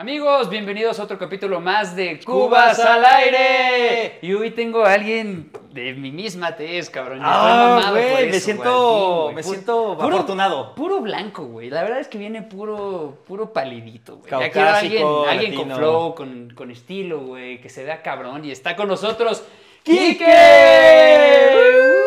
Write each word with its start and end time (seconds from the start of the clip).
Amigos, 0.00 0.48
bienvenidos 0.48 0.98
a 0.98 1.02
otro 1.02 1.18
capítulo 1.18 1.60
más 1.60 1.94
de 1.94 2.20
Cubas 2.24 2.78
al 2.78 3.04
aire. 3.04 4.18
Y 4.22 4.32
hoy 4.32 4.50
tengo 4.50 4.82
a 4.82 4.94
alguien 4.94 5.50
de 5.74 5.92
mi 5.92 6.10
misma 6.10 6.56
tez, 6.56 6.88
cabrón. 6.88 7.18
Ah, 7.22 7.76
mamado 7.84 7.96
por 7.96 8.10
güey, 8.10 8.30
me 8.30 8.36
eso, 8.36 8.44
siento, 8.46 9.22
güey, 9.24 9.34
me 9.34 9.42
siento 9.42 9.98
puro- 9.98 10.14
afortunado. 10.14 10.74
Puro 10.74 11.00
blanco, 11.02 11.44
güey. 11.44 11.68
La 11.68 11.82
verdad 11.82 12.00
es 12.00 12.08
que 12.08 12.16
viene 12.16 12.40
puro, 12.40 13.18
puro 13.26 13.52
palidito, 13.52 14.16
güey. 14.16 14.30
Ya 14.30 14.50
quiero 14.50 14.68
a 14.70 14.78
alguien, 14.78 15.06
alguien 15.28 15.54
con 15.54 15.68
latino. 15.68 15.76
flow, 15.76 16.14
con, 16.14 16.50
con 16.54 16.70
estilo, 16.70 17.20
güey, 17.20 17.60
que 17.60 17.68
se 17.68 17.84
vea 17.84 18.00
cabrón. 18.00 18.42
Y 18.46 18.52
está 18.52 18.76
con 18.76 18.88
nosotros. 18.88 19.44
¡Quique! 19.82 20.24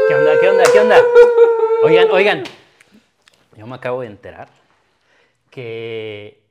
¿Qué 0.07 0.15
onda? 0.15 0.31
¿Qué 0.41 0.49
onda? 0.49 0.63
¿Qué 0.73 0.79
onda? 0.79 0.97
Oigan, 1.83 2.09
oigan. 2.09 2.43
Yo 3.55 3.67
me 3.67 3.75
acabo 3.75 4.01
de 4.01 4.07
enterar 4.07 4.47
que 5.51 6.41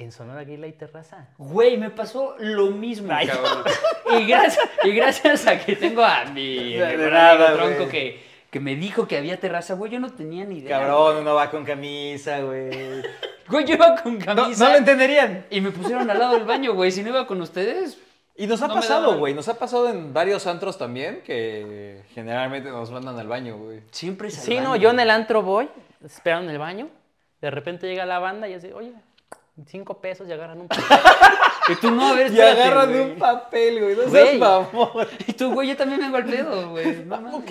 en 0.00 0.12
Sonora 0.12 0.40
Aguila 0.40 0.66
hay 0.66 0.72
terraza. 0.72 1.28
Güey, 1.38 1.76
me 1.76 1.90
pasó 1.90 2.34
lo 2.38 2.66
mismo, 2.70 3.12
Ay. 3.12 3.26
cabrón. 3.28 3.64
Y 4.18 4.26
gracias, 4.26 4.68
y 4.82 4.90
gracias 4.90 5.46
a 5.46 5.58
que 5.58 5.76
tengo 5.76 6.02
a 6.02 6.24
mi 6.24 6.74
mejor 6.76 7.12
nada, 7.12 7.52
Tronco 7.54 7.76
güey. 7.76 7.88
que, 7.90 8.22
que 8.50 8.58
me 8.58 8.74
dijo 8.74 9.06
que 9.06 9.16
había 9.16 9.38
terraza, 9.38 9.74
güey, 9.74 9.92
yo 9.92 10.00
no 10.00 10.10
tenía 10.10 10.44
ni 10.44 10.58
idea. 10.58 10.80
Cabrón, 10.80 11.18
uno 11.18 11.34
va 11.34 11.48
con 11.50 11.64
camisa, 11.64 12.40
güey. 12.40 13.02
Güey, 13.48 13.64
yo 13.66 13.74
iba 13.74 13.94
con 14.02 14.18
No, 14.18 14.24
camisa 14.24 14.64
no 14.64 14.70
lo 14.72 14.76
entenderían. 14.78 15.46
y 15.50 15.60
me 15.60 15.70
pusieron 15.70 16.10
al 16.10 16.18
lado 16.18 16.34
del 16.34 16.44
baño, 16.44 16.74
güey. 16.74 16.90
Si 16.90 17.02
no 17.04 17.10
iba 17.10 17.26
con 17.26 17.40
ustedes, 17.40 17.98
Y 18.36 18.46
nos 18.46 18.62
ha 18.62 18.68
No 18.68 18.74
pasado, 18.74 19.18
güey. 19.18 19.34
Nos 19.34 19.48
ha 19.48 19.58
pasado 19.58 19.88
en 19.90 20.12
varios 20.14 20.46
antros 20.46 20.76
también 20.78 21.20
que 21.24 22.02
generalmente 22.14 22.70
nos 22.70 22.90
mandan 22.90 23.18
al 23.18 23.28
baño, 23.28 23.58
güey. 23.58 23.82
siempre 23.92 24.28
es 24.28 24.38
al 24.38 24.44
Sí, 24.44 24.58
no, 24.58 24.74
yo 24.76 24.90
en 24.90 24.98
el 25.00 25.10
antro 25.10 25.42
voy, 25.42 25.68
espero 26.04 26.38
en 26.40 26.48
el 26.50 26.58
baño, 26.58 26.88
de 27.40 27.50
repente 27.50 27.86
llega 27.86 28.06
la 28.06 28.18
banda 28.18 28.48
y 28.48 28.54
así, 28.54 28.72
oye, 28.72 28.92
cinco 29.66 30.00
pesos 30.00 30.28
y 30.28 30.32
agarran 30.32 30.60
un 30.60 30.68
Y 31.68 31.74
tú 31.76 31.90
no, 31.90 32.08
a 32.08 32.14
ver, 32.14 32.26
Y 32.26 32.30
espérate, 32.30 32.62
agarran 32.62 32.88
güey. 32.90 33.00
un 33.12 33.18
papel, 33.18 33.80
güey. 33.80 33.96
No 33.96 34.08
seas 34.10 34.38
mamón. 34.38 35.08
Y 35.26 35.32
tú, 35.32 35.52
güey, 35.52 35.68
yo 35.68 35.76
también 35.76 36.00
vengo 36.00 36.16
al 36.16 36.24
pedo, 36.24 36.70
güey. 36.70 37.04
No 37.04 37.20
mames. 37.20 37.44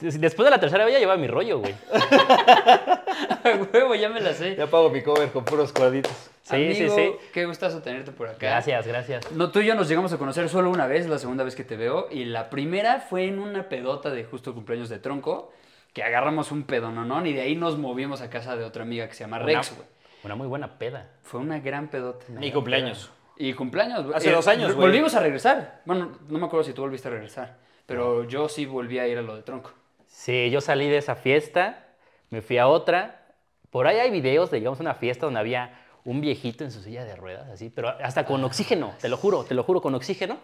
Después 0.00 0.44
de 0.44 0.50
la 0.50 0.58
tercera 0.58 0.86
vez 0.86 0.94
ya 0.94 0.98
lleva 0.98 1.16
mi 1.18 1.26
rollo, 1.26 1.58
güey. 1.58 1.74
A 1.92 3.58
huevo, 3.72 3.94
ya 3.94 4.08
me 4.08 4.20
la 4.20 4.32
sé. 4.32 4.56
Ya 4.56 4.66
pago 4.66 4.88
mi 4.88 5.02
cover 5.02 5.30
con 5.30 5.44
puros 5.44 5.72
cuadritos. 5.72 6.12
Sí, 6.42 6.54
Amigo, 6.56 6.74
sí, 6.74 6.88
sí. 6.88 7.12
Qué 7.32 7.44
gustazo 7.44 7.80
tenerte 7.82 8.10
por 8.10 8.28
acá. 8.28 8.38
Gracias, 8.40 8.86
gracias. 8.86 9.30
No, 9.32 9.50
tú 9.50 9.60
y 9.60 9.66
yo 9.66 9.74
nos 9.74 9.88
llegamos 9.88 10.12
a 10.12 10.18
conocer 10.18 10.48
solo 10.48 10.70
una 10.70 10.86
vez, 10.86 11.06
la 11.06 11.18
segunda 11.18 11.44
vez 11.44 11.54
que 11.54 11.64
te 11.64 11.76
veo, 11.76 12.08
y 12.10 12.24
la 12.24 12.48
primera 12.48 13.00
fue 13.00 13.26
en 13.26 13.38
una 13.38 13.68
pedota 13.68 14.10
de 14.10 14.24
justo 14.24 14.54
cumpleaños 14.54 14.88
de 14.88 14.98
tronco, 14.98 15.52
que 15.92 16.02
agarramos 16.02 16.50
un 16.50 16.62
pedononón 16.64 17.26
y 17.26 17.34
de 17.34 17.42
ahí 17.42 17.54
nos 17.56 17.76
movimos 17.76 18.22
a 18.22 18.30
casa 18.30 18.56
de 18.56 18.64
otra 18.64 18.82
amiga 18.82 19.06
que 19.06 19.14
se 19.14 19.24
llama 19.24 19.38
Rex, 19.38 19.74
güey. 19.76 19.86
Una 20.22 20.34
muy 20.34 20.46
buena 20.46 20.78
peda. 20.78 21.10
Fue 21.22 21.40
una 21.40 21.60
gran 21.60 21.88
pedota. 21.88 22.26
Mi 22.28 22.52
cumpleaños. 22.52 23.10
Y 23.36 23.54
cumpleaños. 23.54 24.14
Hace 24.14 24.30
dos 24.30 24.46
años, 24.48 24.74
güey. 24.74 24.88
Volvimos 24.88 25.14
a 25.14 25.20
regresar. 25.20 25.80
Bueno, 25.86 26.12
no 26.28 26.38
me 26.38 26.46
acuerdo 26.46 26.64
si 26.64 26.74
tú 26.74 26.82
volviste 26.82 27.08
a 27.08 27.10
regresar, 27.10 27.56
pero 27.86 28.24
yo 28.24 28.48
sí 28.48 28.66
volví 28.66 28.98
a 28.98 29.08
ir 29.08 29.16
a 29.16 29.22
lo 29.22 29.34
de 29.34 29.42
tronco. 29.42 29.72
Sí, 30.06 30.50
yo 30.50 30.60
salí 30.60 30.88
de 30.88 30.98
esa 30.98 31.14
fiesta, 31.14 31.86
me 32.28 32.42
fui 32.42 32.58
a 32.58 32.68
otra. 32.68 33.22
Por 33.70 33.86
ahí 33.86 33.98
hay 33.98 34.10
videos 34.10 34.50
de, 34.50 34.58
digamos, 34.58 34.80
una 34.80 34.94
fiesta 34.94 35.24
donde 35.24 35.40
había 35.40 35.80
un 36.04 36.20
viejito 36.20 36.64
en 36.64 36.72
su 36.72 36.82
silla 36.82 37.04
de 37.04 37.16
ruedas, 37.16 37.48
así, 37.48 37.70
pero 37.70 37.88
hasta 37.88 38.26
con 38.26 38.42
oxígeno, 38.44 38.94
te 39.00 39.08
lo 39.08 39.16
juro, 39.16 39.44
te 39.44 39.54
lo 39.54 39.62
juro, 39.62 39.80
con 39.80 39.94
oxígeno. 39.94 40.38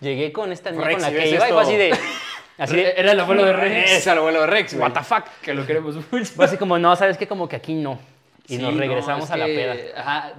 Llegué 0.00 0.32
con 0.32 0.50
esta 0.50 0.70
niña 0.70 0.84
Rex, 0.84 1.04
con 1.04 1.14
la 1.14 1.20
que 1.20 1.28
iba 1.28 1.48
y 1.48 1.52
fue 1.52 1.62
así 1.62 1.76
de... 1.76 1.98
Así 2.58 2.76
de 2.76 2.94
Era 2.96 3.12
el 3.12 3.20
abuelo 3.20 3.44
de 3.44 3.52
Rex. 3.52 3.90
Es 3.90 4.06
el 4.06 4.18
abuelo 4.18 4.40
de 4.42 4.46
Rex, 4.46 4.74
güey. 4.74 4.82
what 4.82 4.92
the 4.92 5.04
fuck. 5.04 5.24
Que 5.42 5.54
lo 5.54 5.66
queremos 5.66 5.94
mucho. 6.10 6.24
Fue 6.26 6.44
así 6.44 6.56
como, 6.56 6.78
no, 6.78 6.94
¿sabes 6.96 7.16
qué? 7.16 7.26
Como 7.26 7.48
que 7.48 7.56
aquí 7.56 7.74
no. 7.74 7.98
Y 8.50 8.56
Sí, 8.56 8.62
nos 8.62 8.74
no, 8.74 8.80
regresamos 8.80 9.24
es 9.24 9.30
a 9.30 9.36
la 9.36 9.46
que, 9.46 9.54
peda. 9.54 9.74
Ajá. 10.00 10.32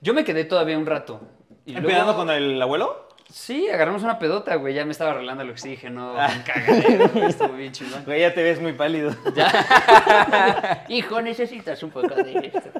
Yo 0.00 0.14
me 0.14 0.24
quedé 0.24 0.44
todavía 0.44 0.78
un 0.78 0.86
rato. 0.86 1.20
Y 1.64 1.72
luego- 1.72 1.88
¿Empedando 1.88 2.14
con 2.16 2.30
el 2.30 2.60
abuelo? 2.62 3.04
Sí, 3.28 3.68
agarramos 3.68 4.04
una 4.04 4.20
pedota, 4.20 4.54
güey. 4.54 4.72
Ya 4.72 4.84
me 4.84 4.92
estaba 4.92 5.10
arreglando 5.10 5.42
el 5.42 5.50
oxígeno. 5.50 6.14
Ah. 6.16 6.30
un 6.36 6.42
cagadero, 6.42 7.08
güey, 7.08 7.24
Estuvo 7.26 7.52
bien 7.54 7.72
chingón. 7.72 8.04
Güey, 8.04 8.20
ya 8.20 8.32
te 8.32 8.40
ves 8.42 8.60
muy 8.60 8.72
pálido. 8.72 9.10
Hijo, 10.88 11.20
necesitas 11.22 11.82
un 11.82 11.90
poco 11.90 12.14
de 12.14 12.46
esto. 12.54 12.70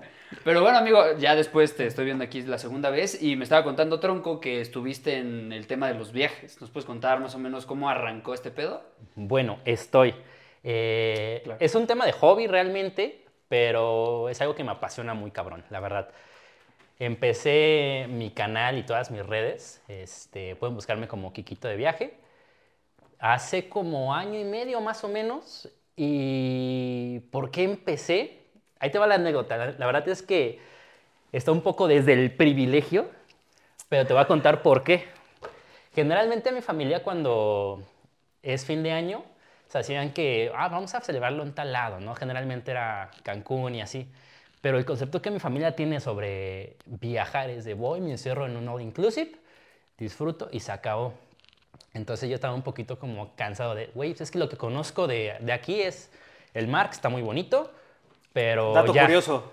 Pero 0.44 0.62
bueno, 0.62 0.78
amigo, 0.78 1.02
ya 1.18 1.34
después 1.34 1.74
te 1.74 1.86
estoy 1.86 2.04
viendo 2.04 2.22
aquí 2.22 2.42
la 2.42 2.58
segunda 2.58 2.90
vez 2.90 3.20
y 3.20 3.34
me 3.34 3.42
estaba 3.42 3.64
contando 3.64 3.98
Tronco 3.98 4.40
que 4.40 4.60
estuviste 4.60 5.16
en 5.18 5.52
el 5.52 5.66
tema 5.66 5.88
de 5.88 5.94
los 5.94 6.12
viajes. 6.12 6.60
¿Nos 6.60 6.70
puedes 6.70 6.86
contar 6.86 7.18
más 7.18 7.34
o 7.34 7.38
menos 7.40 7.66
cómo 7.66 7.90
arrancó 7.90 8.32
este 8.32 8.52
pedo? 8.52 8.84
Bueno, 9.16 9.58
estoy. 9.64 10.14
Eh, 10.62 11.40
Claro. 11.44 11.58
Es 11.60 11.74
un 11.74 11.86
tema 11.88 12.06
de 12.06 12.12
hobby 12.12 12.46
realmente, 12.46 13.24
pero 13.48 14.28
es 14.28 14.40
algo 14.40 14.54
que 14.54 14.64
me 14.64 14.72
apasiona 14.72 15.14
muy 15.14 15.30
cabrón, 15.30 15.64
la 15.70 15.80
verdad. 15.80 16.10
Empecé 16.98 18.06
mi 18.08 18.30
canal 18.30 18.78
y 18.78 18.82
todas 18.84 19.10
mis 19.10 19.24
redes, 19.26 19.82
este, 19.88 20.56
pueden 20.56 20.74
buscarme 20.74 21.08
como 21.08 21.32
Kikito 21.32 21.68
de 21.68 21.76
Viaje, 21.76 22.18
hace 23.18 23.68
como 23.68 24.14
año 24.14 24.38
y 24.38 24.44
medio 24.44 24.80
más 24.80 25.04
o 25.04 25.08
menos. 25.08 25.68
¿Y 25.96 27.20
por 27.30 27.50
qué 27.50 27.64
empecé? 27.64 28.40
Ahí 28.78 28.90
te 28.90 28.98
va 28.98 29.06
la 29.06 29.16
anécdota. 29.16 29.56
La, 29.56 29.72
la 29.72 29.86
verdad 29.86 30.08
es 30.08 30.22
que 30.22 30.60
está 31.32 31.52
un 31.52 31.62
poco 31.62 31.88
desde 31.88 32.12
el 32.12 32.32
privilegio, 32.32 33.10
pero 33.88 34.06
te 34.06 34.12
voy 34.12 34.22
a 34.22 34.26
contar 34.26 34.62
por 34.62 34.84
qué. 34.84 35.04
Generalmente 35.94 36.52
mi 36.52 36.60
familia 36.62 37.02
cuando 37.02 37.82
es 38.42 38.64
fin 38.66 38.82
de 38.82 38.92
año, 38.92 39.24
se 39.68 39.78
hacían 39.78 40.12
que, 40.12 40.50
ah, 40.54 40.68
vamos 40.68 40.94
a 40.94 41.00
celebrarlo 41.00 41.42
en 41.42 41.54
tal 41.54 41.72
lado, 41.72 42.00
¿no? 42.00 42.14
Generalmente 42.14 42.70
era 42.70 43.10
Cancún 43.22 43.74
y 43.74 43.80
así. 43.80 44.08
Pero 44.60 44.78
el 44.78 44.84
concepto 44.84 45.20
que 45.22 45.30
mi 45.30 45.38
familia 45.38 45.76
tiene 45.76 46.00
sobre 46.00 46.76
viajar 46.86 47.50
es 47.50 47.64
de 47.64 47.74
voy, 47.74 48.00
me 48.00 48.10
encierro 48.12 48.46
en 48.46 48.56
un 48.56 48.68
all 48.68 48.80
inclusive, 48.82 49.32
disfruto 49.98 50.48
y 50.50 50.60
se 50.60 50.72
acabó. 50.72 51.14
Entonces 51.94 52.28
yo 52.28 52.34
estaba 52.34 52.54
un 52.54 52.62
poquito 52.62 52.98
como 52.98 53.34
cansado 53.36 53.74
de, 53.74 53.86
güey, 53.94 54.10
pues 54.10 54.22
es 54.22 54.30
que 54.30 54.38
lo 54.38 54.48
que 54.48 54.56
conozco 54.56 55.06
de, 55.06 55.34
de 55.40 55.52
aquí 55.52 55.80
es 55.82 56.10
el 56.54 56.68
mar, 56.68 56.88
que 56.88 56.94
está 56.96 57.08
muy 57.08 57.22
bonito, 57.22 57.70
pero 58.32 58.72
Dato 58.72 58.92
ya. 58.92 59.02
curioso. 59.02 59.52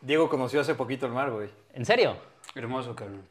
Diego 0.00 0.28
conoció 0.28 0.60
hace 0.60 0.74
poquito 0.74 1.06
el 1.06 1.12
mar, 1.12 1.30
güey. 1.30 1.48
¿En 1.74 1.84
serio? 1.84 2.16
Hermoso, 2.54 2.94
cabrón. 2.94 3.22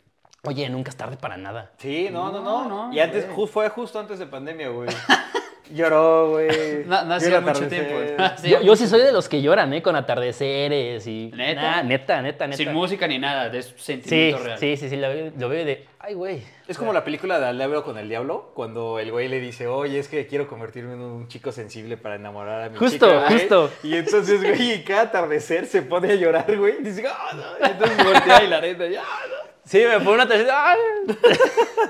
Oye, 0.44 0.70
nunca 0.70 0.90
es 0.90 0.96
tarde 0.96 1.18
para 1.18 1.36
nada. 1.38 1.72
Sí, 1.78 2.10
no, 2.12 2.32
no, 2.32 2.42
No, 2.42 2.64
no. 2.68 2.88
no, 2.88 2.94
y 2.94 3.00
antes, 3.00 3.30
güey. 3.34 3.48
fue 3.48 3.70
justo 3.70 4.00
antes 4.00 4.20
de 4.20 4.26
pandemia, 4.26 4.70
güey. 4.70 4.90
Lloró, 5.72 6.32
güey. 6.32 6.84
No, 6.86 7.04
no 7.06 7.14
hacía 7.16 7.42
mucho 7.42 7.68
tiempo. 7.68 7.94
No 8.18 8.32
Yo, 8.44 8.62
yo 8.62 8.76
sí 8.76 8.88
soy 8.88 9.02
de 9.02 9.12
los 9.12 9.30
que 9.30 9.42
lloran, 9.42 9.72
¿eh? 9.74 9.82
Con 9.82 9.96
atardeceres 9.96 11.06
y... 11.08 11.32
¿Neta? 11.36 11.62
Nah, 11.62 11.84
neta, 11.84 12.22
neta, 12.22 12.48
neta. 12.48 12.58
Sin 12.58 12.74
música 12.74 13.08
ni 13.08 13.20
nada, 13.20 13.50
de 13.50 13.62
Sí, 13.62 13.74
sentimiento 13.78 14.44
real. 14.44 14.58
sí, 14.60 14.78
sí, 14.78 14.90
sí, 14.90 14.96
lo 14.98 15.10
veo, 15.10 15.32
lo 15.38 15.50
veo 15.50 15.66
de, 15.66 15.86
ay, 16.00 16.14
güey. 16.16 16.42
Es 16.68 16.78
como 16.78 16.92
la 16.94 17.04
película 17.04 17.40
de 17.40 17.46
Al 17.48 17.58
diablo 17.58 17.84
con 17.84 17.98
el 17.98 18.10
diablo, 18.10 18.52
cuando 18.56 19.00
el 19.00 19.12
güey 19.12 19.28
le 19.28 19.40
dice, 19.40 19.68
oye, 19.68 20.00
es 20.00 20.08
que 20.08 20.26
quiero 20.28 20.48
convertirme 20.48 20.94
en 20.94 21.02
un 21.02 21.28
chico 21.28 21.52
sensible 21.52 21.98
para 21.98 22.16
enamorar 22.16 22.64
a 22.64 22.70
mi 22.70 22.78
Justo, 22.78 23.08
chica, 23.08 23.26
güey". 23.28 23.40
justo. 23.40 23.72
Y 23.84 23.96
entonces, 23.96 24.42
güey, 24.44 24.74
y 24.74 24.84
cada 24.84 25.02
atardecer 25.04 25.66
se 25.68 25.82
pone 25.84 26.12
a 26.12 26.16
llorar, 26.16 26.56
güey. 26.58 26.76
Y 26.80 26.84
dice, 26.84 27.06
ah, 27.08 27.32
no. 27.36 27.68
Y 27.68 27.72
entonces 27.72 27.98
voltea 28.04 28.44
y 28.44 28.48
la 28.48 28.62
neta, 28.62 28.88
ya, 28.88 29.02
no. 29.02 29.50
Sí, 29.66 29.84
me 29.88 29.98
pone 30.00 30.14
una 30.16 30.28
tercera. 30.28 30.72
¡ay! 30.72 30.78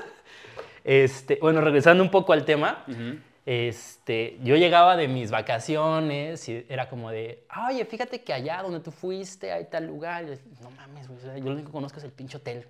Este, 0.82 1.38
bueno, 1.40 1.60
regresando 1.60 2.02
un 2.02 2.10
poco 2.10 2.32
al 2.32 2.44
tema, 2.44 2.84
Ujú. 2.88 3.18
Este, 3.46 4.38
yo 4.42 4.56
llegaba 4.56 4.96
de 4.96 5.08
mis 5.08 5.30
vacaciones 5.30 6.48
y 6.48 6.66
era 6.68 6.88
como 6.88 7.10
de, 7.10 7.44
oye, 7.68 7.84
fíjate 7.84 8.22
que 8.22 8.32
allá 8.32 8.62
donde 8.62 8.80
tú 8.80 8.90
fuiste 8.90 9.52
hay 9.52 9.64
tal 9.66 9.86
lugar. 9.86 10.26
Yo, 10.26 10.34
no 10.62 10.70
mames, 10.70 11.08
güey, 11.08 11.20
yo 11.40 11.44
lo 11.46 11.52
único 11.52 11.68
que 11.68 11.72
conozco 11.72 11.98
es 11.98 12.04
el 12.04 12.12
pinche 12.12 12.36
hotel. 12.38 12.66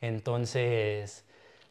Entonces, 0.00 1.24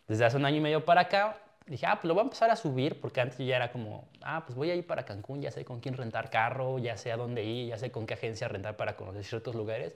desde 0.08 0.26
hace 0.26 0.38
un 0.38 0.46
año 0.46 0.58
y 0.58 0.62
medio 0.62 0.86
para 0.86 1.02
acá, 1.02 1.38
dije, 1.66 1.86
ah, 1.86 1.96
pues 1.96 2.06
lo 2.06 2.14
voy 2.14 2.22
a 2.22 2.26
empezar 2.26 2.50
a 2.50 2.56
subir, 2.56 3.00
porque 3.00 3.22
antes 3.22 3.38
yo 3.40 3.46
ya 3.46 3.58
era 3.58 3.72
como, 3.72 4.08
ah, 4.22 4.44
pues 4.46 4.56
voy 4.58 4.72
a 4.72 4.75
ir 4.75 4.86
para 4.88 5.04
Cancún, 5.06 5.42
ya 5.42 5.52
sé 5.52 5.66
con 5.66 5.80
quién 5.80 5.96
rentar 5.96 6.30
carro, 6.30 6.80
ya 6.80 6.98
sé 6.98 7.12
a 7.12 7.18
dónde 7.18 7.44
ir, 7.44 7.70
ya 7.70 7.78
sé 7.78 7.92
con 7.92 8.06
qué 8.06 8.16
agencia 8.16 8.48
rentar 8.48 8.75
para 8.78 8.96
conocer 8.96 9.24
ciertos 9.24 9.56
lugares. 9.56 9.96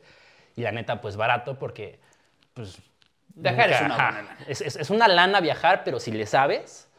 Y 0.56 0.62
la 0.62 0.72
neta, 0.72 1.02
pues 1.02 1.18
barato, 1.18 1.58
porque, 1.60 2.00
pues... 2.54 2.80
Viajar 3.34 3.70
es 3.72 3.82
una 3.82 3.96
ajá, 3.96 4.04
buena 4.04 4.22
lana. 4.24 4.38
Es, 4.48 4.62
es- 4.62 4.76
es 4.76 4.90
una 4.90 5.08
lana 5.08 5.40
viajar, 5.42 5.84
pero 5.86 6.00
si 6.00 6.12
le 6.12 6.26
sabes, 6.26 6.90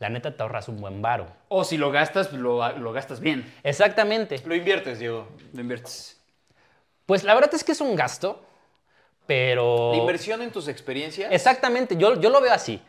la 0.00 0.08
neta 0.08 0.34
te 0.34 0.42
ahorras 0.42 0.68
un 0.68 0.80
buen 0.80 1.00
varo. 1.02 1.26
O 1.48 1.62
si 1.62 1.76
lo 1.76 1.92
gastas, 1.92 2.32
lo, 2.32 2.76
lo 2.78 2.92
gastas 2.92 3.20
bien. 3.20 3.52
Exactamente. 3.62 4.40
Lo 4.46 4.54
inviertes, 4.54 4.98
Diego. 4.98 5.28
Lo 5.52 5.60
inviertes. 5.60 6.18
Pues 7.04 7.22
la 7.22 7.34
verdad 7.34 7.54
es 7.54 7.62
que 7.62 7.72
es 7.72 7.80
un 7.82 7.94
gasto, 7.94 8.42
pero... 9.26 9.92
La 9.92 9.98
inversión 9.98 10.40
en 10.40 10.50
tus 10.50 10.68
experiencias. 10.68 11.30
Exactamente, 11.30 11.96
yo, 11.96 12.18
yo 12.18 12.30
lo 12.30 12.40
veo 12.40 12.52
así. 12.52 12.80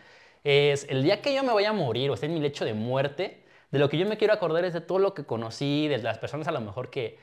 Es 0.44 0.88
el 0.90 1.04
día 1.04 1.22
que 1.22 1.36
yo 1.36 1.44
me 1.44 1.54
vaya 1.54 1.70
a 1.70 1.74
morir 1.74 2.10
o 2.10 2.14
esté 2.14 2.28
en 2.28 2.34
mi 2.34 2.40
lecho 2.40 2.64
de 2.64 2.74
muerte, 2.74 3.44
de 3.72 3.80
lo 3.80 3.90
que 3.90 3.98
yo 3.98 4.06
me 4.06 4.18
quiero 4.18 4.34
acordar 4.34 4.64
es 4.64 4.74
de 4.74 4.82
todo 4.82 5.00
lo 5.00 5.14
que 5.14 5.26
conocí, 5.26 5.88
de 5.90 5.98
las 5.98 6.18
personas 6.18 6.48
a 6.48 6.52
lo 6.52 6.62
mejor 6.62 6.90
que 6.90 7.20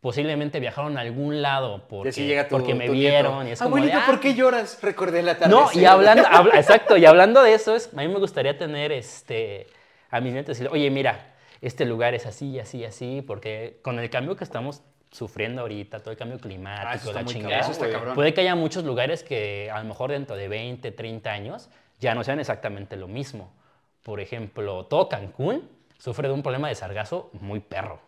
posiblemente 0.00 0.60
viajaron 0.60 0.98
a 0.98 1.00
algún 1.00 1.42
lado 1.42 1.86
porque, 1.88 2.10
así 2.10 2.26
llega 2.26 2.46
tu, 2.48 2.56
porque 2.56 2.74
me 2.74 2.88
vieron 2.88 3.44
nieto. 3.44 3.48
y 3.48 3.52
es 3.52 3.60
como 3.60 3.76
de, 3.76 3.92
ah, 3.92 4.04
¿por 4.06 4.20
qué 4.20 4.34
lloras? 4.34 4.78
Recordé 4.82 5.22
la 5.22 5.36
tarde. 5.38 5.54
No, 5.54 5.68
y 5.72 5.84
hablando, 5.84 6.26
habla- 6.28 6.56
exacto, 6.56 6.96
y 6.96 7.04
hablando 7.06 7.42
de 7.42 7.54
eso, 7.54 7.74
es, 7.74 7.90
a 7.92 7.96
mí 7.96 8.08
me 8.08 8.18
gustaría 8.18 8.56
tener 8.56 8.92
este, 8.92 9.66
a 10.10 10.20
mis 10.20 10.32
nietos 10.32 10.50
y 10.58 10.62
decirle, 10.62 10.70
oye, 10.78 10.90
mira, 10.90 11.34
este 11.60 11.84
lugar 11.86 12.14
es 12.14 12.26
así, 12.26 12.58
así, 12.60 12.84
así, 12.84 13.22
porque 13.26 13.78
con 13.82 13.98
el 13.98 14.10
cambio 14.10 14.36
que 14.36 14.44
estamos 14.44 14.82
sufriendo 15.10 15.62
ahorita, 15.62 16.00
todo 16.00 16.10
el 16.10 16.16
cambio 16.16 16.38
climático, 16.38 16.88
Ah, 16.90 16.94
está 16.96 17.12
la 17.12 17.24
chingada. 17.24 17.58
está 17.70 17.90
cabrón. 17.90 18.14
Puede 18.14 18.34
que 18.34 18.42
haya 18.42 18.54
muchos 18.54 18.84
lugares 18.84 19.22
que 19.22 19.70
a 19.72 19.78
lo 19.78 19.84
mejor 19.86 20.10
dentro 20.10 20.36
de 20.36 20.46
20, 20.48 20.92
30 20.92 21.30
años 21.32 21.70
ya 21.98 22.14
no 22.14 22.22
sean 22.22 22.38
exactamente 22.38 22.96
lo 22.96 23.08
mismo. 23.08 23.50
Por 24.02 24.20
ejemplo, 24.20 24.84
todo 24.84 25.08
Cancún 25.08 25.68
sufre 25.98 26.28
de 26.28 26.34
un 26.34 26.42
problema 26.42 26.68
de 26.68 26.74
sargazo 26.74 27.30
muy 27.40 27.60
perro, 27.60 27.98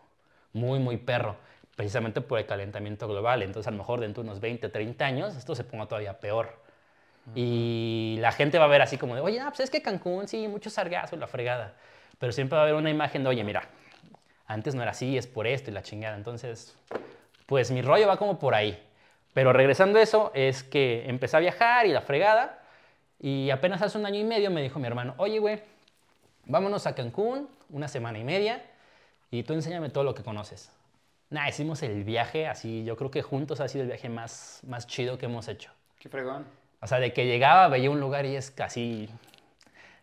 muy, 0.52 0.79
muy 0.79 0.99
perro, 0.99 1.37
precisamente 1.78 2.20
por 2.20 2.40
el 2.40 2.44
calentamiento 2.44 3.06
global. 3.06 3.40
Entonces, 3.40 3.69
a 3.69 3.70
lo 3.70 3.76
mejor 3.76 4.00
dentro 4.00 4.25
de 4.25 4.30
unos 4.30 4.40
20, 4.40 4.69
30 4.69 5.04
años, 5.04 5.36
esto 5.36 5.54
se 5.54 5.62
ponga 5.62 5.86
todavía 5.86 6.19
peor. 6.19 6.60
Y 7.36 8.16
la 8.19 8.32
gente 8.32 8.58
va 8.58 8.64
a 8.64 8.69
ver 8.69 8.82
así 8.82 8.98
como 8.98 9.14
de, 9.14 9.20
oye, 9.20 9.38
ah, 9.38 9.46
pues 9.46 9.60
es 9.60 9.70
que 9.70 9.80
Cancún, 9.80 10.26
sí, 10.26 10.48
mucho 10.48 10.70
sargazo 10.70 11.14
y 11.14 11.20
la 11.20 11.28
fregada. 11.28 11.76
Pero 12.19 12.32
siempre 12.32 12.56
va 12.56 12.62
a 12.62 12.64
haber 12.64 12.75
una 12.75 12.90
imagen 12.90 13.22
de, 13.22 13.28
oye, 13.28 13.44
mira, 13.44 13.62
antes 14.48 14.75
no 14.75 14.82
era 14.82 14.90
así, 14.90 15.16
es 15.16 15.28
por 15.28 15.46
esto 15.46 15.70
y 15.70 15.75
la 15.75 15.84
chingada. 15.84 16.16
Entonces, 16.16 16.76
pues 17.46 17.70
mi 17.70 17.80
rollo 17.80 18.08
va 18.08 18.16
como 18.16 18.40
por 18.40 18.56
ahí. 18.56 18.84
Pero 19.32 19.52
regresando 19.52 20.00
a 20.00 20.02
eso, 20.02 20.32
es 20.34 20.64
que 20.64 21.08
empecé 21.08 21.36
a 21.36 21.40
viajar 21.40 21.86
y 21.86 21.92
la 21.92 22.00
fregada. 22.00 22.58
Y 23.20 23.50
apenas 23.50 23.82
hace 23.82 23.96
un 23.98 24.04
año 24.04 24.19
y 24.19 24.25
medio 24.25 24.50
me 24.50 24.62
dijo 24.62 24.80
mi 24.80 24.88
hermano, 24.88 25.14
oye, 25.16 25.38
güey, 25.38 25.62
vámonos 26.44 26.88
a 26.88 26.96
Cancún 26.96 27.48
una 27.70 27.86
semana 27.86 28.19
y 28.19 28.25
media 28.25 28.64
y 29.30 29.44
tú 29.44 29.52
enséñame 29.52 29.90
todo 29.90 30.02
lo 30.02 30.16
que 30.16 30.25
conoces. 30.25 30.72
Nah, 31.30 31.46
hicimos 31.48 31.82
el 31.82 32.04
viaje 32.04 32.46
así, 32.46 32.84
yo 32.84 32.96
creo 32.96 33.10
que 33.10 33.22
juntos 33.22 33.60
ha 33.60 33.69
sido 33.69 33.82
el 33.82 33.88
viaje 33.88 34.08
más, 34.08 34.60
más 34.66 34.86
chido 34.86 35.19
que 35.19 35.26
hemos 35.26 35.46
hecho. 35.48 35.70
Qué 35.98 36.08
fregón. 36.08 36.46
O 36.80 36.86
sea, 36.86 37.00
de 37.00 37.12
que 37.12 37.26
llegaba, 37.26 37.69
veía 37.69 37.90
un 37.90 38.00
lugar 38.00 38.25
y 38.25 38.36
es 38.36 38.50
casi. 38.50 39.10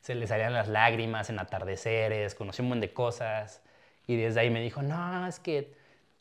Se 0.01 0.13
le 0.13 0.27
salían 0.27 0.53
las 0.53 0.67
lágrimas 0.67 1.29
en 1.31 1.39
atardeceres, 1.39 2.35
conocí 2.35 2.61
un 2.61 2.69
montón 2.69 2.81
de 2.81 2.93
cosas. 2.93 3.61
Y 4.05 4.17
desde 4.17 4.41
ahí 4.41 4.51
me 4.51 4.61
dijo, 4.61 4.83
no, 4.83 5.25
es 5.25 5.39
que 5.39 5.73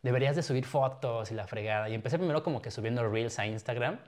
deberías 0.03 0.37
de 0.37 0.43
subir 0.43 0.65
fotos 0.65 1.31
y 1.31 1.35
la 1.35 1.47
fregada. 1.47 1.91
Y 1.91 1.95
empecé 1.95 2.17
primero 2.17 2.43
como 2.43 2.63
que 2.63 2.71
subiendo 2.71 3.07
reels 3.07 3.39
a 3.39 3.47
Instagram. 3.47 3.99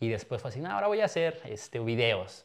Y 0.00 0.08
después 0.08 0.42
fue 0.42 0.48
así, 0.48 0.60
no, 0.60 0.72
ahora 0.72 0.88
voy 0.88 1.00
a 1.00 1.04
hacer 1.04 1.40
este, 1.44 1.78
videos. 1.78 2.44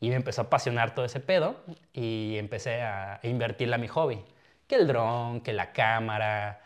Y 0.00 0.08
me 0.10 0.16
empezó 0.16 0.42
a 0.42 0.44
apasionar 0.46 0.92
todo 0.92 1.04
ese 1.04 1.20
pedo. 1.20 1.54
Y 1.92 2.36
empecé 2.36 2.82
a, 2.82 3.20
a 3.22 3.26
invertirle 3.28 3.76
a 3.76 3.78
mi 3.78 3.86
hobby. 3.86 4.24
Que 4.66 4.74
el 4.74 4.88
dron, 4.88 5.40
que 5.40 5.52
la 5.52 5.72
cámara, 5.72 6.62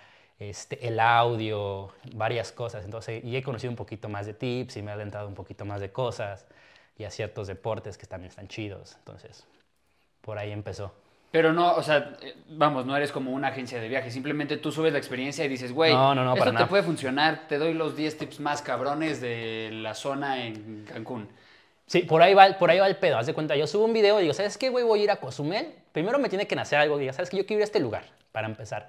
este, 0.50 0.86
el 0.86 0.98
audio, 1.00 1.92
varias 2.14 2.52
cosas. 2.52 2.84
Entonces, 2.84 3.24
y 3.24 3.36
he 3.36 3.42
conocido 3.42 3.70
un 3.70 3.76
poquito 3.76 4.08
más 4.08 4.26
de 4.26 4.34
tips 4.34 4.76
y 4.76 4.82
me 4.82 4.90
he 4.90 4.94
adentrado 4.94 5.28
un 5.28 5.34
poquito 5.34 5.64
más 5.64 5.80
de 5.80 5.90
cosas 5.90 6.46
y 6.98 7.04
a 7.04 7.10
ciertos 7.10 7.48
deportes 7.48 7.98
que 7.98 8.06
también 8.06 8.30
están 8.30 8.48
chidos. 8.48 8.96
Entonces, 8.98 9.44
por 10.20 10.38
ahí 10.38 10.52
empezó. 10.52 10.92
Pero 11.30 11.54
no, 11.54 11.74
o 11.74 11.82
sea, 11.82 12.16
eh, 12.20 12.34
vamos, 12.50 12.84
no 12.84 12.94
eres 12.94 13.10
como 13.10 13.30
una 13.32 13.48
agencia 13.48 13.80
de 13.80 13.88
viajes. 13.88 14.12
Simplemente 14.12 14.58
tú 14.58 14.70
subes 14.70 14.92
la 14.92 14.98
experiencia 14.98 15.44
y 15.44 15.48
dices, 15.48 15.72
güey, 15.72 15.94
No, 15.94 16.14
no, 16.14 16.24
no, 16.24 16.34
esto 16.34 16.44
te 16.44 16.52
nada. 16.52 16.68
puede 16.68 16.82
funcionar. 16.82 17.48
Te 17.48 17.56
doy 17.58 17.72
los 17.72 17.96
10 17.96 18.18
tips 18.18 18.40
más 18.40 18.60
cabrones 18.60 19.20
de 19.20 19.70
la 19.72 19.94
zona 19.94 20.44
en 20.44 20.84
Cancún. 20.84 21.28
Sí, 21.86 22.00
por 22.02 22.22
ahí 22.22 22.34
va, 22.34 22.58
por 22.58 22.70
ahí 22.70 22.78
va 22.78 22.86
el 22.86 22.96
pedo. 22.96 23.16
Haz 23.16 23.26
de 23.26 23.34
cuenta, 23.34 23.56
yo 23.56 23.66
subo 23.66 23.86
un 23.86 23.94
video 23.94 24.18
y 24.18 24.22
digo, 24.22 24.34
¿sabes 24.34 24.58
qué, 24.58 24.68
güey? 24.68 24.84
Voy 24.84 25.00
a 25.00 25.04
ir 25.04 25.10
a 25.10 25.16
Cozumel. 25.16 25.74
Primero 25.92 26.18
me 26.18 26.28
tiene 26.28 26.46
que 26.46 26.54
nacer 26.54 26.78
algo. 26.78 26.98
Diga, 26.98 27.14
¿sabes 27.14 27.30
qué? 27.30 27.38
Yo 27.38 27.46
quiero 27.46 27.60
ir 27.60 27.62
a 27.62 27.64
este 27.64 27.80
lugar, 27.80 28.04
para 28.30 28.46
empezar. 28.46 28.88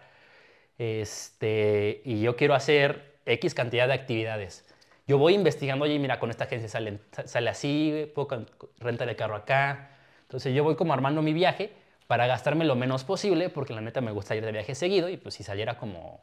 Este, 0.77 2.01
y 2.05 2.21
yo 2.21 2.35
quiero 2.35 2.55
hacer 2.55 3.17
X 3.25 3.53
cantidad 3.53 3.87
de 3.87 3.93
actividades. 3.93 4.65
Yo 5.07 5.17
voy 5.17 5.33
investigando, 5.33 5.85
oye, 5.85 5.99
mira, 5.99 6.19
con 6.19 6.29
esta 6.29 6.45
agencia 6.45 6.69
sale, 6.69 6.99
sale 7.25 7.49
así, 7.49 8.11
puedo 8.15 8.45
rentar 8.79 9.09
el 9.09 9.15
carro 9.15 9.35
acá. 9.35 9.91
Entonces 10.23 10.55
yo 10.55 10.63
voy 10.63 10.75
como 10.75 10.93
armando 10.93 11.21
mi 11.21 11.33
viaje 11.33 11.71
para 12.07 12.27
gastarme 12.27 12.65
lo 12.65 12.75
menos 12.75 13.03
posible, 13.03 13.49
porque 13.49 13.73
la 13.73 13.81
neta 13.81 14.01
me 14.01 14.11
gusta 14.11 14.35
ir 14.35 14.45
de 14.45 14.51
viaje 14.51 14.75
seguido 14.75 15.09
y 15.09 15.17
pues 15.17 15.35
si 15.35 15.43
saliera 15.43 15.77
como 15.77 16.21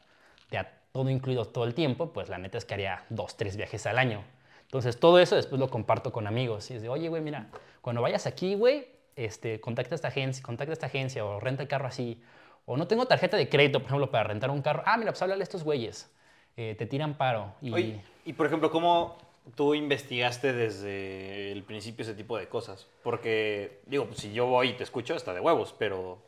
de 0.49 0.65
todo 0.91 1.09
incluido 1.09 1.45
todo 1.45 1.63
el 1.63 1.73
tiempo, 1.73 2.11
pues 2.11 2.29
la 2.29 2.37
neta 2.37 2.57
es 2.57 2.65
que 2.65 2.73
haría 2.73 3.05
dos, 3.09 3.37
tres 3.37 3.55
viajes 3.55 3.85
al 3.85 3.97
año. 3.97 4.23
Entonces 4.63 4.99
todo 4.99 5.19
eso 5.19 5.35
después 5.35 5.59
lo 5.59 5.69
comparto 5.69 6.11
con 6.11 6.27
amigos 6.27 6.71
y 6.71 6.75
es 6.75 6.81
de, 6.81 6.89
oye, 6.89 7.09
güey, 7.09 7.21
mira, 7.21 7.47
cuando 7.81 8.01
vayas 8.01 8.25
aquí, 8.25 8.55
güey, 8.55 8.87
este, 9.15 9.59
contacta 9.59 9.95
esta 9.95 10.07
agencia, 10.09 10.43
contacta 10.43 10.71
a 10.71 10.73
esta 10.73 10.85
agencia 10.87 11.25
o 11.25 11.39
renta 11.39 11.63
el 11.63 11.67
carro 11.67 11.87
así. 11.87 12.21
O 12.65 12.77
no 12.77 12.87
tengo 12.87 13.05
tarjeta 13.05 13.37
de 13.37 13.49
crédito, 13.49 13.79
por 13.79 13.87
ejemplo, 13.87 14.11
para 14.11 14.25
rentar 14.25 14.49
un 14.49 14.61
carro. 14.61 14.83
Ah, 14.85 14.97
mira, 14.97 15.11
pues 15.11 15.21
háblale 15.21 15.41
a 15.41 15.43
estos 15.43 15.63
güeyes. 15.63 16.09
Eh, 16.57 16.75
te 16.77 16.85
tiran 16.85 17.15
paro. 17.15 17.53
Y... 17.61 17.73
Oye, 17.73 18.01
y 18.25 18.33
por 18.33 18.45
ejemplo, 18.45 18.69
¿cómo 18.71 19.17
tú 19.55 19.73
investigaste 19.73 20.53
desde 20.53 21.51
el 21.51 21.63
principio 21.63 22.03
ese 22.03 22.13
tipo 22.13 22.37
de 22.37 22.47
cosas? 22.47 22.87
Porque, 23.03 23.81
digo, 23.85 24.05
pues, 24.05 24.19
si 24.19 24.33
yo 24.33 24.45
voy 24.45 24.69
y 24.69 24.73
te 24.73 24.83
escucho, 24.83 25.15
está 25.15 25.33
de 25.33 25.39
huevos, 25.39 25.73
pero 25.77 26.19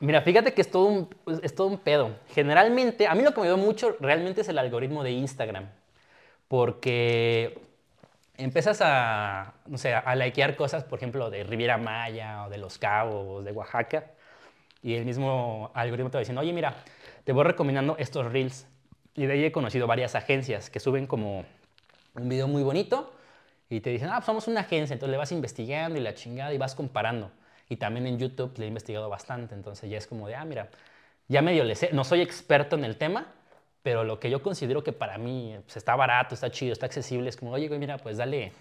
Mira, 0.00 0.22
fíjate 0.22 0.54
que 0.54 0.60
es 0.60 0.70
todo, 0.70 0.86
un, 0.86 1.08
es 1.42 1.54
todo 1.54 1.66
un 1.66 1.78
pedo. 1.78 2.16
Generalmente, 2.34 3.06
a 3.06 3.14
mí 3.14 3.22
lo 3.22 3.32
que 3.32 3.40
me 3.40 3.46
ayudó 3.46 3.58
mucho 3.58 3.96
realmente 4.00 4.42
es 4.42 4.48
el 4.48 4.58
algoritmo 4.58 5.02
de 5.02 5.12
Instagram. 5.12 5.68
Porque 6.48 7.60
empiezas 8.36 8.80
a, 8.82 9.54
no 9.66 9.78
sé, 9.78 9.94
a 9.94 10.14
likear 10.14 10.56
cosas, 10.56 10.84
por 10.84 10.98
ejemplo, 10.98 11.30
de 11.30 11.44
Riviera 11.44 11.78
Maya 11.78 12.44
o 12.46 12.50
de 12.50 12.58
Los 12.58 12.78
Cabos, 12.78 13.44
de 13.44 13.52
Oaxaca. 13.52 14.12
Y 14.88 14.94
el 14.94 15.04
mismo 15.04 15.70
algoritmo 15.74 16.08
te 16.08 16.16
va 16.16 16.20
diciendo, 16.20 16.40
oye, 16.40 16.50
mira, 16.50 16.74
te 17.24 17.32
voy 17.34 17.44
recomendando 17.44 17.98
estos 17.98 18.24
reels. 18.32 18.66
Y 19.14 19.26
de 19.26 19.34
ahí 19.34 19.44
he 19.44 19.52
conocido 19.52 19.86
varias 19.86 20.14
agencias 20.14 20.70
que 20.70 20.80
suben 20.80 21.06
como 21.06 21.44
un 22.14 22.28
video 22.30 22.48
muy 22.48 22.62
bonito 22.62 23.12
y 23.68 23.80
te 23.80 23.90
dicen, 23.90 24.08
ah, 24.08 24.14
pues 24.14 24.24
somos 24.24 24.48
una 24.48 24.60
agencia, 24.60 24.94
entonces 24.94 25.10
le 25.10 25.18
vas 25.18 25.30
investigando 25.30 25.98
y 25.98 26.02
la 26.02 26.14
chingada 26.14 26.54
y 26.54 26.56
vas 26.56 26.74
comparando. 26.74 27.30
Y 27.68 27.76
también 27.76 28.06
en 28.06 28.18
YouTube 28.18 28.56
le 28.56 28.64
he 28.64 28.68
investigado 28.68 29.10
bastante, 29.10 29.54
entonces 29.54 29.90
ya 29.90 29.98
es 29.98 30.06
como 30.06 30.26
de, 30.26 30.36
ah, 30.36 30.46
mira, 30.46 30.70
ya 31.28 31.42
medio 31.42 31.64
le 31.64 31.74
sé, 31.74 31.90
no 31.92 32.02
soy 32.02 32.22
experto 32.22 32.74
en 32.74 32.84
el 32.84 32.96
tema, 32.96 33.26
pero 33.82 34.04
lo 34.04 34.18
que 34.18 34.30
yo 34.30 34.40
considero 34.42 34.82
que 34.82 34.94
para 34.94 35.18
mí 35.18 35.54
pues, 35.66 35.76
está 35.76 35.96
barato, 35.96 36.34
está 36.34 36.50
chido, 36.50 36.72
está 36.72 36.86
accesible, 36.86 37.28
es 37.28 37.36
como, 37.36 37.52
oye, 37.52 37.68
güey, 37.68 37.78
mira, 37.78 37.98
pues 37.98 38.16
dale, 38.16 38.52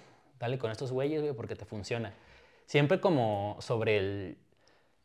dale 0.42 0.58
con 0.58 0.72
estos 0.72 0.92
güeyes, 0.92 1.22
güey, 1.22 1.34
porque 1.34 1.56
te 1.56 1.64
funciona. 1.64 2.12
Siempre 2.66 3.00
como 3.00 3.56
sobre 3.62 3.98
el, 3.98 4.38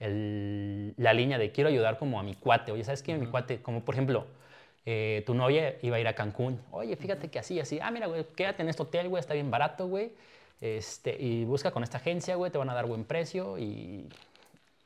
el- 0.03 0.95
la 0.97 1.13
línea 1.15 1.39
de 1.39 1.51
quiero 1.53 1.69
ayudar 1.71 1.99
como 1.99 2.19
a 2.21 2.23
mi 2.23 2.35
cuate. 2.35 2.73
Oye, 2.73 2.85
¿sabes 2.85 3.03
qué? 3.03 3.17
Mi 3.17 3.27
cuate, 3.27 3.63
como 3.63 3.85
por 3.85 3.95
ejemplo, 3.95 4.27
eh, 4.85 5.23
tu 5.27 5.35
novia 5.35 5.77
iba 5.83 5.97
a 5.97 6.01
ir 6.01 6.09
a 6.09 6.15
Cancún. 6.15 6.61
Oye, 6.71 6.97
fíjate 6.97 7.29
que 7.29 7.39
así, 7.39 7.61
así. 7.61 7.79
Ah, 7.81 7.91
mira, 7.91 8.07
güey, 8.09 8.25
quédate 8.37 8.63
en 8.63 8.69
este 8.69 8.83
hotel, 8.83 9.09
güey, 9.09 9.21
está 9.21 9.35
bien 9.35 9.51
barato, 9.51 9.87
güey. 9.87 10.13
Este, 10.61 11.17
y 11.21 11.45
busca 11.45 11.71
con 11.71 11.83
esta 11.83 11.99
agencia, 11.99 12.37
güey, 12.37 12.51
te 12.51 12.59
van 12.59 12.71
a 12.71 12.75
dar 12.75 12.87
buen 12.87 13.05
precio 13.05 13.59
y 13.59 14.09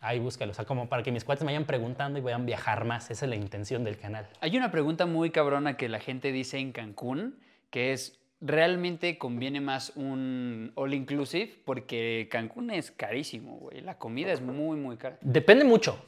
ahí 0.00 0.18
búscalo. 0.18 0.52
O 0.52 0.54
sea, 0.54 0.64
como 0.64 0.88
para 0.88 1.02
que 1.02 1.12
mis 1.12 1.24
cuates 1.24 1.44
me 1.44 1.52
vayan 1.52 1.64
preguntando 1.66 2.18
y 2.18 2.22
vayan 2.22 2.46
viajar 2.46 2.84
más. 2.84 3.10
Esa 3.10 3.24
es 3.26 3.28
la 3.28 3.36
intención 3.36 3.84
del 3.84 3.98
canal. 3.98 4.26
Hay 4.40 4.56
una 4.56 4.70
pregunta 4.70 5.06
muy 5.06 5.30
cabrona 5.30 5.76
que 5.76 5.88
la 5.88 5.98
gente 5.98 6.32
dice 6.32 6.58
en 6.58 6.72
Cancún, 6.72 7.38
que 7.70 7.92
es, 7.92 8.18
¿realmente 8.40 9.18
conviene 9.18 9.60
más 9.60 9.92
un 9.96 10.72
all 10.74 10.94
inclusive? 10.94 11.54
Porque 11.64 12.28
Cancún 12.30 12.70
es 12.70 12.90
carísimo, 12.90 13.56
güey. 13.58 13.80
La 13.80 13.98
comida 13.98 14.32
es 14.32 14.40
muy, 14.40 14.76
muy 14.76 14.96
cara. 14.96 15.18
Depende 15.20 15.64
mucho. 15.64 16.04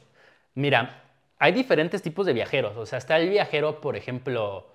Mira, 0.55 1.03
hay 1.37 1.51
diferentes 1.51 2.01
tipos 2.01 2.25
de 2.25 2.33
viajeros. 2.33 2.75
O 2.77 2.85
sea, 2.85 2.97
está 2.97 3.17
el 3.17 3.29
viajero, 3.29 3.81
por 3.81 3.95
ejemplo, 3.95 4.67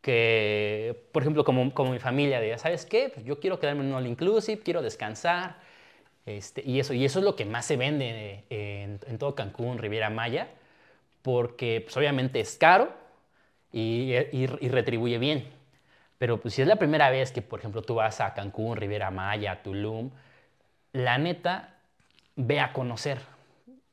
que, 0.00 1.08
por 1.12 1.22
ejemplo, 1.22 1.44
como, 1.44 1.72
como 1.74 1.92
mi 1.92 1.98
familia, 1.98 2.40
de, 2.40 2.56
¿sabes 2.58 2.86
qué? 2.86 3.10
Pues 3.12 3.26
yo 3.26 3.40
quiero 3.40 3.58
quedarme 3.60 3.82
en 3.82 3.88
un 3.88 3.94
all 3.94 4.06
inclusive, 4.06 4.62
quiero 4.62 4.82
descansar. 4.82 5.58
Este, 6.26 6.62
y, 6.66 6.80
eso, 6.80 6.94
y 6.94 7.04
eso 7.04 7.20
es 7.20 7.24
lo 7.24 7.36
que 7.36 7.44
más 7.46 7.66
se 7.66 7.76
vende 7.76 8.44
en, 8.50 9.00
en 9.06 9.18
todo 9.18 9.34
Cancún, 9.34 9.78
Riviera 9.78 10.10
Maya, 10.10 10.48
porque 11.22 11.82
pues, 11.84 11.96
obviamente 11.96 12.40
es 12.40 12.56
caro 12.56 12.92
y, 13.72 14.14
y- 14.32 14.48
y 14.60 14.68
retribuye 14.68 15.18
bien. 15.18 15.46
Pero 16.18 16.40
pues, 16.40 16.54
si 16.54 16.62
es 16.62 16.68
la 16.68 16.76
primera 16.76 17.10
vez 17.10 17.30
que, 17.32 17.42
por 17.42 17.60
ejemplo, 17.60 17.82
tú 17.82 17.94
vas 17.96 18.20
a 18.20 18.34
Cancún, 18.34 18.76
Riviera 18.76 19.10
Maya, 19.10 19.62
Tulum, 19.62 20.10
la 20.92 21.16
neta, 21.18 21.74
ve 22.36 22.60
a 22.60 22.72
conocer. 22.72 23.18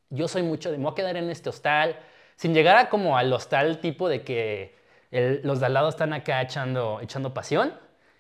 Yo 0.10 0.28
soy 0.28 0.44
mucho 0.44 0.72
de, 0.72 0.78
me 0.78 0.84
voy 0.86 0.94
a 0.94 0.96
quedar 0.96 1.18
en 1.18 1.30
este 1.30 1.50
hostal, 1.50 1.98
sin 2.36 2.54
llegar 2.54 2.78
a 2.78 2.90
como 2.90 3.18
al 3.18 3.32
hostal 3.32 3.80
tipo 3.80 4.10
de 4.10 4.24
que 4.24 4.76
el- 5.12 5.42
los 5.44 5.60
de 5.60 5.68
al 5.68 5.74
lado 5.74 5.90
están 5.90 6.14
acá 6.14 6.42
echando, 6.42 7.00
echando 7.02 7.34
pasión 7.34 7.74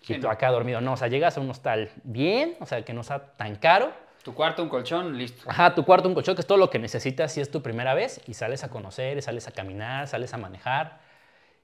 y 0.07 0.15
tú 0.15 0.27
no. 0.27 0.29
acá 0.29 0.51
dormido. 0.51 0.81
No, 0.81 0.93
o 0.93 0.97
sea, 0.97 1.07
llegas 1.07 1.37
a 1.37 1.41
un 1.41 1.49
hostal 1.49 1.89
bien, 2.03 2.55
o 2.59 2.65
sea, 2.65 2.83
que 2.83 2.93
no 2.93 3.03
sea 3.03 3.33
tan 3.33 3.55
caro. 3.55 3.91
Tu 4.23 4.33
cuarto, 4.33 4.63
un 4.63 4.69
colchón, 4.69 5.17
listo. 5.17 5.49
Ajá, 5.49 5.73
tu 5.75 5.83
cuarto, 5.85 6.07
un 6.07 6.13
colchón, 6.15 6.35
que 6.35 6.41
es 6.41 6.47
todo 6.47 6.57
lo 6.57 6.69
que 6.69 6.79
necesitas 6.79 7.31
si 7.31 7.41
es 7.41 7.49
tu 7.51 7.61
primera 7.61 7.93
vez 7.93 8.21
y 8.27 8.33
sales 8.33 8.63
a 8.63 8.69
conocer, 8.69 9.21
sales 9.21 9.47
a 9.47 9.51
caminar, 9.51 10.07
sales 10.07 10.33
a 10.33 10.37
manejar. 10.37 10.99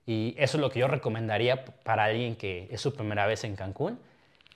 Y 0.05 0.35
eso 0.37 0.57
es 0.57 0.61
lo 0.61 0.69
que 0.69 0.79
yo 0.79 0.87
recomendaría 0.87 1.65
para 1.65 2.05
alguien 2.05 2.35
que 2.35 2.67
es 2.71 2.81
su 2.81 2.93
primera 2.93 3.25
vez 3.27 3.43
en 3.43 3.55
Cancún 3.55 3.99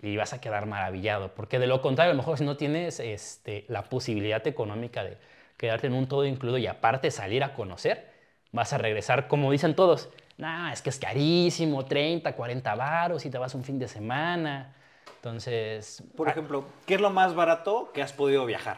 y 0.01 0.17
vas 0.17 0.33
a 0.33 0.41
quedar 0.41 0.65
maravillado. 0.65 1.29
Porque 1.35 1.59
de 1.59 1.67
lo 1.67 1.81
contrario, 1.81 2.11
a 2.11 2.13
lo 2.13 2.21
mejor 2.21 2.37
si 2.37 2.43
no 2.43 2.57
tienes 2.57 2.99
este, 2.99 3.65
la 3.67 3.83
posibilidad 3.83 4.45
económica 4.47 5.03
de 5.03 5.17
quedarte 5.57 5.87
en 5.87 5.93
un 5.93 6.07
todo 6.07 6.25
incluido 6.25 6.57
y 6.57 6.67
aparte 6.67 7.11
salir 7.11 7.43
a 7.43 7.53
conocer, 7.53 8.11
vas 8.51 8.73
a 8.73 8.77
regresar, 8.77 9.27
como 9.27 9.51
dicen 9.51 9.75
todos, 9.75 10.09
nah, 10.37 10.71
es 10.71 10.81
que 10.81 10.89
es 10.89 10.99
carísimo, 10.99 11.85
30, 11.85 12.35
40 12.35 12.75
varos 12.75 13.25
y 13.25 13.29
te 13.29 13.37
vas 13.37 13.55
un 13.55 13.63
fin 13.63 13.79
de 13.79 13.87
semana. 13.87 14.73
Entonces, 15.17 16.03
por 16.15 16.27
ah, 16.27 16.31
ejemplo, 16.31 16.65
¿qué 16.85 16.95
es 16.95 17.01
lo 17.01 17.09
más 17.09 17.33
barato 17.33 17.91
que 17.93 18.01
has 18.01 18.13
podido 18.13 18.45
viajar? 18.45 18.77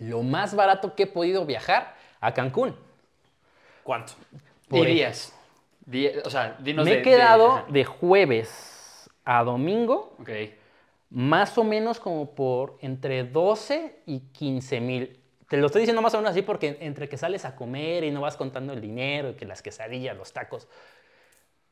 lo 0.00 0.22
más 0.22 0.54
barato 0.54 0.94
que 0.94 1.04
he 1.04 1.06
podido 1.06 1.44
viajar 1.44 1.94
a 2.20 2.32
Cancún. 2.32 2.74
¿Cuánto? 3.82 4.14
Por 4.68 4.86
Dirías. 4.86 5.34
Di- 5.90 6.08
o 6.24 6.30
sea, 6.30 6.56
dinos 6.60 6.84
Me 6.84 6.92
he 6.92 6.96
de- 6.96 7.02
quedado 7.02 7.64
de 7.68 7.84
jueves 7.84 9.10
a 9.24 9.42
domingo 9.42 10.14
más 11.10 11.58
o 11.58 11.64
menos 11.64 11.98
como 11.98 12.34
por 12.34 12.78
entre 12.80 13.24
12 13.24 14.00
y 14.06 14.20
15 14.32 14.80
mil. 14.80 15.18
Te 15.48 15.56
lo 15.56 15.66
estoy 15.66 15.80
diciendo 15.80 16.00
más 16.00 16.14
o 16.14 16.18
menos 16.18 16.30
así 16.30 16.42
porque 16.42 16.78
entre 16.80 17.08
que 17.08 17.16
sales 17.16 17.44
a 17.44 17.56
comer 17.56 18.04
y 18.04 18.12
no 18.12 18.20
vas 18.20 18.36
contando 18.36 18.72
el 18.72 18.80
dinero 18.80 19.30
y 19.30 19.34
que 19.34 19.44
las 19.44 19.62
quesadillas, 19.62 20.16
los 20.16 20.32
tacos. 20.32 20.68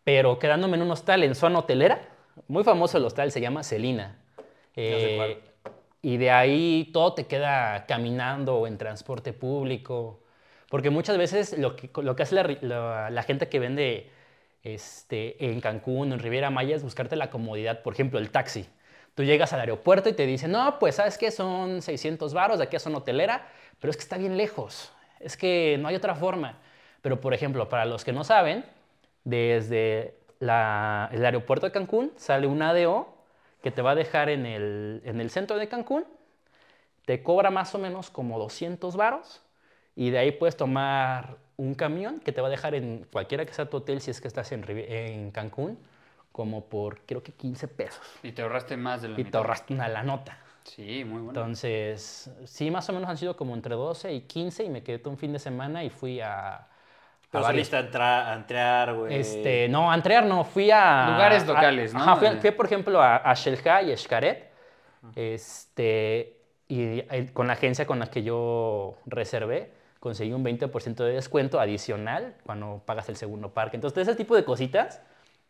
Pero 0.02 0.38
quedándome 0.40 0.76
en 0.76 0.82
un 0.82 0.90
hostal 0.90 1.22
en 1.22 1.37
zona 1.37 1.60
hotelera, 1.60 2.00
muy 2.48 2.64
famoso 2.64 2.98
el 2.98 3.04
hostal, 3.04 3.30
se 3.30 3.40
llama 3.40 3.62
Celina. 3.62 4.18
Eh, 4.75 5.40
y 6.02 6.16
de 6.16 6.30
ahí 6.30 6.90
todo 6.92 7.14
te 7.14 7.26
queda 7.26 7.87
caminando 7.87 8.56
o 8.56 8.66
en 8.66 8.78
transporte 8.78 9.32
público. 9.32 10.20
Porque 10.68 10.90
muchas 10.90 11.16
veces 11.16 11.56
lo 11.58 11.76
que, 11.76 11.90
lo 12.02 12.14
que 12.14 12.22
hace 12.22 12.34
la, 12.34 13.22
gente 13.26 13.48
que 13.48 13.58
vende 13.58 14.10
este, 14.62 15.50
en 15.50 15.60
Cancún 15.60 16.12
o 16.12 16.14
en 16.14 16.20
Riviera 16.20 16.50
Maya 16.50 16.76
es 16.76 16.82
buscarte 16.82 17.16
la 17.16 17.30
comodidad. 17.30 17.82
Por 17.82 17.94
ejemplo, 17.94 18.18
el 18.18 18.30
taxi. 18.30 18.68
Tú 19.14 19.25
llegas 19.25 19.52
al 19.52 19.60
aeropuerto 19.60 20.08
y 20.08 20.12
te 20.12 20.26
dicen, 20.26 20.52
no, 20.52 20.78
pues 20.78 20.96
sabes 20.96 21.16
que 21.18 21.30
son 21.30 21.82
600 21.82 22.34
varos, 22.34 22.58
de 22.58 22.64
aquí 22.64 22.76
a 22.76 22.80
zona 22.80 22.98
hotelera, 22.98 23.46
pero 23.80 23.90
es 23.90 23.96
que 23.96 24.02
está 24.02 24.18
bien 24.18 24.37
lejos. 24.37 24.92
Es 25.20 25.37
que 25.37 25.76
no 25.80 25.88
hay 25.88 25.96
otra 25.96 26.14
forma. 26.14 26.58
Pero, 27.00 27.20
por 27.20 27.32
ejemplo, 27.34 27.68
para 27.68 27.84
los 27.87 28.04
que 28.04 28.12
no 28.12 28.22
saben, 28.22 28.64
desde 29.25 30.18
el 30.40 30.50
aeropuerto 31.25 31.66
de 31.66 31.72
Cancún 31.72 32.12
sale 32.16 32.46
un 32.46 32.62
ADO 32.62 33.14
que 33.62 33.70
te 33.70 33.82
va 33.82 33.92
a 33.92 33.94
dejar 33.94 34.28
en 34.28 34.46
el, 34.46 35.02
en 35.04 35.20
el 35.20 35.30
centro 35.30 35.56
de 35.56 35.68
Cancún, 35.68 36.04
te 37.06 37.22
cobra 37.22 37.50
más 37.50 37.75
o 37.75 37.78
menos 37.78 38.10
como 38.10 38.38
200 38.38 38.94
varos 38.96 39.42
y 39.99 40.11
de 40.11 40.19
ahí 40.19 40.31
puedes 40.33 40.57
tomar 40.57 41.37
un 41.57 41.75
camión 41.75 42.21
que 42.21 42.31
te 42.33 42.40
va 42.40 42.47
a 42.47 42.50
dejar 42.50 42.75
en 42.76 43.05
cualquiera 43.12 43.45
que 43.45 43.52
sea 43.52 43.69
tu 43.69 43.78
hotel 43.78 44.00
si 44.00 44.11
es 44.12 44.21
que 44.21 44.28
estás 44.28 44.52
en, 44.52 44.64
en 44.69 45.31
Cancún, 45.33 45.76
como 46.33 46.64
por 46.67 47.00
creo 47.00 47.23
que 47.23 47.33
15 47.33 47.67
pesos. 47.67 48.07
Y 48.23 48.31
te 48.33 48.43
ahorraste 48.43 48.76
más 48.76 49.02
de 49.02 49.09
la 49.09 49.21
Y 49.21 49.25
te 49.25 49.37
ahorraste 49.37 49.75
una 49.75 49.88
la 49.88 50.02
nota. 50.05 50.38
Sí, 50.64 51.05
muy 51.05 51.21
bueno. 51.23 51.31
Entonces, 51.31 52.31
sí, 52.45 52.71
más 52.71 52.88
o 52.90 52.93
menos 52.93 53.09
han 53.11 53.17
sido 53.17 53.37
como 53.37 53.55
entre 53.55 53.75
12 53.75 54.12
y 54.12 54.21
15 54.23 54.62
y 54.64 54.69
me 54.71 54.83
quedé 54.85 54.99
todo 55.00 55.11
un 55.11 55.19
fin 55.19 55.33
de 55.33 55.38
semana 55.40 55.83
y 55.83 55.90
fui 55.90 56.21
a... 56.21 56.55
a 56.55 56.69
Pero 57.33 57.43
varios- 57.43 57.69
saliste 57.69 57.76
a, 57.76 57.81
entra- 57.81 58.31
a 58.33 58.35
entrar, 58.37 58.95
güey. 58.95 59.14
Este, 59.17 59.69
no, 59.69 59.90
a 59.90 59.95
entrear 59.97 60.26
no, 60.26 60.45
fui 60.45 60.71
a... 60.71 61.09
Lugares 61.12 61.43
a- 61.43 61.47
locales, 61.47 61.95
¿no? 61.95 62.00
Ajá, 62.00 62.17
fui, 62.17 62.28
fui, 62.40 62.50
por 62.52 62.67
ejemplo, 62.67 63.00
a, 63.02 63.17
a 63.17 63.35
Xelha 63.35 63.83
y 63.83 63.97
Xcaret, 63.97 64.49
este, 65.17 66.37
y 66.69 67.02
con 67.33 67.47
la 67.47 67.55
agencia 67.55 67.87
con 67.87 67.99
la 67.99 68.07
que 68.09 68.23
yo 68.23 68.97
reservé, 69.07 69.73
conseguí 70.00 70.33
un 70.33 70.45
20% 70.45 71.05
de 71.05 71.12
descuento 71.12 71.61
adicional 71.61 72.37
cuando 72.45 72.83
pagas 72.85 73.09
el 73.09 73.17
segundo 73.17 73.52
parque. 73.52 73.76
Entonces, 73.76 74.07
ese 74.07 74.17
tipo 74.17 74.37
de 74.37 74.45
cositas 74.45 75.02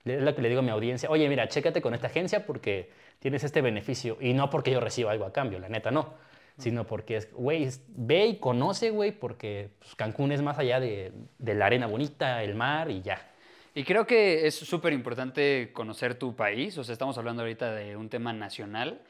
es 0.04 0.22
lo 0.22 0.34
que 0.34 0.42
le 0.42 0.48
digo 0.48 0.60
a 0.60 0.62
mi 0.62 0.70
audiencia, 0.70 1.10
oye, 1.10 1.28
mira, 1.28 1.48
chécate 1.48 1.82
con 1.82 1.94
esta 1.94 2.06
agencia 2.06 2.46
porque 2.46 2.90
tienes 3.18 3.44
este 3.44 3.60
beneficio, 3.60 4.16
y 4.20 4.32
no 4.32 4.48
porque 4.48 4.70
yo 4.70 4.80
reciba 4.80 5.10
algo 5.10 5.24
a 5.24 5.32
cambio, 5.32 5.58
la 5.58 5.68
neta, 5.68 5.90
no. 5.90 6.14
Sino 6.56 6.86
porque 6.86 7.16
es, 7.16 7.32
güey, 7.32 7.68
ve 7.88 8.26
y 8.26 8.36
conoce, 8.38 8.90
güey, 8.90 9.12
porque 9.12 9.70
pues, 9.78 9.94
Cancún 9.94 10.32
es 10.32 10.42
más 10.42 10.58
allá 10.58 10.80
de, 10.80 11.12
de 11.38 11.54
la 11.54 11.66
arena 11.66 11.86
bonita, 11.86 12.42
el 12.42 12.56
mar 12.56 12.90
y 12.90 13.00
ya. 13.00 13.28
Y 13.74 13.84
creo 13.84 14.08
que 14.08 14.44
es 14.46 14.56
súper 14.56 14.92
importante 14.92 15.70
conocer 15.72 16.16
tu 16.16 16.34
país. 16.34 16.76
O 16.78 16.82
sea, 16.82 16.92
estamos 16.92 17.16
hablando 17.16 17.42
ahorita 17.42 17.72
de 17.74 17.96
un 17.96 18.08
tema 18.08 18.32
nacional, 18.32 19.00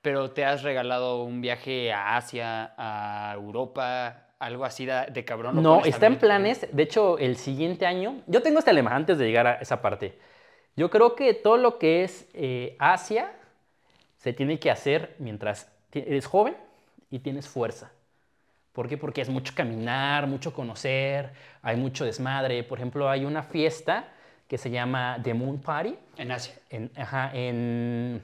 pero 0.00 0.30
te 0.30 0.44
has 0.44 0.62
regalado 0.62 1.24
un 1.24 1.40
viaje 1.40 1.92
a 1.92 2.16
Asia, 2.16 2.72
a 2.76 3.32
Europa, 3.34 4.28
algo 4.42 4.64
así 4.64 4.84
de, 4.84 5.06
de 5.12 5.24
cabrón. 5.24 5.56
¿lo 5.56 5.62
No, 5.62 5.84
está 5.84 6.06
en 6.06 6.18
planes. 6.18 6.66
De 6.72 6.82
hecho, 6.82 7.16
el 7.18 7.36
siguiente 7.36 7.86
año. 7.86 8.22
Yo 8.26 8.42
tengo 8.42 8.58
este 8.58 8.72
lema 8.72 8.94
antes 8.94 9.16
de 9.18 9.26
llegar 9.26 9.46
a 9.46 9.54
esa 9.54 9.80
parte. 9.80 10.18
Yo 10.76 10.90
creo 10.90 11.14
que 11.14 11.34
todo 11.34 11.56
lo 11.56 11.78
que 11.78 12.02
es 12.04 12.28
eh, 12.34 12.76
Asia 12.78 13.32
se 14.16 14.32
tiene 14.32 14.58
que 14.58 14.70
hacer 14.70 15.14
mientras 15.18 15.70
eres 15.92 16.26
joven 16.26 16.56
y 17.10 17.20
tienes 17.20 17.48
fuerza. 17.48 17.92
¿Por 18.72 18.88
qué? 18.88 18.96
Porque 18.96 19.20
es 19.20 19.28
mucho 19.28 19.52
caminar, 19.54 20.26
mucho 20.26 20.52
conocer, 20.52 21.32
hay 21.60 21.76
mucho 21.76 22.04
desmadre. 22.04 22.64
Por 22.64 22.78
ejemplo, 22.78 23.08
hay 23.08 23.24
una 23.24 23.42
fiesta 23.42 24.08
que 24.48 24.56
se 24.58 24.70
llama 24.70 25.18
The 25.22 25.34
Moon 25.34 25.60
Party. 25.60 25.96
En 26.16 26.32
Asia. 26.32 26.54
En, 26.70 26.90
ajá, 26.96 27.30
en, 27.34 28.22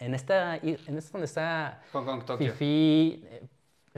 en 0.00 0.14
esta, 0.14 0.56
en 0.56 0.98
esta 0.98 1.12
donde 1.12 1.26
está 1.26 1.80
Hong 1.92 2.04
Kong, 2.04 2.24
Tokio. 2.24 2.52
Fifi, 2.52 3.24
eh, 3.30 3.42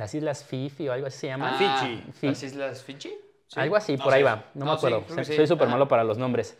las 0.00 0.14
islas 0.14 0.44
Fifi 0.44 0.88
o 0.88 0.92
algo 0.92 1.06
así 1.06 1.18
se 1.18 1.26
llama. 1.28 1.50
Ah, 1.52 1.80
Fiji. 1.86 2.12
Fi- 2.12 2.26
¿Las 2.28 2.42
Islas 2.42 2.82
Fiji? 2.82 3.14
Sí. 3.46 3.60
Algo 3.60 3.76
así, 3.76 3.96
No 3.96 4.04
por 4.04 4.12
sé. 4.12 4.18
ahí 4.18 4.22
va. 4.22 4.44
No, 4.54 4.64
No, 4.64 4.72
me 4.72 4.78
sí, 4.78 4.86
acuerdo. 4.86 5.24
sí. 5.24 5.34
Soy 5.34 5.46
súper 5.46 5.68
malo 5.68 5.86
para 5.88 6.04
los 6.04 6.18
nombres. 6.18 6.56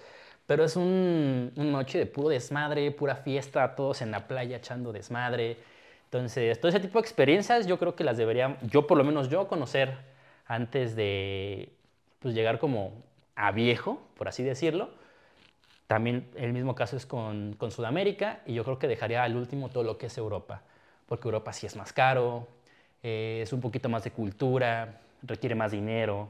Pero 0.47 0.65
es 0.65 0.77
un, 0.77 1.53
una 1.57 1.71
noche 1.71 1.99
de 1.99 2.07
puro 2.07 2.29
desmadre, 2.29 2.91
pura 2.91 3.15
fiesta, 3.17 3.75
todos 3.77 4.03
en 4.03 4.11
la 4.11 4.27
playa 4.27 4.57
echando 4.57 4.93
desmadre. 4.93 5.57
Entonces, 6.05 6.61
todo 6.61 6.69
ese 6.69 6.81
tipo 6.81 6.99
de 6.99 7.03
experiencias 7.03 7.67
yo 7.67 7.79
creo 7.79 7.95
que 7.95 8.03
las 8.03 8.17
debería, 8.17 8.59
yo 8.63 8.87
por 8.89 8.99
lo 8.99 9.05
menos 9.05 9.29
yo, 9.29 9.47
conocer 9.47 9.97
antes 10.47 10.97
de 10.97 11.71
pues, 12.19 12.35
llegar 12.35 12.59
como 12.59 12.93
a 13.37 13.53
viejo, 13.53 14.01
por 14.17 14.27
así 14.29 14.43
decirlo. 14.43 14.91
También 15.87 16.31
el 16.37 16.53
mismo 16.53 16.75
caso 16.75 16.97
es 16.97 17.05
con, 17.07 17.55
con 17.55 17.71
Sudamérica 17.73 18.41
y 18.47 18.55
yo 18.55 18.65
creo 18.65 18.79
que 18.79 18.87
dejaría 18.89 19.25
al 19.25 19.37
último 19.37 19.71
todo 19.71 19.83
lo 19.83 19.99
que 19.99 20.07
es 20.07 20.17
Europa, 20.19 20.63
porque 21.07 21.27
Europa 21.27 21.53
sí 21.53 21.67
es 21.67 21.75
más 21.77 21.93
caro, 21.93 22.47
eh, 23.03 23.41
es 23.43 23.53
un 23.53 23.61
poquito 23.61 23.89
más 23.89 24.05
de 24.05 24.11
cultura, 24.11 25.01
requiere 25.23 25.55
más 25.55 25.73
dinero. 25.73 26.29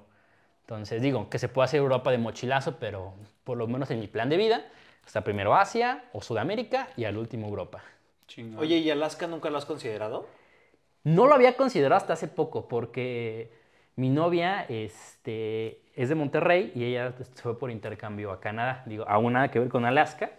Entonces 0.63 1.03
digo 1.03 1.29
que 1.29 1.39
se 1.39 1.49
puede 1.49 1.65
hacer 1.65 1.81
Europa 1.81 2.11
de 2.11 2.19
mochilazo, 2.19 2.77
pero 2.79 3.15
por 3.45 3.59
lo 3.59 3.67
menos 3.67 3.91
en 3.91 4.01
mi 4.01 4.07
plan 4.07 4.29
de 4.29 4.37
vida 4.37 4.65
está 5.05 5.23
primero 5.23 5.55
Asia 5.55 6.05
o 6.13 6.23
Sudamérica 6.23 6.89
y 6.97 7.05
al 7.05 7.17
último 7.17 7.49
Europa. 7.49 7.83
Chingón. 8.29 8.61
Oye, 8.61 8.79
¿y 8.79 8.91
Alaska 8.91 9.27
nunca 9.27 9.51
lo 9.51 9.59
has 9.59 9.65
considerado? 9.65 10.29
No 11.03 11.27
lo 11.27 11.35
había 11.35 11.57
considerado 11.57 11.97
hasta 11.97 12.13
hace 12.13 12.29
poco 12.29 12.69
porque 12.69 13.51
mi 13.97 14.09
novia 14.09 14.65
este, 14.69 15.83
es 15.95 16.09
de 16.09 16.15
Monterrey 16.15 16.73
y 16.75 16.85
ella 16.85 17.15
fue 17.35 17.59
por 17.59 17.71
intercambio 17.71 18.31
a 18.31 18.41
Canadá. 18.41 18.83
Digo, 18.87 19.05
aún 19.09 19.33
nada 19.33 19.51
que 19.51 19.59
ver 19.59 19.69
con 19.69 19.85
Alaska, 19.85 20.31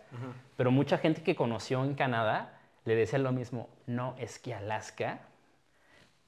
pero 0.56 0.72
mucha 0.72 0.98
gente 0.98 1.24
que 1.24 1.36
conoció 1.36 1.84
en 1.84 1.96
Canadá 1.96 2.60
le 2.86 2.96
decía 2.96 3.20
lo 3.20 3.32
mismo. 3.32 3.70
No, 3.88 4.16
es 4.18 4.40
que 4.40 4.54
Alaska 4.54 5.20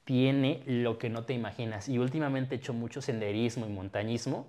tiene 0.04 0.62
lo 0.66 0.98
que 0.98 1.08
no 1.08 1.24
te 1.24 1.32
imaginas. 1.32 1.88
Y 1.88 1.98
últimamente 1.98 2.54
he 2.54 2.58
hecho 2.58 2.72
mucho 2.72 3.00
senderismo 3.00 3.66
y 3.66 3.70
montañismo 3.70 4.46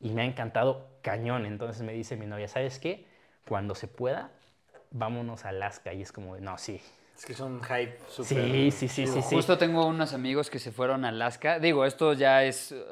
y 0.00 0.10
me 0.10 0.22
ha 0.22 0.24
encantado 0.24 0.88
cañón. 1.02 1.46
Entonces 1.46 1.82
me 1.82 1.92
dice 1.92 2.16
mi 2.16 2.26
novia, 2.26 2.48
¿sabes 2.48 2.78
qué? 2.78 3.06
Cuando 3.48 3.74
se 3.74 3.88
pueda, 3.88 4.30
vámonos 4.90 5.44
a 5.44 5.50
Alaska. 5.50 5.92
Y 5.92 6.02
es 6.02 6.12
como, 6.12 6.36
no, 6.38 6.58
sí. 6.58 6.80
Es 7.16 7.26
que 7.26 7.32
es 7.32 7.40
un 7.40 7.62
hype 7.62 7.98
súper... 8.08 8.50
Sí, 8.50 8.70
sí, 8.70 8.88
sí, 8.88 9.06
sí, 9.06 9.22
sí. 9.22 9.34
Justo 9.34 9.58
tengo 9.58 9.86
unos 9.86 10.14
amigos 10.14 10.48
que 10.48 10.58
se 10.58 10.72
fueron 10.72 11.04
a 11.04 11.08
Alaska. 11.08 11.58
Digo, 11.58 11.84
esto 11.84 12.14
ya 12.14 12.44
es 12.44 12.72
eh, 12.72 12.82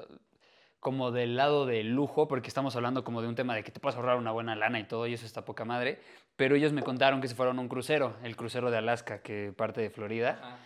como 0.80 1.10
del 1.10 1.36
lado 1.36 1.64
del 1.64 1.94
lujo, 1.94 2.28
porque 2.28 2.48
estamos 2.48 2.76
hablando 2.76 3.04
como 3.04 3.22
de 3.22 3.28
un 3.28 3.34
tema 3.34 3.54
de 3.54 3.62
que 3.64 3.70
te 3.70 3.80
puedes 3.80 3.96
ahorrar 3.96 4.18
una 4.18 4.30
buena 4.30 4.54
lana 4.54 4.80
y 4.80 4.84
todo, 4.84 5.06
y 5.06 5.14
eso 5.14 5.24
está 5.24 5.44
poca 5.46 5.64
madre. 5.64 5.98
Pero 6.36 6.56
ellos 6.56 6.72
me 6.72 6.82
contaron 6.82 7.20
que 7.22 7.28
se 7.28 7.34
fueron 7.34 7.58
a 7.58 7.62
un 7.62 7.68
crucero, 7.68 8.16
el 8.22 8.36
crucero 8.36 8.70
de 8.70 8.76
Alaska, 8.76 9.22
que 9.22 9.52
parte 9.56 9.80
de 9.80 9.88
Florida. 9.90 10.58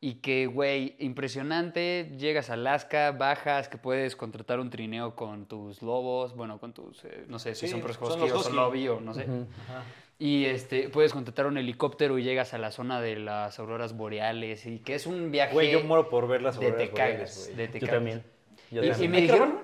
Y 0.00 0.14
que, 0.16 0.46
güey, 0.46 0.94
impresionante, 1.00 2.12
llegas 2.18 2.50
a 2.50 2.54
Alaska, 2.54 3.10
bajas, 3.12 3.68
que 3.68 3.78
puedes 3.78 4.14
contratar 4.14 4.60
un 4.60 4.70
trineo 4.70 5.16
con 5.16 5.46
tus 5.46 5.82
lobos, 5.82 6.36
bueno, 6.36 6.58
con 6.60 6.72
tus, 6.72 7.04
eh, 7.04 7.24
no 7.26 7.38
sé 7.40 7.54
si 7.56 7.66
Sí, 7.66 7.72
son 7.72 7.80
pros 7.80 7.96
son 7.96 8.06
husky 8.12 8.28
los 8.28 8.32
o 8.32 8.42
son 8.44 8.56
lobby 8.56 8.86
o 8.88 9.00
no 9.00 9.12
sé. 9.12 9.22
Ajá. 9.22 9.82
Y 10.20 10.44
este, 10.46 10.88
puedes 10.88 11.12
contratar 11.12 11.46
un 11.46 11.58
helicóptero 11.58 12.16
y 12.18 12.22
llegas 12.22 12.54
a 12.54 12.58
la 12.58 12.70
zona 12.70 13.00
de 13.00 13.16
las 13.18 13.58
auroras 13.58 13.96
boreales 13.96 14.66
y 14.66 14.78
que 14.80 14.94
es 14.94 15.06
un 15.06 15.30
viaje 15.32 15.52
Güey, 15.52 15.70
yo 15.72 15.82
muero 15.82 16.08
por 16.08 16.28
ver 16.28 16.42
las 16.42 16.58
de 16.58 16.66
auroras 16.66 16.86
te 16.86 16.90
boreales, 16.92 17.56
de 17.56 17.68
te 17.68 17.80
Yo 17.80 17.86
también. 17.88 18.22
Yo 18.70 18.82
Y- 18.82 18.86
y, 18.86 18.90
también. 18.90 19.10
me 19.10 19.16
Hay 19.18 19.26
que 19.26 19.32
dijeron. 19.32 19.58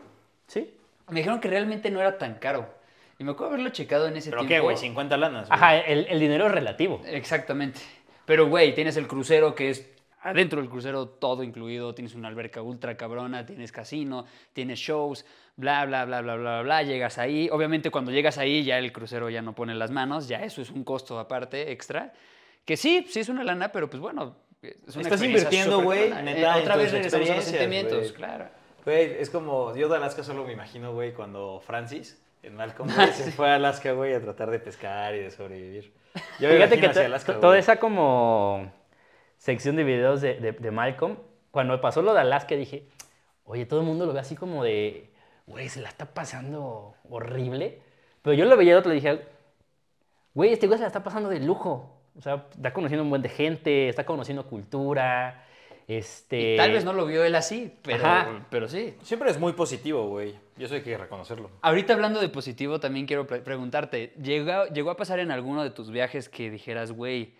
Sí. 0.48 0.74
me 1.10 1.16
dijeron 1.16 1.40
que 1.40 1.48
realmente 1.48 1.90
no 1.90 2.00
era 2.00 2.18
tan 2.18 2.34
caro. 2.34 2.68
Y 3.18 3.24
me 3.24 3.30
acuerdo 3.32 3.52
haberlo 3.54 3.70
checado 3.70 4.08
en 4.08 4.16
ese 4.16 4.30
¿Pero 4.30 4.42
tiempo. 4.42 4.54
qué, 4.54 4.60
güey? 4.60 4.76
50 4.76 5.16
lanas, 5.16 5.48
güey. 5.48 5.56
Ajá, 5.56 5.76
el, 5.78 6.06
el 6.08 6.18
dinero 6.18 6.46
es 6.46 6.52
relativo. 6.52 7.00
Exactamente. 7.06 7.80
Pero, 8.24 8.48
güey, 8.48 8.74
tienes 8.74 8.96
el 8.96 9.06
crucero 9.06 9.54
que 9.54 9.70
es 9.70 9.88
adentro 10.24 10.60
del 10.60 10.68
crucero 10.68 11.06
todo 11.06 11.42
incluido. 11.42 11.94
Tienes 11.94 12.14
una 12.14 12.28
alberca 12.28 12.62
ultra 12.62 12.96
cabrona, 12.96 13.46
tienes 13.46 13.70
casino, 13.70 14.26
tienes 14.52 14.78
shows, 14.80 15.24
bla, 15.56 15.84
bla, 15.84 16.04
bla, 16.04 16.22
bla, 16.22 16.34
bla, 16.36 16.62
bla. 16.62 16.82
Llegas 16.82 17.18
ahí. 17.18 17.48
Obviamente, 17.52 17.90
cuando 17.90 18.10
llegas 18.10 18.38
ahí, 18.38 18.64
ya 18.64 18.78
el 18.78 18.92
crucero 18.92 19.30
ya 19.30 19.42
no 19.42 19.54
pone 19.54 19.74
las 19.74 19.90
manos. 19.90 20.26
Ya 20.26 20.42
eso 20.42 20.62
es 20.62 20.70
un 20.70 20.82
costo 20.82 21.18
aparte, 21.18 21.70
extra. 21.70 22.12
Que 22.64 22.76
sí, 22.76 23.06
sí 23.08 23.20
es 23.20 23.28
una 23.28 23.44
lana, 23.44 23.70
pero 23.70 23.88
pues 23.88 24.00
bueno. 24.00 24.36
Es 24.62 24.96
una 24.96 25.02
Estás 25.02 25.22
invirtiendo, 25.22 25.82
güey, 25.82 26.10
Eh, 26.10 26.46
Otra 26.58 26.76
vez 26.76 26.90
regresamos 26.90 27.28
a 27.30 27.34
los 27.36 27.44
sentimientos, 27.44 27.98
güey. 27.98 28.12
claro. 28.14 28.48
Güey, 28.84 29.16
es 29.18 29.30
como, 29.30 29.74
yo 29.76 29.88
de 29.88 29.96
Alaska 29.96 30.22
solo 30.22 30.44
me 30.44 30.52
imagino, 30.52 30.92
güey, 30.92 31.12
cuando 31.14 31.60
Francis, 31.66 32.22
en 32.42 32.54
Malcolm, 32.54 32.88
güey, 32.94 33.12
se 33.12 33.32
fue 33.32 33.50
a 33.50 33.54
Alaska, 33.56 33.92
güey, 33.92 34.14
a 34.14 34.20
tratar 34.20 34.50
de 34.50 34.58
pescar 34.58 35.14
y 35.14 35.20
de 35.20 35.30
sobrevivir. 35.30 35.92
Yo 36.40 36.50
Fíjate 36.50 36.78
que 36.78 36.86
Alaska, 36.86 37.40
toda 37.40 37.58
esa 37.58 37.76
como 37.76 38.70
sección 39.44 39.76
de 39.76 39.84
videos 39.84 40.22
de, 40.22 40.34
de- 40.40 40.52
de 40.52 40.70
Malcolm, 40.70 41.16
cuando 41.50 41.78
pasó 41.80 42.00
lo 42.00 42.14
de 42.14 42.20
Alaska 42.20 42.54
dije, 42.54 42.86
oye, 43.44 43.66
todo 43.66 43.80
el 43.80 43.86
mundo 43.86 44.06
lo 44.06 44.14
ve 44.14 44.20
así 44.20 44.34
como 44.36 44.64
de, 44.64 45.10
güey, 45.46 45.68
se 45.68 45.82
la 45.82 45.88
está 45.90 46.06
pasando 46.06 46.94
horrible. 47.10 47.78
Pero 48.22 48.32
yo 48.34 48.46
lo 48.46 48.56
veía 48.56 48.72
y 48.72 48.76
otro 48.76 48.88
le 48.88 48.94
dije, 48.96 49.20
güey, 50.32 50.52
este 50.54 50.66
güey 50.66 50.78
se 50.78 50.82
la 50.84 50.86
está 50.88 51.02
pasando 51.04 51.28
de 51.28 51.40
lujo. 51.40 51.90
O 52.16 52.22
sea, 52.22 52.46
está 52.54 52.72
conociendo 52.72 53.02
un 53.04 53.10
buen 53.10 53.20
de 53.20 53.28
gente, 53.28 53.88
está 53.90 54.06
conociendo 54.06 54.46
cultura. 54.46 55.44
Este... 55.86 56.54
Y 56.54 56.56
tal 56.56 56.72
vez 56.72 56.82
no 56.86 56.94
lo 56.94 57.04
vio 57.04 57.22
él 57.24 57.34
así, 57.34 57.70
pero, 57.82 58.06
Ajá. 58.06 58.46
pero 58.50 58.66
sí. 58.68 58.94
Siempre 59.02 59.30
es 59.30 59.38
muy 59.38 59.52
positivo, 59.52 60.08
güey. 60.08 60.34
Y 60.56 60.64
eso 60.64 60.74
hay 60.74 60.80
que 60.80 60.96
reconocerlo. 60.96 61.50
Ahorita 61.60 61.92
hablando 61.92 62.20
de 62.20 62.30
positivo, 62.30 62.80
también 62.80 63.04
quiero 63.04 63.26
pre- 63.26 63.40
preguntarte, 63.42 64.14
¿llegó, 64.22 64.64
¿llegó 64.72 64.90
a 64.90 64.96
pasar 64.96 65.18
en 65.18 65.30
alguno 65.30 65.62
de 65.62 65.68
tus 65.70 65.90
viajes 65.90 66.30
que 66.30 66.50
dijeras, 66.50 66.92
güey, 66.92 67.34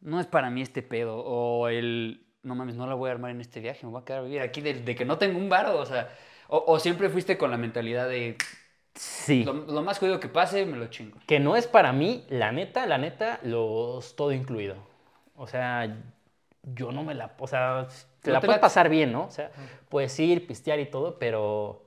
no 0.00 0.20
es 0.20 0.26
para 0.26 0.50
mí 0.50 0.62
este 0.62 0.82
pedo? 0.82 1.16
O 1.18 1.68
el, 1.68 2.26
no 2.42 2.54
mames, 2.54 2.76
no 2.76 2.86
la 2.86 2.94
voy 2.94 3.08
a 3.08 3.12
armar 3.12 3.30
en 3.30 3.40
este 3.40 3.60
viaje, 3.60 3.84
me 3.86 3.92
voy 3.92 4.02
a 4.02 4.04
quedar 4.04 4.20
a 4.20 4.24
vivir 4.24 4.40
aquí 4.40 4.60
de, 4.60 4.74
de 4.74 4.94
que 4.94 5.04
no 5.04 5.18
tengo 5.18 5.38
un 5.38 5.48
varo, 5.48 5.78
o 5.78 5.86
sea, 5.86 6.08
o, 6.48 6.64
o 6.66 6.78
siempre 6.78 7.08
fuiste 7.08 7.36
con 7.38 7.50
la 7.50 7.56
mentalidad 7.56 8.08
de, 8.08 8.36
Sí. 8.94 9.44
lo, 9.44 9.52
lo 9.52 9.82
más 9.82 9.98
jodido 9.98 10.18
que 10.18 10.28
pase, 10.28 10.66
me 10.66 10.76
lo 10.76 10.88
chingo. 10.88 11.18
Que 11.26 11.38
no 11.38 11.54
es 11.56 11.66
para 11.68 11.92
mí, 11.92 12.24
la 12.30 12.50
neta, 12.50 12.84
la 12.86 12.98
neta, 12.98 13.38
los 13.44 14.16
todo 14.16 14.32
incluido. 14.32 14.74
O 15.36 15.46
sea, 15.46 15.96
yo 16.62 16.90
no 16.90 17.04
me 17.04 17.14
la... 17.14 17.32
O 17.38 17.46
sea, 17.46 17.86
te 18.22 18.30
No 18.30 18.34
la 18.34 18.40
te 18.40 18.46
puedes 18.46 18.60
pasar 18.60 18.88
bien, 18.88 19.12
¿no? 19.12 19.26
O 19.26 19.30
sea, 19.30 19.52
puedes 19.88 20.18
ir, 20.18 20.48
pistear 20.48 20.80
y 20.80 20.86
todo, 20.86 21.16
pero 21.20 21.84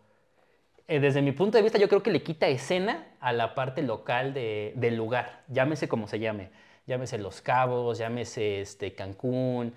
eh, 0.87 1.01
desde 1.01 1.21
mi 1.21 1.33
punto 1.33 1.57
de 1.57 1.63
vista 1.63 1.77
yo 1.77 1.89
creo 1.89 2.01
que 2.01 2.11
le 2.11 2.23
quita 2.23 2.47
escena 2.47 3.07
a 3.19 3.33
la 3.33 3.55
parte 3.55 3.81
local 3.81 4.33
de- 4.33 4.71
del 4.77 4.95
lugar. 4.95 5.41
Llámese 5.49 5.89
como 5.89 6.07
se 6.07 6.19
llame. 6.19 6.49
Llámese 6.91 7.17
Los 7.17 7.39
Cabos, 7.39 7.99
llámese 7.99 8.59
este, 8.59 8.91
Cancún, 8.91 9.73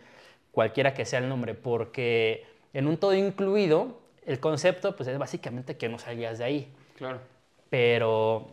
cualquiera 0.51 0.95
que 0.95 1.05
sea 1.05 1.21
el 1.21 1.29
nombre, 1.29 1.55
porque 1.55 2.45
en 2.73 2.89
un 2.89 2.97
todo 2.97 3.15
incluido, 3.15 4.01
el 4.27 4.41
concepto 4.41 4.97
pues 4.97 5.09
es 5.09 5.17
básicamente 5.17 5.77
que 5.77 5.89
no 5.89 6.01
salgas 6.01 6.39
de 6.39 6.45
ahí. 6.45 6.73
Claro. 6.97 7.21
Pero 7.71 8.49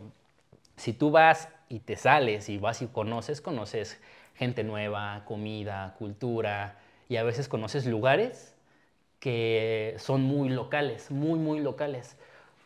si 0.76 0.92
tú 0.92 1.10
vas 1.10 1.48
y 1.68 1.80
te 1.80 1.96
sales 1.96 2.48
y 2.48 2.58
vas 2.58 2.82
y 2.82 2.86
conoces, 2.86 3.40
conoces 3.40 4.00
gente 4.36 4.62
nueva, 4.62 5.24
comida, 5.24 5.96
cultura 5.98 6.78
y 7.08 7.16
a 7.16 7.24
veces 7.24 7.48
conoces 7.48 7.84
lugares 7.84 8.54
que 9.18 9.96
son 9.98 10.22
muy 10.22 10.50
locales, 10.50 11.10
muy, 11.10 11.40
muy 11.40 11.58
locales. 11.58 12.16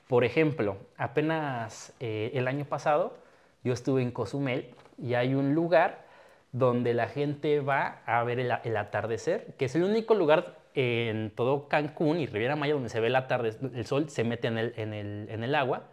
Por 0.09 0.25
ejemplo, 0.25 0.77
apenas 0.99 1.95
eh, 2.01 2.33
el 2.35 2.49
año 2.49 2.67
pasado 2.67 3.17
yo 3.65 3.73
estuve 3.73 4.03
en 4.03 4.11
Cozumel 4.11 4.75
y 4.99 5.15
hay 5.15 5.35
un 5.35 5.55
lugar 5.55 6.05
donde 6.53 6.95
la 6.95 7.09
gente 7.09 7.61
va 7.61 8.01
a 8.07 8.23
ver 8.25 8.39
el, 8.41 8.53
el 8.65 8.77
atardecer, 8.77 9.55
que 9.59 9.67
es 9.67 9.75
el 9.75 9.83
único 9.85 10.15
lugar 10.15 10.57
en 10.75 11.31
todo 11.31 11.69
Cancún 11.69 12.19
y 12.19 12.27
Riviera 12.27 12.57
Maya 12.57 12.75
donde 12.75 12.89
se 12.89 13.01
ve 13.01 13.09
el 13.09 13.17
atardecer, 13.17 13.71
el 13.75 13.87
sol 13.87 14.09
se 14.11 14.25
mete 14.25 14.49
en 14.49 14.59
el, 14.59 14.75
en 14.77 14.93
el- 14.95 15.27
en 15.31 15.43
el 15.45 15.55
agua, 15.55 15.85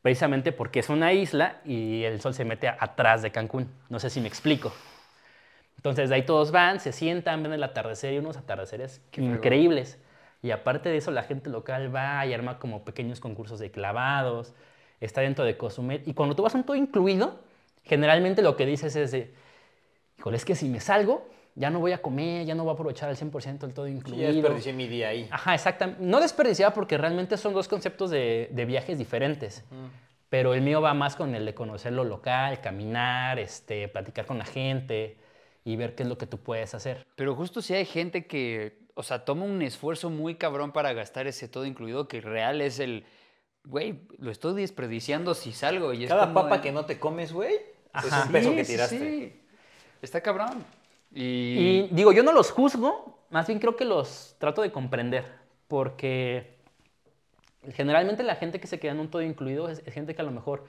precisamente 0.00 0.52
porque 0.52 0.80
es 0.80 0.88
una 0.88 1.12
isla 1.12 1.60
y 1.64 2.04
el 2.04 2.20
sol 2.20 2.34
se 2.34 2.44
mete 2.44 2.68
atrás 2.68 3.22
de 3.22 3.30
Cancún. 3.30 3.68
No 3.88 3.98
sé 4.00 4.10
si 4.10 4.20
me 4.20 4.28
explico. 4.28 4.72
Entonces 5.76 6.08
de 6.08 6.14
ahí 6.16 6.22
todos 6.22 6.52
van, 6.52 6.78
se 6.80 6.92
sientan, 6.92 7.42
ven 7.42 7.52
el 7.52 7.62
atardecer 7.62 8.12
y 8.14 8.18
unos 8.18 8.36
atardeceres 8.36 9.00
increíbles. 9.16 9.98
Y 10.42 10.50
aparte 10.50 10.88
de 10.88 10.96
eso, 10.96 11.10
la 11.10 11.22
gente 11.22 11.50
local 11.50 11.94
va 11.94 12.24
y 12.26 12.32
arma 12.34 12.58
como 12.58 12.84
pequeños 12.84 13.20
concursos 13.20 13.58
de 13.60 13.70
clavados, 13.70 14.54
está 15.00 15.20
dentro 15.20 15.44
de 15.44 15.56
Cozumel. 15.56 16.02
Y 16.06 16.14
cuando 16.14 16.34
tú 16.36 16.42
vas 16.42 16.54
a 16.54 16.58
un 16.58 16.64
todo 16.64 16.76
incluido, 16.76 17.40
generalmente 17.82 18.42
lo 18.42 18.56
que 18.56 18.66
dices 18.66 18.94
es 18.96 19.10
de, 19.12 19.32
híjole, 20.18 20.36
es 20.36 20.44
que 20.44 20.54
si 20.54 20.68
me 20.68 20.80
salgo, 20.80 21.28
ya 21.54 21.68
no 21.70 21.80
voy 21.80 21.92
a 21.92 22.00
comer, 22.00 22.46
ya 22.46 22.54
no 22.54 22.64
voy 22.64 22.70
a 22.70 22.74
aprovechar 22.74 23.08
al 23.10 23.16
100% 23.16 23.64
el 23.66 23.74
todo 23.74 23.86
incluido. 23.86 24.22
ya 24.28 24.32
desperdicié 24.32 24.72
mi 24.72 24.88
día 24.88 25.08
ahí. 25.08 25.28
Ajá, 25.30 25.54
exactamente. 25.54 26.02
No 26.02 26.20
desperdiciaba 26.20 26.72
porque 26.72 26.96
realmente 26.96 27.36
son 27.36 27.52
dos 27.52 27.68
conceptos 27.68 28.10
de, 28.10 28.48
de 28.50 28.64
viajes 28.64 28.98
diferentes. 28.98 29.64
Pero 30.30 30.54
el 30.54 30.62
mío 30.62 30.80
va 30.80 30.94
más 30.94 31.14
con 31.14 31.34
el 31.34 31.44
de 31.44 31.54
conocer 31.54 31.92
lo 31.92 32.04
local, 32.04 32.62
caminar, 32.62 33.38
este, 33.38 33.86
platicar 33.88 34.24
con 34.24 34.38
la 34.38 34.46
gente 34.46 35.18
y 35.62 35.76
ver 35.76 35.94
qué 35.94 36.04
es 36.04 36.08
lo 36.08 36.16
que 36.16 36.26
tú 36.26 36.38
puedes 36.38 36.74
hacer. 36.74 37.06
Pero 37.16 37.34
justo 37.34 37.60
si 37.60 37.74
hay 37.74 37.84
gente 37.84 38.26
que, 38.26 38.78
o 38.94 39.02
sea, 39.02 39.26
toma 39.26 39.44
un 39.44 39.60
esfuerzo 39.60 40.08
muy 40.08 40.36
cabrón 40.36 40.72
para 40.72 40.94
gastar 40.94 41.26
ese 41.26 41.48
todo 41.48 41.66
incluido, 41.66 42.08
que 42.08 42.22
real 42.22 42.62
es 42.62 42.78
el, 42.78 43.04
güey, 43.64 44.00
lo 44.16 44.30
estoy 44.30 44.54
desperdiciando 44.58 45.34
si 45.34 45.52
salgo. 45.52 45.92
Y 45.92 46.04
es 46.04 46.08
Cada 46.08 46.22
como 46.22 46.34
papa 46.44 46.56
de- 46.56 46.62
que 46.62 46.72
no 46.72 46.86
te 46.86 46.98
comes, 46.98 47.30
güey, 47.34 47.54
es 47.94 48.04
Ajá. 48.12 48.24
un 48.26 48.32
peso 48.32 48.50
Sí, 48.50 48.56
que 48.56 48.64
sí, 48.64 48.72
tiraste. 48.72 48.98
sí. 48.98 49.40
Está 50.00 50.20
cabrón. 50.20 50.64
Y, 51.14 51.22
Y 51.22 51.88
digo, 51.92 52.12
yo 52.12 52.22
no 52.22 52.32
los 52.32 52.50
juzgo, 52.50 53.26
más 53.30 53.46
bien 53.46 53.58
creo 53.58 53.76
que 53.76 53.84
los 53.84 54.34
trato 54.38 54.62
de 54.62 54.72
comprender, 54.72 55.24
porque 55.68 56.56
generalmente 57.74 58.22
la 58.22 58.36
gente 58.36 58.58
que 58.60 58.66
se 58.66 58.78
queda 58.80 58.92
en 58.92 59.00
un 59.00 59.08
todo 59.10 59.22
incluido 59.22 59.68
es, 59.68 59.82
es 59.86 59.94
gente 59.94 60.14
que 60.14 60.22
a 60.22 60.24
lo 60.24 60.30
mejor 60.32 60.64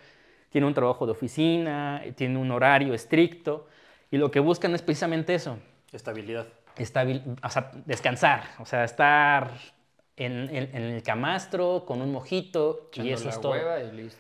tiene 0.50 0.68
un 0.68 0.74
trabajo 0.74 1.06
de 1.06 1.14
oficina, 1.14 2.02
tiene 2.16 2.38
un 2.38 2.52
horario 2.52 2.94
estricto, 2.94 3.68
y 4.12 4.18
lo 4.18 4.30
que 4.30 4.40
buscan 4.40 4.76
es 4.76 4.82
precisamente 4.84 5.34
eso, 5.34 5.58
Estabilidad. 5.92 6.46
estabil, 6.78 7.24
o 7.44 7.50
sea, 7.50 7.72
descansar, 7.86 8.44
o 8.60 8.66
sea, 8.66 8.84
estar 8.84 9.50
en, 10.18 10.50
en- 10.56 10.70
en 10.76 10.84
el 10.84 11.02
camastro 11.04 11.84
con 11.88 12.02
un 12.02 12.12
mojito 12.12 12.90
y 12.94 13.00
echando 13.00 13.14
eso 13.16 13.24
la 13.26 13.30
es 13.32 13.42
todo. 13.42 13.52
hueva 13.54 13.80
y 13.82 13.92
listo. 13.92 14.20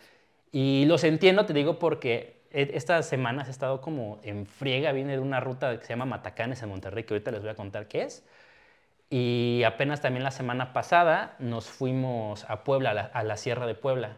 Y 0.51 0.85
los 0.85 1.03
entiendo, 1.03 1.45
te 1.45 1.53
digo, 1.53 1.77
porque 1.77 2.41
estas 2.53 3.07
semanas 3.07 3.47
he 3.47 3.51
estado 3.51 3.81
como 3.81 4.19
en 4.23 4.45
friega, 4.45 4.91
viene 4.91 5.13
de 5.13 5.19
una 5.19 5.39
ruta 5.39 5.77
que 5.77 5.85
se 5.85 5.89
llama 5.89 6.05
Matacanes 6.05 6.61
en 6.61 6.69
Monterrey, 6.69 7.03
que 7.03 7.15
ahorita 7.15 7.31
les 7.31 7.41
voy 7.41 7.49
a 7.49 7.55
contar 7.55 7.87
qué 7.87 8.03
es. 8.03 8.23
Y 9.09 9.63
apenas 9.65 10.01
también 10.01 10.23
la 10.23 10.31
semana 10.31 10.73
pasada 10.73 11.35
nos 11.39 11.65
fuimos 11.67 12.45
a 12.49 12.63
Puebla, 12.63 13.11
a 13.13 13.23
la, 13.23 13.37
Sierra 13.37 13.65
de 13.67 13.75
Puebla. 13.75 14.17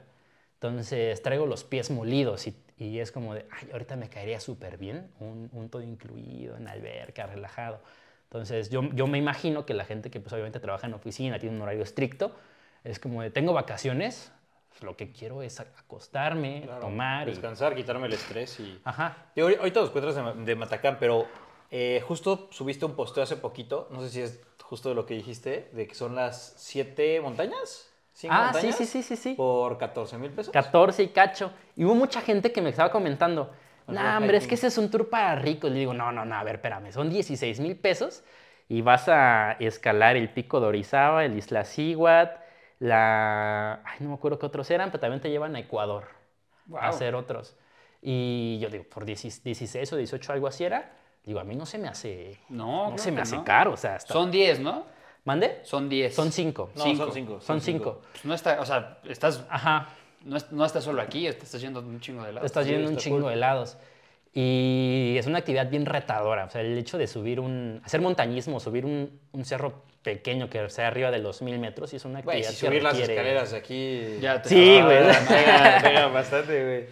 Entonces 0.56 1.22
traigo 1.22 1.46
los 1.46 1.64
pies 1.64 1.92
molidos 1.92 2.48
y, 2.48 2.56
y 2.78 3.00
es 3.00 3.12
como 3.12 3.34
de, 3.34 3.46
ay, 3.52 3.70
ahorita 3.72 3.96
me 3.98 4.10
caería 4.10 4.40
súper 4.40 4.78
bien, 4.78 5.12
un, 5.20 5.50
un 5.54 5.70
todo 5.70 5.82
incluido, 5.82 6.58
en 6.58 6.68
alberca, 6.68 7.28
relajado. 7.28 7.82
Entonces 8.26 8.70
yo, 8.70 8.84
yo 8.94 9.08
me 9.08 9.18
imagino 9.18 9.66
que 9.66 9.74
la 9.74 9.86
gente 9.86 10.10
que 10.10 10.20
pues 10.20 10.34
obviamente 10.34 10.60
trabaja 10.60 10.88
en 10.88 10.94
oficina, 10.94 11.40
tiene 11.40 11.56
un 11.56 11.62
horario 11.62 11.84
estricto, 11.84 12.36
es 12.84 13.00
como 13.00 13.22
de, 13.22 13.32
tengo 13.32 13.54
vacaciones, 13.54 14.32
pues, 14.76 14.84
lo 14.84 14.96
que 14.96 15.12
quiero 15.12 15.42
es 15.42 15.60
acostarme, 15.60 16.62
Claro, 16.66 16.82
tomar 16.82 17.28
y... 17.28 17.32
Descansar, 17.32 17.76
quitarme 17.76 18.08
el 18.08 18.14
estrés 18.14 18.60
y... 18.60 18.80
Ajá. 18.84 19.18
Ahori- 19.36 19.58
ahorita 19.58 19.80
los 19.82 19.90
cuentas 19.92 20.16
de, 20.16 20.44
de 20.46 20.56
Matacán, 20.56 20.98
pero 21.00 21.28
eh, 21.72 22.02
justo 22.08 22.48
subiste 22.52 22.86
un 22.86 22.96
posteo 22.96 23.24
hace 23.24 23.38
poquito, 23.38 23.88
no 23.92 24.02
sé 24.02 24.10
si 24.10 24.22
es 24.22 24.40
justo 24.62 24.94
lo 24.94 25.06
que 25.06 25.14
dijiste, 25.14 25.70
de 25.74 25.88
que 25.88 25.96
son 25.96 26.16
las 26.16 26.54
siete 26.58 27.22
montañas. 27.22 27.92
¿Cinco 28.14 28.34
Ah, 28.36 28.52
sí, 28.54 28.68
montañas? 28.68 28.76
sí, 28.78 28.86
sí, 28.86 29.04
sí, 29.04 29.16
sí. 29.16 29.34
Por 29.36 29.78
14 29.78 30.18
mil 30.18 30.32
pesos. 30.32 30.52
14 30.52 31.04
y 31.04 31.08
cacho. 31.10 31.52
Y 31.76 31.84
hubo 31.86 31.96
mucha 31.96 32.22
gente 32.22 32.52
que 32.52 32.62
me 32.62 32.70
estaba 32.70 32.90
comentando, 32.92 33.52
no, 33.88 34.02
rock 34.02 34.18
hombre, 34.18 34.38
es 34.38 34.48
que 34.48 34.56
ese 34.56 34.68
es 34.68 34.78
un 34.78 34.90
tour 34.90 35.10
para 35.10 35.36
ricos. 35.36 35.70
Le 35.72 35.80
digo, 35.80 35.94
no, 35.94 36.12
no, 36.12 36.24
no, 36.26 36.36
a 36.36 36.44
ver, 36.44 36.56
espérame, 36.56 36.92
son 36.92 37.10
16 37.10 37.60
mil 37.60 37.76
pesos 37.78 38.24
y 38.70 38.82
vas 38.82 39.08
a 39.10 39.52
escalar 39.60 40.16
el 40.16 40.30
pico 40.30 40.60
de 40.60 40.68
Orizaba, 40.68 41.26
el 41.26 41.38
Isla 41.38 41.66
Siguat, 41.66 42.40
la... 42.80 43.82
Ay, 43.86 43.98
no 44.02 44.10
me 44.10 44.16
acuerdo 44.16 44.40
qué 44.40 44.46
otros 44.46 44.70
eran, 44.72 44.90
pero 44.92 45.00
también 45.02 45.22
te 45.22 45.30
llevan 45.30 45.56
a 45.56 45.60
Ecuador 45.60 46.06
a 46.68 46.70
Wow. 46.70 46.80
hacer 46.82 47.16
otros. 47.16 47.56
Y 48.02 48.58
yo 48.60 48.70
digo, 48.70 48.84
por 48.86 49.06
10 49.06 49.44
16 49.44 49.94
o 49.94 49.98
18, 49.98 50.34
algo 50.34 50.48
así 50.48 50.64
era. 50.64 50.94
Digo, 51.24 51.40
a 51.40 51.44
mí 51.44 51.56
no 51.56 51.66
se 51.66 51.78
me 51.78 51.88
hace... 51.88 52.38
No, 52.50 52.92
No, 52.92 52.98
se 52.98 53.12
me 53.12 53.22
hace 53.22 53.38
no. 53.38 53.44
caro, 53.44 53.74
o 53.74 53.78
sea, 53.78 53.96
está... 53.96 54.14
Son 54.14 54.30
10, 54.32 54.60
¿no? 54.60 54.86
¿Mande? 55.24 55.60
Son 55.64 55.90
10. 55.90 56.14
Son 56.14 56.32
5. 56.32 56.70
No, 56.76 56.84
cinco. 56.84 57.04
son 57.06 57.12
cinco. 57.14 57.42
Son 57.42 57.62
5. 57.62 58.02
Pues 58.12 58.26
no 58.26 58.34
está, 58.36 58.62
o 58.62 58.66
sea, 58.66 59.00
estás, 59.06 59.44
Ajá. 59.50 59.90
no, 60.24 60.38
no 60.52 60.66
estás 60.66 60.84
solo 60.84 61.02
aquí, 61.02 61.26
estás 61.26 61.60
yendo 61.60 61.80
un 61.80 62.00
chingo 62.00 62.24
de 62.24 62.34
lado. 62.34 62.46
Estás 62.46 62.66
sí, 62.66 62.72
yendo 62.72 62.90
un 62.90 62.98
chingo 62.98 63.18
cool. 63.22 63.30
de 63.30 63.34
helados. 63.34 63.78
Y 64.38 65.16
es 65.18 65.26
una 65.28 65.40
actividad 65.40 65.68
bien 65.70 65.86
retadora. 65.88 66.46
O 66.46 66.50
sea, 66.50 66.62
el 66.62 66.78
hecho 66.78 66.98
de 67.00 67.08
subir 67.08 67.40
un. 67.40 67.82
hacer 67.86 68.02
montañismo, 68.02 68.60
subir 68.60 68.86
un, 68.86 69.20
un 69.32 69.46
cerro 69.46 69.82
pequeño 70.06 70.50
que 70.50 70.70
sea 70.70 70.88
arriba 70.88 71.12
de 71.12 71.18
los 71.20 71.42
mil 71.42 71.60
metros, 71.60 71.92
y 71.92 71.98
es 71.98 72.06
una 72.06 72.22
Güey, 72.22 72.38
actividad 72.38 72.52
si 72.52 72.62
que 72.62 72.68
subir 72.68 72.84
las 72.84 72.94
requiere- 72.94 73.14
escaleras 73.14 73.52
de 73.52 73.58
aquí... 73.58 74.18
Ya 74.22 74.42
te 74.42 74.48
Sí, 74.50 74.80
güey. 74.82 75.00
Pega, 75.28 75.80
pega 75.84 76.08
bastante, 76.08 76.64
güey. 76.64 76.86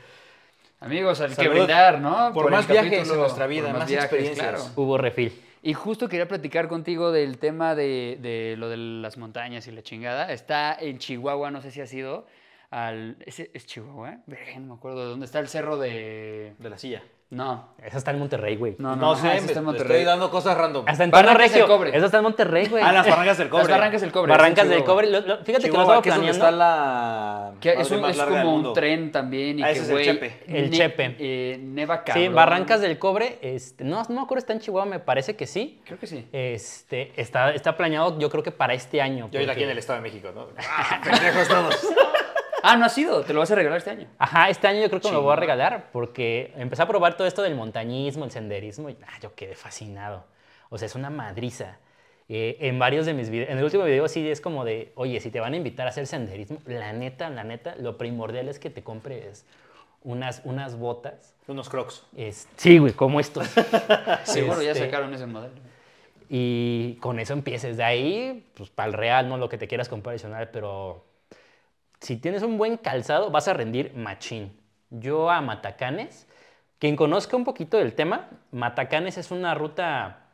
Amigos, 0.81 1.21
hay 1.21 1.33
que 1.33 1.47
brindar, 1.47 2.01
¿no? 2.01 2.33
Por 2.33 2.47
el 2.47 2.51
más 2.51 2.67
viajes 2.67 2.91
capítulo, 2.91 3.13
en 3.13 3.19
nuestra 3.21 3.45
por 3.45 3.49
vida, 3.53 3.71
más 3.71 3.89
experiencias. 3.89 4.73
Hubo 4.75 4.97
refil. 4.97 5.31
Y 5.61 5.73
justo 5.73 6.09
quería 6.09 6.27
platicar 6.27 6.67
contigo 6.67 7.13
del 7.13 7.37
tema 7.37 7.73
de, 7.73 8.17
de 8.19 8.55
lo 8.57 8.67
de 8.67 8.75
las 8.75 9.15
montañas 9.17 9.65
y 9.67 9.71
la 9.71 9.81
chingada. 9.81 10.33
Está 10.33 10.75
en 10.77 10.97
Chihuahua, 10.97 11.51
no 11.51 11.61
sé 11.61 11.71
si 11.71 11.79
ha 11.79 11.87
sido 11.87 12.27
al... 12.69 13.15
¿Es, 13.25 13.39
es 13.39 13.65
Chihuahua? 13.65 14.17
Verga, 14.25 14.59
no 14.59 14.73
me 14.73 14.73
acuerdo 14.73 15.03
de 15.03 15.09
dónde 15.11 15.25
está 15.25 15.39
el 15.39 15.47
cerro 15.47 15.77
de... 15.77 16.53
De 16.57 16.69
la 16.69 16.77
silla. 16.77 17.01
No, 17.33 17.69
Eso 17.83 17.97
está 17.97 18.11
en 18.11 18.19
Monterrey, 18.19 18.55
güey. 18.55 18.75
no, 18.77 18.95
no, 18.95 19.07
No, 19.07 19.15
sé, 19.15 19.23
me, 19.23 19.35
está 19.37 19.47
en 19.51 19.53
te 19.55 19.61
Monterrey. 19.61 19.91
estoy 19.97 20.03
dando 20.05 20.29
cosas 20.29 20.55
random. 20.57 20.85
Hasta 20.87 21.03
en 21.03 21.11
Barrancas 21.11 21.51
del. 21.53 21.65
Cobre. 21.65 21.95
Eso 21.97 22.05
está 22.05 22.17
en 22.17 22.23
Monterrey, 22.23 22.67
güey. 22.67 22.83
Ah, 22.83 22.91
las 22.93 23.07
barrancas 23.09 23.37
del 23.39 23.49
cobre. 23.49 23.63
Las 23.63 23.71
Barrancas 23.77 24.01
del 24.01 24.11
Cobre. 24.11 24.29
Barrancas 24.31 24.69
del. 24.69 24.83
Cobre. 24.83 25.09
Lo- 25.09 25.19
lo- 25.21 25.37
fíjate 25.43 25.65
que 25.69 25.75
lo 25.75 25.81
estaba 25.81 25.95
es 25.97 26.01
planeando. 26.03 26.31
está 26.31 26.51
la 26.51 27.51
Que 27.59 27.73
es, 27.73 27.91
un- 27.91 28.05
es 28.05 28.17
como 28.21 28.55
un 28.55 28.73
tren 28.73 29.11
también 29.11 29.59
y 29.59 29.63
Ah, 29.63 29.67
que, 29.67 29.71
ese 29.73 29.81
es 29.81 29.87
el 29.89 29.93
güey, 29.95 30.05
Chepe. 30.05 30.43
El 30.47 30.69
ne- 30.69 30.77
Chepe. 30.77 31.15
eh, 31.19 31.59
neva 31.61 32.03
cabrón. 32.03 32.23
Sí, 32.23 32.29
Barrancas 32.29 32.81
del 32.81 32.99
Cobre. 32.99 33.39
Este, 33.41 33.83
no, 33.83 34.03
no 34.03 34.15
me 34.15 34.21
acuerdo, 34.21 34.39
está 34.39 34.53
en 34.53 34.59
Chihuahua, 34.59 34.85
me 34.89 34.99
parece 34.99 35.35
que 35.35 35.47
sí. 35.47 35.81
Creo 35.85 35.97
que 35.99 36.07
sí. 36.07 36.27
Este, 36.31 37.11
está, 37.19 37.51
está 37.53 37.75
planeado, 37.75 38.19
yo 38.19 38.29
creo 38.29 38.43
que 38.43 38.51
para 38.51 38.73
este 38.75 39.01
año. 39.01 39.29
Yo 39.31 39.39
ahorita 39.39 39.51
aquí 39.53 39.61
porque- 39.61 39.63
en 39.63 39.69
el 39.71 39.77
Estado 39.79 39.97
de 39.97 40.03
México, 40.03 40.29
¿no? 40.33 40.47
¡Ah, 40.69 41.01
pendejos 41.03 41.47
todos! 41.47 41.87
Ah, 42.65 42.77
no 42.77 42.85
has 42.85 42.97
ido, 42.97 43.23
te 43.23 43.33
lo 43.33 43.41
vas 43.41 43.51
a 43.51 43.55
regalar 43.55 43.77
este 43.77 43.89
año. 43.89 44.07
Ajá, 44.17 44.49
este 44.49 44.67
año 44.67 44.81
yo 44.81 44.89
creo 44.89 45.01
que 45.01 45.09
me 45.09 45.13
lo 45.15 45.21
voy 45.21 45.33
a 45.33 45.35
regalar 45.35 45.89
porque 45.91 46.53
empecé 46.55 46.81
a 46.81 46.87
probar 46.87 47.17
todo 47.17 47.27
esto 47.27 47.41
del 47.41 47.55
montañismo, 47.55 48.23
el 48.23 48.31
senderismo 48.31 48.89
y 48.89 48.97
ah, 49.05 49.19
yo 49.21 49.35
quedé 49.35 49.53
fascinado. 49.53 50.23
O 50.69 50.77
sea, 50.77 50.85
es 50.85 50.95
una 50.95 51.09
madriza. 51.09 51.77
Eh, 52.29 52.55
en 52.61 52.79
varios 52.79 53.05
de 53.05 53.13
mis 53.13 53.29
videos, 53.29 53.49
en 53.49 53.57
el 53.57 53.65
último 53.65 53.83
video 53.83 54.07
sí 54.07 54.25
es 54.29 54.39
como 54.39 54.63
de, 54.63 54.93
oye, 54.95 55.19
si 55.19 55.29
te 55.29 55.41
van 55.41 55.53
a 55.53 55.57
invitar 55.57 55.87
a 55.87 55.89
hacer 55.89 56.07
senderismo, 56.07 56.59
la 56.65 56.93
neta, 56.93 57.29
la 57.29 57.43
neta, 57.43 57.75
lo 57.75 57.97
primordial 57.97 58.47
es 58.47 58.59
que 58.59 58.69
te 58.69 58.81
compres 58.81 59.45
unas, 60.01 60.41
unas 60.45 60.77
botas. 60.77 61.35
Unos 61.47 61.67
crocs. 61.67 62.05
Es, 62.15 62.47
sí, 62.55 62.77
güey, 62.77 62.93
como 62.93 63.19
estos. 63.19 63.45
Seguro 64.23 64.61
ya 64.61 64.71
Este, 64.71 64.85
sacaron 64.85 65.13
ese 65.13 65.25
modelo. 65.25 65.53
Y 66.29 66.95
con 67.01 67.19
eso 67.19 67.33
empieces. 67.33 67.75
De 67.75 67.83
ahí, 67.83 68.49
pues 68.55 68.69
para 68.69 68.87
el 68.87 68.93
real, 68.93 69.27
no 69.27 69.37
lo 69.37 69.49
que 69.49 69.57
te 69.57 69.67
quieras 69.67 69.89
comprar 69.89 70.13
adicional, 70.13 70.49
pero 70.51 71.03
si 72.03 72.17
tienes 72.17 72.43
un 72.43 72.57
buen 72.57 72.77
calzado, 72.77 73.31
vas 73.31 73.47
a 73.47 73.53
rendir 73.53 73.93
machín. 73.95 74.59
Yo 74.89 75.31
a 75.31 75.41
Matacanes, 75.41 76.27
quien 76.77 76.97
conozca 76.97 77.37
un 77.37 77.45
poquito 77.45 77.77
del 77.77 77.93
tema, 77.93 78.29
Matacanes 78.51 79.17
es 79.17 79.31
una 79.31 79.55
ruta, 79.55 80.27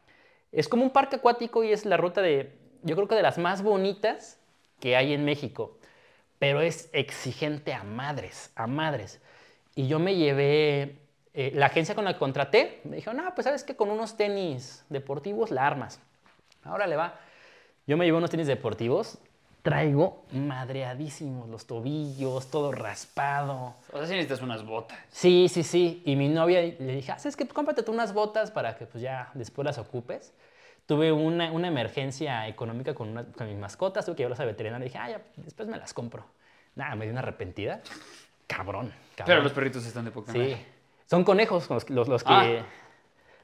es 0.52 0.68
como 0.68 0.84
un 0.84 0.90
parque 0.90 1.18
acuático 1.18 1.64
y 1.64 1.72
es 1.72 1.86
la 1.86 1.96
ruta 1.96 2.22
de, 2.22 2.58
yo 2.82 2.96
creo 2.96 3.08
que 3.08 3.16
de 3.16 3.22
las 3.22 3.38
más 3.38 3.62
bonitas 3.62 4.40
que 4.80 4.96
hay 4.96 5.14
en 5.14 5.24
México, 5.24 5.78
pero 6.40 6.62
es 6.62 6.90
exigente 6.92 7.74
a 7.74 7.84
madres, 7.84 8.52
a 8.56 8.66
madres. 8.66 9.22
Y 9.76 9.88
yo 9.88 10.00
me 10.00 10.16
llevé, 10.16 10.98
eh, 11.36 11.52
la 11.54 11.68
agencia 11.68 11.94
con 11.94 12.04
la 12.04 12.14
que 12.14 12.20
contraté, 12.20 12.82
me 12.84 12.96
dijo, 12.96 13.14
no, 13.14 13.36
pues 13.36 13.46
sabes 13.46 13.64
que 13.64 13.76
con 13.76 13.92
unos 13.92 14.18
tenis 14.18 14.86
deportivos 14.90 15.52
la 15.52 15.68
armas. 15.68 16.02
Ahora 16.64 16.88
le 16.88 16.96
va. 16.96 17.20
Yo 17.86 17.96
me 17.96 18.06
llevé 18.06 18.18
unos 18.18 18.32
tenis 18.32 18.48
deportivos, 18.48 19.20
traigo 19.62 20.26
madreadísimos 20.32 21.50
los 21.50 21.66
tobillos, 21.68 22.50
todo 22.50 22.72
raspado. 22.72 23.76
O 23.92 23.98
sea, 23.98 24.06
si 24.08 24.14
necesitas 24.14 24.42
unas 24.42 24.66
botas. 24.66 24.98
Sí, 25.10 25.48
sí, 25.50 25.64
sí. 25.64 26.02
Y 26.06 26.16
mi 26.16 26.30
novia 26.30 26.62
le 26.62 26.96
dije, 26.96 27.14
¿sabes 27.18 27.36
qué? 27.36 27.48
Cómprate 27.48 27.84
tú 27.84 27.92
unas 27.92 28.14
botas 28.14 28.52
para 28.52 28.76
que 28.78 28.86
pues 28.86 29.02
ya 29.02 29.30
después 29.34 29.66
las 29.66 29.78
ocupes. 29.78 30.34
Tuve 30.86 31.12
una, 31.12 31.52
una 31.52 31.68
emergencia 31.68 32.48
económica 32.48 32.94
con, 32.96 33.10
una- 33.10 33.26
con 33.26 33.48
mis 33.48 33.58
mascotas, 33.58 34.06
tuve 34.06 34.16
que 34.16 34.24
llevarlas 34.24 34.40
al 34.40 34.48
veterinario. 34.48 34.86
Dije, 34.86 34.98
ah, 34.98 35.10
ya, 35.10 35.22
después 35.36 35.68
me 35.70 35.78
las 35.78 35.94
compro. 35.94 36.26
Nada, 36.76 36.96
me 36.96 37.06
di 37.06 37.12
una 37.12 37.20
arrepentida. 37.20 37.82
Cabrón, 38.48 38.92
cabrón. 39.16 39.26
Pero 39.26 39.42
los 39.44 39.52
perritos 39.52 39.86
están 39.86 40.06
de 40.06 40.12
poca 40.12 40.32
Sí. 40.32 40.56
Son 41.06 41.24
conejos 41.24 41.70
los, 41.70 41.90
los, 41.90 42.08
los 42.08 42.24
que, 42.24 42.34
Ah. 42.34 42.66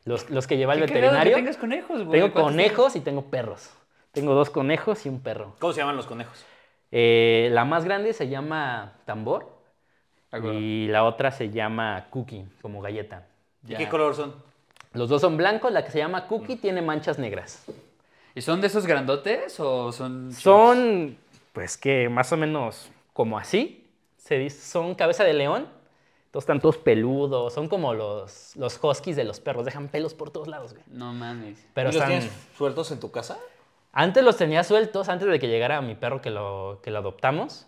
los, 0.06 0.30
los 0.32 0.48
que 0.48 0.58
lleva 0.58 0.74
el 0.74 0.80
cagado 0.80 0.94
que 0.94 1.02
veterinario. 1.02 1.36
tengas 1.36 1.58
conejos, 1.58 2.04
güey. 2.04 2.20
Tengo 2.20 2.34
¿Cuántos 2.34 2.52
conejos 2.52 2.96
y 2.96 3.00
tengo 3.02 3.26
perros. 3.26 3.70
Tengo 4.16 4.34
dos 4.34 4.50
conejos 4.50 5.06
y 5.06 5.10
un 5.10 5.20
perro. 5.20 5.54
¿Cómo 5.60 5.72
se 5.74 5.82
llaman 5.82 5.96
los 5.96 6.08
conejos? 6.08 6.44
Eh, 6.92 7.50
la 7.52 7.66
más 7.66 7.86
grande 7.86 8.14
se 8.14 8.28
llama 8.30 8.94
Tambor 9.06 9.48
acuerdo. 10.32 10.54
y 10.60 10.88
la 10.88 11.04
otra 11.04 11.32
se 11.32 11.50
llama 11.52 12.08
Cookie, 12.10 12.46
como 12.62 12.82
galleta. 12.82 13.28
¿Y 13.68 13.72
Ya. 13.74 13.78
qué 13.78 13.90
color 13.90 14.16
son? 14.16 14.34
Los 14.94 15.10
dos 15.10 15.22
son 15.22 15.36
blancos, 15.38 15.72
la 15.72 15.84
que 15.84 15.92
se 15.92 15.98
llama 16.00 16.28
Cookie 16.28 16.56
tiene 16.56 16.82
manchas 16.82 17.20
negras. 17.20 17.66
¿Y 18.34 18.42
son 18.42 18.62
de 18.62 18.68
esos 18.68 18.86
grandotes 18.88 19.60
o 19.60 19.92
son.? 19.92 20.32
Son, 20.32 21.18
pues 21.54 21.78
que 21.78 22.08
más 22.10 22.32
o 22.32 22.38
menos 22.38 22.90
como 23.14 23.38
así. 23.38 23.82
Se 24.18 24.38
dice, 24.38 24.60
son 24.62 24.96
cabeza 24.96 25.24
de 25.24 25.34
león. 25.34 25.68
Todos 26.32 26.44
están 26.44 26.60
todos 26.60 26.78
peludos. 26.78 27.54
Son 27.54 27.68
como 27.70 27.94
los, 27.94 28.56
los 28.56 28.80
huskies 28.82 29.16
de 29.16 29.24
los 29.24 29.40
perros. 29.40 29.66
Dejan 29.66 29.88
pelos 29.88 30.14
por 30.14 30.32
todos 30.32 30.48
lados, 30.48 30.74
güey. 30.74 30.84
No 30.88 31.14
mames. 31.14 31.66
Pero 31.74 31.90
¿Y 31.90 31.94
los 31.94 32.02
están... 32.02 32.20
tienes 32.20 32.32
sueltos 32.58 32.92
en 32.92 33.00
tu 33.00 33.12
casa? 33.12 33.38
Antes 33.98 34.24
los 34.26 34.36
tenía 34.38 34.64
sueltos, 34.66 35.08
antes 35.08 35.28
de 35.28 35.40
que 35.40 35.48
llegara 35.48 35.82
mi 35.82 35.96
perro 35.96 36.22
que 36.22 36.30
lo, 36.30 36.82
que 36.84 36.92
lo 36.92 37.00
adoptamos. 37.00 37.66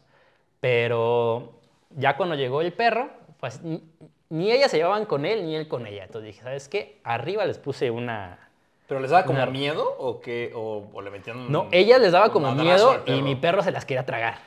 Pero 0.59 1.53
ya 1.91 2.17
cuando 2.17 2.35
llegó 2.35 2.61
el 2.61 2.73
perro, 2.73 3.09
pues 3.39 3.63
ni, 3.63 3.81
ni 4.29 4.51
ellas 4.51 4.69
se 4.69 4.77
llevaban 4.77 5.05
con 5.05 5.25
él, 5.25 5.45
ni 5.45 5.55
él 5.55 5.67
con 5.69 5.87
ella. 5.87 6.03
Entonces 6.03 6.27
dije, 6.27 6.43
¿sabes 6.43 6.67
qué? 6.67 6.99
Arriba 7.03 7.45
les 7.45 7.57
puse 7.57 7.89
una... 7.89 8.49
¿Pero 8.87 8.99
les 8.99 9.09
daba 9.11 9.25
como 9.25 9.41
Una- 9.41 9.51
miedo 9.51 9.95
o 9.99 10.19
qué? 10.19 10.51
¿O, 10.53 10.87
o 10.93 11.01
le 11.01 11.09
metían 11.11 11.51
No, 11.51 11.67
ellas 11.71 11.99
les 12.01 12.11
daba 12.11 12.31
como 12.31 12.53
miedo 12.53 13.03
y 13.05 13.21
mi 13.21 13.35
perro 13.35 13.61
se 13.61 13.71
las 13.71 13.85
quería 13.85 14.05
tragar. 14.05 14.39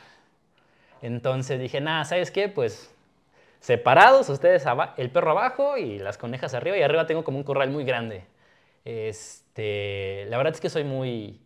Entonces 1.03 1.59
dije, 1.59 1.81
nada, 1.81 2.05
¿sabes 2.05 2.31
qué? 2.31 2.49
Pues 2.49 2.95
separados, 3.61 4.29
ustedes 4.29 4.65
el 4.97 5.11
perro 5.11 5.31
abajo 5.31 5.77
y 5.77 5.99
las 5.99 6.19
conejas 6.19 6.53
arriba. 6.55 6.77
Y 6.77 6.83
arriba 6.83 7.07
tengo 7.07 7.25
como 7.25 7.39
un 7.39 7.45
corral 7.45 7.71
muy 7.71 7.85
grande. 7.85 8.25
Este, 8.85 10.27
la 10.29 10.37
verdad 10.37 10.55
es 10.55 10.61
que 10.61 10.71
soy 10.71 10.85
muy, 10.85 11.41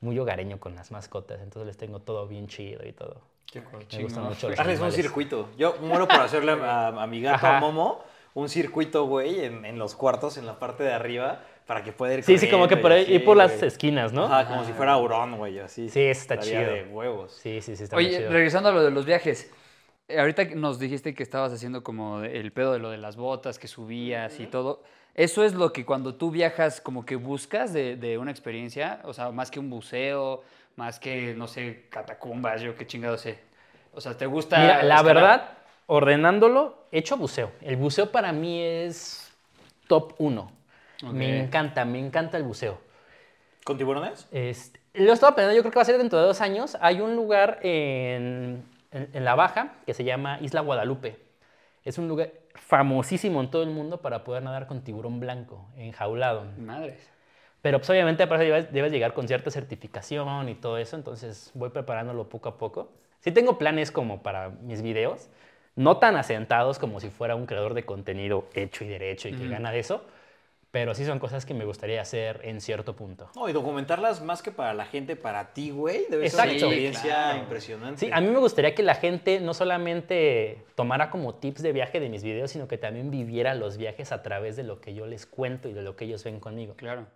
muy 0.00 0.18
hogareño 0.18 0.58
con 0.60 0.74
las 0.74 0.90
mascotas, 0.90 1.40
entonces 1.40 1.66
les 1.66 1.76
tengo 1.76 2.00
todo 2.00 2.26
bien 2.26 2.46
chido 2.48 2.86
y 2.86 2.92
todo. 2.92 3.20
Qué 3.50 3.60
Me 3.60 3.86
chingón. 3.86 4.04
gustan 4.06 4.24
mucho 4.24 4.48
los 4.50 4.58
Hazles 4.60 4.80
un 4.80 4.92
circuito. 4.92 5.48
Yo 5.56 5.76
muero 5.80 6.06
por 6.08 6.20
hacerle 6.20 6.52
a, 6.52 6.88
a 6.88 7.06
mi 7.06 7.20
gato, 7.22 7.36
Ajá. 7.46 7.58
a 7.58 7.60
Momo, 7.60 8.02
un 8.34 8.48
circuito, 8.48 9.06
güey, 9.06 9.44
en, 9.44 9.64
en 9.64 9.78
los 9.78 9.94
cuartos, 9.94 10.36
en 10.36 10.46
la 10.46 10.58
parte 10.58 10.82
de 10.84 10.92
arriba, 10.92 11.40
para 11.66 11.82
que 11.82 11.92
pueda 11.92 12.14
ir 12.14 12.22
Sí, 12.24 12.38
sí, 12.38 12.50
como 12.50 12.68
que 12.68 12.76
por 12.76 12.92
ahí, 12.92 13.02
así, 13.04 13.12
ir 13.14 13.24
por 13.24 13.36
las 13.36 13.56
güey. 13.56 13.66
esquinas, 13.68 14.12
¿no? 14.12 14.26
Ajá, 14.26 14.46
como 14.48 14.64
si 14.64 14.72
fuera 14.72 14.92
Aurón, 14.92 15.38
güey, 15.38 15.58
así. 15.60 15.88
Sí, 15.88 16.00
está 16.02 16.38
chido. 16.38 16.60
de 16.60 16.84
huevos. 16.84 17.32
Sí, 17.32 17.60
sí, 17.62 17.76
sí, 17.76 17.84
está 17.84 17.96
muy 17.96 18.06
Oye, 18.06 18.18
chido. 18.18 18.30
regresando 18.30 18.68
a 18.68 18.72
lo 18.72 18.82
de 18.84 18.90
los 18.90 19.06
viajes. 19.06 19.50
eh, 20.08 20.18
Ahorita 20.20 20.44
nos 20.54 20.78
dijiste 20.78 21.14
que 21.14 21.22
estabas 21.22 21.52
haciendo 21.52 21.82
como 21.82 22.22
el 22.22 22.52
pedo 22.52 22.72
de 22.72 22.78
lo 22.80 22.90
de 22.90 22.98
las 22.98 23.16
botas, 23.16 23.58
que 23.58 23.68
subías 23.68 24.38
y 24.38 24.46
todo. 24.46 24.82
¿Eso 25.16 25.42
es 25.44 25.54
lo 25.54 25.72
que 25.72 25.84
cuando 25.86 26.14
tú 26.14 26.30
viajas 26.30 26.80
como 26.80 27.04
que 27.06 27.16
buscas 27.16 27.72
de, 27.72 27.96
de 27.96 28.18
una 28.18 28.30
experiencia? 28.30 29.00
O 29.04 29.14
sea, 29.14 29.30
más 29.32 29.50
que 29.50 29.58
un 29.58 29.70
buceo, 29.70 30.44
más 30.76 31.00
que, 31.00 31.34
no 31.34 31.48
sé, 31.48 31.86
catacumbas, 31.88 32.60
yo 32.60 32.74
qué 32.76 32.86
chingado 32.86 33.16
sé. 33.16 33.38
O 33.94 34.00
sea, 34.00 34.16
¿te 34.16 34.26
gusta 34.26 34.60
Mira, 34.60 34.82
la 34.82 35.02
verdad, 35.02 35.50
ordenándolo, 35.86 36.86
he 36.92 36.98
hecho 36.98 37.16
buceo. 37.16 37.50
El 37.62 37.76
buceo 37.76 38.12
para 38.12 38.30
mí 38.32 38.62
es 38.62 39.32
top 39.88 40.14
uno. 40.18 40.52
Me 41.12 41.44
encanta, 41.44 41.84
me 41.86 41.98
encanta 41.98 42.36
el 42.36 42.42
buceo. 42.42 42.78
¿Con 43.64 43.78
tiburones? 43.78 44.28
Este, 44.32 44.80
lo 44.94 45.12
estaba 45.14 45.34
planeando, 45.34 45.56
yo 45.56 45.62
creo 45.62 45.72
que 45.72 45.76
va 45.78 45.82
a 45.82 45.86
ser 45.86 45.98
dentro 45.98 46.18
de 46.20 46.26
dos 46.26 46.42
años. 46.42 46.76
Hay 46.82 47.00
un 47.00 47.16
lugar 47.16 47.58
en, 47.62 48.62
en- 48.92 49.10
en 49.14 49.24
La 49.24 49.34
Baja 49.34 49.76
que 49.86 49.94
se 49.94 50.04
llama 50.04 50.38
Isla 50.42 50.60
Guadalupe. 50.60 51.16
Es 51.84 51.98
un 51.98 52.06
lugar 52.08 52.30
famosísimo 52.56 53.40
en 53.40 53.50
todo 53.50 53.62
el 53.62 53.70
mundo 53.70 54.00
para 54.00 54.24
poder 54.24 54.42
nadar 54.42 54.66
con 54.66 54.82
tiburón 54.82 55.20
blanco, 55.20 55.66
enjaulado. 55.76 56.46
Madres. 56.58 57.10
Pero 57.62 57.78
pues 57.78 57.90
obviamente 57.90 58.26
para 58.26 58.42
eso 58.42 58.52
debes, 58.52 58.72
debes 58.72 58.92
llegar 58.92 59.12
con 59.12 59.26
cierta 59.26 59.50
certificación 59.50 60.48
y 60.48 60.54
todo 60.54 60.78
eso, 60.78 60.96
entonces 60.96 61.50
voy 61.54 61.70
preparándolo 61.70 62.28
poco 62.28 62.48
a 62.48 62.58
poco. 62.58 62.92
Sí 63.20 63.32
tengo 63.32 63.58
planes 63.58 63.90
como 63.90 64.22
para 64.22 64.50
mis 64.50 64.82
videos, 64.82 65.28
no 65.74 65.96
tan 65.96 66.16
asentados 66.16 66.78
como 66.78 67.00
si 67.00 67.10
fuera 67.10 67.34
un 67.34 67.46
creador 67.46 67.74
de 67.74 67.84
contenido 67.84 68.46
hecho 68.54 68.84
y 68.84 68.88
derecho 68.88 69.28
y 69.28 69.32
que 69.32 69.48
gana 69.48 69.72
de 69.72 69.80
eso, 69.80 70.04
pero 70.76 70.94
sí 70.94 71.06
son 71.06 71.18
cosas 71.18 71.46
que 71.46 71.54
me 71.54 71.64
gustaría 71.64 72.02
hacer 72.02 72.42
en 72.44 72.60
cierto 72.60 72.94
punto. 72.94 73.30
No, 73.34 73.48
y 73.48 73.54
documentarlas 73.54 74.20
más 74.20 74.42
que 74.42 74.50
para 74.50 74.74
la 74.74 74.84
gente, 74.84 75.16
para 75.16 75.54
ti, 75.54 75.70
güey, 75.70 76.04
debe 76.10 76.28
ser 76.28 76.38
una 76.38 76.52
experiencia 76.52 77.14
Claro. 77.14 77.38
impresionante. 77.38 78.00
Sí, 78.00 78.10
a 78.12 78.20
mí 78.20 78.26
me 78.28 78.38
gustaría 78.38 78.74
que 78.74 78.82
la 78.82 78.94
gente 78.94 79.40
no 79.40 79.54
solamente 79.54 80.66
tomara 80.74 81.08
como 81.08 81.34
tips 81.36 81.62
de 81.62 81.72
viaje 81.72 81.98
de 81.98 82.10
mis 82.10 82.22
videos, 82.22 82.50
sino 82.50 82.68
que 82.68 82.76
también 82.76 83.10
viviera 83.10 83.54
los 83.54 83.78
viajes 83.78 84.12
a 84.12 84.22
través 84.22 84.54
de 84.56 84.64
lo 84.64 84.82
que 84.82 84.92
yo 84.92 85.06
les 85.06 85.24
cuento 85.24 85.70
y 85.70 85.72
de 85.72 85.80
lo 85.80 85.96
que 85.96 86.04
ellos 86.04 86.22
ven 86.24 86.40
conmigo. 86.40 86.74
Claro. 86.76 87.06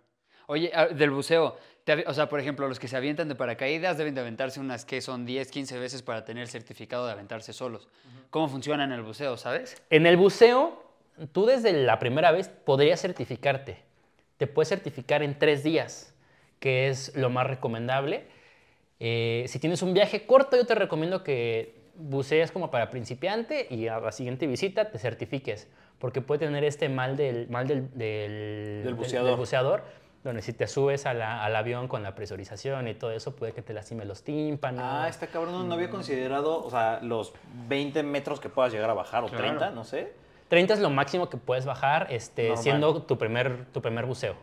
Oye, 0.47 0.71
ah, 0.73 0.87
del 0.87 1.11
buceo, 1.11 1.55
te 1.83 2.03
o 2.07 2.13
sea, 2.15 2.29
por 2.29 2.39
ejemplo, 2.39 2.67
los 2.67 2.79
que 2.79 2.87
se 2.87 2.97
avientan 2.97 3.27
de 3.29 3.35
paracaídas 3.35 3.95
deben 3.95 4.15
de 4.15 4.21
aventarse 4.21 4.59
unas 4.59 4.85
que 4.85 5.01
son 5.01 5.23
10, 5.23 5.51
15 5.51 5.77
veces 5.77 6.01
para 6.01 6.25
tener 6.25 6.41
el 6.41 6.49
certificado 6.49 7.05
de 7.05 7.11
aventarse 7.11 7.53
solos. 7.53 7.87
¿Cómo 8.31 8.49
funciona 8.49 8.85
en 8.85 8.91
el 8.91 9.03
buceo, 9.03 9.37
sabes? 9.37 9.79
En 9.91 10.07
el 10.07 10.17
buceo, 10.17 10.81
tú 11.31 11.45
desde 11.45 11.73
la 11.73 11.99
primera 11.99 12.31
vez 12.31 12.49
podrías 12.49 13.01
certificarte. 13.01 13.77
Te 14.37 14.47
puedes 14.47 14.69
certificar 14.69 15.21
en 15.23 15.37
tres 15.37 15.63
días, 15.63 16.13
que 16.59 16.87
es 16.89 17.15
lo 17.15 17.29
más 17.29 17.47
recomendable. 17.47 18.25
Eh, 18.99 19.45
si 19.47 19.59
tienes 19.59 19.81
un 19.81 19.93
viaje 19.93 20.25
corto, 20.25 20.57
yo 20.57 20.65
te 20.65 20.75
recomiendo 20.75 21.23
que 21.23 21.75
bucees 21.95 22.51
como 22.51 22.71
para 22.71 22.89
principiante 22.89 23.67
y 23.69 23.87
a 23.87 23.99
la 23.99 24.11
siguiente 24.11 24.47
visita 24.47 24.89
te 24.91 24.97
certifiques, 24.97 25.67
porque 25.99 26.21
puede 26.21 26.39
tener 26.45 26.63
este 26.63 26.89
mal 26.89 27.17
del, 27.17 27.47
mal 27.49 27.67
del, 27.67 27.89
del, 27.97 28.81
Del 28.83 28.93
buceador. 28.95 29.37
buceador, 29.37 29.83
donde 30.23 30.41
si 30.41 30.53
te 30.53 30.67
subes 30.67 31.05
a 31.05 31.13
la- 31.13 31.43
al 31.43 31.55
avión 31.55 31.87
con 31.87 32.03
la 32.03 32.13
presurización 32.15 32.87
y 32.87 32.93
todo 32.93 33.11
eso, 33.11 33.35
puede 33.35 33.53
que 33.53 33.61
te 33.61 33.73
lastime 33.73 34.05
los 34.05 34.23
tímpanos. 34.23 34.83
Ah, 34.83 35.07
está 35.09 35.27
cabrón, 35.27 35.67
no 35.67 35.73
había 35.75 35.89
considerado, 35.89 36.63
o 36.63 36.69
sea, 36.69 36.99
los 37.01 37.33
20 37.67 38.03
metros 38.03 38.39
que 38.39 38.49
puedas 38.49 38.71
llegar 38.71 38.89
a 38.89 38.93
bajar, 38.93 39.23
o 39.23 39.27
Claro. 39.27 39.43
30, 39.43 39.71
no 39.71 39.83
sé. 39.83 40.13
30 40.51 40.73
es 40.73 40.79
lo 40.81 40.89
máximo 40.89 41.29
que 41.29 41.37
puedes 41.37 41.65
bajar 41.65 42.07
este, 42.09 42.49
Normal. 42.49 42.63
siendo 42.63 43.01
tu 43.03 43.17
primer, 43.17 43.67
tu 43.71 43.81
primer 43.81 44.05
buceo. 44.05 44.35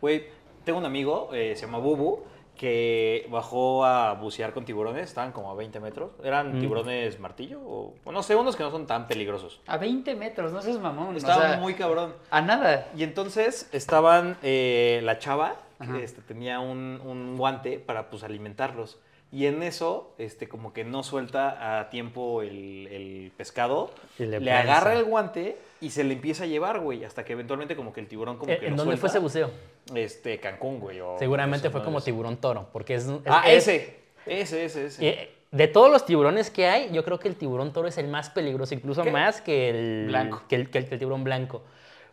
Güey, 0.00 0.26
tengo 0.64 0.78
un 0.78 0.84
amigo, 0.84 1.30
eh, 1.34 1.54
se 1.56 1.66
llama 1.66 1.78
Bubu, 1.78 2.22
que 2.54 3.26
bajó 3.32 3.84
a 3.84 4.14
bucear 4.14 4.52
con 4.54 4.64
tiburones, 4.64 5.02
estaban 5.08 5.32
como 5.32 5.50
a 5.50 5.54
20 5.56 5.80
metros. 5.80 6.12
¿Eran 6.22 6.56
Mm. 6.56 6.60
tiburones 6.60 7.18
martillo? 7.18 7.60
O, 7.60 7.94
o 8.04 8.12
no 8.12 8.22
sé, 8.22 8.36
unos 8.36 8.54
que 8.54 8.62
no 8.62 8.70
son 8.70 8.86
tan 8.86 9.08
peligrosos. 9.08 9.60
A 9.66 9.76
20 9.76 10.14
metros, 10.14 10.52
no 10.52 10.62
seas 10.62 10.78
mamón. 10.78 11.14
o 11.14 11.18
Estaba 11.18 11.48
sea, 11.48 11.56
muy 11.58 11.74
cabrón. 11.74 12.14
A 12.30 12.40
nada. 12.42 12.86
Y 12.96 13.02
entonces 13.02 13.68
estaban, 13.72 14.36
eh, 14.44 15.00
la 15.02 15.18
chava, 15.18 15.56
Ajá. 15.80 15.98
este, 15.98 16.22
tenía 16.22 16.60
un, 16.60 17.00
un 17.04 17.36
guante 17.36 17.80
para 17.80 18.08
pues 18.08 18.22
alimentarlos. 18.22 19.00
Y 19.32 19.46
en 19.46 19.62
eso, 19.62 20.14
este, 20.18 20.48
como 20.48 20.72
que 20.72 20.84
no 20.84 21.02
suelta 21.02 21.78
a 21.80 21.90
tiempo 21.90 22.42
el, 22.42 22.86
el 22.90 23.32
pescado, 23.36 23.90
le 24.18 24.52
agarra 24.52 24.94
el 24.94 25.04
guante 25.04 25.56
y 25.80 25.90
se 25.90 26.04
le 26.04 26.14
empieza 26.14 26.44
a 26.44 26.46
llevar, 26.46 26.78
güey, 26.80 27.04
hasta 27.04 27.24
que 27.24 27.32
eventualmente 27.32 27.74
como 27.76 27.92
que 27.92 28.00
el 28.00 28.06
tiburón 28.06 28.38
como 28.38 28.52
¿En 28.52 28.60
que 28.60 28.66
en 28.66 28.76
lo 28.76 28.84
dónde 28.84 28.96
fue 28.96 29.08
ese 29.08 29.18
buceo? 29.18 29.50
Este, 29.94 30.38
Cancún, 30.38 30.78
güey. 30.80 31.00
o- 31.00 31.16
Seguramente 31.18 31.70
fue 31.70 31.80
no 31.80 31.84
como 31.84 31.98
es- 31.98 32.04
tiburón 32.04 32.36
toro, 32.38 32.68
porque 32.72 32.94
es... 32.94 33.04
es- 33.06 33.12
Ah, 33.26 33.42
es- 33.46 33.66
ese. 33.68 33.96
Ese, 34.26 34.64
ese, 34.64 34.86
ese. 34.86 35.06
eh, 35.08 35.30
De 35.52 35.68
todos 35.68 35.90
los 35.90 36.04
tiburones 36.06 36.50
que 36.50 36.66
hay, 36.66 36.90
yo 36.92 37.04
creo 37.04 37.18
que 37.18 37.28
el 37.28 37.36
tiburón 37.36 37.72
toro 37.72 37.88
es 37.88 37.98
el 37.98 38.08
más 38.08 38.30
peligroso, 38.30 38.74
incluso 38.74 39.02
¿Qué? 39.02 39.10
más 39.10 39.40
que 39.40 39.68
el, 39.70 40.06
Blanco. 40.06 40.42
Que 40.48 40.56
el, 40.56 40.70
que 40.70 40.78
el- 40.78 40.86
que 40.88 40.94
el 40.94 40.98
tiburón 41.00 41.24
blanco. 41.24 41.62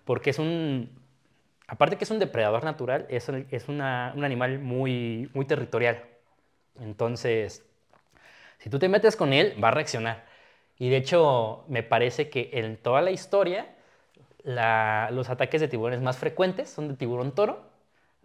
Porque 0.04 0.32
es 0.32 0.40
un. 0.40 0.90
Aparte 1.68 1.96
que 1.96 2.04
es 2.04 2.12
un 2.12 2.20
depredador 2.20 2.64
natural, 2.64 3.06
es, 3.10 3.30
un- 3.30 3.48
es 3.50 3.68
una- 3.70 4.14
un 4.16 4.24
animal 4.24 4.60
muy, 4.60 5.30
muy 5.34 5.46
territorial. 5.46 6.04
Entonces, 6.80 7.66
si 8.60 8.70
tú 8.70 8.80
te 8.80 8.90
metes 8.90 9.16
con 9.16 9.34
él, 9.34 9.62
va 9.64 9.70
a 9.70 9.72
reaccionar. 9.72 10.26
Y 10.78 10.90
de 10.90 10.98
hecho, 10.98 11.66
me 11.68 11.84
parece 11.84 12.30
que 12.30 12.50
en 12.54 12.78
toda 12.78 13.02
la 13.02 13.12
historia, 13.12 13.76
la- 14.44 15.10
los 15.12 15.30
ataques 15.30 15.62
de 15.62 15.68
tiburones 15.68 16.02
más 16.02 16.18
frecuentes 16.18 16.70
son 16.70 16.88
de 16.90 16.96
tiburón 16.96 17.34
toro 17.34 17.62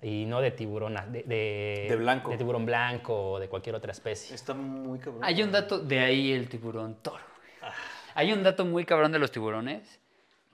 y 0.02 0.24
no 0.26 0.40
de 0.40 0.50
tiburón 0.50 0.94
de, 1.12 1.22
de- 1.24 1.87
De 1.88 1.96
blanco. 1.96 2.30
de 2.30 2.37
tiburón 2.38 2.64
blanco 2.66 3.32
o 3.32 3.38
de 3.40 3.48
cualquier 3.48 3.74
otra 3.74 3.92
especie. 3.92 4.34
Está 4.34 4.54
muy 4.54 4.98
cabrón. 4.98 5.22
Hay 5.24 5.42
un 5.42 5.52
dato 5.52 5.78
de 5.78 5.98
ahí 6.00 6.32
el 6.32 6.48
tiburón 6.48 6.96
toro. 7.02 7.22
Ah. 7.62 7.72
Hay 8.14 8.32
un 8.32 8.42
dato 8.42 8.64
muy 8.64 8.84
cabrón 8.84 9.12
de 9.12 9.18
los 9.18 9.30
tiburones 9.30 10.00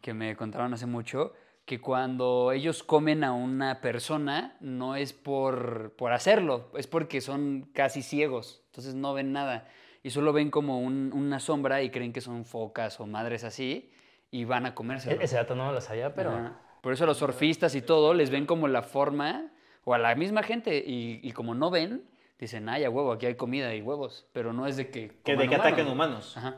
que 0.02 0.12
me 0.12 0.36
contaron 0.36 0.74
hace 0.74 0.84
mucho, 0.86 1.32
que 1.64 1.80
cuando 1.80 2.52
ellos 2.52 2.82
comen 2.82 3.24
a 3.24 3.32
una 3.32 3.80
persona 3.80 4.56
no 4.60 4.96
es 4.96 5.12
por, 5.12 5.92
por 5.96 6.12
hacerlo, 6.12 6.68
es 6.76 6.86
porque 6.86 7.20
son 7.20 7.68
casi 7.72 8.02
ciegos, 8.02 8.62
entonces 8.66 8.94
no 8.94 9.14
ven 9.14 9.32
nada 9.32 9.66
y 10.02 10.10
solo 10.10 10.32
ven 10.34 10.50
como 10.50 10.80
un- 10.80 11.12
una 11.14 11.40
sombra 11.40 11.82
y 11.82 11.90
creen 11.90 12.12
que 12.12 12.20
son 12.20 12.44
focas 12.44 13.00
o 13.00 13.06
madres 13.06 13.44
así 13.44 13.90
y 14.30 14.44
van 14.44 14.66
a 14.66 14.74
comérselo. 14.74 15.20
E- 15.20 15.24
Ese 15.24 15.36
dato 15.36 15.54
no 15.54 15.72
lo 15.72 15.80
sabía, 15.80 16.14
pero... 16.14 16.30
Ajá. 16.30 16.60
Por 16.82 16.92
eso 16.92 17.06
los 17.06 17.16
surfistas 17.16 17.74
y 17.74 17.80
todo 17.80 18.12
les 18.12 18.28
ven 18.28 18.44
como 18.44 18.68
la 18.68 18.82
forma, 18.82 19.46
o 19.84 19.94
a 19.94 19.98
la 19.98 20.14
misma 20.16 20.42
gente, 20.42 20.84
y, 20.86 21.18
y 21.22 21.32
como 21.32 21.54
no 21.54 21.70
ven, 21.70 22.04
dicen, 22.38 22.68
ay, 22.68 22.84
a 22.84 22.90
huevo, 22.90 23.10
aquí 23.12 23.24
hay 23.24 23.36
comida 23.36 23.74
y 23.74 23.80
huevos, 23.80 24.26
pero 24.34 24.52
no 24.52 24.66
es 24.66 24.76
de 24.76 24.90
que... 24.90 25.12
Que 25.24 25.32
de 25.34 25.38
que 25.38 25.54
humanos. 25.54 25.66
ataquen 25.66 25.88
humanos. 25.88 26.36
Ajá. 26.36 26.56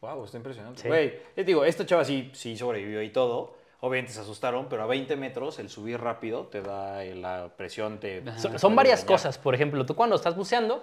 Wow, 0.00 0.24
está 0.24 0.38
impresionante. 0.38 0.80
Sí. 0.80 0.88
Güey, 0.88 1.14
les 1.36 1.44
digo, 1.44 1.62
esta 1.66 1.84
chava 1.84 2.06
sí, 2.06 2.30
sí 2.32 2.56
sobrevivió 2.56 3.02
y 3.02 3.10
todo. 3.10 3.58
Obviamente 3.84 4.14
se 4.14 4.20
asustaron, 4.22 4.66
pero 4.70 4.82
a 4.82 4.86
20 4.86 5.14
metros 5.16 5.58
el 5.58 5.68
subir 5.68 6.00
rápido 6.00 6.44
te 6.44 6.62
da 6.62 7.04
la 7.04 7.50
presión, 7.54 8.00
te... 8.00 8.22
Son, 8.38 8.52
te 8.52 8.58
son 8.58 8.70
puede 8.70 8.76
varias 8.76 9.00
dañar. 9.00 9.08
cosas. 9.08 9.36
Por 9.36 9.54
ejemplo, 9.54 9.84
tú 9.84 9.94
cuando 9.94 10.16
estás 10.16 10.34
buceando, 10.34 10.82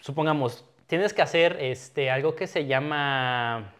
supongamos, 0.00 0.64
tienes 0.86 1.12
que 1.12 1.20
hacer 1.20 1.56
este, 1.58 2.12
algo 2.12 2.36
que 2.36 2.46
se 2.46 2.66
llama... 2.66 3.72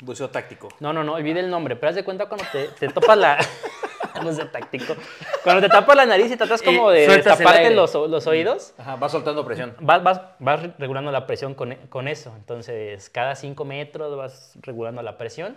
Buceo 0.00 0.30
táctico. 0.30 0.66
No, 0.80 0.92
no, 0.92 1.04
no, 1.04 1.14
olvide 1.14 1.38
el 1.38 1.48
nombre, 1.48 1.76
pero 1.76 1.90
haz 1.90 1.94
de 1.94 2.02
cuenta 2.02 2.26
cuando 2.26 2.44
te, 2.50 2.70
te 2.70 2.88
topas 2.88 3.16
la... 3.16 3.38
no 4.24 4.32
sé, 4.32 4.44
táctico. 4.46 4.96
Cuando 5.44 5.62
te 5.62 5.68
tapas 5.68 5.94
la 5.94 6.06
nariz 6.06 6.32
y 6.32 6.36
tratas 6.36 6.60
como 6.60 6.90
de 6.90 7.22
taparte 7.22 7.70
los, 7.70 7.94
los 7.94 8.26
oídos, 8.26 8.74
Ajá, 8.78 8.96
va 8.96 9.08
soltando 9.08 9.44
presión. 9.44 9.76
vas, 9.78 10.02
vas, 10.02 10.22
vas 10.40 10.76
regulando 10.76 11.12
la 11.12 11.24
presión 11.28 11.54
con, 11.54 11.76
con 11.88 12.08
eso. 12.08 12.34
Entonces, 12.34 13.10
cada 13.10 13.36
5 13.36 13.64
metros 13.64 14.16
vas 14.16 14.58
regulando 14.60 15.02
la 15.02 15.16
presión 15.16 15.56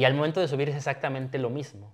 y 0.00 0.06
al 0.06 0.14
momento 0.14 0.40
de 0.40 0.48
subir 0.48 0.70
es 0.70 0.76
exactamente 0.76 1.36
lo 1.36 1.50
mismo. 1.50 1.92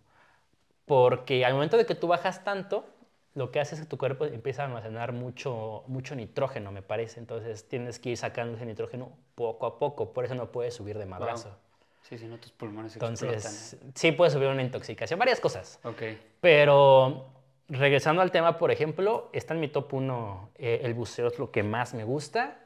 Porque 0.85 1.45
al 1.45 1.55
momento 1.55 1.77
de 1.77 1.87
que 1.87 1.97
tú 1.97 2.07
bajas 2.07 2.45
tanto, 2.45 2.87
lo 3.35 3.51
que 3.51 3.59
hace 3.59 3.75
es 3.75 3.81
que 3.81 3.87
tu 3.89 3.99
cuerpo 3.99 4.27
empieza 4.27 4.63
a 4.63 4.67
almacenar 4.67 5.13
mucho, 5.13 5.83
mucho 5.89 6.15
nitrógeno, 6.15 6.71
me 6.71 6.83
parece. 6.83 7.19
Entonces, 7.19 7.69
tienes 7.69 7.99
que 7.99 8.11
ir 8.11 8.17
sacando 8.17 8.55
ese 8.55 8.65
nitrógeno 8.65 9.11
poco 9.35 9.67
a 9.67 9.81
poco. 9.81 10.13
Por 10.13 10.25
eso 10.25 10.37
no 10.37 10.53
puedes 10.53 10.73
subir 10.75 10.99
de 10.99 11.05
madrazo. 11.05 11.59
Sí, 12.03 12.17
si 12.17 12.27
no, 12.27 12.39
tus 12.39 12.53
pulmones 12.53 12.95
Entonces, 12.95 13.77
sí 13.97 14.13
puedes 14.13 14.33
subir 14.33 14.47
una 14.47 14.63
intoxicación, 14.63 15.19
varias 15.19 15.41
cosas. 15.41 15.75
explotan. 15.75 16.15
Ok. 16.15 16.21
Pero 16.41 17.27
regresando 17.69 18.23
al 18.23 18.31
tema, 18.31 18.57
por 18.57 18.71
ejemplo, 18.71 19.31
está 19.33 19.53
en 19.55 19.59
mi 19.59 19.67
top 19.67 19.95
1 19.95 20.51
el 20.59 20.95
buceo 20.95 21.27
es 21.27 21.41
lo 21.41 21.51
que 21.51 21.65
más 21.65 21.93
me 21.93 22.05
gusta. 22.05 22.57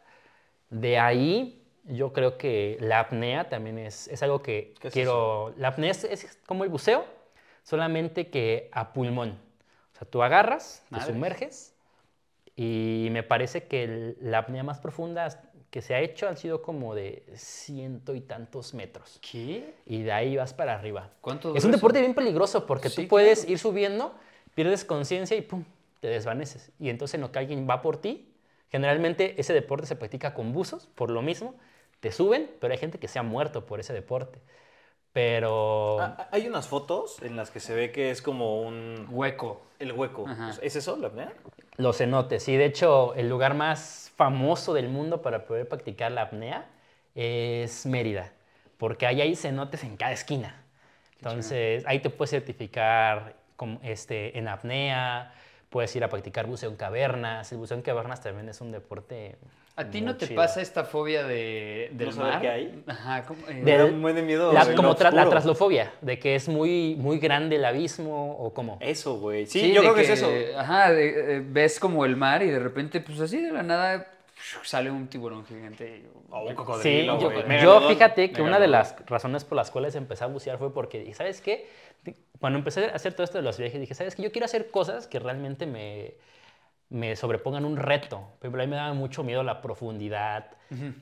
De 0.69 0.99
ahí 0.99 1.60
yo 1.85 2.13
creo 2.13 2.39
que 2.39 2.77
la 2.81 3.01
apnea 3.01 3.49
también 3.49 3.79
es, 3.79 4.09
es 4.09 4.23
algo 4.23 4.43
que 4.43 4.75
¿Qué 4.79 4.89
es 4.89 4.95
quiero... 4.95 5.55
La 5.57 5.69
apnea 5.69 5.91
es, 5.91 6.05
es 6.05 6.39
como 6.47 6.65
el 6.65 6.71
buceo, 6.71 7.05
solamente 7.63 8.29
que 8.31 8.69
a 8.73 8.93
pulmón. 8.93 9.39
O 9.95 9.99
sea, 9.99 10.09
tú 10.09 10.23
agarras, 10.23 10.83
te 10.93 11.01
sumerges 11.01 11.75
y 12.57 13.09
me 13.11 13.23
parece 13.23 13.67
que 13.67 13.85
el- 13.85 14.17
la 14.21 14.39
apnea 14.39 14.63
más 14.63 14.79
profunda 14.81 15.43
que 15.71 15.83
se 15.83 15.95
ha 15.95 16.01
hecho 16.01 16.29
han 16.29 16.37
sido 16.37 16.63
como 16.63 16.95
de 16.95 17.25
ciento 17.35 18.15
y 18.15 18.21
tantos 18.21 18.75
metros. 18.75 19.19
¿Qué? 19.21 19.75
Y 19.87 20.03
de 20.03 20.13
ahí 20.13 20.37
vas 20.37 20.55
para 20.55 20.75
arriba. 20.75 21.11
¿Cuánto 21.21 21.55
Es 21.55 21.65
un 21.65 21.71
eso? 21.71 21.77
deporte 21.77 22.01
bien 22.01 22.15
peligroso 22.15 22.67
porque 22.67 22.89
Sí, 22.89 22.97
tú 23.03 23.09
puedes 23.09 23.41
claro. 23.41 23.51
ir 23.51 23.59
subiendo, 23.59 24.15
pierdes 24.55 24.85
conciencia 24.85 25.37
y 25.37 25.43
pum, 25.43 25.65
te 26.01 26.09
desvaneces. 26.09 26.73
Y 26.79 26.91
entonces 26.91 27.15
en 27.17 27.23
lo 27.23 27.33
que 27.33 27.39
alguien 27.39 27.67
va 27.69 27.83
por 27.83 28.01
ti, 28.01 28.30
generalmente 28.71 29.41
ese 29.41 29.53
deporte 29.53 29.87
se 29.87 29.97
practica 29.97 30.35
con 30.35 30.53
buzos, 30.53 30.87
por 30.95 31.11
lo 31.11 31.23
mismo, 31.23 31.55
te 32.01 32.13
suben, 32.13 32.51
pero 32.61 32.73
hay 32.73 32.79
gente 32.79 32.99
que 32.99 33.09
se 33.09 33.19
ha 33.19 33.23
muerto 33.23 33.67
por 33.67 33.81
ese 33.81 33.93
deporte. 33.93 34.41
Pero 35.13 36.01
Ah, 36.01 36.29
hay 36.31 36.47
unas 36.47 36.69
fotos 36.69 37.21
en 37.23 37.37
las 37.37 37.51
que 37.51 37.61
se 37.61 37.75
ve 37.75 37.91
que 37.91 38.11
es 38.11 38.23
como 38.23 38.63
un... 38.63 39.07
Hueco. 39.11 39.63
El 39.79 39.93
hueco. 39.93 40.27
Ajá. 40.29 40.53
¿Es 40.63 40.77
eso, 40.77 40.97
la 40.97 41.09
apnea? 41.09 41.33
los 41.77 41.97
cenotes, 41.97 42.47
y 42.49 42.57
de 42.57 42.67
hecho 42.67 43.15
el 43.15 43.29
lugar 43.31 43.55
más 43.55 44.13
famoso 44.15 44.75
del 44.75 44.89
mundo 44.91 45.23
para 45.23 45.47
poder 45.47 45.67
practicar 45.67 46.13
la 46.13 46.23
apnea 46.23 46.67
es 47.15 47.87
Mérida, 47.87 48.33
porque 48.77 49.07
ahí 49.07 49.23
hay 49.23 49.35
cenotes 49.35 49.83
en 49.85 49.97
cada 49.97 50.13
esquina. 50.13 50.63
Entonces 51.17 51.85
ahí 51.87 52.01
te 52.01 52.11
puedes 52.11 52.31
certificar 52.31 53.35
este, 53.83 54.39
en 54.39 54.49
apnea, 54.49 55.33
puedes 55.71 55.95
ir 55.97 56.05
a 56.05 56.09
practicar 56.09 56.47
buceo 56.47 56.69
en 56.69 56.77
cavernas. 56.77 57.51
El 57.53 57.59
buceo 57.59 57.77
en 57.77 57.83
cavernas 57.83 58.21
también 58.21 58.49
es 58.49 58.61
un 58.61 58.73
deporte. 58.73 59.37
¿A 59.77 59.85
ti 59.89 60.03
no 60.03 60.17
te 60.17 60.27
chido. 60.27 60.37
pasa 60.43 60.61
esta 60.61 60.85
fobia 60.85 61.25
de, 61.25 61.89
del 61.95 62.09
¿No 62.09 62.13
saber 62.15 62.33
mar? 62.35 62.43
qué 62.43 62.49
hay? 62.51 62.85
Ajá, 62.87 63.25
¿cómo? 63.25 63.41
Eh, 63.49 63.55
De- 63.55 63.63
Me 63.63 63.79
da 63.79 63.85
un 63.87 64.03
buen 64.03 64.15
de 64.15 64.23
miedo. 64.23 64.53
La- 64.53 64.75
como 64.75 64.95
tra- 64.95 65.31
traslofobia, 65.31 65.93
de 66.03 66.19
que 66.19 66.35
es 66.35 66.49
muy, 66.49 66.97
muy 66.99 67.19
grande 67.19 67.57
el 67.57 67.65
abismo 67.65 68.37
o 68.37 68.53
cómo. 68.53 68.77
Eso, 68.81 69.19
güey. 69.19 69.47
Sí, 69.47 69.61
sí, 69.61 69.73
yo 69.73 69.81
creo 69.81 69.95
que, 69.95 70.03
es 70.03 70.11
eso. 70.11 70.29
Ajá, 70.59 70.93
de- 70.93 71.37
eh, 71.37 71.43
ves 71.47 71.81
como 71.81 72.05
el 72.05 72.17
mar 72.17 72.43
y 72.43 72.51
de 72.51 72.59
repente, 72.59 73.01
pues 73.01 73.21
así 73.21 73.41
de 73.41 73.53
la 73.53 73.63
nada, 73.63 74.07
sale 74.63 74.91
un 74.91 75.09
tiburón 75.09 75.45
gigante. 75.45 75.99
y- 76.05 76.09
O 76.31 76.43
un 76.43 76.49
Sí, 76.49 76.55
cocodrilo, 76.55 77.19
yo, 77.21 77.31
güey. 77.31 77.43
yo 77.43 77.49
Megalodón. 77.49 77.89
fíjate 77.95 78.31
que 78.33 78.43
una 78.43 78.59
de 78.59 78.69
las 78.69 78.97
razones 79.07 79.45
por 79.45 79.57
las 79.57 79.71
cuales 79.71 79.95
empecé 79.95 80.25
a 80.25 80.27
bucear 80.29 80.59
fue 80.59 80.73
porque, 80.73 81.01
dije, 81.01 81.15
¿sabes 81.15 81.41
qué? 81.41 81.69
Cuando 82.39 82.59
empecé 82.59 82.87
a 82.87 82.95
hacer 82.95 83.13
todo 83.15 83.25
esto 83.25 83.39
de 83.39 83.43
los 83.43 83.59
viajes, 83.59 83.81
dije, 83.81 83.95
¿sabes 83.95 84.15
qué? 84.15 84.23
Yo 84.23 84.33
quiero 84.33 84.47
hacer 84.47 84.71
cosas 84.71 85.07
que 85.07 85.19
realmente 85.19 85.67
me, 85.67 86.15
me 86.89 87.15
sobrepongan 87.17 87.65
un 87.65 87.77
reto. 87.77 88.19
Por 88.39 88.47
ejemplo, 88.47 88.63
a 88.63 88.67
mí 88.67 88.71
me 88.71 88.77
daba 88.77 88.95
mucho 88.95 89.23
miedo 89.23 89.43
la 89.43 89.61
profundidad. 89.61 90.47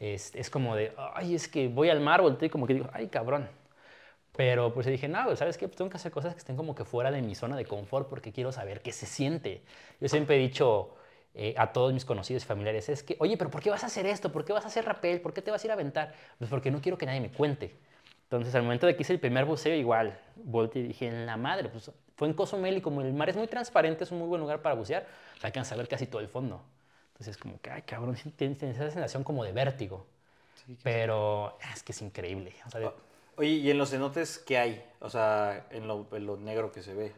es, 0.01 0.35
es 0.35 0.51
como 0.51 0.75
de, 0.75 0.93
ay, 1.15 1.35
es 1.35 1.47
que 1.47 1.69
voy 1.69 1.91
al 1.91 2.01
mar, 2.01 2.23
volteo 2.23 2.47
y 2.47 2.51
como 2.51 2.67
que 2.67 2.75
digo, 2.75 2.89
ay, 2.93 3.09
cabrón. 3.09 3.49
Pero 4.37 4.73
pues 4.73 4.87
dije, 4.87 5.09
no, 5.09 5.35
¿sabes 5.37 5.59
qué? 5.59 5.67
Pues 5.67 5.77
tengo 5.77 5.91
que 5.91 5.97
hacer 5.97 6.13
cosas 6.13 6.33
que 6.35 6.39
estén 6.39 6.57
como 6.57 6.75
que 6.75 6.85
fuera 6.85 7.11
de 7.11 7.23
mi 7.23 7.35
zona 7.35 7.57
de 7.57 7.65
confort 7.65 8.09
porque 8.09 8.33
quiero 8.33 8.53
saber 8.53 8.83
qué 8.83 8.93
se 8.93 9.05
siente. 9.07 9.63
Yo 10.01 10.09
siempre 10.09 10.37
he 10.37 10.39
dicho 10.39 10.95
eh, 11.39 11.55
a 11.57 11.73
todos 11.73 11.93
mis 11.95 12.05
conocidos 12.05 12.43
y 12.45 12.47
familiares, 12.47 12.89
es 12.89 13.03
que, 13.03 13.17
oye, 13.21 13.37
pero 13.39 13.51
¿por 13.51 13.63
qué 13.63 13.71
vas 13.71 13.85
a 13.85 13.87
hacer 13.87 14.07
esto? 14.07 14.33
¿Por 14.33 14.45
qué 14.45 14.53
vas 14.53 14.65
a 14.65 14.69
hacer 14.69 14.85
rappel? 14.85 15.21
¿Por 15.21 15.33
qué 15.33 15.41
te 15.43 15.51
vas 15.51 15.63
a 15.63 15.67
ir 15.67 15.71
a 15.71 15.75
aventar? 15.75 16.15
Pues 16.39 16.51
porque 16.51 16.71
no 16.71 16.81
quiero 16.81 16.99
que 16.99 17.07
nadie 17.07 17.21
me 17.21 17.31
cuente. 17.31 17.77
Entonces, 18.25 18.55
al 18.55 18.63
momento 18.63 18.87
de 18.87 18.95
que 18.97 19.03
hice 19.03 19.15
el 19.15 19.21
primer 19.21 19.45
buceo, 19.47 19.75
igual, 19.75 20.19
volteé 20.37 20.83
y 20.83 20.89
dije, 20.89 21.07
en 21.09 21.25
la 21.27 21.37
madre, 21.39 21.69
pues 21.71 21.91
fue 22.17 22.29
en 22.29 22.35
Cozumel 22.35 22.77
y 22.77 22.81
como 22.83 23.01
el 23.01 23.15
mar 23.15 23.31
es 23.31 23.37
muy 23.37 23.47
transparente, 23.47 24.05
es 24.05 24.11
un 24.13 24.19
muy 24.19 24.29
buen 24.29 24.41
lugar 24.41 24.61
para 24.61 24.75
bucear, 24.75 25.07
se 25.41 25.47
alcanza 25.47 25.75
a 25.75 25.79
ver 25.79 25.89
casi 25.89 26.07
todo 26.07 26.21
el 26.21 26.29
fondo. 26.29 26.63
Entonces, 27.13 27.39
como 27.39 27.61
que, 27.61 27.71
ay, 27.71 27.83
cabrón, 27.83 28.17
sí 28.17 28.31
tienes, 28.31 28.63
esa 28.63 28.91
sensación 28.91 29.25
como 29.25 29.45
de 29.45 29.53
vértigo. 29.53 30.07
Pero 30.83 31.57
ah, 31.63 31.73
es 31.75 31.83
que 31.83 31.93
es 31.93 32.03
increíble. 32.03 32.53
O 32.67 32.71
sea, 32.71 32.81
de- 32.81 32.91
Oye, 33.37 33.51
¿y 33.51 33.71
en 33.71 33.79
los 33.79 33.91
cenotes 33.91 34.39
qué 34.39 34.59
hay? 34.59 34.85
O 35.01 35.09
sea, 35.09 35.67
en 35.71 35.87
lo, 35.87 36.07
en 36.13 36.27
lo 36.27 36.37
negro 36.37 36.73
que 36.73 36.83
se 36.83 36.93
ve. 36.95 37.13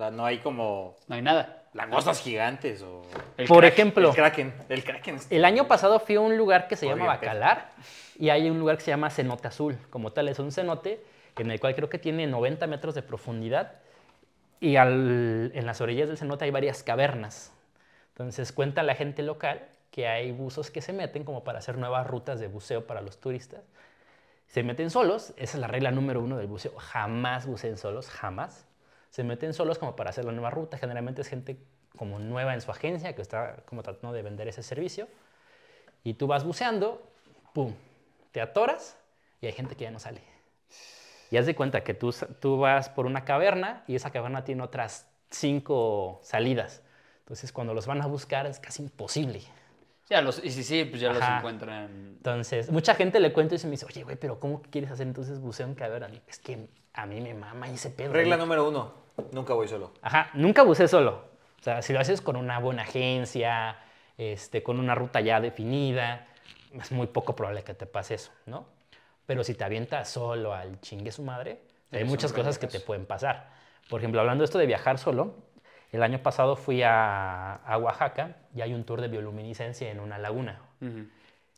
O 0.00 0.02
sea, 0.02 0.10
no 0.10 0.24
hay 0.24 0.38
como 0.38 0.96
No 1.08 1.14
hay 1.14 1.20
nada. 1.20 1.64
langostas 1.74 2.20
gigantes 2.22 2.80
o... 2.80 3.02
El 3.36 3.46
Por 3.46 3.58
crack. 3.60 3.72
ejemplo, 3.74 4.08
El 4.08 4.14
kraken. 4.14 4.54
El 4.70 4.82
kraken. 4.82 5.16
está- 5.16 5.34
El 5.34 5.44
año 5.44 5.68
pasado 5.68 6.00
fui 6.00 6.14
a 6.14 6.20
un 6.20 6.38
lugar 6.38 6.68
que 6.68 6.76
se 6.76 6.86
llama 6.86 7.04
Podría 7.04 7.20
ser. 7.20 7.28
Bacalar 7.28 7.70
y 8.18 8.30
hay 8.30 8.48
un 8.48 8.58
lugar 8.58 8.78
que 8.78 8.84
se 8.84 8.90
llama 8.92 9.10
Cenote 9.10 9.48
Azul. 9.48 9.76
Como 9.90 10.10
tal, 10.12 10.28
es 10.30 10.38
un 10.38 10.52
cenote 10.52 11.04
en 11.36 11.50
el 11.50 11.60
cual 11.60 11.74
creo 11.74 11.90
que 11.90 11.98
tiene 11.98 12.26
90 12.26 12.66
metros 12.66 12.94
de 12.94 13.02
profundidad 13.02 13.72
y 14.58 14.76
al- 14.76 15.52
en 15.54 15.66
las 15.66 15.82
orillas 15.82 16.08
del 16.08 16.16
cenote 16.16 16.46
hay 16.46 16.50
varias 16.50 16.82
cavernas. 16.82 17.52
Entonces 18.14 18.52
cuenta 18.52 18.82
la 18.82 18.94
gente 18.94 19.22
local 19.22 19.68
que 19.90 20.08
hay 20.08 20.32
buzos 20.32 20.70
que 20.70 20.80
se 20.80 20.94
meten 20.94 21.24
como 21.24 21.44
para 21.44 21.58
hacer 21.58 21.76
nuevas 21.76 22.06
rutas 22.06 22.40
de 22.40 22.48
buceo 22.48 22.86
para 22.86 23.02
los 23.02 23.20
turistas. 23.20 23.60
Se 24.46 24.62
meten 24.62 24.88
solos, 24.88 25.34
esa 25.36 25.56
es 25.58 25.60
la 25.60 25.66
regla 25.66 25.90
número 25.90 26.22
uno 26.22 26.38
del 26.38 26.46
buceo, 26.46 26.72
jamás 26.78 27.44
buceen 27.46 27.76
solos, 27.76 28.08
jamás. 28.08 28.66
Se 29.10 29.24
meten 29.24 29.52
solos 29.54 29.78
como 29.78 29.96
para 29.96 30.10
hacer 30.10 30.24
la 30.24 30.32
nueva 30.32 30.50
ruta, 30.50 30.78
generalmente 30.78 31.22
es 31.22 31.28
gente 31.28 31.58
como 31.96 32.18
nueva 32.18 32.54
en 32.54 32.60
su 32.60 32.70
agencia, 32.70 33.14
que 33.14 33.22
está 33.22 33.56
como 33.66 33.82
tratando 33.82 34.12
de 34.12 34.22
vender 34.22 34.48
ese 34.48 34.62
servicio. 34.62 35.08
Y 36.04 36.14
tú 36.14 36.26
vas 36.26 36.44
buceando, 36.44 37.02
¡pum! 37.52 37.74
Te 38.32 38.40
atoras 38.40 38.96
y 39.40 39.46
hay 39.46 39.52
gente 39.52 39.76
que 39.76 39.84
ya 39.84 39.90
no 39.90 39.98
sale. 39.98 40.22
Y 41.30 41.36
haz 41.36 41.46
de 41.46 41.54
cuenta 41.54 41.82
que 41.82 41.94
tú, 41.94 42.14
tú 42.40 42.58
vas 42.58 42.88
por 42.88 43.06
una 43.06 43.24
caverna 43.24 43.84
y 43.86 43.96
esa 43.96 44.10
caverna 44.10 44.44
tiene 44.44 44.62
otras 44.62 45.06
cinco 45.30 46.20
salidas. 46.22 46.82
Entonces, 47.20 47.52
cuando 47.52 47.74
los 47.74 47.86
van 47.86 48.02
a 48.02 48.06
buscar 48.06 48.46
es 48.46 48.58
casi 48.58 48.82
imposible. 48.82 49.42
Ya 50.10 50.20
los, 50.20 50.44
y 50.44 50.50
si 50.50 50.64
sí, 50.64 50.84
pues 50.84 51.00
ya 51.00 51.12
los 51.12 51.22
Ajá. 51.22 51.38
encuentran. 51.38 52.16
Entonces, 52.16 52.70
mucha 52.70 52.96
gente 52.96 53.20
le 53.20 53.32
cuento 53.32 53.54
y 53.54 53.58
se 53.58 53.68
me 53.68 53.72
dice, 53.72 53.86
oye, 53.86 54.02
güey, 54.02 54.16
pero 54.16 54.40
¿cómo 54.40 54.60
quieres 54.60 54.90
hacer 54.90 55.06
entonces 55.06 55.38
buceo 55.38 55.66
en 55.66 55.76
caverna? 55.76 56.10
Es 56.26 56.40
que 56.40 56.68
a 56.92 57.06
mí 57.06 57.20
me 57.20 57.32
mama 57.32 57.68
ese 57.70 57.90
pedo. 57.90 58.12
Regla 58.12 58.34
güey. 58.34 58.46
número 58.46 58.68
uno, 58.68 58.92
nunca 59.30 59.54
voy 59.54 59.68
solo. 59.68 59.92
Ajá, 60.02 60.30
nunca 60.34 60.64
buceé 60.64 60.88
solo. 60.88 61.30
O 61.60 61.62
sea, 61.62 61.80
si 61.80 61.92
lo 61.92 62.00
haces 62.00 62.20
con 62.20 62.36
una 62.36 62.58
buena 62.58 62.82
agencia, 62.82 63.78
este, 64.18 64.64
con 64.64 64.80
una 64.80 64.96
ruta 64.96 65.20
ya 65.20 65.40
definida, 65.40 66.26
es 66.72 66.90
muy 66.90 67.06
poco 67.06 67.36
probable 67.36 67.62
que 67.62 67.74
te 67.74 67.86
pase 67.86 68.14
eso, 68.14 68.32
¿no? 68.46 68.66
Pero 69.26 69.44
si 69.44 69.54
te 69.54 69.62
avientas 69.62 70.08
solo 70.10 70.52
al 70.52 70.80
chingue 70.80 71.12
su 71.12 71.22
madre, 71.22 71.62
hay 71.92 71.98
Eres 71.98 72.02
un 72.04 72.08
muchas 72.10 72.32
cosas 72.32 72.58
que 72.58 72.66
te 72.66 72.80
pueden 72.80 73.06
pasar. 73.06 73.50
Por 73.88 74.00
ejemplo, 74.00 74.20
hablando 74.20 74.42
de 74.42 74.46
esto 74.46 74.58
de 74.58 74.66
viajar 74.66 74.98
solo, 74.98 75.36
el 75.92 76.02
año 76.02 76.18
pasado 76.22 76.56
fui 76.56 76.82
a, 76.82 77.54
a 77.56 77.78
Oaxaca 77.78 78.36
y 78.54 78.60
hay 78.60 78.74
un 78.74 78.84
tour 78.84 79.00
de 79.00 79.08
bioluminiscencia 79.08 79.90
en 79.90 80.00
una 80.00 80.18
laguna. 80.18 80.60
Uh, 80.80 81.04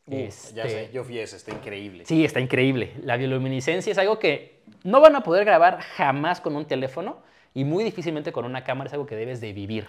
Ya 0.07 0.25
Este, 0.25 0.69
sé, 0.69 0.91
yo 0.93 1.05
fui 1.05 1.19
a 1.19 1.23
ese, 1.23 1.37
está 1.37 1.53
increíble. 1.53 2.05
Sí, 2.07 2.25
está 2.25 2.41
increíble. 2.41 2.95
La 3.03 3.17
bioluminiscencia 3.17 3.93
es 3.93 3.99
algo 3.99 4.19
que 4.19 4.63
no 4.85 5.01
van 5.01 5.15
a 5.17 5.23
poder 5.23 5.45
grabar 5.45 5.81
jamás 5.81 6.41
con 6.41 6.57
un 6.57 6.65
teléfono 6.67 7.19
y 7.55 7.65
muy 7.65 7.85
difícilmente 7.85 8.33
con 8.33 8.45
una 8.45 8.65
cámara, 8.65 8.89
es 8.89 8.95
algo 8.95 9.07
que 9.07 9.17
debes 9.17 9.41
de 9.41 9.53
vivir. 9.53 9.87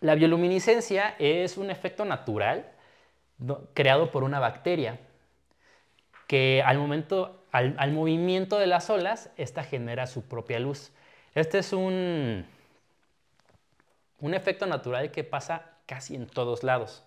La 0.00 0.14
bioluminiscencia 0.14 1.14
es 1.18 1.56
un 1.56 1.70
efecto 1.70 2.04
natural 2.04 2.66
no- 3.38 3.62
creado 3.74 4.10
por 4.10 4.22
una 4.24 4.38
bacteria 4.38 4.98
que 6.26 6.62
al 6.64 6.78
momento, 6.78 7.44
al, 7.52 7.74
al 7.78 7.92
movimiento 7.92 8.58
de 8.58 8.66
las 8.66 8.90
olas, 8.90 9.30
esta 9.36 9.64
genera 9.64 10.06
su 10.06 10.22
propia 10.22 10.58
luz. 10.60 10.92
Este 11.34 11.58
es 11.58 11.72
un, 11.72 12.46
un 14.22 14.34
efecto 14.34 14.66
natural 14.66 15.10
que 15.10 15.24
pasa 15.24 15.72
casi 15.86 16.14
en 16.16 16.26
todos 16.26 16.62
lados. 16.64 17.04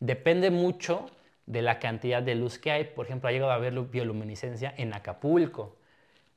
Depende 0.00 0.50
mucho 0.50 1.10
de 1.46 1.62
la 1.62 1.78
cantidad 1.78 2.22
de 2.22 2.34
luz 2.34 2.58
que 2.58 2.72
hay. 2.72 2.84
Por 2.84 3.06
ejemplo, 3.06 3.28
ha 3.28 3.32
llegado 3.32 3.52
a 3.52 3.56
haber 3.56 3.74
lu- 3.74 3.86
bioluminiscencia 3.86 4.74
en 4.76 4.94
Acapulco. 4.94 5.76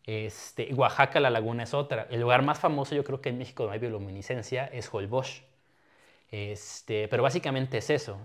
Este, 0.05 0.73
Oaxaca, 0.73 1.19
la 1.21 1.31
laguna 1.31 1.63
es 1.63 1.73
otra. 1.73 2.07
El 2.11 2.21
lugar 2.21 2.43
más 2.43 2.59
famoso, 2.59 2.95
yo 2.95 3.03
creo 3.05 3.21
que 3.21 3.29
en 3.29 3.39
México 3.39 3.63
donde 3.63 3.75
hay 3.75 3.79
bioluminiscencia, 3.81 4.67
es 4.67 4.93
Holbox. 4.93 5.43
Este, 6.31 7.07
pero 7.09 7.23
básicamente 7.23 7.79
es 7.79 7.89
eso. 7.89 8.17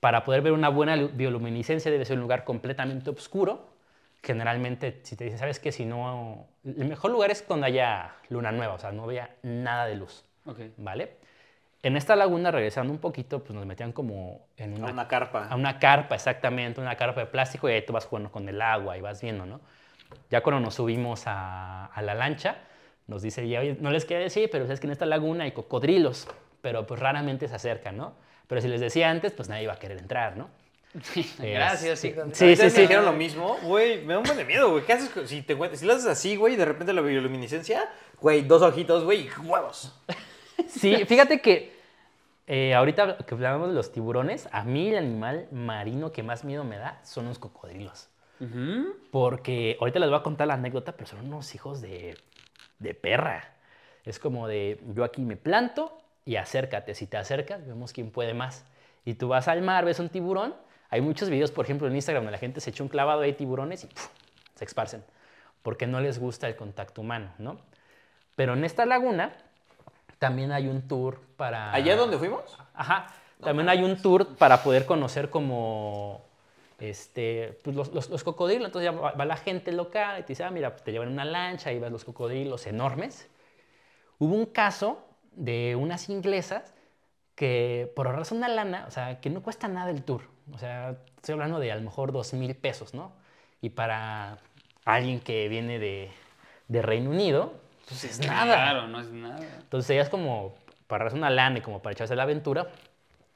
Para 0.00 0.24
poder 0.24 0.42
ver 0.42 0.52
una 0.52 0.70
buena 0.70 0.96
lu- 0.96 1.10
bioluminiscencia 1.14 1.90
debe 1.92 2.06
ser 2.06 2.16
un 2.18 2.22
lugar 2.22 2.44
completamente 2.44 3.10
oscuro. 3.10 3.68
Generalmente, 4.22 5.00
si 5.04 5.16
te 5.16 5.24
dicen, 5.24 5.40
¿sabes 5.40 5.60
qué? 5.60 5.72
Si 5.72 5.86
no... 5.86 6.48
El 6.64 6.86
mejor 6.86 7.12
lugar 7.12 7.32
es 7.32 7.48
donde 7.48 7.68
haya 7.68 8.16
luna 8.30 8.52
nueva, 8.52 8.74
o 8.74 8.80
sea, 8.80 8.92
no 8.92 9.06
vea 9.06 9.36
nada 9.44 9.86
de 9.86 9.96
luz. 9.96 10.25
Ok. 10.46 10.58
¿Vale? 10.78 11.16
En 11.82 11.96
esta 11.96 12.16
laguna, 12.16 12.50
regresando 12.50 12.92
un 12.92 12.98
poquito, 12.98 13.44
pues 13.44 13.54
nos 13.54 13.66
metían 13.66 13.92
como 13.92 14.46
en 14.56 14.74
A 14.74 14.76
una, 14.76 14.92
una 14.92 15.08
carpa. 15.08 15.46
a 15.48 15.54
una 15.54 15.78
carpa, 15.78 16.14
exactamente, 16.14 16.80
una 16.80 16.96
carpa 16.96 17.20
de 17.20 17.26
plástico 17.26 17.68
y 17.68 17.72
ahí 17.72 17.82
tú 17.84 17.92
vas 17.92 18.06
jugando 18.06 18.30
con 18.32 18.48
el 18.48 18.60
agua 18.60 18.96
y 18.96 19.00
vas 19.00 19.20
viendo, 19.20 19.46
¿no? 19.46 19.60
Ya 20.30 20.42
cuando 20.42 20.60
nos 20.60 20.74
subimos 20.74 21.24
a, 21.26 21.86
a 21.86 22.02
la 22.02 22.14
lancha, 22.14 22.56
nos 23.06 23.22
dice, 23.22 23.42
oye, 23.42 23.76
no 23.80 23.90
les 23.90 24.04
quería 24.04 24.24
decir, 24.24 24.48
pero 24.50 24.64
es 24.64 24.80
que 24.80 24.86
en 24.86 24.92
esta 24.92 25.06
laguna 25.06 25.44
hay 25.44 25.52
cocodrilos, 25.52 26.26
pero 26.60 26.86
pues 26.86 26.98
raramente 26.98 27.46
se 27.46 27.54
acercan, 27.54 27.96
¿no? 27.96 28.14
Pero 28.48 28.60
si 28.60 28.68
les 28.68 28.80
decía 28.80 29.10
antes, 29.10 29.32
pues 29.32 29.48
nadie 29.48 29.64
iba 29.64 29.74
a 29.74 29.78
querer 29.78 29.98
entrar, 29.98 30.36
¿no? 30.36 30.48
Gracias, 31.38 32.00
Sí, 32.00 32.08
¿Ustedes 32.18 32.58
sí, 32.58 32.64
me 32.64 32.70
sí. 32.70 32.80
dijeron 32.82 33.04
lo 33.04 33.12
mismo? 33.12 33.58
Güey, 33.62 34.02
me 34.04 34.14
da 34.14 34.18
un 34.20 34.24
buen 34.24 34.38
de 34.38 34.44
miedo, 34.44 34.70
güey. 34.70 34.84
¿Qué 34.84 34.94
haces 34.94 35.10
si 35.28 35.42
te 35.42 35.56
Si 35.76 35.84
lo 35.84 35.92
haces 35.92 36.06
así, 36.06 36.36
güey, 36.36 36.56
de 36.56 36.64
repente 36.64 36.92
la 36.92 37.00
bioluminiscencia, 37.02 37.88
güey, 38.20 38.42
dos 38.42 38.62
ojitos, 38.62 39.04
güey, 39.04 39.26
y 39.26 39.30
huevos. 39.40 39.94
Sí, 40.68 41.04
fíjate 41.04 41.40
que 41.40 41.76
eh, 42.46 42.74
ahorita 42.74 43.18
que 43.18 43.34
hablamos 43.34 43.68
de 43.68 43.74
los 43.74 43.92
tiburones, 43.92 44.48
a 44.52 44.64
mí 44.64 44.88
el 44.88 44.98
animal 44.98 45.48
marino 45.50 46.12
que 46.12 46.22
más 46.22 46.44
miedo 46.44 46.64
me 46.64 46.78
da 46.78 47.00
son 47.04 47.26
los 47.26 47.38
cocodrilos. 47.38 48.08
Porque 49.10 49.78
ahorita 49.80 49.98
les 49.98 50.10
voy 50.10 50.18
a 50.18 50.22
contar 50.22 50.46
la 50.46 50.54
anécdota, 50.54 50.92
pero 50.92 51.06
son 51.06 51.26
unos 51.26 51.54
hijos 51.54 51.80
de, 51.80 52.18
de 52.78 52.94
perra. 52.94 53.54
Es 54.04 54.18
como 54.18 54.46
de, 54.46 54.80
yo 54.94 55.04
aquí 55.04 55.22
me 55.22 55.36
planto 55.36 55.98
y 56.24 56.36
acércate. 56.36 56.94
Si 56.94 57.06
te 57.06 57.16
acercas, 57.16 57.66
vemos 57.66 57.92
quién 57.92 58.10
puede 58.10 58.34
más. 58.34 58.64
Y 59.04 59.14
tú 59.14 59.28
vas 59.28 59.48
al 59.48 59.62
mar, 59.62 59.84
ves 59.84 60.00
un 60.00 60.10
tiburón. 60.10 60.54
Hay 60.90 61.00
muchos 61.00 61.30
videos, 61.30 61.50
por 61.50 61.64
ejemplo, 61.64 61.88
en 61.88 61.94
Instagram, 61.94 62.24
donde 62.24 62.32
la 62.32 62.38
gente 62.38 62.60
se 62.60 62.70
echa 62.70 62.82
un 62.82 62.88
clavado 62.88 63.22
de 63.22 63.32
tiburones 63.32 63.84
y 63.84 63.86
¡puf! 63.86 64.08
se 64.54 64.64
esparcen. 64.64 65.02
Porque 65.62 65.86
no 65.86 66.00
les 66.00 66.18
gusta 66.18 66.46
el 66.46 66.56
contacto 66.56 67.00
humano, 67.00 67.32
¿no? 67.38 67.58
Pero 68.36 68.52
en 68.52 68.64
esta 68.64 68.84
laguna 68.86 69.32
también 70.18 70.52
hay 70.52 70.68
un 70.68 70.86
tour 70.88 71.20
para... 71.36 71.72
¿Allá 71.72 71.96
donde 71.96 72.18
fuimos? 72.18 72.42
Ajá. 72.74 73.06
También 73.42 73.68
hay 73.68 73.82
un 73.82 74.00
tour 74.00 74.36
para 74.36 74.62
poder 74.62 74.86
conocer 74.86 75.28
como 75.30 76.24
este, 76.78 77.58
pues 77.62 77.76
los, 77.76 77.92
los- 77.92 78.08
los 78.10 78.24
cocodrilos. 78.24 78.66
Entonces 78.66 78.90
ya 78.92 78.98
va, 78.98 79.12
va 79.12 79.24
la 79.24 79.36
gente 79.36 79.72
local 79.72 80.18
y 80.20 80.22
te 80.22 80.28
dice, 80.28 80.44
ah, 80.44 80.50
mira, 80.50 80.70
pues 80.70 80.82
te 80.84 80.92
llevan 80.92 81.08
una 81.08 81.24
lancha 81.24 81.72
y 81.72 81.78
ves 81.78 81.92
los 81.92 82.04
cocodrilos 82.04 82.66
enormes. 82.66 83.28
Hubo 84.18 84.34
un 84.34 84.46
caso 84.46 85.06
de 85.32 85.76
unas 85.76 86.08
inglesas 86.08 86.72
que 87.34 87.92
por 87.94 88.06
ahorrarse 88.06 88.34
una 88.34 88.48
lana, 88.48 88.86
o 88.88 88.90
sea, 88.90 89.20
que 89.20 89.28
no 89.28 89.42
cuesta 89.42 89.68
nada 89.68 89.90
el 89.90 90.02
tour. 90.02 90.22
O 90.54 90.58
sea, 90.58 90.96
estoy 91.16 91.34
hablando 91.34 91.58
de 91.58 91.70
a 91.72 91.76
lo 91.76 91.82
mejor 91.82 92.12
dos 92.12 92.32
mil 92.32 92.54
pesos, 92.56 92.94
¿no? 92.94 93.12
Y 93.60 93.70
para 93.70 94.38
alguien 94.86 95.20
que 95.20 95.48
viene 95.48 95.78
de, 95.78 96.10
de 96.68 96.80
Reino 96.82 97.10
Unido, 97.10 97.52
pues 97.86 98.04
es 98.04 98.18
nada. 98.20 98.54
Claro, 98.54 98.88
no 98.88 99.00
es 99.00 99.08
nada. 99.08 99.38
Entonces 99.58 99.90
ella 99.90 100.02
es 100.02 100.08
como 100.08 100.54
para 100.86 101.04
darse 101.04 101.16
una 101.16 101.30
lana 101.30 101.58
y 101.58 101.60
como 101.62 101.80
para 101.80 101.92
echarse 101.92 102.14
la 102.14 102.24
aventura. 102.24 102.68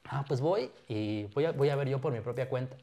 Ah, 0.05 0.25
pues 0.27 0.41
voy 0.41 0.71
y 0.87 1.23
voy 1.33 1.45
a, 1.45 1.51
voy 1.51 1.69
a 1.69 1.75
ver 1.75 1.89
yo 1.89 1.99
por 1.99 2.11
mi 2.11 2.19
propia 2.19 2.49
cuenta. 2.49 2.75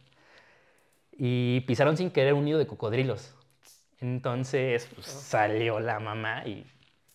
Y 1.13 1.61
pisaron 1.63 1.97
sin 1.97 2.11
querer 2.11 2.35
un 2.35 2.45
nido 2.45 2.59
de 2.59 2.67
cocodrilos. 2.67 3.35
Entonces 4.01 4.89
pues, 4.95 5.07
salió 5.07 5.81
la 5.81 5.99
mamá 5.99 6.47
y 6.47 6.65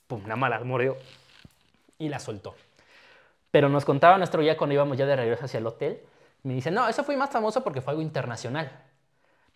pum, 0.07 0.25
la 0.27 0.35
mala 0.35 0.59
mordió 0.59 0.97
y 1.97 2.09
la 2.09 2.19
soltó. 2.19 2.55
Pero 3.49 3.69
nos 3.69 3.85
contaba 3.85 4.17
nuestro 4.17 4.41
guía 4.41 4.57
cuando 4.57 4.73
íbamos 4.73 4.97
ya 4.97 5.05
de 5.05 5.15
regreso 5.15 5.45
hacia 5.45 5.59
el 5.59 5.67
hotel. 5.67 6.01
Me 6.43 6.53
dice, 6.53 6.71
no, 6.71 6.87
eso 6.89 7.03
fue 7.03 7.15
más 7.15 7.29
famoso 7.29 7.63
porque 7.63 7.81
fue 7.81 7.91
algo 7.91 8.01
internacional. 8.01 8.71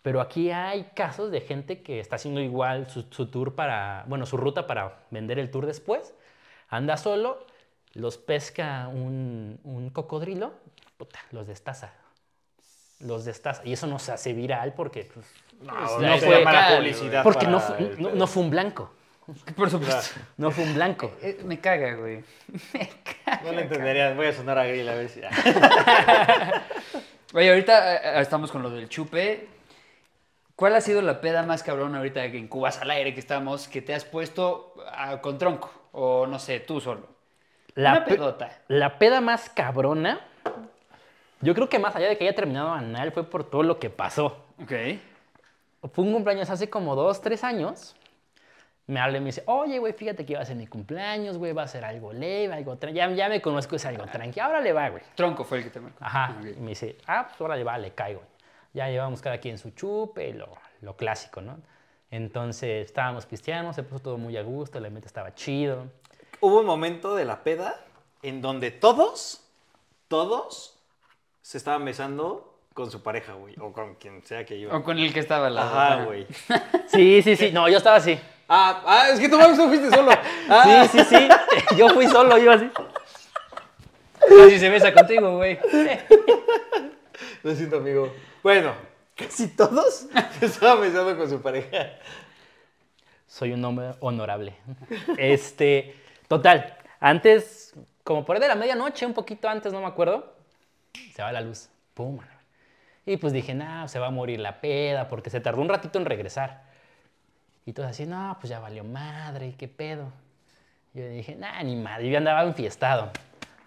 Pero 0.02 0.20
aquí 0.20 0.50
hay 0.50 0.84
casos 0.94 1.30
de 1.30 1.40
gente 1.40 1.82
que 1.82 2.00
está 2.00 2.16
haciendo 2.16 2.40
igual 2.40 2.88
su, 2.88 3.02
su 3.10 3.26
tour 3.30 3.54
para, 3.54 4.04
bueno, 4.06 4.26
su 4.26 4.36
ruta 4.36 4.66
para 4.66 5.00
vender 5.10 5.38
el 5.38 5.50
tour 5.50 5.66
después. 5.66 6.14
Anda 6.68 6.96
solo, 6.96 7.44
los 7.94 8.16
pesca 8.18 8.88
un, 8.88 9.58
un 9.64 9.90
cocodrilo, 9.90 10.52
puta, 10.96 11.18
los 11.32 11.46
destaza. 11.46 11.92
Los 13.00 13.24
destaza. 13.24 13.62
Y 13.64 13.72
eso 13.72 13.86
no 13.86 13.98
se 13.98 14.12
hace 14.12 14.32
viral 14.32 14.72
porque, 14.74 15.08
pues, 15.12 15.26
No, 15.62 15.72
no 15.72 16.00
no 16.08 16.18
fue 16.18 16.44
mala 16.44 16.76
publicidad. 16.76 17.22
porque 17.22 17.46
no, 17.46 17.62
el 17.78 18.00
no, 18.00 18.10
no 18.10 18.26
fue 18.26 18.42
un 18.42 18.50
blanco. 18.50 18.92
Por 19.56 19.68
supuesto. 19.70 20.20
No 20.36 20.50
fue 20.50 20.64
un 20.64 20.74
blanco. 20.74 21.12
Eh, 21.22 21.40
Me 21.44 21.60
caga, 21.60 21.94
güey. 21.94 22.24
Me 22.72 22.90
caga. 23.24 23.42
No 23.44 23.52
le 23.52 23.62
entenderías. 23.62 24.16
Voy 24.16 24.26
a 24.26 24.32
sonar 24.32 24.58
a 24.58 24.64
Grill 24.66 24.88
a 24.88 24.94
ver 24.94 25.08
si. 25.08 25.20
Oye, 27.34 27.50
ahorita 27.50 27.96
eh, 28.18 28.20
estamos 28.22 28.50
con 28.50 28.62
lo 28.62 28.70
del 28.70 28.88
chupe. 28.88 29.48
¿Cuál 30.58 30.74
ha 30.74 30.80
sido 30.80 31.02
la 31.02 31.20
peda 31.20 31.44
más 31.44 31.62
cabrón 31.62 31.94
ahorita 31.94 32.24
en 32.24 32.48
Cubas 32.48 32.82
al 32.82 32.90
aire 32.90 33.14
que 33.14 33.20
estamos 33.20 33.68
que 33.68 33.80
te 33.80 33.94
has 33.94 34.04
puesto 34.04 34.74
ah, 34.90 35.20
con 35.20 35.38
tronco? 35.38 35.70
O 35.92 36.26
no 36.26 36.40
sé, 36.40 36.58
tú 36.58 36.80
solo. 36.80 37.06
La, 37.76 37.92
Una 37.92 38.04
pedota. 38.04 38.50
la 38.66 38.98
peda 38.98 39.20
más 39.20 39.50
cabrona, 39.50 40.18
yo 41.42 41.54
creo 41.54 41.68
que 41.68 41.78
más 41.78 41.94
allá 41.94 42.08
de 42.08 42.18
que 42.18 42.24
haya 42.24 42.34
terminado 42.34 42.72
anal, 42.72 43.12
fue 43.12 43.22
por 43.22 43.48
todo 43.48 43.62
lo 43.62 43.78
que 43.78 43.88
pasó. 43.88 44.46
Ok. 44.60 44.72
Fue 45.92 46.04
un 46.04 46.12
cumpleaños 46.12 46.50
hace 46.50 46.68
como 46.68 46.96
dos, 46.96 47.20
tres 47.20 47.44
años. 47.44 47.94
Me 48.88 48.98
habla 48.98 49.18
y 49.18 49.20
me 49.20 49.26
dice, 49.26 49.44
oye, 49.46 49.78
güey, 49.78 49.92
fíjate 49.92 50.26
que 50.26 50.32
iba 50.32 50.42
a 50.42 50.44
ser 50.44 50.56
mi 50.56 50.66
cumpleaños, 50.66 51.38
güey, 51.38 51.52
va 51.52 51.62
a 51.62 51.68
ser 51.68 51.84
algo 51.84 52.12
leve, 52.12 52.52
algo 52.52 52.74
tranqui. 52.74 52.98
Ya, 52.98 53.08
ya 53.12 53.28
me 53.28 53.40
conozco, 53.40 53.76
es 53.76 53.86
algo 53.86 54.06
tranqui. 54.06 54.40
Ahora 54.40 54.60
le 54.60 54.72
va, 54.72 54.88
güey. 54.88 55.04
Tronco 55.14 55.44
fue 55.44 55.58
el 55.58 55.64
que 55.64 55.70
te 55.70 55.78
marcó. 55.78 56.04
Ajá. 56.04 56.34
Ok. 56.40 56.46
Y 56.56 56.60
me 56.60 56.70
dice, 56.70 56.96
ah, 57.06 57.26
pues 57.28 57.40
ahora 57.40 57.54
le 57.54 57.62
va, 57.62 57.78
le 57.78 57.92
caigo. 57.92 58.22
Ya 58.74 58.88
llevamos 58.88 59.20
cada 59.22 59.38
quien 59.38 59.58
su 59.58 59.70
chupe, 59.70 60.32
lo, 60.34 60.48
lo 60.80 60.96
clásico, 60.96 61.40
¿no? 61.40 61.58
Entonces 62.10 62.86
estábamos 62.86 63.26
pisteando, 63.26 63.72
se 63.72 63.82
puso 63.82 64.00
todo 64.00 64.18
muy 64.18 64.36
a 64.36 64.42
gusto, 64.42 64.78
el 64.78 64.86
ambiente 64.86 65.06
estaba 65.08 65.34
chido. 65.34 65.86
Hubo 66.40 66.60
un 66.60 66.66
momento 66.66 67.14
de 67.14 67.24
la 67.24 67.42
peda 67.42 67.80
en 68.22 68.40
donde 68.40 68.70
todos, 68.70 69.42
todos 70.08 70.78
se 71.42 71.58
estaban 71.58 71.84
besando 71.84 72.54
con 72.74 72.90
su 72.90 73.02
pareja, 73.02 73.32
güey. 73.34 73.54
O 73.60 73.72
con 73.72 73.96
quien 73.96 74.24
sea 74.24 74.46
que 74.46 74.56
iba. 74.56 74.76
O 74.76 74.82
con 74.84 74.98
el 74.98 75.12
que 75.12 75.20
estaba 75.20 75.48
al 75.48 75.54
lado. 75.54 75.78
Ajá, 75.78 76.04
güey. 76.04 76.26
Sí, 76.86 77.22
sí, 77.22 77.36
sí. 77.36 77.50
No, 77.52 77.68
yo 77.68 77.78
estaba 77.78 77.96
así. 77.96 78.18
Ah, 78.48 78.82
ah, 78.86 79.08
es 79.10 79.20
que 79.20 79.28
tú 79.28 79.36
Max, 79.36 79.56
tú 79.56 79.66
fuiste 79.68 79.90
solo. 79.90 80.10
Ah, 80.48 80.86
Sí, 80.90 80.98
sí, 80.98 81.04
sí. 81.04 81.28
Yo 81.76 81.88
fui 81.90 82.06
solo, 82.06 82.38
yo 82.38 82.52
así. 82.52 82.70
Casi 84.20 84.58
se 84.58 84.68
besa 84.68 84.92
contigo, 84.92 85.36
güey. 85.36 85.58
Lo 87.42 87.54
siento, 87.54 87.76
amigo. 87.76 88.12
Bueno, 88.42 88.74
casi 89.14 89.48
todos 89.48 90.06
estaban 90.40 90.80
besando 90.80 91.16
con 91.16 91.28
su 91.28 91.40
pareja. 91.40 91.90
Soy 93.26 93.52
un 93.52 93.64
hombre 93.64 93.94
honorable. 94.00 94.54
Este, 95.16 95.94
total, 96.26 96.76
antes, 97.00 97.74
como 98.02 98.24
por 98.24 98.36
ahí 98.36 98.42
de 98.42 98.48
la 98.48 98.54
medianoche, 98.54 99.06
un 99.06 99.14
poquito 99.14 99.48
antes, 99.48 99.72
no 99.72 99.80
me 99.80 99.86
acuerdo, 99.86 100.34
se 101.14 101.22
va 101.22 101.30
la 101.32 101.40
luz. 101.40 101.68
Pum. 101.94 102.18
Y 103.04 103.16
pues 103.16 103.32
dije, 103.32 103.54
no, 103.54 103.88
se 103.88 103.98
va 103.98 104.08
a 104.08 104.10
morir 104.10 104.40
la 104.40 104.60
peda, 104.60 105.08
porque 105.08 105.30
se 105.30 105.40
tardó 105.40 105.60
un 105.60 105.68
ratito 105.68 105.98
en 105.98 106.04
regresar. 106.04 106.62
Y 107.64 107.72
todos 107.72 107.90
así, 107.90 108.06
no, 108.06 108.36
pues 108.40 108.50
ya 108.50 108.60
valió 108.60 108.84
madre, 108.84 109.54
qué 109.58 109.68
pedo. 109.68 110.10
Yo 110.94 111.08
dije, 111.08 111.36
nah, 111.36 111.62
ni 111.62 111.76
madre, 111.76 112.08
yo 112.08 112.18
andaba 112.18 112.42
enfiestado. 112.42 113.10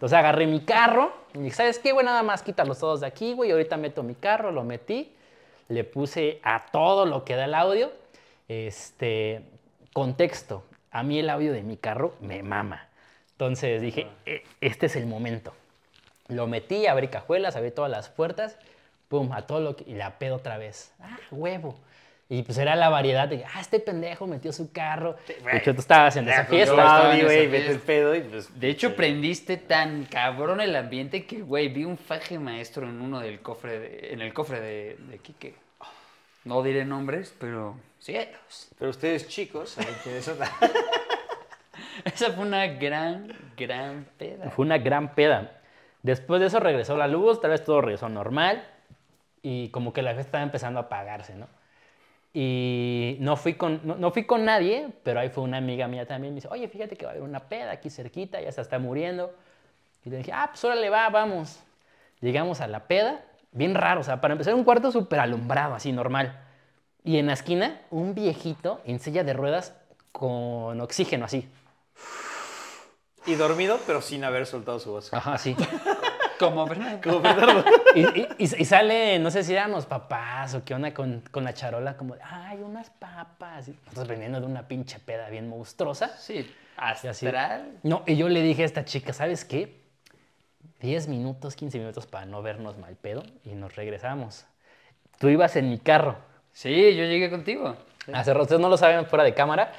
Entonces 0.02 0.18
agarré 0.18 0.48
mi 0.48 0.62
carro 0.62 1.14
y 1.36 1.38
dije, 1.38 1.56
¿sabes 1.56 1.78
qué, 1.78 1.92
güey? 1.92 2.04
Nada 2.04 2.24
más 2.24 2.42
quítalos 2.42 2.80
todos 2.80 3.02
de 3.02 3.06
aquí, 3.06 3.34
güey. 3.34 3.52
Ahorita 3.52 3.78
meto 3.78 4.02
mi 4.02 4.16
carro, 4.16 4.52
lo 4.52 4.64
metí, 4.64 5.14
le 5.68 5.84
puse 5.84 6.40
a 6.42 6.66
todo 6.72 7.06
lo 7.06 7.24
que 7.24 7.36
da 7.36 7.46
el 7.46 7.54
audio. 7.54 7.92
Este, 8.48 9.44
contexto, 9.94 10.64
a 10.90 11.04
mí 11.04 11.20
el 11.20 11.30
audio 11.30 11.54
de 11.54 11.62
mi 11.62 11.78
carro 11.78 12.16
me 12.20 12.42
mama. 12.42 12.88
Entonces 13.34 13.80
dije, 13.80 14.08
"E- 14.26 14.42
este 14.60 14.88
es 14.88 14.96
el 14.96 15.06
momento. 15.06 15.54
Lo 16.30 16.48
metí, 16.48 16.88
abrí 16.88 17.08
cajuelas, 17.10 17.56
abrí 17.56 17.70
todas 17.70 17.92
las 17.92 18.10
puertas, 18.10 18.58
pum, 19.08 19.32
a 19.34 19.46
todo 19.46 19.60
lo 19.60 19.76
que... 19.76 19.84
Y 19.88 19.94
la 19.94 20.18
pedo 20.18 20.38
otra 20.38 20.58
vez. 20.58 20.94
¡Ah, 21.00 21.20
huevo! 21.30 21.76
Y 22.34 22.44
pues 22.44 22.58
era 22.58 22.78
la 22.78 22.88
variedad 22.88 23.28
de, 23.28 23.44
ah, 23.44 23.60
este 23.60 23.82
pendejo 23.82 24.26
metió 24.26 24.54
su 24.54 24.72
carro. 24.72 25.18
De 25.28 25.58
hecho, 25.58 25.74
tú 25.76 25.82
estabas 25.82 26.16
en 26.16 26.30
esa 26.30 26.44
yo 26.44 26.50
fiesta. 26.50 26.72
estaba 26.76 27.12
en 27.12 27.18
y, 27.18 27.20
esa 27.20 27.26
güey, 27.26 27.38
fiesta. 27.50 27.58
vete 27.58 27.72
el 27.74 27.80
pedo 27.80 28.16
y 28.16 28.22
pues... 28.22 28.58
De 28.58 28.70
hecho, 28.70 28.96
prendiste 28.96 29.58
tan 29.58 30.06
cabrón 30.06 30.62
el 30.62 30.74
ambiente 30.78 31.26
que, 31.26 31.42
güey, 31.42 31.68
vi 31.68 31.84
un 31.84 31.98
faje 31.98 32.40
maestro 32.40 32.88
en 32.88 33.02
uno 33.02 33.20
del 33.20 33.42
cofre, 33.42 33.80
de- 33.80 34.14
en 34.14 34.22
el 34.22 34.34
cofre 34.34 34.62
de, 34.62 34.96
de 34.98 35.18
Quique. 35.18 35.56
No 36.46 36.64
diré 36.64 36.86
nombres, 36.86 37.36
pero 37.38 37.76
cielos. 38.00 38.70
Pero 38.80 38.92
ustedes 38.92 39.28
chicos, 39.28 39.78
ahí 39.78 39.86
tienes 40.02 40.26
otra. 40.30 40.50
Esa 42.06 42.32
fue 42.32 42.46
una 42.46 42.66
gran, 42.68 43.34
gran 43.58 44.06
peda. 44.18 44.50
Fue 44.52 44.66
una 44.66 44.78
gran 44.78 45.14
peda. 45.16 45.60
Después 46.02 46.40
de 46.40 46.48
eso 46.48 46.60
regresó 46.62 46.96
la 46.96 47.08
luz, 47.08 47.42
tal 47.42 47.52
vez 47.52 47.64
todo 47.64 47.82
regresó 47.82 48.08
normal 48.10 48.66
y 49.42 49.68
como 49.70 49.92
que 49.92 50.02
la 50.02 50.12
fiesta 50.14 50.28
estaba 50.30 50.44
empezando 50.44 50.80
a 50.80 50.84
apagarse, 50.84 51.36
¿no? 51.36 51.48
Y 52.34 53.18
no 53.20 53.36
fui, 53.36 53.56
con, 53.56 53.82
no, 53.84 53.96
no 53.96 54.12
fui 54.12 54.26
con 54.26 54.46
nadie, 54.46 54.90
pero 55.04 55.20
ahí 55.20 55.30
fue 55.30 55.44
una 55.44 55.58
amiga 55.58 55.88
mía 55.88 56.06
también. 56.06 56.34
Me 56.34 56.38
dice, 56.38 56.48
oye, 56.50 56.68
fíjate 56.68 56.96
que 56.96 57.06
va 57.06 57.12
a 57.12 57.14
haber 57.14 57.28
una 57.28 57.40
peda 57.40 57.72
aquí 57.72 57.90
cerquita, 57.90 58.40
ya 58.40 58.52
se 58.52 58.62
está 58.62 58.80
muriendo. 58.80 59.34
Y 60.06 60.10
le 60.10 60.18
dije, 60.18 60.32
ah, 60.34 60.48
pues 60.50 60.64
órale, 60.64 60.90
va, 60.90 61.10
vamos. 61.10 61.60
Llegamos 62.22 62.62
a 62.62 62.68
la 62.68 62.88
peda, 62.88 63.24
bien 63.52 63.76
raro, 63.76 64.02
o 64.02 64.04
sea, 64.04 64.22
para 64.22 64.34
empezar 64.34 64.56
un 64.56 64.64
cuarto 64.64 64.92
súper 64.92 65.20
alumbrado, 65.20 65.76
así 65.76 65.92
normal. 65.92 66.40
Y 67.04 67.18
en 67.18 67.28
la 67.28 67.34
esquina, 67.34 67.82
un 67.90 68.14
viejito 68.14 68.80
en 68.86 69.00
silla 69.00 69.24
de 69.24 69.34
ruedas 69.34 69.76
con 70.12 70.80
oxígeno, 70.80 71.26
así. 71.26 71.50
Y 73.26 73.36
dormido, 73.36 73.80
pero 73.86 74.02
sin 74.02 74.24
haber 74.24 74.46
soltado 74.46 74.80
su 74.80 74.92
voz. 74.92 75.14
Ajá, 75.14 75.34
así. 75.34 75.56
Como 76.46 76.68
Fernando. 76.68 77.02
Como 77.02 77.22
Bernardo. 77.22 77.64
Y, 77.96 78.46
y- 78.46 78.66
sale, 78.66 79.20
no 79.20 79.30
sé 79.32 79.44
si 79.44 79.52
eran 79.54 79.72
los 79.72 79.86
papás 79.86 80.56
o 80.56 80.64
qué 80.64 80.74
onda 80.74 80.94
con, 80.94 81.22
con 81.32 81.44
la 81.44 81.54
charola, 81.54 81.98
como, 81.98 82.16
de, 82.16 82.22
ay, 82.24 82.60
unas 82.62 82.90
papas. 82.90 83.68
Y 83.68 83.72
nosotros 83.86 84.08
veniendo 84.08 84.40
de 84.40 84.46
una 84.46 84.68
pinche 84.68 85.00
peda 85.00 85.30
bien 85.30 85.50
monstruosa. 85.50 86.08
Sí, 86.18 86.50
Y 87.04 87.08
astral. 87.08 87.80
No, 87.84 88.04
y 88.08 88.16
yo 88.16 88.30
le 88.30 88.42
dije 88.42 88.64
a 88.64 88.66
esta 88.66 88.86
chica, 88.86 89.12
¿sabes 89.14 89.44
qué? 89.44 89.82
10 90.80 91.08
minutos, 91.10 91.56
15 91.56 91.78
minutos 91.80 92.08
para 92.08 92.26
no 92.26 92.42
vernos 92.42 92.78
mal 92.78 92.96
pedo 92.96 93.24
y 93.44 93.50
nos 93.50 93.76
regresamos. 93.76 94.46
Tú 95.20 95.28
ibas 95.30 95.56
en 95.58 95.70
mi 95.70 95.78
carro. 95.78 96.18
Sí, 96.54 96.70
yo 96.96 97.04
llegué 97.04 97.30
contigo. 97.30 97.76
Hace 98.14 98.32
rato, 98.34 98.44
ustedes 98.44 98.62
no 98.62 98.70
lo 98.70 98.78
saben 98.78 99.06
fuera 99.06 99.24
de 99.24 99.34
cámara. 99.34 99.74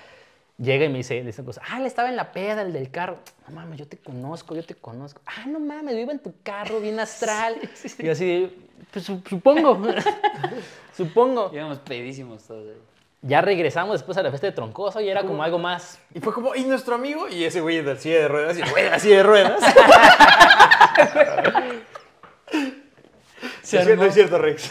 Llega 0.63 0.85
y 0.85 0.89
me 0.89 0.99
dice, 0.99 1.21
dice 1.25 1.43
pues, 1.43 1.59
ah, 1.69 1.79
él 1.79 1.87
estaba 1.87 2.09
en 2.09 2.15
la 2.15 2.31
peda, 2.31 2.63
el 2.63 2.73
del 2.73 2.91
carro. 2.91 3.19
No 3.49 3.55
mames, 3.57 3.81
yo 3.81 3.89
te 3.89 3.97
conozco, 3.99 4.55
yo 4.55 4.63
te 4.65 4.77
conozco. 4.77 5.21
Ah, 5.27 5.45
no 5.47 5.59
mames, 5.59 5.95
yo 5.95 6.01
iba 6.01 6.13
en 6.13 6.21
tu 6.21 6.33
carro, 6.45 6.79
bien 6.81 7.01
astral. 7.01 7.57
Y 7.99 8.09
así, 8.09 8.27
de, 8.27 8.57
pues 8.93 9.05
su- 9.05 9.23
supongo, 9.29 9.83
supongo. 10.97 11.51
Íbamos 11.53 11.79
pedísimos 11.81 12.45
todos. 12.45 12.69
ahí. 12.69 12.77
Ya 13.23 13.41
regresamos 13.41 13.95
después 13.95 14.17
a 14.19 14.23
la 14.23 14.31
fiesta 14.31 14.47
de 14.49 14.53
Troncoso 14.53 15.01
y 15.01 15.09
era 15.09 15.23
como 15.25 15.43
algo 15.43 15.59
más. 15.59 15.99
Y 16.15 16.21
fue 16.21 16.33
como, 16.33 16.55
¿y 16.55 16.63
nuestro 16.65 16.95
amigo? 16.97 17.29
Y 17.29 17.45
ese 17.45 17.61
güey 17.61 17.83
silla 17.99 18.19
de 18.21 18.29
ruedas, 18.29 18.59
y 18.59 18.63
el 18.63 18.71
güey 18.71 19.01
silla 19.01 19.17
de 19.19 19.23
ruedas. 19.23 19.61
Se 23.63 23.77
No 23.77 23.83
es 23.83 23.87
cierto, 23.87 23.91
armó. 23.93 24.03
no 24.03 24.09
es 24.09 24.15
cierto, 24.15 24.39
Rex. 24.39 24.71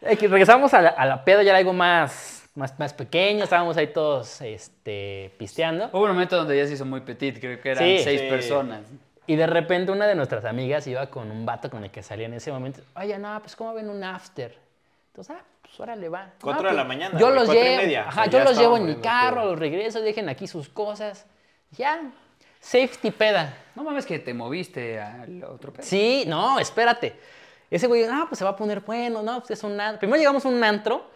Regresamos 0.00 0.72
a 0.74 0.82
la, 0.82 0.90
a 0.90 1.06
la 1.06 1.24
peda, 1.24 1.42
ya 1.42 1.50
era 1.50 1.58
algo 1.58 1.72
más, 1.72 2.33
más, 2.54 2.78
más 2.78 2.92
pequeño, 2.94 3.44
estábamos 3.44 3.76
ahí 3.76 3.88
todos 3.88 4.40
este, 4.40 5.32
pisteando. 5.38 5.90
Hubo 5.92 6.02
un 6.02 6.08
momento 6.08 6.36
donde 6.36 6.56
ya 6.56 6.66
se 6.66 6.74
hizo 6.74 6.84
muy 6.84 7.00
petit, 7.00 7.38
creo 7.40 7.60
que 7.60 7.70
eran 7.70 7.84
Sí. 7.84 7.98
seis 8.04 8.20
Sí. 8.20 8.28
personas. 8.28 8.80
Y 9.26 9.36
de 9.36 9.46
repente 9.46 9.90
una 9.90 10.06
de 10.06 10.14
nuestras 10.14 10.44
amigas 10.44 10.86
iba 10.86 11.06
con 11.06 11.30
un 11.30 11.46
vato 11.46 11.70
con 11.70 11.82
el 11.82 11.90
que 11.90 12.02
salía 12.02 12.26
en 12.26 12.34
ese 12.34 12.52
momento. 12.52 12.80
Oye, 12.96 13.18
no, 13.18 13.40
pues 13.40 13.56
¿cómo 13.56 13.72
ven 13.74 13.88
un 13.88 14.04
after? 14.04 14.56
Entonces, 15.08 15.36
ah, 15.38 15.42
pues 15.62 15.80
órale, 15.80 16.08
va. 16.08 16.30
Cuatro 16.42 16.62
No, 16.64 16.68
de 16.70 16.74
la 16.74 16.82
pues, 16.82 16.88
mañana, 16.96 17.18
Yo 17.18 17.30
los 17.30 17.44
cuatro 17.46 17.54
y 17.62 17.64
llevo, 17.66 17.76
media. 17.82 18.04
O 18.04 18.08
ajá, 18.08 18.22
sea, 18.24 18.30
yo 18.30 18.44
los 18.44 18.58
llevo 18.58 18.76
en 18.76 18.86
mi 18.86 18.94
carro, 18.96 19.40
todo. 19.42 19.50
los 19.52 19.58
regreso, 19.58 20.00
dejen 20.02 20.28
aquí 20.28 20.46
sus 20.46 20.68
cosas. 20.68 21.24
Ya, 21.72 22.02
safety 22.60 23.10
peda. 23.10 23.56
No 23.74 23.82
mames 23.82 24.04
que 24.06 24.18
te 24.18 24.34
moviste 24.34 25.00
al 25.00 25.42
otro 25.44 25.72
pedo. 25.72 25.84
Sí, 25.84 26.24
no, 26.26 26.58
espérate. 26.60 27.16
Ese 27.70 27.86
güey, 27.86 28.06
no, 28.06 28.26
pues 28.28 28.38
se 28.38 28.44
va 28.44 28.50
a 28.50 28.56
poner 28.56 28.80
bueno, 28.80 29.22
no, 29.22 29.38
pues 29.40 29.52
es 29.52 29.64
un 29.64 29.80
antro. 29.80 30.00
Primero 30.00 30.18
llegamos 30.18 30.44
a 30.44 30.48
un 30.48 30.62
antro, 30.62 31.10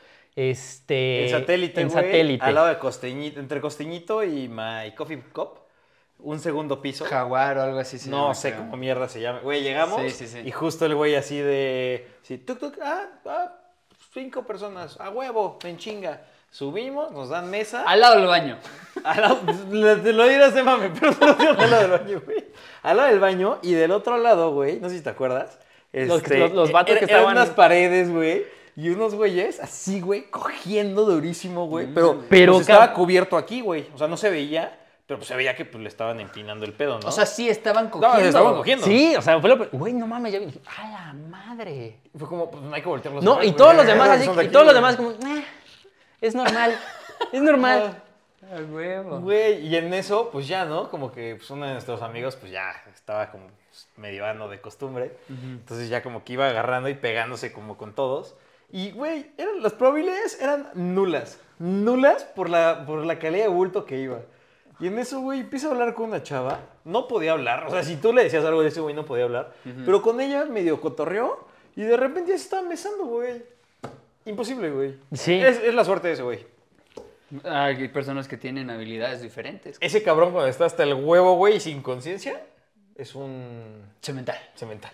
este... 0.49 1.25
En 1.25 1.31
satélite, 1.31 1.81
En 1.81 1.89
güey, 1.89 2.05
satélite. 2.05 2.45
Al 2.45 2.55
lado 2.55 2.67
de 2.69 2.79
Costeñito, 2.79 3.41
entre 3.41 3.61
Costeñito 3.61 4.23
y 4.23 4.49
My 4.49 4.95
Coffee 4.97 5.21
Cup. 5.33 5.59
Un 6.21 6.39
segundo 6.41 6.81
piso. 6.81 7.05
Jaguar 7.05 7.59
o 7.59 7.63
algo 7.63 7.79
así. 7.79 7.99
se 7.99 8.09
no 8.11 8.23
llama, 8.23 8.35
sé 8.35 8.55
cómo 8.55 8.77
mierda 8.77 9.09
se 9.09 9.21
llama. 9.21 9.41
Güey, 9.41 9.63
llegamos 9.63 10.01
Sí, 10.03 10.11
sí, 10.11 10.27
sí. 10.27 10.41
y 10.45 10.51
justo 10.51 10.87
el 10.87 10.95
güey 10.95 11.15
así 11.17 11.39
de... 11.39 12.07
Sí, 12.23 12.39
tuk, 12.39 12.59
tuk, 12.59 12.75
ah, 12.83 13.07
ah, 13.27 13.53
cinco 14.15 14.45
personas, 14.45 14.99
a 15.01 15.11
huevo, 15.11 15.59
en 15.65 15.77
chinga. 15.77 16.23
Subimos, 16.51 17.11
nos 17.13 17.29
dan 17.29 17.51
mesa. 17.51 17.83
Al 17.87 18.01
lado 18.01 18.17
del 18.17 18.27
baño. 18.27 18.59
Al 19.05 19.21
lado, 19.21 19.39
te 20.03 20.13
lo 20.13 20.27
dirás 20.27 20.55
de 20.55 20.63
mame, 20.63 20.91
pero 20.99 21.15
te 21.15 21.27
lo 21.27 21.35
digo 21.35 21.53
al 21.59 21.71
lado 21.71 21.83
del 21.89 21.91
baño, 22.01 22.23
güey. 22.25 22.45
Al 22.83 22.97
lado 22.97 23.09
del 23.11 23.21
baño 23.21 23.59
y 23.63 23.73
del 23.75 23.91
otro 23.93 24.17
lado, 24.19 24.53
güey, 24.53 24.81
no 24.81 24.89
sé 24.89 24.97
si 24.99 25.05
te 25.05 25.11
acuerdas. 25.11 25.59
Los- 25.93 26.23
este, 26.23 26.39
los- 26.39 26.53
los 26.53 26.73
vatos 26.73 26.97
era- 26.97 27.01
que 27.01 27.05
eran 27.13 27.21
estaban- 27.25 27.37
unas 27.37 27.51
paredes, 27.55 28.11
güey, 28.11 28.45
y 28.79 28.91
unos 28.91 29.13
güeyes 29.17 29.59
así, 29.59 30.01
güey, 30.01 30.31
cogiendo 30.31 31.05
durísimo, 31.05 31.67
güey. 31.67 31.93
Pero, 31.93 32.23
Pero, 32.29 32.53
pues, 32.53 32.69
estaba 32.69 32.95
cubierto 32.95 33.37
aquí, 33.37 33.61
güey. 33.61 33.89
O 33.93 33.99
sea, 33.99 34.07
no 34.07 34.17
se 34.17 34.31
veía, 34.31 34.79
pero 35.05 35.19
pues 35.19 35.27
se 35.27 35.35
veía 35.35 35.57
que 35.57 35.65
pues, 35.65 35.83
le 35.83 35.89
estaban 35.89 36.21
empinando 36.21 36.65
el 36.65 36.73
pedo, 36.73 37.01
¿no? 37.01 37.09
O 37.09 37.11
sea, 37.11 37.27
sí 37.27 37.49
estaban 37.49 37.87
no, 37.87 37.91
cogiendo. 37.91 38.21
se 38.21 38.29
estaban 38.29 38.55
cogiendo. 38.55 38.87
Sí, 38.87 39.17
o 39.17 39.21
sea, 39.21 39.41
fue 39.41 39.51
lo... 39.51 39.69
Güey, 39.71 39.95
no 39.95 40.07
mames, 40.07 40.33
ya 40.33 40.39
¡a 40.39 40.91
la 40.91 41.13
madre! 41.13 41.99
Fue 42.17 42.29
como, 42.29 42.49
pues 42.53 42.63
no 42.63 42.73
hay 42.73 42.81
que 42.81 42.89
voltearlos. 42.89 43.25
No, 43.25 43.33
a 43.33 43.37
ver, 43.39 43.47
y 43.47 43.49
güey. 43.49 43.57
todos 43.57 43.75
los 43.75 43.85
demás 43.85 44.11
así, 44.11 44.23
y 44.23 44.49
todos 44.49 44.65
los 44.65 44.65
güey. 44.65 44.75
demás 44.75 44.95
como, 44.97 45.11
"Eh, 45.11 45.45
es 46.21 46.37
normal, 46.37 46.79
es 47.33 47.43
normal. 47.43 48.03
A 48.53 48.61
huevo. 48.63 49.19
Güey, 49.19 49.67
y 49.67 49.75
en 49.75 49.93
eso, 49.93 50.31
pues 50.31 50.47
ya, 50.47 50.65
¿no? 50.65 50.89
Como 50.89 51.11
que 51.11 51.35
pues, 51.35 51.51
uno 51.51 51.67
de 51.67 51.73
nuestros 51.73 52.01
amigos, 52.01 52.37
pues 52.37 52.53
ya 52.53 52.71
estaba 52.95 53.33
como 53.33 53.49
pues, 53.69 53.89
medio 53.97 54.25
ano 54.25 54.49
de 54.49 54.61
costumbre. 54.61 55.19
Entonces 55.29 55.89
ya 55.89 56.01
como 56.05 56.23
que 56.23 56.35
iba 56.35 56.49
agarrando 56.49 56.89
y 56.89 56.95
pegándose 56.95 57.53
como 57.53 57.77
con 57.77 57.93
todos. 57.95 58.37
Y, 58.71 58.91
güey, 58.93 59.31
eran, 59.39 59.63
las 59.63 59.73
probabilidades 59.73 60.41
eran 60.41 60.69
nulas. 60.75 61.39
Nulas 61.59 62.25
por 62.25 62.51
la, 62.51 62.85
por 62.87 63.05
la 63.05 63.19
calidad 63.19 63.45
de 63.45 63.49
bulto 63.51 63.85
que 63.85 63.99
iba. 63.99 64.21
Y 64.81 64.87
en 64.89 64.99
eso, 64.99 65.21
güey, 65.21 65.41
empieza 65.41 65.69
a 65.69 65.71
hablar 65.73 65.95
con 65.95 66.07
una 66.11 66.23
chava. 66.23 66.61
No 66.85 67.09
podía 67.09 67.33
hablar. 67.33 67.67
O 67.67 67.71
sea, 67.71 67.83
si 67.83 67.97
tú 67.97 68.13
le 68.13 68.25
decías 68.25 68.45
algo 68.45 68.63
de 68.63 68.69
ese 68.69 68.81
güey, 68.81 68.95
no 68.95 69.05
podía 69.05 69.25
hablar. 69.25 69.53
Pero 69.85 70.03
con 70.03 70.21
ella 70.21 70.45
medio 70.45 70.81
cotorreó. 70.81 71.47
Y 71.75 71.83
de 71.83 71.97
repente 71.97 72.31
ya 72.31 72.39
se 72.39 72.45
estaban 72.45 72.69
besando, 72.69 73.05
güey. 73.07 73.43
Imposible, 74.25 74.71
güey. 74.71 74.95
Sí. 75.15 75.35
Es, 75.35 75.59
es 75.63 75.75
la 75.75 75.85
suerte 75.85 76.09
de 76.09 76.15
ese 76.15 76.23
güey. 76.23 76.47
Hay 77.45 77.89
personas 77.89 78.29
que 78.29 78.37
tienen 78.37 78.71
habilidades 78.71 79.21
diferentes. 79.21 79.79
Ese 79.81 80.03
cabrón 80.03 80.31
cuando 80.33 80.49
está 80.49 80.67
hasta 80.67 80.83
el 80.85 80.95
huevo, 80.95 81.37
güey, 81.37 81.61
sin 81.61 81.83
conciencia, 81.83 82.41
es 82.95 83.15
un 83.15 83.83
Cemental. 84.01 84.39
cemental. 84.55 84.93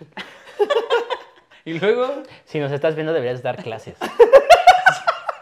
Y 1.65 1.73
luego, 1.79 2.23
Si 2.45 2.59
nos 2.59 2.71
estás 2.71 2.95
viendo, 2.95 3.11
deberías 3.13 3.41
dar 3.41 3.61
clases. 3.61 3.95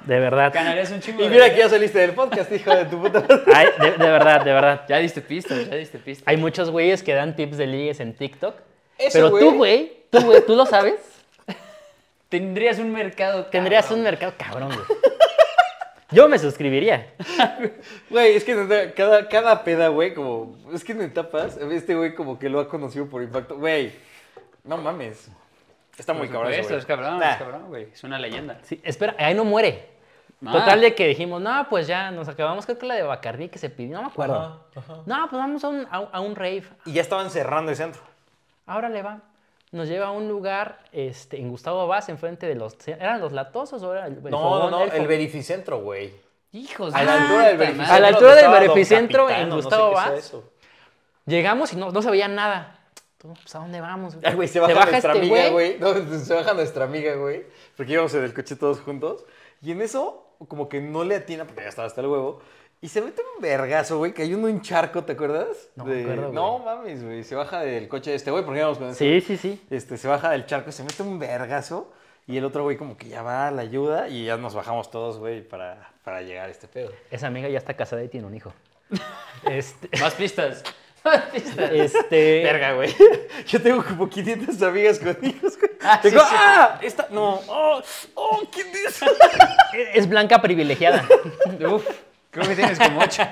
De 0.02 0.20
verdad. 0.20 0.52
ganarías 0.54 0.92
un 0.92 1.00
chingo 1.00 1.22
Y 1.22 1.24
de 1.26 1.30
mira 1.30 1.50
que 1.50 1.60
ya 1.60 1.70
saliste 1.70 1.98
del 2.00 2.12
podcast, 2.12 2.52
hijo 2.52 2.76
de 2.76 2.84
tu 2.86 3.02
puta 3.02 3.22
madre. 3.22 3.42
Ay, 3.56 3.68
de, 3.80 3.92
de 3.92 4.12
verdad, 4.12 4.44
de 4.44 4.52
verdad. 4.52 4.82
Ya 4.90 4.98
diste 4.98 5.22
pistas, 5.22 5.70
ya 5.70 5.76
diste 5.78 5.98
pistas. 5.98 6.28
Hay 6.28 6.36
muchos 6.36 6.70
güeyes 6.72 7.02
que 7.04 7.14
dan 7.14 7.38
tips 7.38 7.56
de 7.58 7.68
ligues 7.68 8.02
en 8.02 8.14
TikTok. 8.14 8.54
Ese 8.98 9.18
pero 9.20 9.32
güey- 9.32 9.40
tú, 9.40 9.56
güey, 9.56 9.94
tú, 10.10 10.20
güey, 10.26 10.46
tú 10.46 10.56
lo 10.58 10.66
sabes. 10.66 10.96
Tendrías 12.30 12.80
un 12.80 12.92
mercado. 12.92 13.46
Tendrías 13.46 13.90
un 13.92 14.04
mercado 14.04 14.34
cabrón, 14.38 14.70
güey. 14.74 14.86
Yo 16.12 16.28
me 16.28 16.38
suscribiría. 16.38 17.08
Güey, 18.10 18.36
es 18.36 18.44
que 18.44 18.92
cada, 18.96 19.28
cada 19.30 19.64
peda, 19.64 19.88
güey, 19.88 20.14
como. 20.14 20.56
Es 20.74 20.84
que 20.84 20.92
en 20.92 21.02
etapas, 21.02 21.58
este 21.58 21.96
güey 21.96 22.14
como 22.14 22.38
que 22.38 22.50
lo 22.50 22.60
ha 22.60 22.68
conocido 22.70 23.08
por 23.08 23.24
impacto. 23.24 23.58
Güey, 23.58 23.94
no 24.64 24.78
mames. 24.78 25.30
Está 25.98 26.14
muy 26.14 26.28
cabrón. 26.28 26.52
güey. 26.54 26.60
es 26.78 26.86
cabrón, 26.86 27.20
Nah. 27.20 27.32
es 27.32 27.38
cabrón, 27.38 27.66
güey. 27.68 27.84
Es 27.94 28.04
una 28.04 28.18
leyenda. 28.20 28.60
Sí, 28.64 28.82
espera, 28.84 29.16
ahí 29.20 29.34
no 29.36 29.46
muere. 29.46 29.90
Ah. 30.46 30.52
Total 30.52 30.82
de 30.82 30.94
que 30.96 31.08
dijimos, 31.08 31.42
no, 31.42 31.68
pues 31.70 31.88
ya 31.88 32.12
nos 32.12 32.28
acabamos, 32.28 32.66
creo 32.66 32.78
que 32.78 32.86
la 32.86 32.96
de 32.96 33.04
Bacardí 33.04 33.48
que 33.50 33.60
se 33.60 33.70
pidió, 33.70 33.96
no 33.98 34.02
me 34.04 34.08
acuerdo. 34.10 34.36
Ajá, 34.36 34.60
ajá. 34.76 35.02
No, 35.06 35.28
pues 35.30 35.40
vamos 35.40 35.64
a 35.64 35.68
un, 35.70 35.88
a 35.90 36.00
un- 36.02 36.10
a 36.12 36.20
un 36.20 36.36
rave. 36.36 36.64
Y 36.86 36.94
ya 36.94 37.02
estaban 37.02 37.30
cerrando 37.30 37.72
el 37.72 37.78
centro. 37.78 38.02
Ahora 38.66 38.90
le 38.90 39.02
va. 39.02 39.20
Nos 39.72 39.88
lleva 39.88 40.08
a 40.08 40.12
un 40.12 40.28
lugar 40.28 40.80
este, 40.92 41.38
en 41.40 41.50
Gustavo 41.50 41.88
Vaz, 41.88 42.08
enfrente 42.10 42.46
de 42.46 42.56
los... 42.56 42.76
¿Eran 42.88 43.20
los 43.22 43.32
latosos 43.32 43.82
o 43.84 43.94
era 43.94 44.06
el, 44.08 44.18
el 44.18 44.24
No, 44.30 44.38
fogón 44.40 44.72
no, 44.72 44.84
el 44.84 45.08
verificentro, 45.08 45.80
güey. 45.80 46.14
Hijos 46.52 46.94
A 46.94 47.04
la 47.04 47.14
altura 47.24 47.48
del 47.48 47.58
verificentro. 47.58 47.96
A 47.96 48.00
la 48.00 48.08
altura 48.10 48.36
del 48.36 48.52
verificentro 48.52 49.30
en 49.30 49.50
Gustavo 49.50 49.92
no 49.92 49.98
sé 50.04 50.10
Vaz. 50.12 50.20
eso. 50.20 50.52
Llegamos 51.26 51.74
y 51.74 51.78
no, 51.78 51.92
no 51.92 52.02
se 52.02 52.12
veía 52.12 52.28
nada. 52.28 52.80
Pues, 53.24 53.56
¿a 53.56 53.60
dónde 53.60 53.80
vamos? 53.80 54.18
Ay, 54.22 54.36
güey, 54.36 54.50
se 54.50 54.60
baja, 54.60 54.74
nuestra 54.74 54.98
este 54.98 55.10
amiga, 55.10 55.50
güey. 55.50 55.80
No, 55.80 55.94
se 56.20 56.34
baja 56.34 56.54
nuestra 56.54 56.84
amiga, 56.84 57.16
güey. 57.16 57.46
Porque 57.78 57.94
íbamos 57.94 58.14
en 58.16 58.24
el 58.24 58.34
coche 58.34 58.58
todos 58.58 58.82
juntos. 58.82 59.26
Y 59.62 59.72
en 59.72 59.82
eso, 59.82 60.36
como 60.50 60.68
que 60.68 60.82
no 60.82 61.06
le 61.06 61.16
atina, 61.16 61.46
porque 61.46 61.62
ya 61.62 61.70
estaba 61.70 61.88
hasta 61.88 62.02
el 62.02 62.08
huevo. 62.08 62.42
Y 62.82 62.90
se 62.90 63.02
mete 63.02 63.22
un 63.38 63.42
vergazo, 63.42 63.98
güey, 63.98 64.14
cayó 64.14 64.36
en 64.38 64.44
un 64.44 64.62
charco, 64.62 65.06
¿te 65.06 65.14
acuerdas? 65.14 65.70
No 65.78 65.86
me 65.86 66.02
acuerdo, 66.02 66.24
güey. 66.24 66.34
No 66.34 66.60
mames, 66.60 67.02
güey. 67.02 67.24
Se 67.24 67.34
baja 67.34 67.62
del 67.62 67.88
coche 67.88 68.10
de 68.10 68.18
este 68.18 68.30
güey, 68.30 68.44
porque 68.44 68.60
íbamos 68.60 68.78
con 68.78 68.90
ese. 68.90 69.22
Sí, 69.22 69.26
sí, 69.26 69.38
sí. 69.38 69.66
Este, 69.70 69.98
se 69.98 70.10
baja 70.10 70.32
del 70.32 70.46
charco, 70.46 70.74
se 70.74 70.84
mete 70.84 71.02
un 71.02 71.18
vergazo. 71.18 71.94
Y 72.28 72.36
el 72.36 72.44
otro 72.44 72.64
güey 72.64 72.76
como 72.76 72.98
que 72.98 73.08
ya 73.08 73.22
va 73.22 73.48
a 73.48 73.52
la 73.52 73.62
ayuda. 73.62 74.10
Y 74.10 74.26
ya 74.26 74.36
nos 74.36 74.54
bajamos 74.54 74.92
todos, 74.92 75.18
güey, 75.18 75.48
para, 75.48 75.94
para 76.04 76.22
llegar 76.24 76.50
a 76.50 76.52
este 76.52 76.68
pedo. 76.68 76.92
Esa 77.10 77.28
amiga 77.28 77.48
ya 77.48 77.58
está 77.58 77.74
casada 77.74 78.04
y 78.04 78.10
tiene 78.10 78.28
un 78.28 78.36
hijo. 78.36 78.54
Este... 79.50 79.90
Más 80.00 80.14
pistas. 80.14 80.64
Este... 81.34 82.44
Verga, 82.44 82.74
güey. 82.74 82.96
Yo 83.48 83.62
tengo 83.62 83.84
como 83.84 84.10
500 84.10 84.62
amigas 84.62 85.00
con 85.00 85.18
hijos, 85.22 85.58
güey. 85.58 85.72
Ah, 85.82 86.00
sí, 86.02 86.10
Tengo, 86.10 86.24
sí. 86.24 86.30
¡ah! 86.32 86.80
Esta, 86.82 87.08
no. 87.12 87.42
¡Oh! 87.48 87.82
¡Oh! 88.16 88.42
¿Quién 88.52 88.68
es? 88.70 89.02
Es 89.94 90.08
blanca 90.08 90.42
privilegiada. 90.42 91.06
Uf, 91.70 91.86
creo 92.32 92.48
que 92.48 92.56
tienes 92.56 92.80
como 92.80 93.02
ocho. 93.02 93.24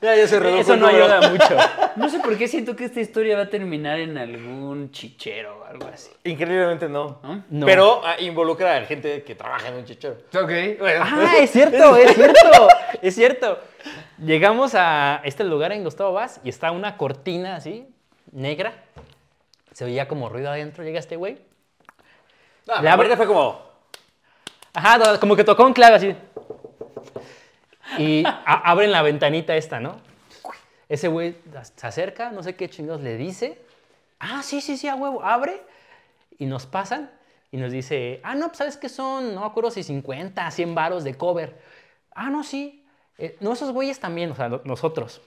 Ya, 0.00 0.14
ya 0.14 0.28
se 0.28 0.38
redujo 0.38 0.60
Eso 0.60 0.76
no 0.76 0.86
número. 0.86 1.04
ayuda 1.06 1.30
mucho. 1.30 1.56
No 1.96 2.08
sé 2.08 2.20
por 2.20 2.38
qué 2.38 2.46
siento 2.46 2.76
que 2.76 2.84
esta 2.84 3.00
historia 3.00 3.36
va 3.36 3.42
a 3.42 3.48
terminar 3.50 3.98
en 3.98 4.16
algún 4.16 4.92
chichero 4.92 5.58
o 5.58 5.64
algo 5.64 5.88
así. 5.92 6.10
Increíblemente 6.22 6.88
no. 6.88 7.18
¿No? 7.24 7.42
No. 7.50 7.66
Pero 7.66 8.00
ah, 8.04 8.14
involucra 8.20 8.76
a 8.76 8.84
gente 8.84 9.24
que 9.24 9.34
trabaja 9.34 9.66
en 9.66 9.74
un 9.74 9.84
chichero. 9.84 10.14
Ok. 10.32 10.78
Bueno, 10.78 11.04
Ah, 11.04 11.32
es 11.40 11.50
cierto, 11.50 11.96
es 11.96 12.14
cierto, 12.14 12.68
es 13.02 13.14
cierto. 13.16 13.58
Llegamos 14.24 14.76
a 14.76 15.20
este 15.24 15.42
lugar 15.42 15.72
en 15.72 15.82
Gustavo 15.82 16.12
Vaz 16.12 16.40
y 16.44 16.50
está 16.50 16.70
una 16.70 16.96
cortina 16.96 17.56
así, 17.56 17.88
negra. 18.30 18.74
Se 19.72 19.84
oía 19.84 20.06
como 20.06 20.28
ruido 20.28 20.50
adentro, 20.50 20.84
llega 20.84 21.00
este 21.00 21.16
güey. 21.16 21.38
no, 22.66 22.80
la 22.80 22.94
verdad 22.94 23.16
fue 23.16 23.26
como. 23.26 23.60
Ajá, 24.72 25.18
como 25.18 25.34
que 25.34 25.42
tocó 25.42 25.64
un 25.66 25.72
clave 25.72 25.96
así. 25.96 26.14
Y 27.96 28.22
abren 28.44 28.92
la 28.92 29.02
ventanita 29.02 29.56
esta, 29.56 29.80
¿no? 29.80 29.96
Ese 30.88 31.08
güey 31.08 31.36
se 31.76 31.86
acerca, 31.86 32.30
no 32.30 32.42
sé 32.42 32.56
qué 32.56 32.68
chingados 32.68 33.00
le 33.02 33.16
dice. 33.16 33.60
Ah, 34.18 34.42
sí, 34.42 34.60
sí, 34.60 34.76
sí, 34.76 34.88
a 34.88 34.94
huevo, 34.94 35.22
abre. 35.22 35.62
Y 36.38 36.46
nos 36.46 36.66
pasan 36.66 37.10
y 37.50 37.56
nos 37.56 37.72
dice, 37.72 38.20
ah, 38.24 38.34
no, 38.34 38.48
pues 38.48 38.58
sabes 38.58 38.76
que 38.76 38.88
son, 38.88 39.34
no 39.34 39.40
me 39.40 39.46
acuerdo 39.46 39.70
si 39.70 39.82
50, 39.82 40.50
100 40.50 40.74
varos 40.74 41.04
de 41.04 41.14
cover. 41.14 41.58
Ah, 42.14 42.30
no, 42.30 42.44
sí. 42.44 42.84
Eh, 43.16 43.36
no, 43.40 43.52
esos 43.52 43.72
güeyes 43.72 43.98
también, 44.00 44.30
o 44.30 44.34
sea, 44.34 44.48
no- 44.48 44.60
nosotros. 44.64 45.20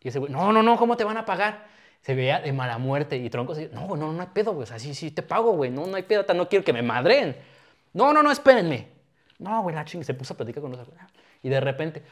Y 0.00 0.08
ese 0.08 0.18
güey, 0.18 0.30
no, 0.32 0.52
no, 0.52 0.62
no, 0.62 0.76
¿cómo 0.76 0.96
te 0.96 1.04
van 1.04 1.16
a 1.16 1.24
pagar? 1.24 1.66
Se 2.02 2.14
veía 2.14 2.40
de 2.40 2.52
mala 2.52 2.78
muerte 2.78 3.16
y 3.16 3.30
troncos. 3.30 3.58
y, 3.58 3.68
no, 3.72 3.96
no, 3.96 4.12
no 4.12 4.20
hay 4.20 4.28
pedo, 4.32 4.52
güey. 4.52 4.64
O 4.64 4.66
sea, 4.66 4.78
sí, 4.78 4.94
sí, 4.94 5.10
te 5.10 5.22
pago, 5.22 5.52
güey. 5.52 5.70
No, 5.70 5.86
no 5.86 5.96
hay 5.96 6.02
pedo, 6.02 6.24
no 6.34 6.48
quiero 6.48 6.64
que 6.64 6.72
me 6.72 6.82
madren. 6.82 7.34
No, 7.94 8.12
no, 8.12 8.22
no, 8.22 8.30
espérenme. 8.30 8.88
No, 9.38 9.62
güey, 9.62 9.74
la 9.74 9.84
ching. 9.84 10.04
Se 10.04 10.12
puso 10.14 10.34
a 10.34 10.36
platicar 10.36 10.60
con 10.60 10.72
nosotros. 10.72 10.94
Y 11.44 11.50
de 11.50 11.60
repente, 11.60 12.02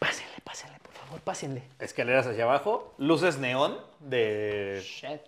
pásenle, 0.00 0.34
pásenle, 0.42 0.78
por 0.80 0.92
favor, 0.92 1.20
pásenle. 1.20 1.62
Escaleras 1.78 2.26
hacia 2.26 2.42
abajo, 2.42 2.92
luces 2.98 3.38
neón 3.38 3.78
de. 4.00 4.82
Shit. 4.84 5.20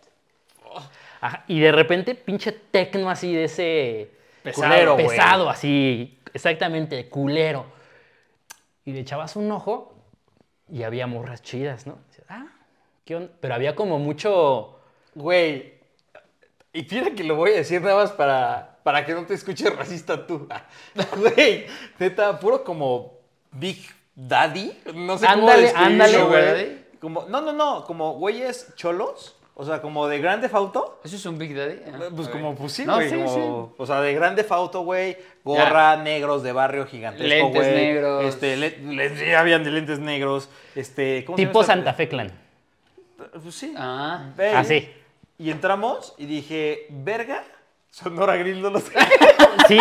Ajá, 1.20 1.44
y 1.47 1.61
de 1.61 1.70
repente, 1.70 2.16
pinche 2.16 2.51
tecno 2.51 3.09
así 3.09 3.32
de 3.32 3.44
ese. 3.44 4.11
Pesado, 4.42 4.66
culero, 4.66 4.97
pesado, 4.97 5.49
así. 5.49 6.18
Exactamente, 6.34 7.09
culero. 7.09 7.66
Y 8.84 8.92
le 8.92 9.01
echabas 9.01 9.36
un 9.36 9.49
ojo 9.53 9.94
y 10.68 10.82
había 10.82 11.07
morras 11.07 11.40
chidas, 11.40 11.86
¿no? 11.86 11.99
Ah, 12.28 12.49
¿qué 13.05 13.14
onda? 13.14 13.32
Pero 13.40 13.55
había 13.55 13.76
como 13.76 14.01
mucho. 14.01 14.80
Güey. 15.14 15.76
Y 16.72 16.84
mira 16.90 17.12
que 17.12 17.22
lo 17.22 17.36
voy 17.36 17.53
a 17.53 17.57
decir 17.59 17.80
nada 17.80 17.94
más 17.94 18.11
para, 18.11 18.80
para 18.82 19.07
que 19.07 19.14
no 19.14 19.24
te 19.24 19.34
escuches 19.34 19.74
racista 19.74 20.26
tú. 20.26 20.49
Güey, 21.16 21.66
neta, 22.01 22.40
puro 22.40 22.64
como 22.64 23.15
Big 23.53 23.84
Daddy. 24.14 24.72
No 24.94 25.18
sé 25.18 25.26
cómo 25.26 25.42
Ándale, 25.49 25.62
describirlo, 25.62 26.24
ándale. 26.24 26.24
güey. 26.64 26.86
Como, 27.01 27.26
no, 27.28 27.40
no, 27.40 27.53
no, 27.53 27.84
como 27.84 28.14
güeyes 28.14 28.74
cholos. 28.76 29.34
O 29.59 29.64
sea, 29.64 29.80
como 29.80 30.07
de 30.07 30.18
Grande 30.18 30.51
Fauto. 30.51 31.01
¿Eso 31.03 31.16
es 31.16 31.24
un 31.24 31.38
Big 31.38 31.57
Daddy? 31.57 31.80
Ah, 31.86 32.09
Pues 32.14 32.28
ok. 32.28 32.32
como, 32.34 32.55
pues 32.55 32.72
sí, 32.72 32.84
No, 32.84 32.97
güey. 32.97 33.09
sí, 33.09 33.16
como- 33.16 33.72
O 33.78 33.86
sea, 33.86 34.03
de 34.03 34.12
grande 34.12 34.44
fauto, 34.44 34.82
güey. 34.82 35.16
Gorra, 35.44 35.97
negros 35.97 36.42
de 36.42 36.53
barrio 36.53 36.86
gigantesco, 36.86 37.26
Lentes 37.26 37.66
negros. 37.74 38.24
Este, 38.26 38.57
le- 38.59 38.78
le- 38.80 39.16
sí, 39.16 39.32
habían 39.32 39.64
de 39.64 39.70
lentes 39.70 39.99
negros. 39.99 40.51
Este, 40.74 41.24
¿cómo 41.24 41.38
se 41.38 41.42
llama 41.44 41.51
Tipo 41.53 41.61
esta- 41.62 41.72
Santa 41.72 41.94
Fe 41.94 42.07
Clan. 42.09 42.32
Pues 43.42 43.55
sí. 43.55 43.72
Ah. 43.78 44.26
Así. 44.57 44.90
Y 45.38 45.51
entramos 45.51 46.14
y 46.18 46.26
dije, 46.26 46.86
verga, 46.90 47.42
Sonora 47.90 48.36
Grill 48.36 48.61
no 48.61 48.68
los 48.68 48.84
Sí, 49.68 49.78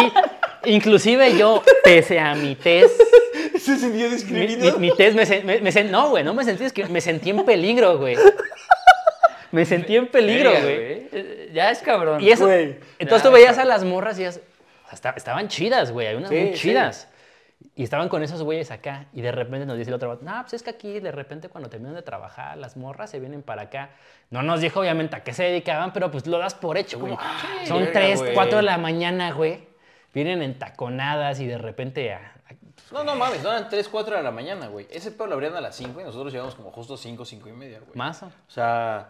inclusive 0.65 1.37
yo, 1.37 1.61
pese 1.83 2.17
a 2.19 2.33
mi 2.33 2.55
test, 2.55 2.99
Se 3.65 3.89
discriminado. 4.09 4.79
mi- 4.79 4.89
mi 4.89 4.95
test 4.95 5.15
me, 5.15 5.43
me- 5.43 5.61
me 5.61 5.71
sen- 5.71 5.89
no, 5.89 6.09
güey, 6.09 6.23
no 6.23 6.33
me 6.33 6.43
sentí, 6.43 6.63
es 6.65 6.73
que 6.73 6.85
me 6.85 7.01
sentí 7.01 7.29
en 7.31 7.43
peligro, 7.45 7.97
güey. 7.97 8.15
Me 9.51 9.65
sentí 9.65 9.95
en 9.95 10.07
peligro, 10.07 10.51
güey. 10.51 11.07
Ya 11.53 11.71
es 11.71 11.79
cabrón. 11.79 12.21
Y 12.21 12.29
eso, 12.29 12.45
Güey. 12.45 12.77
entonces 12.99 13.23
Ya, 13.23 13.29
tú 13.29 13.31
veías 13.33 13.57
a 13.57 13.63
las 13.65 13.83
morras 13.85 14.19
y 14.19 14.23
ellas, 14.23 14.41
o 14.83 14.87
sea, 14.87 14.93
esta- 14.93 15.09
estaban 15.11 15.47
chidas, 15.47 15.91
güey, 15.91 16.07
hay 16.07 16.15
unas 16.15 16.29
Sí, 16.29 16.35
muy 16.35 16.47
sí. 16.53 16.59
chidas. 16.59 17.07
Y 17.73 17.83
estaban 17.83 18.09
con 18.09 18.21
esos 18.21 18.43
güeyes 18.43 18.69
acá 18.71 19.05
y 19.13 19.21
de 19.21 19.31
repente 19.31 19.65
nos 19.65 19.77
dice 19.77 19.89
el 19.89 19.95
otro, 19.95 20.19
no, 20.21 20.41
pues 20.41 20.53
es 20.53 20.63
que 20.63 20.69
aquí 20.71 20.99
de 20.99 21.11
repente 21.11 21.47
cuando 21.49 21.69
terminan 21.69 21.95
de 21.95 22.01
trabajar 22.01 22.57
las 22.57 22.75
morras 22.77 23.09
se 23.09 23.19
vienen 23.19 23.41
para 23.43 23.63
acá. 23.63 23.91
No 24.29 24.41
nos 24.43 24.59
dijo 24.61 24.81
obviamente 24.81 25.15
a 25.15 25.23
qué 25.23 25.33
se 25.33 25.43
dedicaban, 25.43 25.93
pero 25.93 26.11
pues 26.11 26.27
lo 26.27 26.37
das 26.37 26.53
por 26.53 26.77
hecho, 26.77 26.99
como 26.99 27.17
son 27.65 27.79
verga, 27.79 27.93
3, 27.93 28.19
güey. 28.19 28.33
4 28.33 28.57
de 28.57 28.63
la 28.63 28.77
mañana, 28.77 29.31
güey. 29.31 29.61
Vienen 30.13 30.41
entaconadas 30.41 31.39
y 31.39 31.47
de 31.47 31.57
repente 31.57 32.13
a- 32.13 32.34
No, 32.91 33.03
no 33.03 33.15
mames, 33.15 33.41
no 33.43 33.49
eran 33.51 33.67
3, 33.69 33.89
4 33.89 34.17
de 34.17 34.23
la 34.23 34.31
mañana, 34.31 34.67
güey. 34.67 34.87
Ese 34.91 35.11
pedo 35.11 35.27
lo 35.27 35.33
abrían 35.33 35.55
a 35.55 35.61
las 35.61 35.75
5 35.75 35.99
y 35.99 36.03
nosotros 36.03 36.31
llegamos 36.31 36.55
como 36.55 36.71
justo 36.71 36.95
5, 36.97 37.25
5 37.25 37.49
y 37.49 37.51
media, 37.53 37.79
güey. 37.79 37.91
más. 37.95 38.21
o- 38.23 38.27
O 38.27 38.31
sea. 38.51 39.09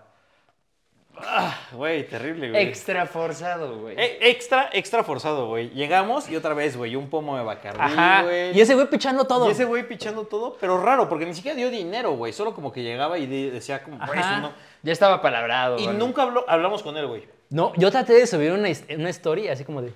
ah, 1.18 1.58
Güey, 1.72 2.08
terrible, 2.08 2.52
güey. 2.52 2.64
Extra 2.68 3.06
forzado, 3.06 3.80
güey. 3.80 3.96
Eh, 3.98 4.18
extra, 4.30 4.70
extra 4.74 5.04
forzado, 5.04 5.48
güey. 5.48 5.70
Llegamos 5.72 6.30
y 6.30 6.36
otra 6.36 6.54
vez, 6.54 6.76
güey, 6.78 6.96
un 6.96 7.10
pomo 7.10 7.38
de 7.38 7.44
Bacardí, 7.44 7.80
Ajá. 7.82 8.24
güey. 8.24 8.58
Y 8.58 8.62
ese 8.62 8.76
güey 8.76 8.88
pichando 8.90 9.26
todo. 9.26 9.48
Y 9.48 9.52
ese 9.52 9.66
güey 9.66 9.88
pichando 9.88 10.24
todo, 10.26 10.58
pero 10.60 10.82
raro, 10.82 11.08
porque 11.10 11.26
ni 11.26 11.34
siquiera 11.34 11.56
dio 11.56 11.70
dinero, 11.70 12.12
güey. 12.14 12.34
Solo 12.34 12.54
como 12.54 12.72
que 12.72 12.84
llegaba 12.84 13.18
y 13.18 13.28
de- 13.28 13.52
decía 13.52 13.84
como, 13.84 13.98
güey, 14.06 14.20
Ajá. 14.20 14.32
eso 14.34 14.42
no. 14.42 14.54
Ya 14.84 14.94
estaba 14.94 15.22
palabrado. 15.22 15.80
Y 15.80 15.86
güey. 15.86 15.98
nunca 15.98 16.24
habló- 16.24 16.46
hablamos 16.48 16.84
con 16.84 16.96
él, 16.98 17.08
güey. 17.08 17.28
No, 17.50 17.74
yo 17.78 17.92
traté 17.92 18.14
de 18.14 18.26
subir 18.28 18.52
una, 18.52 18.70
his- 18.70 18.86
una 18.90 19.10
story 19.10 19.48
así 19.48 19.64
como 19.64 19.82
de. 19.82 19.94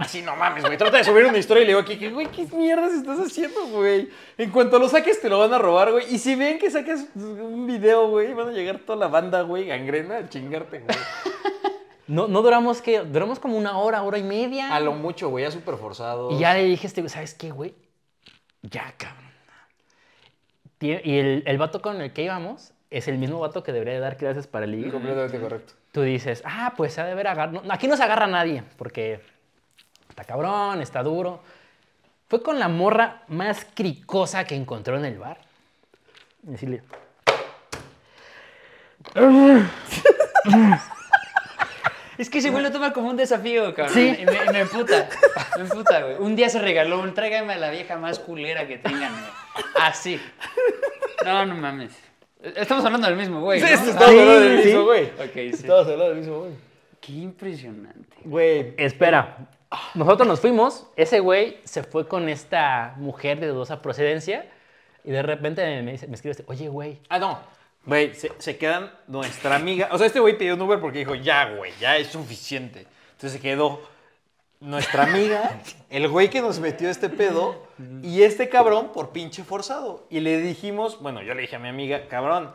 Así 0.00 0.22
no 0.22 0.34
mames, 0.34 0.64
güey. 0.64 0.78
Trata 0.78 0.96
de 0.96 1.04
subir 1.04 1.26
una 1.26 1.36
historia 1.36 1.62
y 1.62 1.66
le 1.66 1.72
digo 1.72 1.80
aquí, 1.80 1.98
que, 1.98 2.10
güey, 2.10 2.26
¿qué 2.28 2.46
mierdas 2.56 2.92
estás 2.92 3.18
haciendo, 3.20 3.66
güey? 3.66 4.08
En 4.38 4.50
cuanto 4.50 4.78
lo 4.78 4.88
saques, 4.88 5.20
te 5.20 5.28
lo 5.28 5.38
van 5.38 5.52
a 5.52 5.58
robar, 5.58 5.92
güey. 5.92 6.12
Y 6.12 6.18
si 6.18 6.34
ven 6.36 6.58
que 6.58 6.70
sacas 6.70 7.06
un 7.14 7.66
video, 7.66 8.08
güey, 8.08 8.32
van 8.32 8.48
a 8.48 8.52
llegar 8.52 8.78
toda 8.78 8.98
la 8.98 9.08
banda, 9.08 9.42
güey, 9.42 9.66
gangrena 9.66 10.16
a 10.16 10.28
chingarte, 10.28 10.80
güey. 10.80 10.96
No, 12.06 12.26
no 12.26 12.42
duramos 12.42 12.80
que. 12.80 13.00
Duramos 13.00 13.38
como 13.38 13.56
una 13.56 13.78
hora, 13.78 14.02
hora 14.02 14.16
y 14.16 14.22
media. 14.22 14.74
A 14.74 14.80
lo 14.80 14.92
mucho, 14.92 15.28
güey, 15.28 15.44
ya 15.44 15.50
súper 15.50 15.76
forzado. 15.76 16.30
Y 16.32 16.38
ya 16.38 16.54
le 16.54 16.64
dije 16.64 16.86
este 16.86 17.02
güey, 17.02 17.10
¿sabes 17.10 17.34
qué, 17.34 17.50
güey? 17.50 17.74
Ya, 18.62 18.94
cabrón. 18.96 19.30
Y 20.80 21.18
el, 21.18 21.42
el 21.46 21.58
vato 21.58 21.82
con 21.82 22.00
el 22.00 22.12
que 22.14 22.22
íbamos 22.22 22.72
es 22.88 23.06
el 23.06 23.18
mismo 23.18 23.38
vato 23.38 23.62
que 23.62 23.72
debería 23.72 23.94
de 23.94 24.00
dar 24.00 24.16
clases 24.16 24.46
para 24.46 24.64
el 24.64 24.72
ligue. 24.72 24.90
Completamente 24.90 25.38
correcto. 25.38 25.74
Tú 25.92 26.02
dices, 26.02 26.42
ah, 26.46 26.72
pues 26.76 26.94
se 26.94 27.00
ha 27.00 27.04
de 27.04 27.14
ver 27.14 27.28
agarrar. 27.28 27.64
No, 27.64 27.72
aquí 27.72 27.86
no 27.86 27.96
se 27.96 28.02
agarra 28.02 28.24
a 28.24 28.28
nadie, 28.28 28.64
porque 28.76 29.20
está 30.20 30.34
cabrón, 30.34 30.80
está 30.80 31.02
duro. 31.02 31.40
Fue 32.28 32.42
con 32.42 32.58
la 32.58 32.68
morra 32.68 33.22
más 33.28 33.66
cricosa 33.74 34.44
que 34.44 34.54
encontró 34.54 34.96
en 34.96 35.04
el 35.04 35.18
bar. 35.18 35.38
Y 36.46 36.50
decirle. 36.52 36.82
Es 42.18 42.28
que 42.28 42.38
ese 42.38 42.50
güey 42.50 42.62
lo 42.62 42.70
toma 42.70 42.92
como 42.92 43.08
un 43.08 43.16
desafío, 43.16 43.74
cabrón. 43.74 43.94
Sí. 43.94 44.16
Y 44.20 44.26
me, 44.26 44.44
y 44.44 44.48
me 44.52 44.60
emputa. 44.60 45.08
Me 45.56 45.62
emputa, 45.62 46.02
güey. 46.02 46.16
Un 46.18 46.36
día 46.36 46.48
se 46.48 46.60
regaló 46.60 47.00
un 47.00 47.14
tráigame 47.14 47.54
a 47.54 47.56
la 47.56 47.70
vieja 47.70 47.96
más 47.96 48.18
culera 48.18 48.68
que 48.68 48.78
tengan, 48.78 49.12
güey. 49.12 49.64
Así. 49.80 50.20
No, 51.24 51.46
no 51.46 51.54
mames. 51.54 51.98
Estamos 52.42 52.84
hablando 52.84 53.06
del 53.06 53.16
mismo, 53.16 53.40
güey. 53.40 53.60
Sí, 53.60 53.66
estamos 53.66 53.96
hablando 53.96 54.40
del 54.40 54.64
mismo, 54.64 54.84
güey. 54.84 55.04
Ok, 55.06 55.32
sí. 55.32 55.48
Estamos 55.48 55.82
hablando 55.82 56.08
del 56.10 56.18
mismo, 56.18 56.38
güey. 56.40 56.52
Qué 57.00 57.12
impresionante. 57.12 58.16
Güey. 58.24 58.74
Espera, 58.76 59.48
nosotros 59.94 60.26
nos 60.26 60.40
fuimos, 60.40 60.86
ese 60.96 61.20
güey 61.20 61.58
se 61.64 61.82
fue 61.82 62.08
con 62.08 62.28
esta 62.28 62.94
mujer 62.96 63.38
de 63.40 63.48
dudosa 63.48 63.80
procedencia 63.82 64.46
y 65.04 65.10
de 65.12 65.22
repente 65.22 65.82
me, 65.82 65.92
dice- 65.92 66.08
me 66.08 66.14
escribe 66.14 66.32
este, 66.32 66.44
oye, 66.46 66.68
güey, 66.68 66.98
Ah, 67.08 67.18
no. 67.18 67.38
Güey, 67.86 68.14
se, 68.14 68.30
se 68.38 68.58
quedan 68.58 68.92
nuestra 69.06 69.56
amiga. 69.56 69.88
O 69.92 69.96
sea, 69.98 70.06
este 70.06 70.20
güey 70.20 70.36
pidió 70.36 70.54
un 70.54 70.60
Uber 70.62 70.80
porque 70.80 70.98
dijo, 70.98 71.14
ya, 71.14 71.54
güey, 71.54 71.72
ya 71.80 71.96
es 71.96 72.08
suficiente. 72.08 72.86
Entonces 73.12 73.32
se 73.32 73.40
quedó 73.40 73.80
nuestra 74.60 75.04
amiga, 75.04 75.60
el 75.88 76.06
güey 76.08 76.28
que 76.28 76.42
nos 76.42 76.58
metió 76.60 76.90
este 76.90 77.08
pedo 77.08 77.64
y 78.02 78.22
este 78.22 78.50
cabrón 78.50 78.90
por 78.92 79.10
pinche 79.10 79.44
forzado. 79.44 80.04
Y 80.10 80.20
le 80.20 80.38
dijimos, 80.42 81.00
bueno, 81.00 81.22
yo 81.22 81.32
le 81.34 81.40
dije 81.42 81.56
a 81.56 81.58
mi 81.58 81.68
amiga, 81.68 82.06
cabrón, 82.08 82.52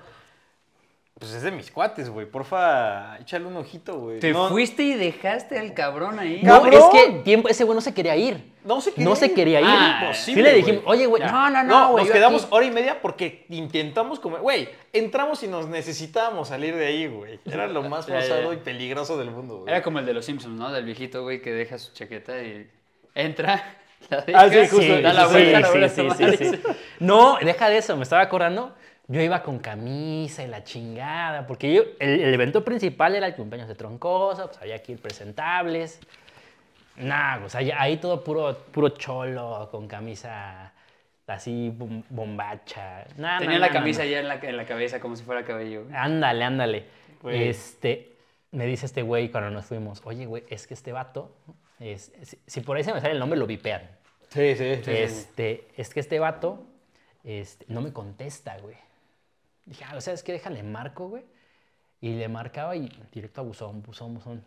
pues 1.18 1.32
es 1.34 1.44
de 1.44 1.52
mis 1.52 1.72
cuates, 1.72 2.10
güey, 2.10 2.26
porfa, 2.26 3.18
échale 3.20 3.46
un 3.46 3.56
ojito, 3.56 3.98
güey. 4.00 4.20
Te 4.20 4.34
No- 4.34 4.50
fuiste 4.50 4.84
y 4.84 4.94
dejaste 4.96 5.58
al 5.58 5.74
cabrón 5.74 6.20
ahí. 6.20 6.42
no, 6.44 6.62
¡Cabrón! 6.62 6.74
es 6.74 6.86
que 7.06 7.12
tiempo, 7.24 7.48
ese 7.48 7.64
güey 7.64 7.74
no 7.74 7.80
se 7.82 7.94
quería 7.94 8.18
ir. 8.18 8.52
No 8.66 8.82
se 8.82 8.92
quería 8.92 9.06
No 9.10 9.16
se 9.16 9.28
ir. 9.28 9.34
quería 9.34 9.62
ir. 9.62 9.68
Ah, 9.70 10.12
sí 10.14 10.32
imposible, 10.32 10.44
le 10.44 10.50
güey. 10.50 10.62
dijimos, 10.62 10.84
oye, 10.88 11.06
güey, 11.06 11.24
no, 11.24 11.50
no, 11.50 11.64
no, 11.64 11.92
No, 11.92 11.98
nos 11.98 12.12
quedamos 12.12 12.44
aquí- 12.44 12.52
hora 12.54 12.66
y 12.66 12.72
media 12.72 13.02
porque 13.02 13.46
intentamos 13.50 14.20
comer. 14.20 14.42
Güey, 14.42 14.68
entramos 14.92 15.42
y 15.44 15.48
nos 15.48 15.70
necesitábamos 15.70 16.50
salir 16.50 16.76
de 16.76 16.86
ahí, 16.88 17.08
güey. 17.08 17.40
Era 17.46 17.68
lo 17.68 17.82
más 17.84 18.06
forzado 18.08 18.52
y 18.52 18.58
peligroso 18.58 19.18
del 19.18 19.32
mundo, 19.32 19.60
güey. 19.60 19.70
Era 19.70 19.82
como 19.84 20.00
el 20.00 20.06
de 20.06 20.14
los 20.14 20.26
Simpsons, 20.26 20.58
¿no? 20.60 20.70
Del 20.74 20.84
viejito, 20.84 21.24
güey, 21.24 21.42
que 21.42 21.54
deja 21.54 21.78
su 21.78 21.94
chaqueta 21.94 22.42
y 22.44 22.70
entra, 23.14 23.78
la 24.10 24.20
deja, 24.22 24.40
Ah, 24.42 24.50
sí, 24.50 24.68
justo, 24.70 25.02
da 25.02 25.14
la 25.14 25.26
sí, 25.28 25.32
vuelta, 25.32 25.60
la 25.62 25.68
sí, 25.68 26.02
vuelta, 26.02 26.16
sí, 26.18 26.26
sí, 26.26 26.38
sí, 26.38 26.38
sí. 26.38 26.50
se- 26.58 26.62
No, 27.00 27.38
deja 27.42 27.70
de 27.70 27.78
eso, 27.78 27.96
me 27.96 28.04
estaba 28.04 28.22
acordando. 28.22 28.76
Yo 29.08 29.22
iba 29.22 29.44
con 29.44 29.60
camisa 29.60 30.44
y 30.44 30.48
la 30.48 30.64
chingada, 30.64 31.46
porque 31.46 31.72
yo, 31.74 31.84
el, 32.00 32.22
el 32.22 32.34
evento 32.34 32.66
principal 32.66 33.16
era 33.16 33.28
el 33.28 33.36
cumpleaños 33.36 33.68
de 33.68 33.76
Troncoso, 33.76 34.48
pues 34.48 34.60
había 34.62 34.82
que 34.82 34.94
ir 34.94 35.00
presentables. 35.00 36.00
Nah, 36.98 37.44
o 37.46 37.50
sea, 37.50 37.62
ahí 37.80 37.98
todo 37.98 38.24
puro, 38.24 38.58
puro 38.72 38.90
cholo, 38.90 39.68
con 39.70 39.88
camisa 39.88 40.74
así 41.28 41.72
bom- 41.76 42.04
bombacha. 42.10 43.06
Nah, 43.18 43.40
Tenía 43.40 43.60
nah, 43.60 43.68
la 43.68 43.68
nah, 43.68 43.74
camisa 43.74 44.04
nah, 44.04 44.10
ya 44.10 44.20
en 44.20 44.28
la, 44.28 44.36
en 44.36 44.58
la 44.58 44.66
cabeza 44.66 45.00
como 45.00 45.16
si 45.16 45.24
fuera 45.24 45.44
cabello. 45.44 45.86
Ándale, 45.94 46.44
ándale. 46.44 46.86
Güey. 47.22 47.48
Este, 47.50 48.14
me 48.52 48.66
dice 48.66 48.86
este 48.86 49.02
güey 49.02 49.30
cuando 49.30 49.50
nos 49.52 49.66
fuimos, 49.66 50.02
oye, 50.06 50.26
güey, 50.26 50.44
es 50.50 50.68
que 50.68 50.74
este 50.74 50.92
vato, 50.94 51.36
es, 51.80 52.12
si, 52.24 52.40
si 52.48 52.62
por 52.62 52.78
ahí 52.78 52.84
se 52.84 52.94
me 52.94 53.02
sale 53.02 53.14
el 53.14 53.20
nombre, 53.20 53.38
lo 53.38 53.46
vipean. 53.46 53.82
Sí, 54.30 54.56
sí, 54.56 54.76
sí. 54.84 54.92
Este, 54.92 55.68
es 55.76 55.94
que 55.94 56.00
este 56.00 56.20
vato 56.20 56.64
este, 57.24 57.66
no 57.68 57.82
me 57.82 57.92
contesta, 57.92 58.58
güey. 58.60 58.76
Dije, 59.66 59.84
ah, 59.88 60.00
¿sabes 60.02 60.24
qué? 60.24 60.32
Déjale 60.32 60.64
marco, 60.64 61.10
güey. 61.10 61.26
Y 62.02 62.14
le 62.14 62.28
marcaba 62.28 62.76
y 62.76 62.90
directo 63.12 63.42
a 63.42 63.44
buzón, 63.44 63.82
buzón, 63.82 64.14
buzón. 64.14 64.44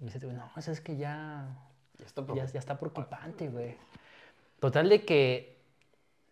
Y 0.00 0.04
me 0.04 0.12
dice, 0.12 0.26
no, 0.26 0.50
es 0.56 0.80
que 0.80 0.96
ya, 0.96 1.46
Ya 1.98 2.06
está 2.06 2.24
ya, 2.34 2.46
ya 2.46 2.58
está 2.58 2.78
preocupante, 2.78 3.48
güey. 3.48 3.76
Total 4.60 4.88
de 4.88 5.04
que 5.04 5.52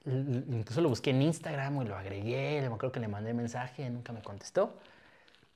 incluso 0.06 0.80
lo 0.80 0.88
busqué 0.88 1.10
en 1.10 1.22
Instagram, 1.22 1.74
güey, 1.74 1.88
lo 1.88 1.96
agregué, 1.96 2.60
me 2.60 2.66
acuerdo 2.66 2.92
que 2.92 3.00
le 3.00 3.08
mandé 3.08 3.34
mensaje, 3.34 3.88
nunca 3.90 4.12
me 4.12 4.22
contestó. 4.22 4.74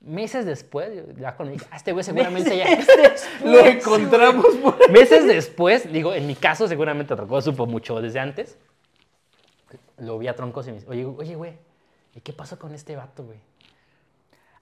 Meses 0.01 0.45
después, 0.45 1.03
ya 1.17 1.35
cuando 1.35 1.53
dije, 1.53 1.65
ah, 1.71 1.77
este 1.77 1.91
güey 1.91 2.03
seguramente 2.03 2.55
ya... 2.55 2.65
Lo 3.43 3.65
encontramos, 3.65 4.45
güey. 4.61 4.91
Meses 4.91 5.25
después, 5.25 5.91
digo, 5.91 6.13
en 6.13 6.27
mi 6.27 6.35
caso 6.35 6.67
seguramente 6.67 7.15
Troncoso 7.15 7.51
supo 7.51 7.65
mucho 7.65 7.99
desde 8.01 8.19
antes. 8.19 8.57
Lo 9.97 10.19
vi 10.19 10.27
a 10.27 10.35
Troncos 10.35 10.67
y 10.67 10.71
me 10.71 10.75
dice, 10.75 10.89
oye, 10.89 11.05
oye, 11.05 11.35
güey, 11.35 11.53
¿y 12.15 12.21
qué 12.21 12.33
pasó 12.33 12.57
con 12.57 12.73
este 12.73 12.95
vato, 12.95 13.23
güey? 13.23 13.39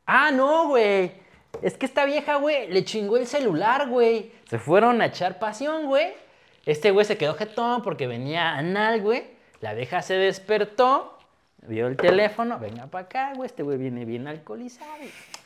Ah, 0.05 0.31
no, 0.31 0.67
güey. 0.67 1.11
Es 1.61 1.77
que 1.77 1.85
esta 1.85 2.05
vieja, 2.05 2.35
güey, 2.35 2.67
le 2.67 2.83
chingó 2.83 3.17
el 3.17 3.27
celular, 3.27 3.87
güey. 3.87 4.31
Se 4.49 4.59
fueron 4.59 5.01
a 5.01 5.05
echar 5.05 5.39
pasión, 5.39 5.85
güey. 5.85 6.13
Este 6.65 6.91
güey 6.91 7.05
se 7.05 7.17
quedó 7.17 7.35
jetón 7.35 7.83
porque 7.83 8.07
venía 8.07 8.55
anal, 8.55 9.01
güey. 9.01 9.23
La 9.61 9.73
vieja 9.73 10.01
se 10.01 10.15
despertó, 10.15 11.17
vio 11.61 11.87
el 11.87 11.95
teléfono, 11.95 12.59
venga 12.59 12.87
para 12.87 13.05
acá, 13.05 13.33
güey. 13.35 13.45
Este 13.45 13.63
güey 13.63 13.77
viene 13.77 14.03
bien 14.03 14.27
alcoholizado. 14.27 14.91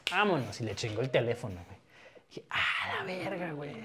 Vámonos, 0.09 0.59
y 0.61 0.63
le 0.63 0.75
chingó 0.75 1.01
el 1.01 1.11
teléfono, 1.11 1.55
güey. 1.65 1.77
Dije, 2.29 2.43
ah, 2.49 2.97
la 2.97 3.03
verga, 3.03 3.51
güey. 3.51 3.75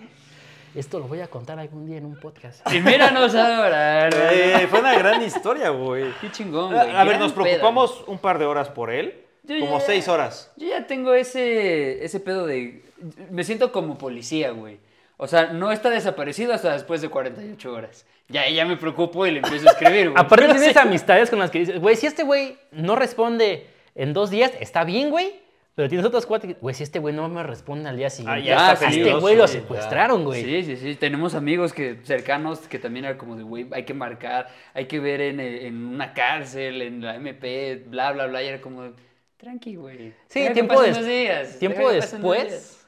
Esto 0.75 0.99
lo 0.99 1.07
voy 1.07 1.21
a 1.21 1.29
contar 1.29 1.59
algún 1.59 1.87
día 1.87 1.99
en 1.99 2.07
un 2.07 2.17
podcast. 2.19 2.67
Y 2.73 2.81
míranos 2.81 3.35
ahora. 3.35 4.09
Eh, 4.09 4.67
fue 4.71 4.81
una 4.81 4.97
gran 4.97 5.21
historia, 5.23 5.69
güey. 5.69 6.07
Qué 6.21 6.31
chingón, 6.31 6.73
güey. 6.73 6.91
a 6.97 7.05
ver, 7.05 7.19
nos 7.19 7.33
preocupamos 7.33 8.05
un 8.07 8.19
par 8.19 8.39
de 8.39 8.47
horas 8.47 8.69
por 8.71 8.91
él. 8.91 9.23
Yo 9.45 9.61
como 9.61 9.79
ya- 9.79 9.85
seis 9.85 10.09
horas. 10.09 10.51
Yo 10.57 10.69
ya 10.69 10.87
tengo 10.87 11.13
ese, 11.15 12.03
ese 12.05 12.21
pedo 12.21 12.47
de... 12.47 12.83
Me 13.31 13.45
siento 13.45 13.71
como 13.73 13.99
policía, 13.99 14.53
güey. 14.53 14.79
O 15.19 15.27
sea, 15.27 15.47
no 15.53 15.73
está 15.73 15.91
desaparecido 15.91 16.55
hasta 16.55 16.73
después 16.73 17.03
de 17.03 17.09
48 17.11 17.73
horas. 17.73 18.07
Ya, 18.29 18.49
ya 18.49 18.65
me 18.65 18.77
preocupo 18.77 19.27
y 19.27 19.33
le 19.33 19.39
empiezo 19.41 19.69
a 19.69 19.73
escribir, 19.73 20.11
güey. 20.11 20.25
Aparte 20.25 20.47
tienes 20.49 20.73
sí. 20.73 20.79
amistades 20.79 21.29
con 21.29 21.39
las 21.39 21.51
que 21.51 21.59
dices, 21.59 21.81
güey, 21.81 21.97
si 21.97 22.07
este 22.07 22.23
güey 22.23 22.57
no 22.71 22.97
responde 22.97 23.67
en 23.95 24.15
dos 24.15 24.31
días, 24.31 24.53
está 24.59 24.85
bien, 24.85 25.11
güey. 25.11 25.42
Pero 25.75 25.89
tienes 25.89 26.07
otras 26.07 26.27
cuatro 26.27 26.49
que, 26.49 26.55
güey, 26.61 26.75
si 26.75 26.83
este 26.83 26.99
güey 26.99 27.15
no 27.15 27.27
me 27.31 27.43
responde 27.43 27.89
al 27.89 27.97
día 27.97 28.11
siguiente, 28.11 28.43
ya 28.45 28.73
está 28.75 28.87
a 28.87 28.91
este 28.91 29.15
güey 29.15 29.37
lo 29.37 29.49
secuestraron, 29.49 30.23
güey. 30.25 30.45
Sí, 30.45 30.65
sí, 30.65 30.77
sí. 30.77 30.95
Tenemos 30.97 31.35
amigos 31.35 31.73
que 31.73 31.99
cercanos 32.05 32.59
que 32.69 32.79
también 32.79 33.07
eran 33.07 33.17
como 33.17 33.37
de, 33.37 33.43
güey, 33.43 33.67
hay 33.73 33.85
que 33.85 33.95
marcar, 33.95 34.49
hay 34.75 34.85
que 34.87 35.01
ver 35.01 35.23
en, 35.23 35.41
en 35.41 35.87
una 35.87 36.13
cárcel, 36.13 36.83
en 36.83 37.01
la 37.01 37.17
MP, 37.17 37.85
bla, 37.87 38.13
bla, 38.13 38.27
bla. 38.27 38.43
Y 38.43 38.49
era 38.49 38.61
como, 38.61 38.83
de, 38.83 38.93
tranqui, 39.39 39.77
güey. 39.77 40.13
Sí, 40.29 40.47
tiempo, 40.53 40.83
des- 40.83 40.95
unos 40.95 41.07
días, 41.09 41.59
tiempo 41.59 41.79
deja 41.79 41.93
que 41.95 42.01
pasen 42.01 42.21
unos 42.25 42.35
días". 42.35 42.51
después, 42.51 42.87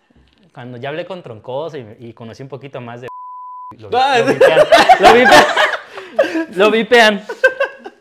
cuando 0.53 0.77
ya 0.77 0.91
hablé 0.91 1.07
con 1.07 1.23
Troncoso 1.23 1.79
y, 1.79 1.87
y 2.01 2.13
conocí 2.13 2.43
un 2.43 2.51
poquito 2.51 2.83
más 2.83 3.01
de... 3.01 3.09
Lo, 3.79 3.89
Ah, 3.95 4.19
lo 4.19 4.27
vipean. 4.27 4.59
Lo 5.01 5.15
vipean. 5.15 5.45
Lo 6.55 6.71
vipean. 6.71 7.23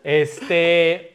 Este... 0.04 1.13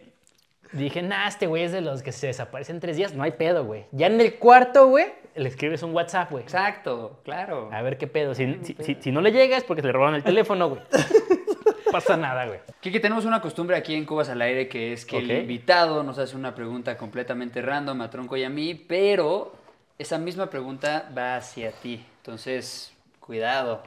Dije, 0.73 1.03
nah, 1.03 1.27
este 1.29 1.47
güey 1.47 1.63
es 1.65 1.73
de 1.73 1.81
los 1.81 2.03
que 2.03 2.13
se 2.13 2.27
desaparecen 2.27 2.79
tres 2.81 2.97
días. 2.97 3.15
No 3.15 3.23
hay 3.23 3.33
pedo, 3.33 3.65
güey. 3.65 3.87
Ya 3.93 4.07
en 4.09 4.21
el 4.21 4.35
cuarto, 4.37 4.89
güey, 4.89 5.07
le 5.35 5.49
escribes 5.49 5.83
un 5.83 5.95
WhatsApp, 5.95 6.31
güey. 6.31 6.43
Exacto, 6.45 7.21
claro. 7.25 7.71
A 7.73 7.81
ver 7.83 7.97
qué 7.97 8.07
pedo. 8.07 8.35
Si, 8.35 8.59
si, 8.63 8.75
si- 8.81 8.97
si 9.01 9.13
no 9.13 9.21
le 9.21 9.33
llega 9.33 9.57
es 9.57 9.65
porque 9.65 9.83
le 9.83 9.93
robaron 9.93 10.15
el 10.15 10.23
teléfono, 10.25 10.69
güey. 10.69 10.83
Pasa 11.93 12.17
nada, 12.19 12.45
güey. 12.47 12.61
Kiki, 12.81 13.01
tenemos 13.01 13.25
una 13.25 13.41
costumbre 13.41 13.75
aquí 13.77 13.95
en 13.95 14.05
Cubas 14.05 14.29
al 14.29 14.43
Aire 14.43 14.69
que 14.69 14.93
es 14.93 15.07
que 15.07 15.19
el 15.19 15.31
invitado 15.31 16.03
nos 16.03 16.19
hace 16.19 16.37
una 16.37 16.55
pregunta 16.55 16.99
completamente 16.99 17.63
random 17.63 18.03
a 18.03 18.11
Tronco 18.11 18.37
y 18.37 18.45
a 18.45 18.51
mí, 18.51 18.75
pero 18.75 19.55
esa 19.99 20.19
misma 20.19 20.51
pregunta 20.51 21.09
va 21.17 21.37
hacia 21.37 21.73
ti. 21.73 22.05
Entonces, 22.19 22.93
cuidado. 23.21 23.83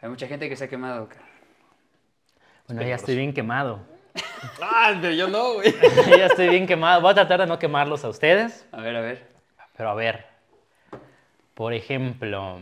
Hay 0.00 0.08
mucha 0.08 0.26
gente 0.26 0.48
que 0.48 0.56
se 0.56 0.64
ha 0.64 0.68
quemado. 0.68 1.08
cara. 1.10 1.26
Bueno, 2.68 2.82
ya 2.82 2.94
estoy 2.94 3.16
bien 3.16 3.34
quemado. 3.34 3.80
Ah, 4.62 4.96
pero 5.00 5.12
yo 5.12 5.28
no, 5.28 5.54
güey. 5.54 5.72
ya 6.18 6.26
estoy 6.26 6.48
bien 6.48 6.66
quemado. 6.66 7.00
Voy 7.00 7.10
a 7.10 7.14
tratar 7.14 7.40
de 7.40 7.46
no 7.46 7.58
quemarlos 7.58 8.04
a 8.04 8.08
ustedes. 8.08 8.66
A 8.72 8.80
ver, 8.80 8.96
a 8.96 9.00
ver. 9.00 9.26
Pero 9.76 9.90
a 9.90 9.94
ver. 9.94 10.26
Por 11.54 11.72
ejemplo. 11.72 12.60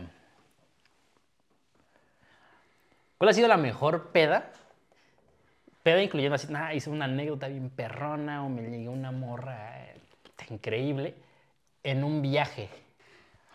¿Cuál 3.17 3.29
ha 3.29 3.33
sido 3.33 3.47
la 3.47 3.57
mejor 3.57 4.11
peda? 4.11 4.51
Peda 5.83 6.01
incluyendo 6.01 6.35
así, 6.35 6.47
nah, 6.51 6.73
hice 6.73 6.89
una 6.89 7.05
anécdota 7.05 7.47
bien 7.47 7.69
perrona 7.69 8.43
o 8.45 8.49
me 8.49 8.61
llegó 8.61 8.91
una 8.91 9.11
morra 9.11 9.79
eh, 9.79 9.99
increíble 10.49 11.15
en 11.83 12.03
un 12.03 12.21
viaje. 12.21 12.69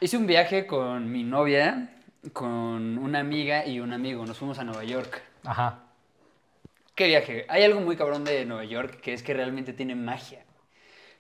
Hice 0.01 0.17
un 0.17 0.27
viaje 0.27 0.67
con 0.67 1.11
mi 1.11 1.23
novia, 1.23 1.91
con 2.33 2.99
una 2.99 3.21
amiga 3.21 3.67
y 3.67 3.81
un 3.81 3.93
amigo. 3.93 4.27
Nos 4.27 4.39
fuimos 4.39 4.59
a 4.59 4.65
Nueva 4.65 4.85
York. 4.85 5.23
Ajá. 5.45 5.84
¿Qué 6.95 7.09
viaje? 7.09 7.45
Hay 7.49 7.65
algo 7.65 7.81
muy 7.81 7.97
cabrón 7.97 8.25
de 8.25 8.45
Nueva 8.45 8.65
York 8.65 9.01
que 9.01 9.13
es 9.13 9.23
que 9.23 9.35
realmente 9.35 9.73
tiene 9.73 9.95
magia. 9.97 10.45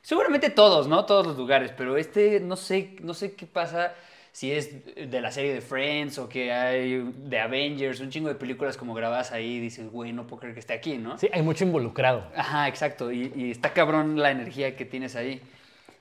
Seguramente 0.03 0.51
todos, 0.51 0.87
¿no? 0.87 1.05
Todos 1.05 1.27
los 1.27 1.37
lugares, 1.37 1.72
pero 1.77 1.97
este 1.97 2.39
no 2.41 2.57
sé, 2.57 2.97
no 3.01 3.14
sé 3.14 3.35
qué 3.35 3.47
pasa 3.47 3.95
si 4.31 4.53
es 4.53 4.85
de 4.95 5.20
la 5.20 5.33
serie 5.33 5.55
de 5.55 5.61
Friends 5.61 6.18
o 6.18 6.29
que 6.29 6.53
hay 6.53 7.03
de 7.16 7.41
Avengers, 7.41 8.01
un 8.01 8.11
chingo 8.11 8.29
de 8.29 8.35
películas 8.35 8.77
como 8.77 8.95
grabadas 8.95 9.33
ahí 9.33 9.57
y 9.57 9.61
dices, 9.61 9.91
güey, 9.91 10.12
no 10.12 10.27
puedo 10.27 10.41
creer 10.41 10.55
que 10.55 10.61
esté 10.61 10.75
aquí, 10.75 10.99
¿no? 10.99 11.18
Sí, 11.18 11.29
hay 11.33 11.43
mucho 11.43 11.64
involucrado. 11.64 12.31
Ajá, 12.37 12.68
exacto. 12.68 13.11
Y, 13.11 13.33
y 13.35 13.51
está 13.51 13.72
cabrón 13.72 14.18
la 14.20 14.31
energía 14.31 14.77
que 14.77 14.85
tienes 14.85 15.16
ahí. 15.16 15.41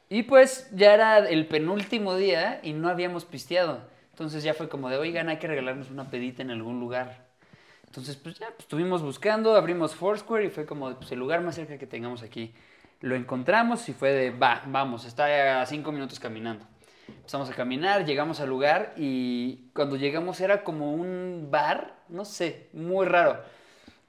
Y 0.09 0.24
pues 0.24 0.69
ya 0.71 0.93
era 0.93 1.17
el 1.17 1.47
penúltimo 1.47 2.15
día 2.15 2.59
y 2.61 2.74
no 2.74 2.89
habíamos 2.89 3.26
pisteado. 3.26 3.82
Entonces 4.11 4.43
ya 4.43 4.53
fue 4.53 4.69
como 4.69 4.89
de, 4.89 4.97
oigan, 4.97 5.30
hay 5.30 5.38
que 5.38 5.47
regalarnos 5.47 5.89
una 5.89 6.11
pedita 6.11 6.43
en 6.43 6.51
algún 6.51 6.80
lugar. 6.80 7.22
Entonces, 7.93 8.15
pues 8.17 8.39
ya, 8.39 8.47
pues, 8.47 8.61
estuvimos 8.61 9.03
buscando, 9.03 9.55
abrimos 9.55 9.93
Foursquare 9.93 10.45
y 10.45 10.49
fue 10.49 10.65
como 10.65 10.95
pues, 10.95 11.11
el 11.11 11.19
lugar 11.19 11.41
más 11.41 11.53
cerca 11.55 11.77
que 11.77 11.85
tengamos 11.85 12.23
aquí. 12.23 12.51
Lo 13.01 13.15
encontramos 13.15 13.87
y 13.87 13.93
fue 13.93 14.11
de, 14.11 14.31
va, 14.31 14.63
vamos, 14.65 15.05
está 15.05 15.61
a 15.61 15.65
cinco 15.67 15.91
minutos 15.91 16.19
caminando. 16.19 16.65
Empezamos 17.07 17.49
a 17.51 17.53
caminar, 17.53 18.03
llegamos 18.05 18.39
al 18.39 18.49
lugar 18.49 18.93
y 18.97 19.69
cuando 19.73 19.95
llegamos 19.95 20.41
era 20.41 20.63
como 20.63 20.91
un 20.93 21.49
bar, 21.51 21.93
no 22.09 22.25
sé, 22.25 22.69
muy 22.73 23.05
raro, 23.05 23.39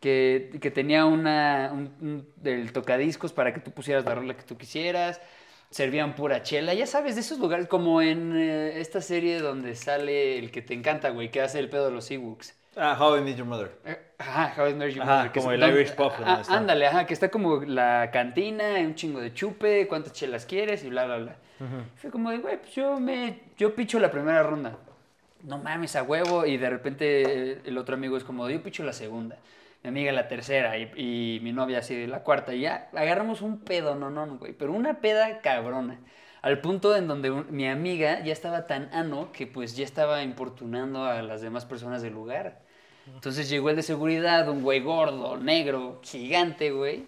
que, 0.01 0.59
que 0.61 0.71
tenía 0.71 1.05
una, 1.07 1.71
un, 1.73 1.93
un- 2.01 2.29
del 2.37 2.73
tocadiscos 2.73 3.33
para 3.33 3.55
que 3.55 3.61
tú 3.61 3.71
pusieras 3.73 4.05
la 4.07 4.15
rola 4.15 4.37
que 4.37 4.45
tú 4.45 4.57
quisieras, 4.59 5.21
servían 5.71 6.15
pura 6.15 6.43
chela, 6.43 6.75
ya 6.75 6.87
sabes, 6.87 7.17
de 7.17 7.23
esos 7.23 7.39
lugares 7.39 7.69
como 7.69 8.03
en 8.03 8.37
eh, 8.37 8.81
esta 8.81 9.01
serie 9.03 9.41
donde 9.41 9.77
sale 9.77 10.39
el 10.39 10.51
que 10.53 10.63
te 10.63 10.75
encanta, 10.75 11.11
güey, 11.11 11.31
que 11.31 11.41
hace 11.43 11.59
el 11.61 11.69
pedo 11.71 11.87
de 11.87 11.93
los 11.93 12.11
Ewoks. 12.11 12.55
Ah, 12.77 12.97
How 12.99 13.19
I 13.19 13.23
Met 13.23 13.37
Your 13.37 13.47
Mother. 13.47 13.71
Eh, 13.85 13.97
Ajá, 14.19 14.55
How 14.57 14.69
I 14.71 14.75
Met 14.75 14.91
Your 14.93 15.03
Ajá, 15.03 15.17
Mother, 15.17 15.33
que 15.33 15.41
como 15.41 15.53
el 15.53 15.61
donde- 15.61 15.77
Irish 15.81 15.95
donde 15.97 16.25
ah. 16.25 16.43
Ándale, 16.49 16.87
ajá, 16.87 17.07
que 17.07 17.15
está 17.15 17.29
como 17.31 17.61
la 17.63 18.11
cantina, 18.13 18.75
un 18.81 18.95
chingo 18.95 19.21
de 19.21 19.33
chupe, 19.33 19.87
cuántas 19.87 20.13
chelas 20.13 20.47
quieres 20.47 20.83
y 20.85 20.91
bla, 20.91 21.05
bla, 21.07 21.17
bla. 21.19 21.37
Fue 21.97 22.11
como 22.11 22.31
de, 22.31 22.39
güey, 22.39 22.59
pues 22.59 22.75
yo 22.75 22.99
me, 23.01 23.41
yo 23.57 23.75
picho 23.75 23.99
la 23.99 24.11
primera 24.11 24.43
ronda. 24.43 24.77
No 25.43 25.59
mames, 25.59 25.95
a 25.97 26.03
huevo. 26.03 26.45
Y 26.47 26.57
de 26.57 26.69
repente 26.71 27.23
eh, 27.53 27.61
el 27.65 27.79
otro 27.79 27.95
amigo 27.95 28.17
es 28.17 28.25
como, 28.25 28.49
yo 28.51 28.63
picho 28.63 28.83
la 28.85 28.93
segunda. 28.93 29.37
Mi 29.83 29.89
amiga 29.89 30.13
la 30.13 30.29
tercera 30.29 30.77
y, 30.79 30.91
y 30.97 31.41
mi 31.43 31.53
novia 31.53 31.79
así 31.79 32.07
la 32.07 32.21
cuarta. 32.21 32.55
Y 32.55 32.61
ya 32.63 32.89
agarramos 32.95 33.41
un 33.43 33.61
pedo, 33.61 33.95
no, 33.95 34.11
no, 34.11 34.27
no, 34.27 34.39
güey. 34.39 34.53
Pero 34.53 34.73
una 34.73 34.95
peda 35.01 35.41
cabrona. 35.43 35.99
Al 36.43 36.61
punto 36.61 36.95
en 36.97 37.07
donde 37.09 37.31
un- 37.31 37.47
mi 37.51 37.69
amiga 37.69 38.21
ya 38.21 38.33
estaba 38.33 38.67
tan 38.67 38.89
ano 38.93 39.31
que 39.33 39.47
pues 39.47 39.77
ya 39.77 39.85
estaba 39.85 40.23
importunando 40.23 41.05
a 41.05 41.23
las 41.23 41.41
demás 41.41 41.65
personas 41.67 42.03
del 42.03 42.13
lugar. 42.15 42.61
Entonces 43.07 43.49
llegó 43.49 43.71
el 43.71 43.77
de 43.77 43.83
seguridad, 43.83 44.49
un 44.49 44.63
güey 44.63 44.81
gordo, 44.81 45.37
negro, 45.37 46.01
gigante, 46.03 46.71
güey. 46.71 47.05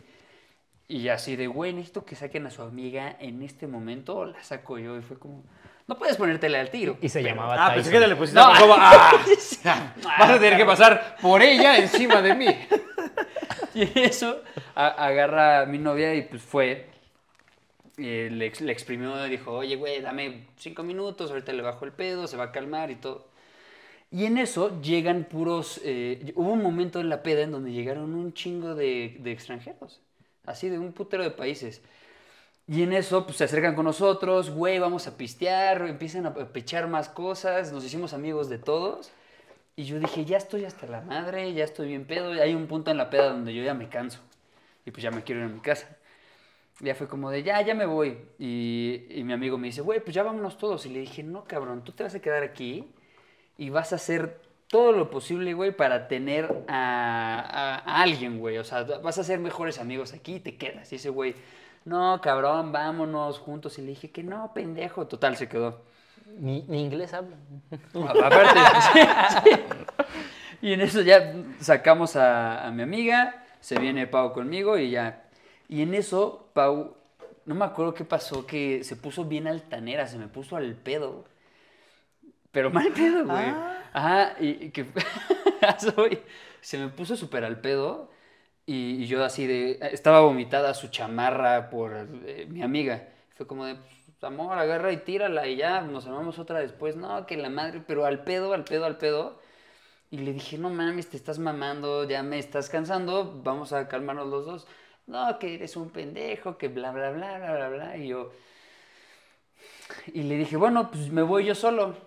Y 0.89 1.09
así 1.09 1.37
de, 1.37 1.47
güey, 1.47 1.73
necesito 1.73 2.05
que 2.05 2.15
saquen 2.15 2.47
a 2.47 2.51
su 2.51 2.63
amiga 2.63 3.17
en 3.19 3.43
este 3.43 3.67
momento, 3.67 4.25
la 4.25 4.43
saco 4.45 4.79
yo. 4.79 4.97
Y 4.99 5.03
fue 5.03 5.19
como, 5.19 5.43
no 5.87 5.99
puedes 5.99 6.17
ponértela 6.17 6.61
al 6.61 6.71
tiro. 6.71 6.97
Y 7.01 7.09
se 7.09 7.23
Pero- 7.23 7.35
llamaba 7.35 7.55
Ah, 7.67 7.75
pensé 7.75 7.91
Tyson. 7.91 8.03
que 8.03 8.09
le 8.09 8.17
pusiste 8.17 8.41
No. 8.41 8.53
como, 8.59 8.75
¡ah! 8.79 9.13
Vas 10.19 10.31
a 10.31 10.39
tener 10.39 10.57
que 10.57 10.65
pasar 10.65 11.17
por 11.21 11.43
ella 11.43 11.79
encima 11.79 12.21
de 12.23 12.35
mí. 12.35 12.47
Y 13.75 13.99
eso 14.01 14.41
a- 14.75 14.89
agarra 15.07 15.61
a 15.61 15.67
mi 15.67 15.77
novia 15.77 16.15
y 16.15 16.23
pues 16.23 16.41
fue. 16.43 16.87
Y 17.99 18.29
le, 18.31 18.51
le 18.51 18.73
exprimió 18.73 19.27
y 19.27 19.31
dijo, 19.31 19.53
oye, 19.53 19.77
güey, 19.77 20.01
dame 20.01 20.47
cinco 20.57 20.83
minutos, 20.83 21.31
ahorita 21.31 21.53
le 21.53 21.61
bajo 21.63 21.85
el 21.85 21.93
pedo, 21.93 22.27
se 22.27 22.37
va 22.39 22.45
a 22.45 22.53
calmar 22.53 22.91
y 22.91 22.95
todo. 22.97 23.29
Y 24.11 24.25
en 24.27 24.39
eso 24.39 24.81
llegan 24.81 25.25
puros... 25.25 25.81
eh, 25.85 26.33
hubo 26.37 26.53
un 26.53 26.63
momento 26.63 27.01
en 27.01 27.09
la 27.09 27.23
peda 27.23 27.43
en 27.43 27.51
donde 27.53 27.73
llegaron 27.73 28.15
un 28.15 28.33
chingo 28.33 28.75
de, 28.75 29.17
de 29.21 29.33
extranjeros, 29.33 30.01
así 30.45 30.69
de 30.69 30.79
un 30.79 30.93
putero 30.93 31.23
de 31.25 31.31
países. 31.31 31.83
Y 32.69 32.83
en 32.83 32.93
eso 32.93 33.25
pues, 33.27 33.37
se 33.39 33.45
acercan 33.45 33.75
con 33.77 33.85
nosotros, 33.85 34.51
güey, 34.51 34.79
vamos 34.79 35.07
a 35.07 35.17
pistear, 35.17 35.83
empiezan 35.89 36.27
a 36.27 36.35
pechar 36.35 36.89
más 36.89 37.09
cosas, 37.09 37.73
nos 37.73 37.85
hicimos 37.85 38.13
amigos 38.13 38.49
de 38.49 38.59
todos. 38.59 39.11
Y 39.77 39.85
yo 39.85 39.99
dije, 40.01 40.25
ya 40.25 40.39
estoy 40.39 40.65
hasta 40.65 40.87
la 40.87 41.03
madre, 41.03 41.53
ya 41.55 41.65
estoy 41.65 41.89
bien 41.89 42.07
pedo. 42.07 42.35
y 42.35 42.41
Hay 42.41 42.55
un 42.55 42.67
punto 42.67 42.91
en 42.91 42.97
la 42.99 43.11
peda 43.11 43.31
donde 43.31 43.55
yo 43.55 43.63
ya 43.63 43.75
me 43.75 43.89
canso. 43.89 44.21
Y 44.87 44.91
pues 44.91 45.03
ya 45.03 45.11
me 45.11 45.23
quiero 45.23 45.43
ir 45.43 45.47
a 45.47 45.51
mi 45.51 45.61
casa. 45.61 45.89
Ya 46.81 46.95
fue 46.95 47.09
como 47.09 47.31
de, 47.31 47.43
ya, 47.43 47.61
ya 47.63 47.75
me 47.75 47.87
voy. 47.87 48.19
Y, 48.39 49.05
y 49.11 49.25
mi 49.25 49.33
amigo 49.33 49.59
me 49.59 49.69
dice, 49.69 49.83
güey, 49.83 50.01
pues 50.01 50.15
ya 50.15 50.23
vámonos 50.23 50.59
todos. 50.59 50.87
Y 50.87 50.91
le 50.91 51.01
dije, 51.01 51.23
no, 51.23 51.45
cabrón, 51.45 51.85
tú 51.85 51.93
te 51.93 52.03
vas 52.05 52.15
a 52.15 52.21
quedar 52.21 52.43
aquí 52.43 52.93
y 53.59 53.71
vas 53.71 53.93
a 53.93 53.97
hacer 53.97 54.41
todo 54.69 54.93
lo 54.93 55.11
posible, 55.11 55.55
güey, 55.55 55.71
para 55.73 56.09
tener 56.09 56.65
a, 56.69 57.41
a- 57.41 57.77
a 57.79 58.03
alguien, 58.03 58.39
güey. 58.39 58.59
O 58.59 58.65
sea, 58.65 58.83
vas 58.83 59.19
a 59.19 59.25
ser 59.25 59.39
mejores 59.39 59.79
amigos 59.81 60.13
aquí 60.13 60.37
y 60.37 60.41
te 60.41 60.57
quedas. 60.57 60.93
Y 60.93 60.97
ese 60.97 61.09
güey, 61.11 61.35
no, 61.85 62.21
cabrón, 62.21 62.73
vámonos 62.73 63.39
juntos. 63.39 63.79
Y 63.79 63.83
le 63.83 63.89
dije 63.89 64.11
que 64.11 64.23
no, 64.23 64.53
pendejo. 64.55 65.07
Total, 65.07 65.37
se 65.37 65.49
quedó. 65.49 65.83
Ni, 66.39 66.63
ni 66.69 66.83
inglés 66.83 67.15
habla. 67.15 67.37
Aparte, 67.95 68.59
sí, 68.93 69.01
sí. 69.45 69.51
Y 70.63 70.73
en 70.73 70.81
eso 70.81 71.01
ya 71.03 71.35
sacamos 71.61 72.17
a, 72.17 72.67
a 72.67 72.71
mi 72.71 72.83
amiga, 72.83 73.45
se 73.61 73.79
viene 73.79 74.07
Pau 74.07 74.33
conmigo 74.33 74.79
y 74.79 74.91
ya. 74.91 75.23
Y 75.69 75.83
en 75.83 75.95
eso, 75.95 76.49
Pau, 76.55 76.97
no 77.45 77.55
me 77.55 77.65
acuerdo 77.65 77.95
qué 77.95 78.05
pasó, 78.05 78.47
que 78.47 78.83
se 78.83 78.97
puso 78.97 79.25
bien 79.25 79.47
altanera, 79.47 80.07
se 80.09 80.19
me 80.19 80.29
puso 80.29 80.57
al 80.57 80.75
pedo. 80.75 81.25
Pero 82.57 82.71
mal 82.71 82.91
pedo, 82.91 83.27
güey. 83.27 83.55
Ajá, 83.93 84.35
y, 84.41 84.65
y 84.65 84.71
que 84.71 84.87
soy, 85.79 86.23
se 86.63 86.79
me 86.79 86.89
puso 86.89 87.15
súper 87.15 87.45
al 87.45 87.61
pedo. 87.61 88.11
Y, 88.65 89.03
y 89.03 89.07
yo 89.07 89.23
así 89.23 89.47
de, 89.47 89.79
estaba 89.93 90.21
vomitada 90.21 90.73
su 90.73 90.89
chamarra 90.89 91.69
por 91.69 92.09
eh, 92.25 92.47
mi 92.49 92.63
amiga. 92.63 93.11
Fue 93.35 93.47
como 93.47 93.67
de, 93.67 93.75
pues, 93.75 94.25
amor, 94.25 94.57
agarra 94.59 94.91
y 94.91 94.97
tírala 94.97 95.47
y 95.49 95.57
ya, 95.57 95.83
nos 95.83 96.07
armamos 96.07 96.39
otra 96.39 96.61
después. 96.61 96.97
No, 96.97 97.27
que 97.27 97.37
la 97.37 97.51
madre, 97.51 97.83
pero 97.87 98.07
al 98.07 98.25
pedo, 98.25 98.55
al 98.55 98.65
pedo, 98.65 98.87
al 98.87 98.97
pedo. 98.97 99.39
Y 100.11 100.17
le 100.21 100.33
dije, 100.33 100.57
no 100.57 100.71
mames, 100.71 101.11
te 101.11 101.19
estás 101.19 101.39
mamando, 101.39 102.05
ya 102.09 102.23
me 102.23 102.39
estás 102.39 102.71
cansando, 102.71 103.43
vamos 103.45 103.75
a 103.75 103.87
calmarnos 103.87 104.29
los 104.29 104.47
dos. 104.47 104.67
No, 105.07 105.39
que 105.39 105.57
eres 105.57 105.77
un 105.77 105.91
pendejo, 105.91 106.57
que 106.57 106.69
bla, 106.69 106.91
bla, 106.91 107.11
bla, 107.11 107.37
bla, 107.37 107.55
bla, 107.55 107.69
bla. 107.69 107.97
Y 107.99 108.09
yo... 108.09 108.33
Y 110.07 110.23
le 110.23 110.39
dije, 110.39 110.57
bueno, 110.57 110.91
pues 110.91 111.11
me 111.11 111.21
voy 111.21 111.45
yo 111.45 111.55
solo. 111.55 112.06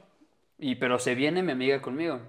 Y, 0.59 0.75
pero 0.75 0.99
se 0.99 1.15
viene 1.15 1.41
mi 1.41 1.51
amiga 1.53 1.81
conmigo. 1.81 2.19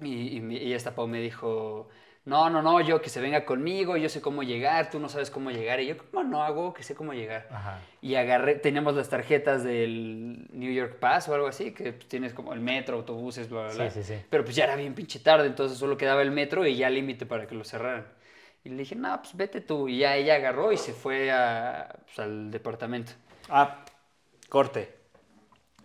Y, 0.00 0.38
y, 0.38 0.56
y 0.56 0.72
esta 0.72 0.94
Pau 0.94 1.06
me 1.06 1.20
dijo, 1.20 1.88
no, 2.24 2.50
no, 2.50 2.60
no, 2.62 2.80
yo 2.80 3.00
que 3.00 3.08
se 3.08 3.20
venga 3.20 3.44
conmigo, 3.44 3.96
yo 3.96 4.08
sé 4.08 4.20
cómo 4.20 4.42
llegar, 4.42 4.90
tú 4.90 4.98
no 5.00 5.08
sabes 5.08 5.30
cómo 5.30 5.50
llegar. 5.50 5.80
Y 5.80 5.86
yo, 5.88 5.98
¿cómo 5.98 6.22
no 6.24 6.42
hago 6.42 6.74
que 6.74 6.82
sé 6.82 6.94
cómo 6.94 7.12
llegar? 7.14 7.48
Ajá. 7.50 7.80
Y 8.00 8.16
agarré, 8.16 8.56
teníamos 8.56 8.94
las 8.94 9.08
tarjetas 9.08 9.64
del 9.64 10.46
New 10.52 10.72
York 10.72 10.96
Pass 10.98 11.28
o 11.28 11.34
algo 11.34 11.46
así, 11.46 11.72
que 11.72 11.92
pues, 11.92 12.08
tienes 12.08 12.34
como 12.34 12.52
el 12.52 12.60
metro, 12.60 12.96
autobuses, 12.96 13.48
bla, 13.48 13.62
bla, 13.62 13.70
Sí, 13.70 13.78
bla. 13.78 13.90
sí, 13.90 14.02
sí. 14.02 14.14
Pero 14.28 14.44
pues 14.44 14.54
ya 14.56 14.64
era 14.64 14.76
bien 14.76 14.94
pinche 14.94 15.20
tarde, 15.20 15.46
entonces 15.46 15.78
solo 15.78 15.96
quedaba 15.96 16.22
el 16.22 16.30
metro 16.32 16.66
y 16.66 16.76
ya 16.76 16.90
límite 16.90 17.26
para 17.26 17.46
que 17.46 17.54
lo 17.54 17.64
cerraran. 17.64 18.06
Y 18.64 18.68
le 18.68 18.76
dije, 18.76 18.94
no, 18.94 19.20
pues 19.20 19.36
vete 19.36 19.60
tú. 19.60 19.88
Y 19.88 19.98
ya 19.98 20.14
ella 20.16 20.36
agarró 20.36 20.70
y 20.72 20.76
se 20.76 20.92
fue 20.92 21.32
a, 21.32 21.96
pues, 22.04 22.18
al 22.20 22.50
departamento. 22.50 23.12
Ah, 23.48 23.84
corte. 24.48 24.94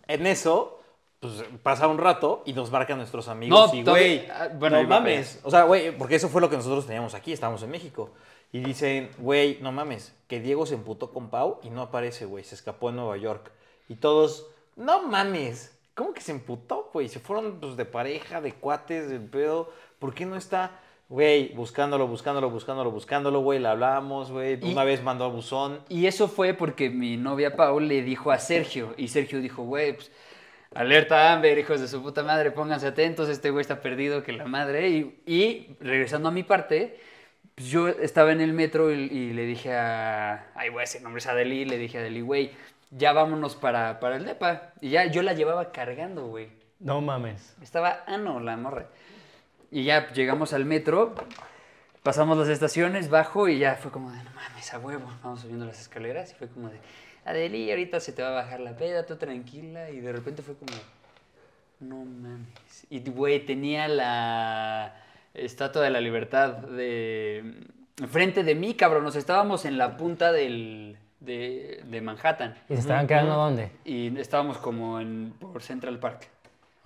En 0.08 0.28
eso, 0.28 0.77
pues 1.20 1.43
pasa 1.63 1.88
un 1.88 1.97
rato 1.97 2.43
y 2.45 2.53
nos 2.53 2.72
marcan 2.72 2.97
nuestros 2.97 3.28
amigos. 3.28 3.74
No, 3.74 3.80
y, 3.80 3.84
güey, 3.84 4.28
ah, 4.30 4.49
bueno, 4.53 4.82
no 4.82 4.88
mames. 4.88 5.39
O 5.43 5.49
sea, 5.49 5.63
güey, 5.63 5.95
porque 5.97 6.15
eso 6.15 6.30
fue 6.30 6.41
lo 6.41 6.49
que 6.49 6.57
nosotros 6.57 6.86
teníamos 6.86 7.13
aquí, 7.15 7.34
estábamos 7.34 7.63
en 7.63 7.72
México. 7.72 8.11
Y 8.51 8.59
dicen, 8.59 9.09
güey, 9.18 9.57
no 9.61 9.72
mames, 9.72 10.13
que 10.28 10.39
Diego 10.39 10.65
se 10.65 10.76
emputó 10.76 11.11
con 11.11 11.30
Pau 11.30 11.59
y 11.63 11.70
no 11.70 11.82
aparece, 11.82 12.26
güey, 12.26 12.43
se 12.43 12.55
escapó 12.55 12.89
en 12.89 12.97
Nueva 12.97 13.18
York. 13.18 13.51
Y 13.89 13.95
todos, 13.95 14.47
no 14.76 15.03
mames, 15.03 15.78
¿cómo 15.95 16.13
que 16.13 16.22
se 16.22 16.32
emputó, 16.32 16.89
güey? 16.93 17.09
Se 17.09 17.20
fueron 17.20 17.59
pues, 17.59 17.76
de 17.76 17.86
pareja, 17.86 18.39
de 18.39 18.53
cuates, 18.53 19.09
del 19.09 19.24
pedo. 19.24 19.72
¿Por 19.99 20.13
qué 20.13 20.26
no 20.26 20.36
está? 20.36 20.80
Güey, 21.09 21.53
buscándolo, 21.55 22.05
buscándolo, 22.07 22.49
buscándolo, 22.49 22.91
buscándolo, 22.91 23.39
güey, 23.39 23.59
le 23.59 23.70
hablamos, 23.70 24.30
güey. 24.30 24.59
Una 24.63 24.84
vez 24.84 25.01
mandó 25.01 25.26
a 25.26 25.30
buzón. 25.30 25.80
Y 25.89 26.05
eso 26.05 26.28
fue 26.28 26.53
porque 26.53 26.89
mi 26.89 27.18
novia 27.18 27.55
Paul 27.55 27.88
le 27.88 28.01
dijo 28.01 28.30
a 28.30 28.38
Sergio, 28.39 28.93
y 28.97 29.07
Sergio 29.07 29.41
dijo, 29.41 29.63
güey, 29.63 29.93
pues, 29.93 30.11
alerta 30.76 31.34
Amber, 31.34 31.57
hijos 31.57 31.82
de 31.82 31.88
su 31.88 32.01
puta 32.01 32.24
madre, 32.24 32.51
pónganse 32.51 32.88
atentos, 32.88 33.30
este 33.30 33.49
güey 33.49 33.61
está 33.61 33.82
perdido 33.82 34.24
que 34.24 34.32
la 34.32 34.45
madre. 34.45 34.89
Y, 34.89 35.22
y 35.26 35.76
regresando 35.80 36.30
a 36.30 36.32
mi 36.32 36.43
parte, 36.43 36.99
pues, 37.55 37.70
yo 37.70 37.88
estaba 37.88 38.32
en 38.32 38.41
el 38.41 38.53
metro 38.53 38.91
y, 38.91 39.03
y 39.05 39.34
le 39.34 39.45
dije 39.45 39.74
a, 39.74 40.51
ay, 40.55 40.70
güey, 40.70 40.84
ese 40.84 41.01
nombre 41.01 41.20
es 41.20 41.28
Adeli, 41.28 41.65
le 41.65 41.78
dije 41.78 41.97
a 41.97 42.01
Adeli, 42.01 42.22
güey, 42.22 42.51
ya 42.91 43.13
vámonos 43.13 43.55
para, 43.55 43.99
para 43.99 44.18
el 44.18 44.26
depa. 44.26 44.74
Y 44.82 44.91
ya 44.91 45.05
yo 45.05 45.22
la 45.22 45.34
llevaba 45.34 45.72
cargando, 45.72 46.28
güey. 46.28 46.49
No 46.80 47.01
mames. 47.01 47.55
Estaba 47.61 48.03
ano 48.05 48.39
la 48.39 48.55
morra. 48.57 48.86
Y 49.72 49.84
ya 49.84 50.11
llegamos 50.13 50.53
al 50.53 50.65
metro, 50.65 51.15
pasamos 52.03 52.38
las 52.38 52.47
estaciones, 52.47 53.09
bajo 53.09 53.49
y 53.49 53.59
ya 53.59 53.76
fue 53.76 53.91
como 53.91 54.11
de, 54.11 54.24
no 54.24 54.32
mames, 54.32 54.74
a 54.74 54.80
huevo. 54.80 55.11
Vamos 55.24 55.41
subiendo 55.41 55.65
las 55.65 55.82
escaleras 55.82 56.32
y 56.32 56.36
fue 56.36 56.47
como 56.47 56.70
de, 56.70 56.80
Adeli, 57.28 57.70
ahorita 57.70 58.00
se 58.00 58.14
te 58.14 58.22
va 58.22 58.30
a 58.30 58.32
bajar 58.32 58.62
la 58.62 58.76
peda, 58.76 59.06
tú 59.06 59.18
tranquila. 59.18 59.90
Y 59.90 60.00
de 60.00 60.12
repente 60.14 60.42
fue 60.42 60.56
como, 60.56 60.72
no 61.82 62.06
mames. 62.06 62.88
Y 62.90 63.02
güey, 63.10 63.46
tenía 63.46 63.88
la 63.88 64.96
estatua 65.34 65.82
de 65.84 65.90
la 65.90 66.00
libertad 66.00 66.54
de 66.54 67.54
enfrente 68.02 68.44
de 68.44 68.56
mí, 68.56 68.74
cabrón. 68.76 69.04
Nos 69.04 69.16
estábamos 69.16 69.66
en 69.66 69.78
la 69.78 69.98
punta 69.98 70.32
del, 70.32 70.98
de, 71.20 71.84
de 71.86 72.02
Manhattan. 72.02 72.56
¿Y 72.70 72.76
se 72.76 72.80
estaban 72.82 73.08
quedando 73.08 73.36
dónde? 73.36 73.72
Y 73.84 74.18
estábamos 74.18 74.58
como 74.58 75.00
en, 75.00 75.34
por 75.40 75.62
Central 75.62 76.00
Park. 76.00 76.30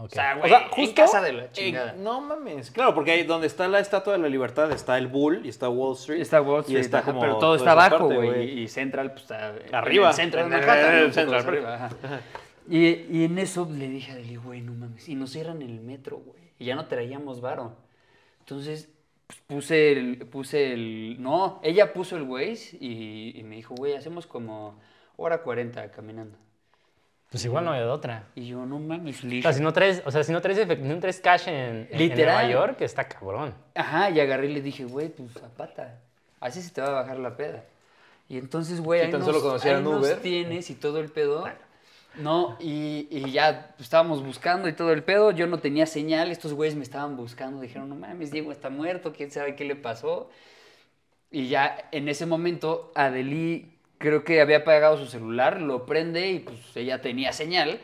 O 0.03 0.09
sea, 0.09 0.35
O 0.35 0.39
güey, 0.39 0.49
sea, 0.49 0.63
en 0.63 0.69
justo. 0.69 0.95
casa 1.01 1.21
de 1.21 1.33
la 1.33 1.51
chingada. 1.51 1.93
no 1.93 2.21
mames. 2.21 2.71
Claro, 2.71 2.93
porque 2.93 3.11
ahí 3.11 3.23
donde 3.23 3.47
está 3.47 3.67
la 3.67 3.79
estatua 3.79 4.13
de 4.13 4.19
la 4.19 4.29
libertad 4.29 4.71
está 4.71 4.97
el 4.97 5.07
Bull 5.07 5.45
y 5.45 5.49
está 5.49 5.69
Wall 5.69 5.95
Street. 5.95 6.21
Está 6.21 6.41
Wall 6.41 6.59
y 6.59 6.61
Street, 6.61 6.79
está 6.81 6.99
ajá, 6.99 7.07
como 7.11 7.21
pero 7.21 7.37
todo 7.37 7.55
está 7.55 7.71
abajo, 7.71 8.05
güey. 8.05 8.59
Y 8.61 8.67
Central, 8.67 9.11
pues 9.11 9.23
está 9.23 9.55
en 9.55 9.75
Arriba. 9.75 10.09
el 10.09 10.13
centro 10.15 10.39
de 10.39 10.45
En 10.45 10.51
Manhattan. 10.51 10.97
en 10.97 11.13
Central 11.13 11.47
arriba, 11.47 11.75
ajá. 11.75 11.89
Y, 12.69 12.87
y 12.87 13.23
en 13.25 13.37
eso 13.39 13.67
le 13.69 13.89
dije 13.89 14.11
a 14.11 14.15
Deli, 14.15 14.35
güey, 14.37 14.61
no 14.61 14.73
mames. 14.73 15.09
Y 15.09 15.15
nos 15.15 15.31
cierran 15.31 15.61
el 15.61 15.79
metro, 15.81 16.17
güey. 16.17 16.39
Y 16.59 16.65
ya 16.65 16.75
no 16.75 16.85
traíamos 16.85 17.41
varo. 17.41 17.75
Entonces, 18.39 18.89
pues, 19.27 19.39
puse 19.47 19.91
el, 19.93 20.17
puse 20.27 20.73
el... 20.73 21.17
No, 21.19 21.59
ella 21.63 21.91
puso 21.93 22.15
el 22.17 22.23
Waze 22.23 22.77
y, 22.79 23.33
y 23.37 23.43
me 23.43 23.55
dijo, 23.55 23.73
güey, 23.75 23.95
hacemos 23.95 24.27
como 24.27 24.79
hora 25.17 25.41
40 25.41 25.91
caminando. 25.91 26.37
Pues 27.31 27.45
igual 27.45 27.63
no 27.63 27.71
hay 27.71 27.79
de 27.79 27.85
otra. 27.87 28.25
Y 28.35 28.47
yo, 28.47 28.65
no 28.65 28.77
mames, 28.77 29.23
O 29.23 29.27
listo. 29.27 29.47
sea, 29.49 29.53
si 29.57 29.63
no 29.63 29.71
traes, 29.71 30.03
o 30.05 30.11
sea, 30.11 30.21
si 30.21 30.33
no 30.33 30.41
traes, 30.41 30.59
efect- 30.59 30.79
no 30.81 30.99
traes 30.99 31.21
cash 31.21 31.47
en, 31.47 31.87
en-. 31.89 32.15
Nueva 32.15 32.45
York, 32.49 32.81
está 32.81 33.07
cabrón. 33.07 33.53
Ajá, 33.73 34.09
y 34.09 34.19
agarré 34.19 34.47
y 34.47 34.53
le 34.53 34.61
dije, 34.61 34.83
güey, 34.83 35.07
pues 35.07 35.37
a 35.37 35.47
pata. 35.47 35.97
Así 36.41 36.61
se 36.61 36.71
te 36.71 36.81
va 36.81 36.89
a 36.89 36.91
bajar 36.91 37.17
la 37.19 37.37
peda. 37.37 37.63
Y 38.27 38.37
entonces, 38.37 38.81
güey, 38.81 38.99
ahí, 39.01 39.11
tan 39.11 39.21
nos, 39.21 39.33
solo 39.33 39.57
ahí 39.63 39.81
nos 39.81 40.21
tienes 40.21 40.69
y 40.69 40.75
todo 40.75 40.99
el 40.99 41.09
pedo. 41.09 41.47
No, 42.15 42.57
y, 42.59 43.07
y 43.09 43.31
ya 43.31 43.73
estábamos 43.79 44.21
buscando 44.25 44.67
y 44.67 44.73
todo 44.73 44.91
el 44.91 45.01
pedo. 45.01 45.31
Yo 45.31 45.47
no 45.47 45.59
tenía 45.59 45.85
señal, 45.85 46.31
estos 46.31 46.53
güeyes 46.53 46.75
me 46.75 46.83
estaban 46.83 47.15
buscando. 47.15 47.61
Dijeron, 47.61 47.87
no 47.87 47.95
mames, 47.95 48.31
Diego 48.31 48.51
está 48.51 48.69
muerto, 48.69 49.13
quién 49.15 49.31
sabe 49.31 49.55
qué 49.55 49.63
le 49.63 49.77
pasó. 49.77 50.29
Y 51.31 51.47
ya 51.47 51.87
en 51.93 52.09
ese 52.09 52.25
momento, 52.25 52.91
Adeli 52.95 53.77
creo 54.01 54.23
que 54.25 54.41
había 54.41 54.57
apagado 54.57 54.97
su 54.97 55.05
celular, 55.05 55.61
lo 55.61 55.85
prende 55.85 56.29
y 56.31 56.39
pues 56.39 56.57
ella 56.75 57.01
tenía 57.01 57.31
señal. 57.31 57.79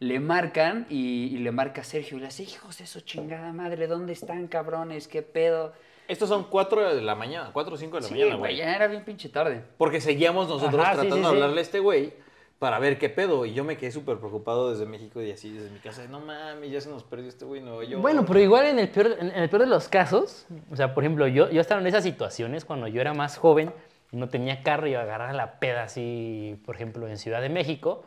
Le 0.00 0.20
marcan 0.20 0.86
y, 0.88 1.26
y 1.34 1.38
le 1.38 1.50
marca 1.50 1.80
a 1.80 1.84
Sergio 1.84 2.18
y 2.18 2.20
le 2.20 2.26
dice, 2.26 2.44
hijos 2.44 2.78
de 2.78 2.86
su 2.86 3.00
chingada 3.00 3.52
madre, 3.52 3.86
¿dónde 3.88 4.12
están 4.12 4.46
cabrones? 4.46 5.08
¿Qué 5.08 5.22
pedo? 5.22 5.72
Estos 6.06 6.28
son 6.28 6.44
4 6.44 6.94
de 6.94 7.02
la 7.02 7.14
mañana, 7.16 7.50
4 7.52 7.74
o 7.74 7.76
5 7.76 7.96
de 7.96 8.00
la 8.02 8.06
Sí, 8.08 8.14
mañana, 8.14 8.36
güey, 8.36 8.54
güey. 8.54 8.56
ya 8.56 8.74
era 8.76 8.86
bien 8.86 9.04
pinche 9.04 9.28
tarde. 9.28 9.62
Porque 9.76 10.00
seguíamos 10.00 10.48
nosotros 10.48 10.80
Ajá, 10.80 10.92
tratando 10.92 11.16
sí, 11.16 11.20
de 11.22 11.28
sí. 11.28 11.34
hablarle 11.34 11.58
a 11.58 11.62
este 11.62 11.80
güey 11.80 12.12
para 12.60 12.78
ver 12.78 12.96
qué 12.98 13.08
pedo. 13.08 13.44
Y 13.44 13.52
yo 13.54 13.64
me 13.64 13.76
quedé 13.76 13.90
súper 13.90 14.18
preocupado 14.18 14.70
desde 14.70 14.86
México 14.86 15.20
y 15.20 15.32
así, 15.32 15.50
desde 15.52 15.68
mi 15.70 15.80
casa. 15.80 16.02
de, 16.02 16.08
No 16.08 16.20
mames, 16.20 16.70
ya 16.70 16.80
se 16.80 16.88
nos 16.90 17.02
perdió 17.02 17.28
este 17.28 17.44
güey 17.44 17.60
Nueva 17.60 17.82
York. 17.84 18.00
Bueno, 18.00 18.24
pero 18.24 18.38
igual 18.40 18.66
en 18.66 18.78
el, 18.78 18.88
peor, 18.88 19.16
en, 19.18 19.32
el 19.32 19.50
peor 19.50 19.62
de 19.62 19.68
los 19.68 19.88
casos, 19.88 20.46
o 20.70 20.76
sea, 20.76 20.94
por 20.94 21.02
ejemplo, 21.02 21.26
yo, 21.26 21.50
yo 21.50 21.60
estaba 21.60 21.80
en 21.80 21.86
esas 21.88 22.04
situaciones 22.04 22.64
cuando 22.64 22.86
yo 22.86 23.00
era 23.00 23.12
más 23.14 23.36
joven 23.36 23.72
no 24.12 24.28
tenía 24.28 24.62
carro 24.62 24.86
y 24.86 24.94
agarraba 24.94 25.32
la 25.32 25.58
peda 25.58 25.84
así, 25.84 26.60
por 26.64 26.74
ejemplo, 26.74 27.06
en 27.08 27.18
Ciudad 27.18 27.40
de 27.40 27.48
México. 27.48 28.04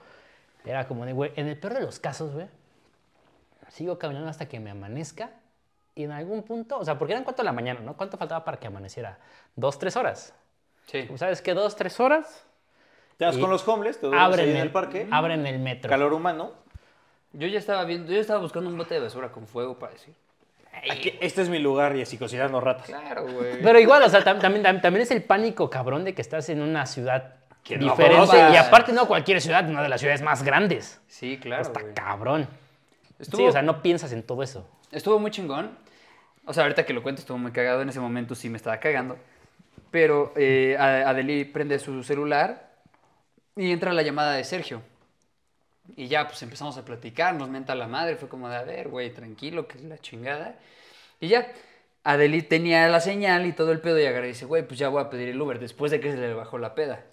Era 0.65 0.87
como 0.87 1.05
de, 1.05 1.13
güey, 1.13 1.31
en 1.35 1.47
el 1.47 1.57
peor 1.57 1.73
de 1.73 1.81
los 1.81 1.99
casos, 1.99 2.33
güey, 2.33 2.47
sigo 3.69 3.97
caminando 3.97 4.29
hasta 4.29 4.47
que 4.47 4.59
me 4.59 4.69
amanezca 4.69 5.31
y 5.95 6.03
en 6.03 6.11
algún 6.11 6.43
punto, 6.43 6.77
o 6.77 6.85
sea, 6.85 6.97
porque 6.97 7.13
eran 7.13 7.23
cuatro 7.23 7.43
de 7.43 7.45
la 7.45 7.53
mañana, 7.53 7.79
¿no? 7.81 7.97
¿Cuánto 7.97 8.17
faltaba 8.17 8.43
para 8.45 8.59
que 8.59 8.67
amaneciera? 8.67 9.17
Dos, 9.55 9.79
tres 9.79 9.95
horas. 9.95 10.33
Sí. 10.87 11.07
¿Sabes 11.15 11.41
qué? 11.41 11.53
Dos, 11.53 11.75
tres 11.75 11.99
horas, 11.99 12.45
Te 13.17 13.25
vas 13.25 13.37
con 13.37 13.49
los 13.49 13.67
homeless, 13.67 13.99
te 13.99 14.07
abren 14.07 14.45
ahí 14.45 14.51
en 14.51 14.57
el, 14.57 14.63
el 14.63 14.71
parque. 14.71 15.07
abren 15.11 15.45
el 15.45 15.59
metro. 15.59 15.89
Calor 15.89 16.13
humano. 16.13 16.53
Yo 17.33 17.47
ya 17.47 17.59
estaba 17.59 17.83
viendo, 17.85 18.11
yo 18.11 18.19
estaba 18.19 18.39
buscando 18.39 18.69
un 18.69 18.77
bote 18.77 18.93
de 18.95 18.99
basura 18.99 19.31
con 19.31 19.47
fuego 19.47 19.79
para 19.79 19.93
decir. 19.93 20.13
Aquí, 20.91 21.13
este 21.21 21.41
es 21.43 21.49
mi 21.49 21.59
lugar 21.59 21.95
y 21.95 22.01
así 22.01 22.17
cocinando 22.17 22.59
ratas. 22.59 22.87
Claro, 22.87 23.23
güey. 23.31 23.61
Pero 23.61 23.79
igual, 23.79 24.01
o 24.03 24.09
sea, 24.09 24.23
tam- 24.23 24.39
también, 24.39 24.63
tam- 24.65 24.81
también 24.81 25.03
es 25.03 25.11
el 25.11 25.21
pánico 25.23 25.69
cabrón 25.69 26.03
de 26.03 26.13
que 26.15 26.21
estás 26.21 26.49
en 26.49 26.61
una 26.61 26.85
ciudad 26.87 27.35
Que 27.63 27.77
no 27.77 27.91
diferente. 27.91 28.15
conoces. 28.17 28.53
y 28.53 28.57
aparte, 28.57 28.91
no 28.93 29.07
cualquier 29.07 29.41
ciudad, 29.41 29.69
una 29.69 29.83
de 29.83 29.89
las 29.89 29.99
ciudades 30.01 30.21
más 30.23 30.43
grandes. 30.43 30.99
Sí, 31.07 31.37
claro, 31.39 31.61
Está 31.61 31.81
güey. 31.81 31.93
cabrón. 31.93 32.47
Estuvo, 33.19 33.41
Sí, 33.41 33.47
o 33.47 33.51
sea, 33.51 33.61
no 33.61 33.81
piensas 33.83 34.11
en 34.13 34.23
todo 34.23 34.41
eso. 34.41 34.67
estuvo 34.91 35.19
muy 35.19 35.29
chingón. 35.29 35.77
O 36.45 36.53
sea, 36.53 36.63
ahorita 36.63 36.85
que 36.85 36.93
lo 36.93 37.03
cuento 37.03 37.21
estuvo 37.21 37.37
muy 37.37 37.51
cagado. 37.51 37.83
En 37.83 37.89
ese 37.89 37.99
momento 37.99 38.33
sí 38.33 38.49
me 38.49 38.57
estaba 38.57 38.77
cagando. 38.79 39.17
Pero 39.91 40.33
eh, 40.35 40.75
Adeli 40.79 41.45
prende 41.45 41.77
su 41.77 42.01
celular 42.03 42.71
y 43.55 43.71
entra 43.71 43.93
la 43.93 44.01
llamada 44.01 44.33
de 44.33 44.43
Sergio. 44.43 44.81
Y 45.95 46.07
ya, 46.07 46.27
pues 46.27 46.41
empezamos 46.43 46.77
a 46.77 46.85
platicar, 46.85 47.35
nos 47.35 47.49
menta 47.49 47.75
la 47.75 47.87
madre. 47.87 48.15
Fue 48.15 48.29
como 48.29 48.49
de, 48.49 48.55
a 48.55 48.63
ver, 48.63 48.87
güey, 48.89 49.13
tranquilo, 49.13 49.67
que 49.67 49.77
es 49.77 49.83
la 49.83 49.97
chingada. 49.97 50.55
Y 51.19 51.27
ya, 51.27 51.51
Adeli 52.03 52.41
tenía 52.41 52.87
la 52.87 52.99
señal 52.99 53.45
y 53.45 53.53
todo 53.53 53.71
el 53.71 53.79
pedo 53.79 53.99
y 53.99 54.27
dice, 54.27 54.45
güey, 54.45 54.67
pues 54.67 54.79
ya 54.79 54.89
voy 54.89 55.01
a 55.01 55.09
pedir 55.09 55.29
el 55.29 55.41
Uber 55.41 55.59
después 55.59 55.91
de 55.91 55.99
que 55.99 56.11
se 56.11 56.17
le 56.17 56.33
bajó 56.33 56.57
la 56.57 56.73
peda. 56.73 57.03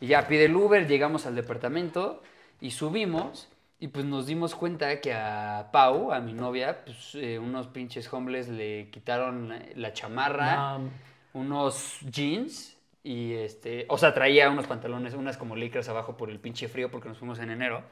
Y 0.00 0.08
ya 0.08 0.28
pide 0.28 0.44
el 0.44 0.54
Uber, 0.54 0.86
llegamos 0.86 1.26
al 1.26 1.34
departamento 1.34 2.22
y 2.60 2.70
subimos 2.70 3.48
y 3.78 3.88
pues 3.88 4.04
nos 4.04 4.26
dimos 4.26 4.54
cuenta 4.54 5.00
que 5.00 5.12
a 5.12 5.68
Pau, 5.72 6.12
a 6.12 6.20
mi 6.20 6.32
novia, 6.32 6.84
pues 6.84 7.14
eh, 7.14 7.38
unos 7.38 7.66
pinches 7.66 8.10
homeless 8.12 8.48
le 8.48 8.88
quitaron 8.90 9.52
la 9.74 9.92
chamarra, 9.92 10.78
No, 10.78 10.90
unos 11.34 11.98
jeans 12.00 12.76
y 13.02 13.34
este, 13.34 13.84
o 13.88 13.98
sea, 13.98 14.14
traía 14.14 14.48
unos 14.50 14.66
pantalones, 14.66 15.14
unas 15.14 15.36
como 15.36 15.56
licras 15.56 15.88
abajo 15.88 16.16
por 16.16 16.30
el 16.30 16.40
pinche 16.40 16.68
frío 16.68 16.90
porque 16.90 17.08
nos 17.08 17.18
fuimos 17.18 17.38
en 17.38 17.50
enero. 17.50 17.82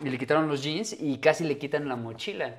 Y 0.00 0.08
le 0.08 0.18
quitaron 0.18 0.48
los 0.48 0.62
jeans 0.62 0.96
y 0.98 1.18
casi 1.18 1.44
le 1.44 1.58
quitan 1.58 1.88
la 1.88 1.96
mochila. 1.96 2.56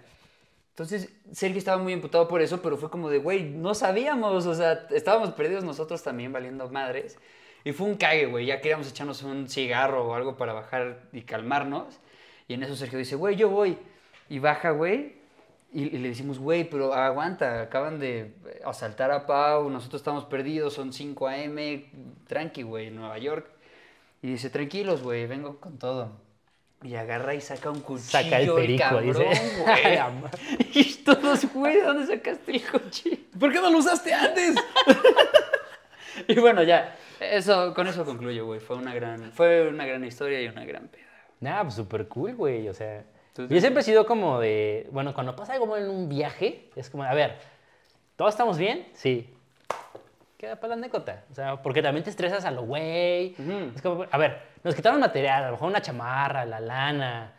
Entonces, 0.70 1.14
Sergio 1.32 1.60
estaba 1.60 1.82
muy 1.82 1.94
imputado 1.94 2.28
por 2.28 2.42
eso, 2.42 2.62
pero 2.62 2.78
fue 2.78 2.90
como 2.90 3.10
de, 3.10 3.20
güey, 3.20 3.44
no 3.44 3.76
sabíamos, 3.76 4.46
o 4.46 4.56
sea, 4.56 4.88
estábamos 4.92 5.32
perdidos 5.32 5.64
nosotros 5.64 6.02
también 6.02 6.34
valiendo 6.34 6.68
madres. 6.70 7.18
Y 7.64 7.72
fue 7.74 7.88
un 7.88 7.96
cague, 7.96 8.26
güey, 8.26 8.48
ya 8.48 8.60
queríamos 8.60 8.90
echarnos 8.90 9.24
un 9.24 9.48
cigarro 9.50 10.08
o 10.08 10.16
algo 10.16 10.36
para 10.36 10.54
bajar 10.54 11.04
y 11.14 11.22
calmarnos. 11.22 12.00
Y 12.48 12.56
en 12.56 12.64
eso 12.64 12.76
Sergio 12.76 13.00
dice, 13.00 13.16
güey, 13.16 13.36
yo 13.36 13.50
voy. 13.50 13.78
Y 14.30 14.40
baja, 14.40 14.72
güey, 14.72 15.14
y, 15.74 15.90
le 15.90 16.10
decimos, 16.10 16.40
güey, 16.40 16.70
pero 16.70 16.94
aguanta, 16.94 17.62
acaban 17.62 18.00
de 18.00 18.36
asaltar 18.64 19.12
a 19.12 19.26
Pau, 19.26 19.70
nosotros 19.70 20.02
estamos 20.02 20.26
perdidos, 20.26 20.74
son 20.74 20.94
5 20.94 21.28
a.m., 21.28 21.86
tranqui, 22.28 22.62
güey, 22.62 22.92
Nueva 22.92 23.18
York. 23.18 23.50
Y 24.22 24.28
dice, 24.28 24.50
tranquilos, 24.50 25.02
güey, 25.02 25.26
vengo 25.26 25.60
con 25.60 25.80
todo. 25.80 26.12
Y 26.84 26.96
agarra 26.96 27.34
y 27.34 27.42
saca 27.42 27.70
un 27.70 27.80
cuchillo, 27.80 28.10
Saca 28.10 28.40
el 28.40 28.54
perico, 28.54 28.84
cabrón, 28.84 29.06
dice. 29.06 30.02
y 30.74 30.94
todos, 31.04 31.54
güey, 31.54 31.78
¿de 31.78 31.84
dónde 31.84 32.08
sacaste 32.08 32.52
el 32.52 32.64
cuchillo? 32.64 33.18
¿Por 33.40 33.52
qué 33.52 33.60
no 33.60 33.70
lo 33.70 33.78
usaste 33.78 34.14
antes? 34.14 34.56
Y 36.28 36.40
bueno, 36.40 36.62
ya, 36.64 36.96
eso, 37.20 37.74
con 37.74 37.88
eso 37.88 38.06
concluyo, 38.06 38.46
güey. 38.46 38.60
Fue 38.60 38.76
una 38.76 38.94
gran, 38.94 39.32
fue 39.32 39.68
una 39.68 39.86
gran 39.86 40.04
historia 40.06 40.42
y 40.42 40.48
una 40.48 40.64
gran 40.66 40.88
peda. 40.88 41.04
Nah, 41.40 41.64
pues 41.64 41.74
súper 41.74 42.08
cool, 42.08 42.36
güey. 42.36 42.70
O 42.70 42.74
sea, 42.74 43.04
yo 43.36 43.60
siempre 43.60 43.82
he 43.82 43.84
sido 43.84 44.06
como 44.06 44.40
de. 44.40 44.88
Bueno, 44.92 45.14
cuando 45.14 45.36
pasa 45.36 45.54
algo 45.54 45.76
en 45.76 45.90
un 45.90 46.10
viaje, 46.10 46.70
es 46.76 46.90
como, 46.90 47.04
a 47.04 47.14
ver, 47.14 47.38
¿todos 48.16 48.34
estamos 48.34 48.58
bien? 48.58 48.88
Sí. 48.94 49.34
Queda 50.44 50.58
para 50.58 50.70
la 50.70 50.74
anécdota. 50.76 51.24
O 51.32 51.34
sea, 51.34 51.62
porque 51.62 51.82
también 51.82 52.04
te 52.04 52.10
estresas 52.10 52.44
a 52.44 52.52
lo 52.52 52.64
güey. 52.64 53.34
Ujú. 53.39 53.72
Es 53.78 53.82
como, 53.82 54.06
a 54.12 54.18
ver, 54.18 54.41
nos 54.62 54.76
quitaron 54.76 55.00
material, 55.00 55.41
a 55.44 55.46
lo 55.46 55.52
mejor 55.54 55.70
una 55.70 55.82
chamarra, 55.82 56.44
la 56.44 56.60
lana. 56.60 57.32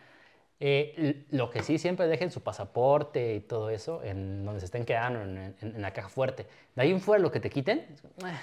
Eh, 0.58 1.26
lo 1.30 1.50
que 1.50 1.62
sí, 1.62 1.76
siempre 1.76 2.06
dejen 2.06 2.30
su 2.30 2.42
pasaporte 2.42 3.34
y 3.34 3.40
todo 3.40 3.68
eso 3.68 4.02
en 4.02 4.46
donde 4.46 4.60
se 4.60 4.64
estén 4.64 4.86
quedando, 4.86 5.20
en, 5.20 5.36
en- 5.36 5.76
en 5.76 5.82
la 5.82 5.90
caja 5.92 6.08
fuerte. 6.08 6.46
De 6.74 6.80
ahí 6.80 6.92
en 6.92 7.00
fuera 7.02 7.22
lo 7.22 7.30
que 7.30 7.40
te 7.40 7.50
quiten, 7.50 7.80
eh, 7.80 8.38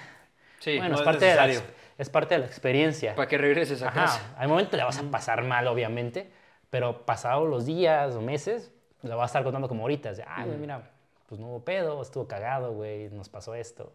Sí, 0.60 0.76
bueno, 0.76 0.90
no 0.90 0.94
es, 0.94 1.00
es 1.00 1.04
parte 1.06 1.24
de 1.24 1.34
la, 1.34 1.46
necesario. 1.48 1.74
es 1.98 2.08
parte 2.10 2.34
de 2.36 2.38
la 2.42 2.46
experiencia. 2.46 3.16
para 3.16 3.26
que 3.28 3.38
regreses 3.38 3.82
a 3.82 3.88
Ajá, 3.88 4.02
casa. 4.02 4.34
al 4.38 4.46
momento 4.46 4.76
le 4.76 4.84
vas 4.84 4.96
a 5.00 5.02
pasar 5.10 5.42
mal, 5.42 5.66
obviamente, 5.66 6.30
pero 6.70 7.04
pasados 7.04 7.48
los 7.48 7.66
días 7.66 8.14
o 8.14 8.20
meses, 8.20 8.70
lo 9.02 9.16
vas 9.16 9.24
a 9.24 9.26
estar 9.26 9.42
contando 9.42 9.66
como 9.66 9.82
ahorita. 9.82 10.12
Ay, 10.24 10.46
güey, 10.46 10.58
mira, 10.58 10.88
pues 11.26 11.40
no 11.40 11.48
hubo 11.48 11.64
pedo, 11.64 12.00
estuvo 12.00 12.28
cagado, 12.28 12.74
güey, 12.74 13.08
nos 13.10 13.28
pasó 13.28 13.56
esto. 13.56 13.92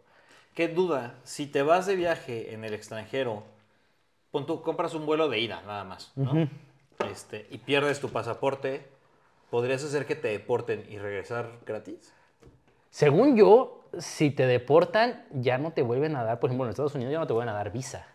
Qué 0.58 0.68
duda, 0.68 1.14
si 1.24 1.45
te 1.45 1.62
vas 1.62 1.86
de 1.86 1.95
viaje 1.95 2.55
en 2.55 2.64
el 2.64 2.74
extranjero, 2.74 3.43
pon 4.32 4.47
tú, 4.47 4.64
compras 4.64 4.95
un 4.95 5.05
vuelo 5.05 5.30
de 5.30 5.38
ida, 5.38 5.62
nada 5.68 5.84
más, 5.84 6.12
¿no? 6.16 6.49
este, 7.12 7.45
y 7.51 7.60
pierdes 7.60 7.99
tu 7.99 8.10
pasaporte, 8.10 8.88
¿podrías 9.51 9.84
hacer 9.84 10.08
que 10.08 10.16
te 10.16 10.30
deporten 10.30 10.84
y 10.89 10.97
regresar 10.97 11.60
gratis? 11.64 12.12
Según 12.89 13.38
yo, 13.38 13.88
si 13.99 14.32
te 14.32 14.47
deportan, 14.47 15.24
ya 15.32 15.60
no 15.60 15.74
te 15.74 15.84
vuelven 15.84 16.16
a 16.16 16.24
dar, 16.24 16.39
por 16.39 16.49
ejemplo, 16.49 16.66
en 16.66 16.72
Estados 16.72 16.95
Unidos 16.95 17.12
ya 17.12 17.20
no 17.20 17.28
te 17.28 17.34
vuelven 17.34 17.53
a 17.53 17.55
dar 17.55 17.72
visa. 17.72 18.08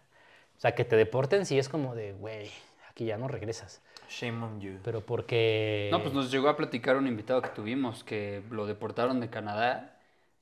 O 0.57 0.61
sea, 0.61 0.74
que 0.74 0.84
te 0.84 0.97
deporten 0.97 1.47
sí 1.47 1.61
es 1.61 1.68
como 1.68 1.95
de, 1.95 2.12
güey, 2.14 2.51
aquí 2.90 3.05
ya 3.05 3.18
no 3.18 3.28
regresas. 3.28 3.80
Shame 4.09 4.45
on 4.45 4.61
you. 4.61 4.80
Pero 4.82 5.01
porque... 5.01 5.90
No, 5.93 6.03
pues 6.03 6.12
nos 6.12 6.28
llegó 6.32 6.49
a 6.49 6.57
platicar 6.57 6.97
un 6.97 7.07
invitado 7.07 7.40
que 7.40 7.51
tuvimos 7.51 8.03
que 8.03 8.43
lo 8.51 8.66
deportaron 8.66 9.20
de 9.20 9.30
Canadá 9.30 9.91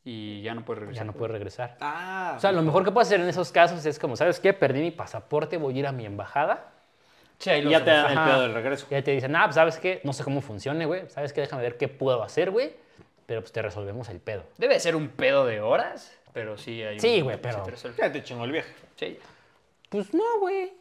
y 0.05 0.43
ya 0.43 0.55
no 0.55 0.65
puede 0.65 0.81
regresar. 0.81 1.05
ya 1.05 1.05
no 1.05 1.13
puedes 1.17 1.33
regresar. 1.33 1.77
Ah, 1.81 2.35
O 2.37 2.41
sea, 2.41 2.53
lo 2.53 2.63
mejor 2.63 2.85
que 2.85 2.91
puedes 2.91 3.09
hacer 3.09 3.21
en 3.21 3.29
esos 3.29 3.53
casos 3.53 3.85
es 3.85 3.99
como, 3.99 4.17
¿sabes 4.17 4.41
qué? 4.41 4.53
Perdí 4.53 4.81
mi 4.81 4.91
pasaporte, 4.91 5.57
voy 5.59 5.77
a 5.77 5.79
ir 5.81 5.87
a 5.87 5.93
mi 5.93 6.07
embajada. 6.07 6.73
Ahí 7.47 7.67
y 7.67 7.71
ya 7.71 7.83
te 7.83 7.91
dan 7.91 8.11
el 8.19 8.25
pedo 8.25 8.41
del 8.43 8.53
regreso. 8.55 8.87
Y 8.91 8.95
ahí 8.95 9.03
te 9.03 9.13
dicen, 9.13 9.35
ah, 9.37 9.45
pues, 9.45 9.55
¿sabes 9.55 9.79
qué? 9.79 10.01
No 10.05 10.13
sé 10.13 10.25
cómo 10.25 10.41
funcione, 10.43 10.85
güey. 10.85 11.09
¿Sabes 11.09 11.33
qué? 11.33 11.41
Déjame 11.41 11.63
ver 11.63 11.77
qué 11.79 11.89
puedo 11.89 12.23
hacer, 12.23 12.51
güey. 12.51 12.75
Pero 13.27 13.41
pues 13.41 13.53
te 13.53 13.63
resolvemos 13.63 14.09
el 14.11 14.21
pedo. 14.21 14.45
Debe 14.59 14.79
ser 14.81 14.95
un 14.97 15.09
pedo 15.09 15.47
de 15.47 15.61
horas, 15.61 16.13
pero 16.33 16.59
sí 16.59 16.83
hay 16.83 16.97
un- 16.97 17.01
Sí, 17.01 17.21
güey, 17.21 17.41
pero- 17.41 17.63
te. 17.63 17.73
Ya 17.97 18.13
te 18.13 18.23
chingó 18.23 18.45
el 18.45 18.53
viaje. 18.53 18.75
Sí. 18.97 19.19
Pues 19.89 20.13
no, 20.13 20.25
güey. 20.41 20.73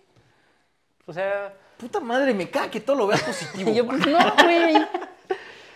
O 1.06 1.14
sea, 1.14 1.54
Puta 1.78 2.02
madre, 2.02 2.34
me 2.34 2.50
caga 2.50 2.70
que 2.70 2.82
todo 2.82 2.98
lo 2.98 3.08
veas 3.08 3.24
positivo. 3.24 3.70
y 3.72 3.76
yo, 3.76 3.86
pues 3.86 4.06
no, 4.06 4.18
güey. 4.44 4.76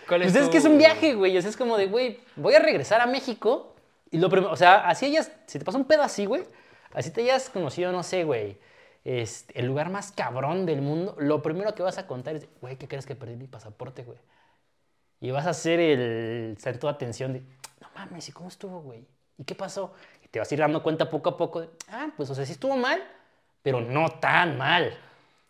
¿Cuál 0.08 0.22
Pues 0.22 0.34
es 0.34 0.48
que 0.48 0.58
es 0.58 0.64
un 0.64 0.78
viaje, 0.78 1.14
güey. 1.14 1.36
O 1.36 1.40
sea, 1.40 1.50
es 1.50 1.56
como 1.56 1.76
de, 1.76 1.86
güey, 1.86 2.20
voy 2.36 2.54
a 2.54 2.58
regresar 2.58 3.00
a 3.00 3.06
México. 3.06 3.74
Y 4.10 4.18
lo 4.18 4.28
primero, 4.28 4.52
o 4.52 4.56
sea, 4.56 4.88
así 4.88 5.06
ellas, 5.06 5.32
si 5.46 5.58
te 5.58 5.64
pasa 5.64 5.78
un 5.78 5.86
pedo 5.86 6.02
así, 6.02 6.24
güey, 6.24 6.44
así 6.92 7.10
te 7.10 7.22
hayas 7.22 7.50
conocido, 7.50 7.90
no 7.90 8.02
sé, 8.04 8.22
güey, 8.24 8.58
este, 9.04 9.58
el 9.58 9.66
lugar 9.66 9.90
más 9.90 10.12
cabrón 10.12 10.66
del 10.66 10.82
mundo, 10.82 11.14
lo 11.18 11.42
primero 11.42 11.74
que 11.74 11.82
vas 11.82 11.98
a 11.98 12.06
contar 12.06 12.36
es, 12.36 12.48
güey, 12.60 12.76
¿qué 12.76 12.88
crees 12.88 13.06
que 13.06 13.14
perdí 13.14 13.36
mi 13.36 13.48
pasaporte, 13.48 14.04
güey? 14.04 14.18
Y 15.20 15.30
vas 15.30 15.46
a 15.46 15.50
hacer 15.50 15.80
el, 15.80 16.56
en 16.62 16.78
toda 16.78 16.92
atención 16.92 17.32
de, 17.32 17.40
no 17.80 17.88
mames, 17.94 18.28
¿y 18.28 18.32
cómo 18.32 18.48
estuvo, 18.48 18.80
güey? 18.80 19.04
¿Y 19.36 19.44
qué 19.44 19.54
pasó? 19.54 19.92
Y 20.24 20.28
te 20.28 20.38
vas 20.38 20.50
a 20.50 20.54
ir 20.54 20.60
dando 20.60 20.82
cuenta 20.82 21.10
poco 21.10 21.30
a 21.30 21.36
poco 21.36 21.60
de, 21.62 21.68
ah, 21.88 22.10
pues, 22.16 22.30
o 22.30 22.34
sea, 22.34 22.46
sí 22.46 22.52
estuvo 22.52 22.76
mal, 22.76 23.02
pero 23.62 23.80
no 23.80 24.08
tan 24.20 24.56
mal. 24.56 24.96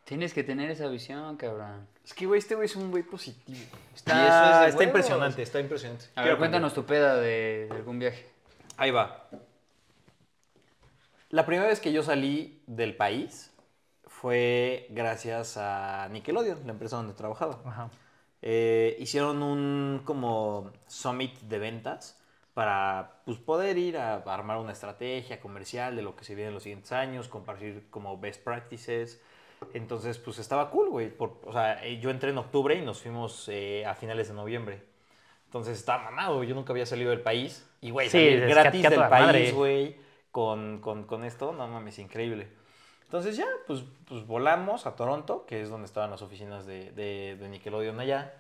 Tienes 0.05 0.33
que 0.33 0.43
tener 0.43 0.71
esa 0.71 0.89
visión, 0.89 1.37
cabrón. 1.37 1.87
Es 2.05 2.13
que, 2.13 2.27
güey, 2.27 2.39
este 2.39 2.55
güey 2.55 2.67
es 2.67 2.77
un 2.77 2.91
güey 2.91 3.03
positivo. 3.03 3.59
Y 3.59 3.95
Está, 3.95 4.13
eso 4.27 4.35
es 4.35 4.61
de 4.61 4.69
está 4.69 4.79
huevos. 4.79 4.83
impresionante, 4.83 5.43
está 5.43 5.61
impresionante. 5.61 6.05
A 6.15 6.23
ver, 6.25 6.37
cuéntanos 6.37 6.75
tu 6.75 6.85
peda 6.85 7.17
de, 7.17 7.67
de 7.71 7.77
algún 7.77 7.99
viaje. 7.99 8.27
Ahí 8.77 8.91
va. 8.91 9.29
La 11.31 11.47
primera 11.47 11.69
vez 11.69 11.81
que 11.81 11.93
yo 11.93 12.03
salí 12.03 12.63
del 12.67 12.97
país 12.97 13.53
fue 14.07 14.87
gracias 14.91 15.57
a 15.57 16.09
Nickelodeon, 16.11 16.67
la 16.67 16.73
empresa 16.73 16.97
donde 16.97 17.15
trabajaba. 17.15 17.61
Ajá. 17.65 17.91
Eh, 18.43 18.97
hicieron 19.01 19.43
un 19.43 20.03
como 20.05 20.71
summit 20.87 21.41
de 21.41 21.59
ventas 21.59 22.21
para 22.53 23.23
pues, 23.25 23.39
poder 23.39 23.79
ir 23.79 23.97
a 23.97 24.17
armar 24.17 24.59
una 24.59 24.73
estrategia 24.73 25.41
comercial 25.41 25.97
de 25.97 26.03
lo 26.03 26.15
que 26.15 26.25
se 26.25 26.35
viene 26.35 26.49
en 26.49 26.55
los 26.55 26.63
siguientes 26.63 26.93
años, 26.93 27.27
compartir 27.29 27.87
como 27.91 28.19
best 28.21 28.45
practices. 28.45 29.21
Entonces, 29.75 30.19
pues 30.19 30.39
estaba 30.39 30.71
cool, 30.71 30.91
güey. 30.91 31.09
Por- 31.11 31.39
O 31.45 31.53
sea, 31.53 31.85
eh, 31.85 31.99
yo 32.01 32.11
entré 32.11 32.31
en 32.31 32.39
octubre 32.39 32.75
y 32.75 32.83
nos 32.83 33.01
fuimos 33.03 33.49
eh, 33.49 33.85
a 33.87 33.95
finales 33.95 34.29
de 34.29 34.35
noviembre. 34.35 34.83
Entonces 35.47 35.79
estaba 35.79 36.05
mamado, 36.05 36.37
güey. 36.37 36.49
yo 36.49 36.55
nunca 36.55 36.73
había 36.73 36.87
salido 36.87 37.11
del 37.11 37.21
país. 37.21 37.69
Y, 37.81 37.91
güey, 37.91 38.09
Sí, 38.09 38.13
salir 38.19 38.33
es 38.35 38.41
que- 38.41 38.47
gratis 38.55 38.83
que 38.83 38.91
del 38.91 39.09
país, 39.09 39.55
güey, 39.55 39.97
con, 40.33 40.81
con, 40.81 41.05
con 41.05 41.25
esto, 41.25 41.53
no 41.53 41.67
mames, 41.69 41.99
increíble. 41.99 42.49
Entonces 43.05 43.37
ya, 43.37 43.47
pues, 43.69 43.85
pues 44.09 44.27
volamos 44.27 44.87
a 44.87 44.97
Toronto, 44.97 45.47
que 45.47 45.61
es 45.63 45.69
donde 45.71 45.87
estaban 45.87 46.11
las 46.11 46.23
oficinas 46.23 46.67
de, 46.67 46.91
de, 46.91 47.37
de 47.39 47.49
Nickelodeon 47.49 48.01
allá. 48.01 48.35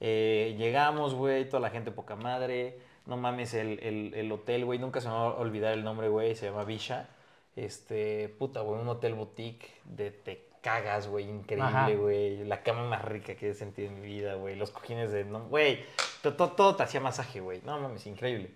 Eh, 0.00 0.54
llegamos, 0.58 1.14
güey, 1.14 1.48
toda 1.48 1.60
la 1.60 1.70
gente 1.70 1.90
poca 1.90 2.16
madre. 2.16 2.78
No 3.06 3.16
mames, 3.16 3.54
el, 3.54 3.78
el, 3.82 4.12
el 4.14 4.30
hotel, 4.32 4.64
güey, 4.66 4.78
nunca 4.78 5.00
se 5.00 5.08
me 5.08 5.14
va 5.14 5.20
a 5.20 5.34
olvidar 5.36 5.72
el 5.72 5.82
nombre, 5.84 6.08
güey, 6.08 6.34
se 6.34 6.46
llama 6.46 6.64
Visha. 6.64 7.08
Este, 7.56 8.28
puta, 8.28 8.60
güey, 8.60 8.80
un 8.80 8.88
hotel 8.88 9.14
boutique 9.14 9.68
de 9.84 10.10
te 10.10 10.49
cagas, 10.60 11.08
güey, 11.08 11.28
increíble, 11.28 11.96
güey. 11.96 12.44
La 12.44 12.62
cama 12.62 12.84
más 12.88 13.04
rica 13.04 13.34
que 13.34 13.50
he 13.50 13.54
sentido 13.54 13.88
en 13.88 14.00
mi 14.00 14.06
vida, 14.06 14.34
güey. 14.34 14.56
Los 14.56 14.70
cojines 14.70 15.10
de, 15.12 15.24
no, 15.24 15.40
güey, 15.44 15.84
to- 16.22 16.34
to- 16.34 16.50
todo, 16.52 16.76
te 16.76 16.82
hacía 16.82 17.00
masaje, 17.00 17.40
güey. 17.40 17.60
No 17.64 17.78
mames, 17.78 18.06
increíble. 18.06 18.50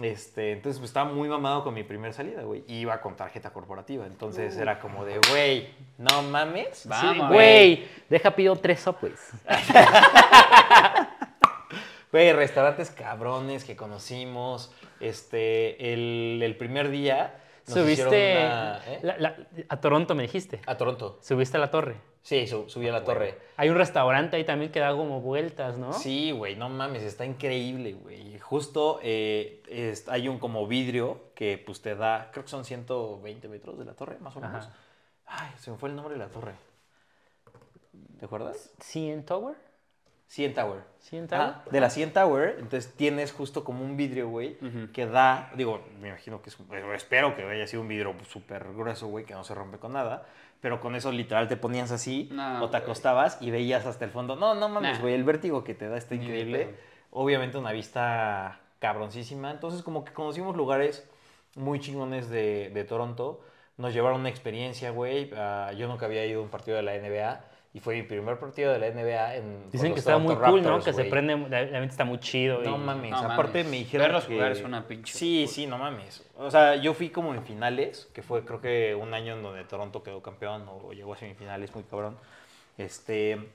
Este, 0.00 0.52
entonces 0.52 0.78
pues, 0.78 0.90
estaba 0.90 1.10
muy 1.10 1.28
mamado 1.28 1.64
con 1.64 1.74
mi 1.74 1.82
primer 1.82 2.12
salida, 2.12 2.42
güey. 2.42 2.62
Iba 2.68 3.00
con 3.00 3.16
tarjeta 3.16 3.50
corporativa. 3.50 4.06
Entonces 4.06 4.56
era 4.56 4.78
como 4.78 5.04
de, 5.04 5.18
güey, 5.30 5.74
no 5.96 6.22
mames. 6.22 6.86
Vamos. 6.86 7.32
Güey, 7.32 7.88
deja 8.08 8.30
pido 8.36 8.54
tres 8.56 8.80
subways. 8.80 9.32
Güey, 12.10 12.32
restaurantes 12.32 12.90
cabrones 12.90 13.64
que 13.64 13.76
conocimos. 13.76 14.72
Este, 14.98 15.92
el, 15.92 16.40
el 16.42 16.56
primer 16.56 16.88
día 16.90 17.38
nos 17.68 17.78
Subiste 17.78 18.06
una- 18.06 18.80
¿eh? 18.86 19.00
la- 19.02 19.18
la- 19.18 19.36
a 19.68 19.80
Toronto, 19.80 20.14
me 20.14 20.22
dijiste. 20.22 20.60
a 20.66 20.76
Toronto. 20.76 21.18
Subiste 21.22 21.56
a 21.56 21.60
la 21.60 21.70
torre. 21.70 21.96
Sí, 22.22 22.46
su- 22.46 22.68
subí 22.68 22.86
a 22.88 22.92
la 22.92 23.04
torre. 23.04 23.38
Hay 23.56 23.70
un 23.70 23.76
restaurante 23.76 24.36
ahí 24.36 24.44
también 24.44 24.70
que 24.70 24.80
da 24.80 24.90
como 24.94 25.20
vueltas, 25.20 25.78
¿no? 25.78 25.92
Sí, 25.94 26.30
güey, 26.30 26.56
no 26.56 26.68
mames, 26.68 27.02
está 27.02 27.24
increíble, 27.24 27.94
güey. 27.94 28.38
Justo 28.38 29.00
eh, 29.02 29.62
es- 29.68 30.08
hay 30.08 30.28
un 30.28 30.38
como 30.38 30.66
vidrio 30.66 31.30
que 31.34 31.56
pues 31.64 31.80
te 31.80 31.94
da, 31.94 32.30
creo 32.32 32.44
que 32.44 32.50
son 32.50 32.64
120 32.64 33.48
metros 33.48 33.78
de 33.78 33.84
la 33.84 33.94
torre, 33.94 34.18
más 34.18 34.36
o 34.36 34.40
menos. 34.40 34.66
Ajá. 34.66 34.76
Ay, 35.26 35.50
se 35.58 35.70
me 35.70 35.76
fue 35.78 35.88
el 35.88 35.96
nombre 35.96 36.14
de 36.14 36.20
la 36.20 36.28
torre. 36.28 36.54
¿Te 38.18 38.24
acuerdas? 38.24 38.72
CN 38.78 39.22
Tower. 39.22 39.54
CN 40.28 40.52
Tower. 40.54 40.82
CN 41.00 41.26
Tower. 41.26 41.42
Ah, 41.42 41.64
de 41.70 41.80
la 41.80 41.88
CN 41.90 42.12
Tower, 42.12 42.56
entonces 42.58 42.92
tienes 42.94 43.32
justo 43.32 43.64
como 43.64 43.82
un 43.84 43.96
vidrio, 43.96 44.28
güey, 44.28 44.58
que 44.92 45.06
da, 45.06 45.50
digo, 45.56 45.82
me 46.00 46.08
imagino 46.08 46.42
que 46.42 46.50
es, 46.50 46.56
espero 46.94 47.34
que 47.34 47.44
haya 47.44 47.66
sido 47.66 47.80
un 47.82 47.88
vidrio 47.88 48.14
súper 48.28 48.64
grueso, 48.74 49.06
güey, 49.08 49.24
que 49.24 49.32
no 49.34 49.42
se 49.42 49.54
rompe 49.54 49.78
con 49.78 49.94
nada, 49.94 50.26
pero 50.60 50.80
con 50.80 50.94
eso 50.94 51.10
literal 51.12 51.48
te 51.48 51.56
ponías 51.56 51.90
así 51.92 52.28
No, 52.30 52.62
o 52.64 52.68
te 52.68 52.76
acostabas 52.76 53.38
y 53.40 53.50
veías 53.50 53.86
hasta 53.86 54.04
el 54.04 54.10
fondo. 54.10 54.36
No, 54.36 54.54
no 54.54 54.68
mames, 54.68 54.96
Nah. 54.98 55.00
güey, 55.00 55.14
el 55.14 55.24
vértigo 55.24 55.64
que 55.64 55.74
te 55.74 55.88
da 55.88 55.96
está 55.96 56.14
increíble. 56.14 56.74
Obviamente 57.10 57.56
una 57.56 57.72
vista 57.72 58.60
cabroncísima, 58.80 59.50
entonces 59.50 59.82
como 59.82 60.04
que 60.04 60.12
conocimos 60.12 60.56
lugares 60.56 61.08
muy 61.56 61.80
chingones 61.80 62.28
de, 62.28 62.70
de 62.74 62.84
Toronto, 62.84 63.40
nos 63.78 63.94
llevaron 63.94 64.20
una 64.20 64.28
experiencia, 64.28 64.90
güey, 64.90 65.30
ah, 65.36 65.72
yo 65.76 65.88
nunca 65.88 66.04
había 66.06 66.26
ido 66.26 66.40
a 66.40 66.42
un 66.42 66.50
partido 66.50 66.76
de 66.76 66.82
la 66.82 66.94
NBA. 66.98 67.40
Y 67.74 67.80
fue 67.80 67.96
mi 67.96 68.02
primer 68.02 68.38
partido 68.38 68.72
de 68.72 68.78
la 68.78 68.88
NBA 68.90 69.36
en 69.36 69.70
Dicen 69.70 69.92
que 69.92 69.98
está 70.00 70.16
muy 70.18 70.34
cool, 70.34 70.62
¿no? 70.62 70.80
Que 70.82 70.92
se 70.92 71.04
prende, 71.04 71.36
la, 71.36 71.62
la 71.66 71.80
mente 71.80 71.88
está 71.92 72.04
muy 72.04 72.18
chido. 72.18 72.62
No 72.62 72.76
y- 72.76 72.78
mames, 72.78 73.10
No 73.10 73.18
aparte 73.18 73.58
mames. 73.58 73.66
me 73.70 73.76
dijeron 73.78 74.06
Verlos 74.06 74.24
que... 74.24 74.34
jugar 74.34 74.52
es 74.52 74.62
una 74.62 74.86
pinche 74.88 75.12
Sí, 75.12 75.46
sí, 75.46 75.66
no 75.66 75.76
mames. 75.76 76.24
O 76.38 76.50
sea, 76.50 76.76
yo 76.76 76.94
fui 76.94 77.10
como 77.10 77.34
en 77.34 77.42
finales, 77.44 78.08
que 78.14 78.22
fue 78.22 78.44
creo 78.44 78.60
que 78.60 78.94
un 78.94 79.12
año 79.12 79.34
en 79.34 79.42
donde 79.42 79.64
Toronto 79.64 80.02
quedó 80.02 80.22
campeón 80.22 80.66
o 80.68 80.92
llegó 80.92 81.12
a 81.12 81.16
semifinales, 81.16 81.74
muy 81.74 81.84
cabrón. 81.84 82.16
Este... 82.78 83.50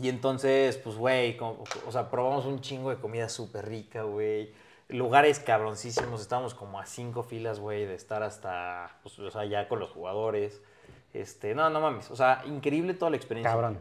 Y 0.00 0.08
entonces, 0.08 0.76
pues, 0.76 0.94
güey, 0.96 1.36
o 1.40 1.90
sea, 1.90 2.08
probamos 2.08 2.46
un 2.46 2.60
chingo 2.60 2.90
de 2.90 2.96
comida 2.96 3.28
súper 3.28 3.66
rica, 3.66 4.02
güey. 4.02 4.52
Lugares 4.88 5.40
cabroncísimos, 5.40 6.20
estábamos 6.20 6.54
como 6.54 6.78
a 6.78 6.86
cinco 6.86 7.24
filas, 7.24 7.58
güey, 7.58 7.84
de 7.84 7.94
estar 7.96 8.22
hasta, 8.22 8.92
pues, 9.02 9.18
o 9.18 9.28
sea, 9.32 9.44
ya 9.46 9.66
con 9.66 9.80
los 9.80 9.90
jugadores. 9.90 10.62
Este, 11.18 11.52
no, 11.52 11.68
no 11.68 11.80
mames, 11.80 12.10
o 12.12 12.16
sea, 12.16 12.42
increíble 12.46 12.94
toda 12.94 13.10
la 13.10 13.16
experiencia. 13.16 13.50
Cabrón. 13.50 13.80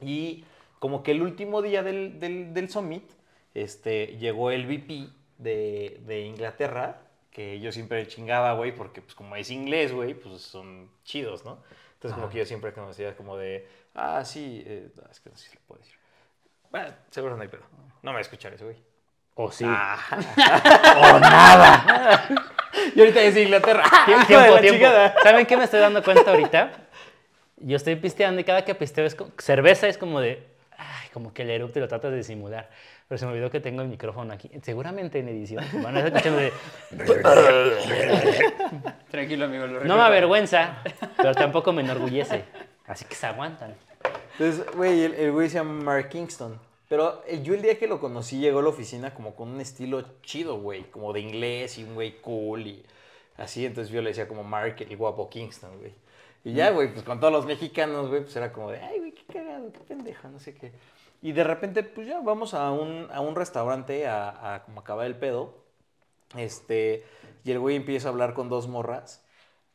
Y 0.00 0.44
como 0.78 1.02
que 1.02 1.10
el 1.10 1.20
último 1.20 1.60
día 1.60 1.82
del, 1.82 2.18
del, 2.18 2.54
del 2.54 2.70
summit, 2.70 3.04
este, 3.52 4.16
llegó 4.16 4.50
el 4.50 4.66
VP 4.66 5.08
de, 5.36 6.00
de 6.06 6.22
Inglaterra, 6.22 7.02
que 7.30 7.60
yo 7.60 7.72
siempre 7.72 8.06
chingaba, 8.06 8.54
güey, 8.54 8.74
porque 8.74 9.02
pues 9.02 9.14
como 9.14 9.36
es 9.36 9.50
inglés, 9.50 9.92
güey, 9.92 10.14
pues 10.14 10.40
son 10.40 10.90
chidos, 11.04 11.44
¿no? 11.44 11.58
Entonces 11.92 12.14
como 12.14 12.30
que 12.30 12.38
yo 12.38 12.46
siempre 12.46 12.72
conocía 12.72 13.14
como 13.14 13.36
de, 13.36 13.68
ah, 13.94 14.24
sí, 14.24 14.62
eh, 14.64 14.90
es 15.10 15.20
que 15.20 15.28
no 15.28 15.36
sé 15.36 15.48
si 15.48 15.54
le 15.54 15.60
puedo 15.66 15.80
decir. 15.80 15.96
Bueno, 16.70 16.88
seguro 17.10 17.36
no 17.36 17.42
hay 17.42 17.48
pedo. 17.48 17.64
No 18.02 18.10
me 18.10 18.12
va 18.12 18.18
a 18.18 18.22
escuchar 18.22 18.54
ese 18.54 18.64
güey. 18.64 18.76
O 19.34 19.52
sí. 19.52 19.64
Ah. 19.66 19.98
o 21.14 21.20
nada. 21.20 22.52
y 22.94 23.00
ahorita 23.00 23.22
es 23.22 23.36
Inglaterra. 23.36 23.84
Tiempo, 24.06 24.32
la 24.32 24.60
tiempo. 24.60 24.78
chingada. 24.78 25.14
¿Saben 25.22 25.46
qué 25.46 25.56
me 25.56 25.64
estoy 25.64 25.80
dando 25.80 26.02
cuenta 26.02 26.30
ahorita? 26.30 26.72
Yo 27.58 27.76
estoy 27.76 27.96
pisteando 27.96 28.40
y 28.40 28.44
cada 28.44 28.64
que 28.64 28.74
pisteo 28.74 29.06
es 29.06 29.14
como, 29.14 29.32
cerveza 29.38 29.88
es 29.88 29.98
como 29.98 30.20
de, 30.20 30.46
ay, 30.76 31.08
como 31.12 31.32
que 31.32 31.42
el 31.42 31.50
erupto 31.50 31.78
y 31.78 31.82
lo 31.82 31.88
tratas 31.88 32.10
de 32.10 32.18
disimular. 32.18 32.68
Pero 33.08 33.18
se 33.18 33.26
me 33.26 33.32
olvidó 33.32 33.50
que 33.50 33.60
tengo 33.60 33.82
el 33.82 33.88
micrófono 33.88 34.32
aquí. 34.32 34.50
Seguramente 34.62 35.20
en 35.20 35.28
edición 35.28 35.64
van 35.82 35.96
a 35.96 36.00
estar 36.00 36.16
escuchando 36.16 36.40
de, 36.40 36.52
Tranquilo, 39.10 39.44
amigo. 39.44 39.66
Lo 39.66 39.84
no 39.84 39.96
me 39.96 40.02
avergüenza, 40.02 40.78
pero 41.16 41.34
tampoco 41.34 41.72
me 41.72 41.82
enorgullece. 41.82 42.44
Así 42.86 43.04
que 43.04 43.14
se 43.14 43.26
aguantan. 43.26 43.74
Entonces, 44.38 44.66
güey, 44.74 45.04
el, 45.04 45.14
el 45.14 45.32
güey 45.32 45.48
se 45.48 45.54
llama 45.54 45.82
Mark 45.82 46.08
Kingston. 46.08 46.58
Pero 46.88 47.22
eh, 47.26 47.42
yo 47.42 47.54
el 47.54 47.62
día 47.62 47.78
que 47.78 47.86
lo 47.88 48.00
conocí 48.00 48.38
llegó 48.38 48.60
a 48.60 48.62
la 48.62 48.68
oficina 48.68 49.14
como 49.14 49.34
con 49.34 49.48
un 49.50 49.60
estilo 49.60 50.04
chido, 50.22 50.60
güey. 50.60 50.84
Como 50.90 51.12
de 51.12 51.20
inglés 51.20 51.78
y 51.78 51.84
un 51.84 51.94
güey 51.94 52.20
cool 52.20 52.66
y 52.66 52.84
así. 53.36 53.66
Entonces 53.66 53.92
yo 53.92 54.02
le 54.02 54.10
decía 54.10 54.28
como 54.28 54.44
Mark, 54.44 54.76
el 54.78 54.96
guapo 54.96 55.28
Kingston, 55.28 55.78
güey. 55.78 55.92
Y 56.44 56.52
ya, 56.54 56.70
güey, 56.70 56.92
pues 56.92 57.04
con 57.04 57.18
todos 57.18 57.32
los 57.32 57.46
mexicanos, 57.46 58.08
güey, 58.08 58.22
pues 58.22 58.36
era 58.36 58.52
como 58.52 58.70
de, 58.70 58.78
ay, 58.78 59.00
güey, 59.00 59.12
qué 59.12 59.24
cagado, 59.32 59.72
qué 59.72 59.80
pendejo, 59.80 60.28
no 60.28 60.38
sé 60.38 60.54
qué. 60.54 60.72
Y 61.20 61.32
de 61.32 61.42
repente, 61.44 61.82
pues 61.82 62.06
ya 62.06 62.20
vamos 62.20 62.54
a 62.54 62.70
un, 62.70 63.08
a 63.12 63.20
un 63.20 63.34
restaurante 63.34 64.06
a, 64.06 64.54
a 64.54 64.62
como 64.64 64.80
acabar 64.80 65.06
el 65.06 65.16
pedo. 65.16 65.54
Este, 66.36 67.04
y 67.44 67.52
el 67.52 67.58
güey 67.58 67.76
empieza 67.76 68.08
a 68.08 68.12
hablar 68.12 68.34
con 68.34 68.48
dos 68.48 68.68
morras. 68.68 69.24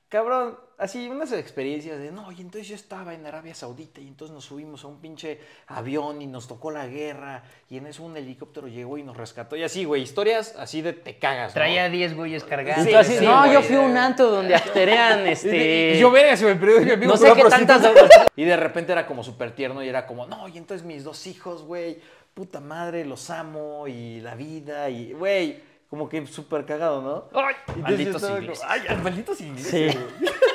Cabrón, 0.09 0.57
así 0.81 1.07
unas 1.07 1.31
experiencias 1.31 1.99
de, 1.99 2.11
no, 2.11 2.31
y 2.31 2.41
entonces 2.41 2.67
yo 2.67 2.75
estaba 2.75 3.13
en 3.13 3.25
Arabia 3.25 3.53
Saudita 3.53 4.01
y 4.01 4.07
entonces 4.07 4.33
nos 4.33 4.45
subimos 4.45 4.83
a 4.83 4.87
un 4.87 4.99
pinche 4.99 5.39
avión 5.67 6.21
y 6.21 6.27
nos 6.27 6.47
tocó 6.47 6.71
la 6.71 6.87
guerra 6.87 7.43
y 7.69 7.77
en 7.77 7.85
eso 7.85 8.03
un 8.03 8.17
helicóptero 8.17 8.67
llegó 8.67 8.97
y 8.97 9.03
nos 9.03 9.15
rescató. 9.15 9.55
Y 9.55 9.63
así, 9.63 9.85
güey, 9.85 10.01
historias 10.01 10.55
así 10.57 10.81
de 10.81 10.93
te 10.93 11.19
cagas. 11.19 11.51
¿no? 11.51 11.53
Traía 11.53 11.87
10 11.87 12.15
güeyes 12.15 12.43
cargados. 12.43 12.83
Y 12.83 12.87
Sí, 12.87 12.91
tú 12.91 12.97
así, 12.97 13.17
sí, 13.19 13.25
no, 13.25 13.37
güey. 13.39 13.53
yo 13.53 13.61
fui 13.61 13.75
a 13.75 13.81
un 13.81 13.95
anto 13.95 14.29
donde 14.31 14.55
acterean, 14.55 15.27
este... 15.27 15.95
y 15.95 15.99
yo 15.99 16.09
verga, 16.09 16.35
se 16.35 16.45
me 16.45 16.51
amigo 16.93 17.13
no 17.13 17.17
sé 17.17 17.31
qué 17.35 17.43
tantas... 17.43 17.81
Y 18.35 18.45
de 18.45 18.57
repente 18.57 18.91
era 18.91 19.05
como 19.05 19.23
súper 19.23 19.53
tierno 19.53 19.83
y 19.83 19.89
era 19.89 20.07
como, 20.07 20.25
no, 20.25 20.47
y 20.47 20.57
entonces 20.57 20.85
mis 20.85 21.03
dos 21.03 21.27
hijos, 21.27 21.61
güey, 21.63 21.99
puta 22.33 22.59
madre, 22.59 23.05
los 23.05 23.29
amo 23.29 23.87
y 23.87 24.19
la 24.21 24.33
vida 24.33 24.89
y, 24.89 25.13
güey, 25.13 25.61
como 25.91 26.07
que 26.07 26.25
súper 26.25 26.65
cagado, 26.65 27.01
¿no? 27.01 27.39
Ay, 27.39 27.53
malditos 27.81 28.21
como, 28.21 28.37
ingleses. 28.37 28.65
Ay, 28.65 28.81
malditos 29.03 29.41
ingleses. 29.41 29.93
Sí. 29.93 30.25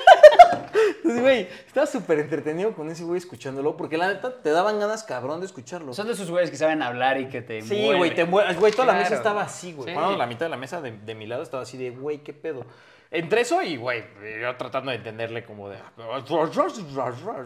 güey". 1.15 1.19
Entonces, 1.19 1.23
güey, 1.23 1.67
estaba 1.67 1.87
súper 1.87 2.19
entretenido 2.19 2.73
con 2.75 2.91
ese 2.91 3.05
güey 3.05 3.19
escuchándolo, 3.19 3.77
porque 3.77 3.97
la 3.97 4.09
neta 4.09 4.43
te 4.43 4.51
daban 4.51 4.79
ganas 4.81 5.03
cabrón 5.05 5.41
de 5.41 5.47
escucharlo. 5.47 5.95
Son 5.95 6.07
de 6.07 6.13
esos 6.15 6.31
güeyes 6.31 6.51
que 6.51 6.57
saben 6.57 6.83
hablar 6.83 7.21
y 7.21 7.27
que 7.29 7.43
te 7.43 7.63
Sí, 7.63 7.75
mueven. 7.77 7.99
güey, 7.99 8.15
te 8.15 8.25
mueves. 8.25 8.59
Güey, 8.59 8.73
toda 8.73 8.87
la 8.87 8.95
mesa 8.95 9.15
estaba 9.15 9.43
así, 9.43 9.73
güey. 9.73 9.89
Sí. 9.89 9.95
Bueno, 9.95 10.17
la 10.17 10.27
mitad 10.27 10.47
de 10.47 10.51
la 10.51 10.57
mesa 10.57 10.81
de, 10.81 10.93
de 10.93 11.15
mi 11.15 11.27
lado 11.27 11.43
estaba 11.43 11.63
así 11.63 11.77
de, 11.79 11.91
güey, 11.91 12.19
qué 12.19 12.33
pedo. 12.33 12.65
Entre 13.11 13.43
eso 13.43 13.63
y, 13.63 13.77
güey, 13.77 14.05
yo 14.43 14.57
tratando 14.57 14.91
de 14.91 14.97
entenderle 14.97 15.45
como 15.45 15.69
de... 15.69 15.77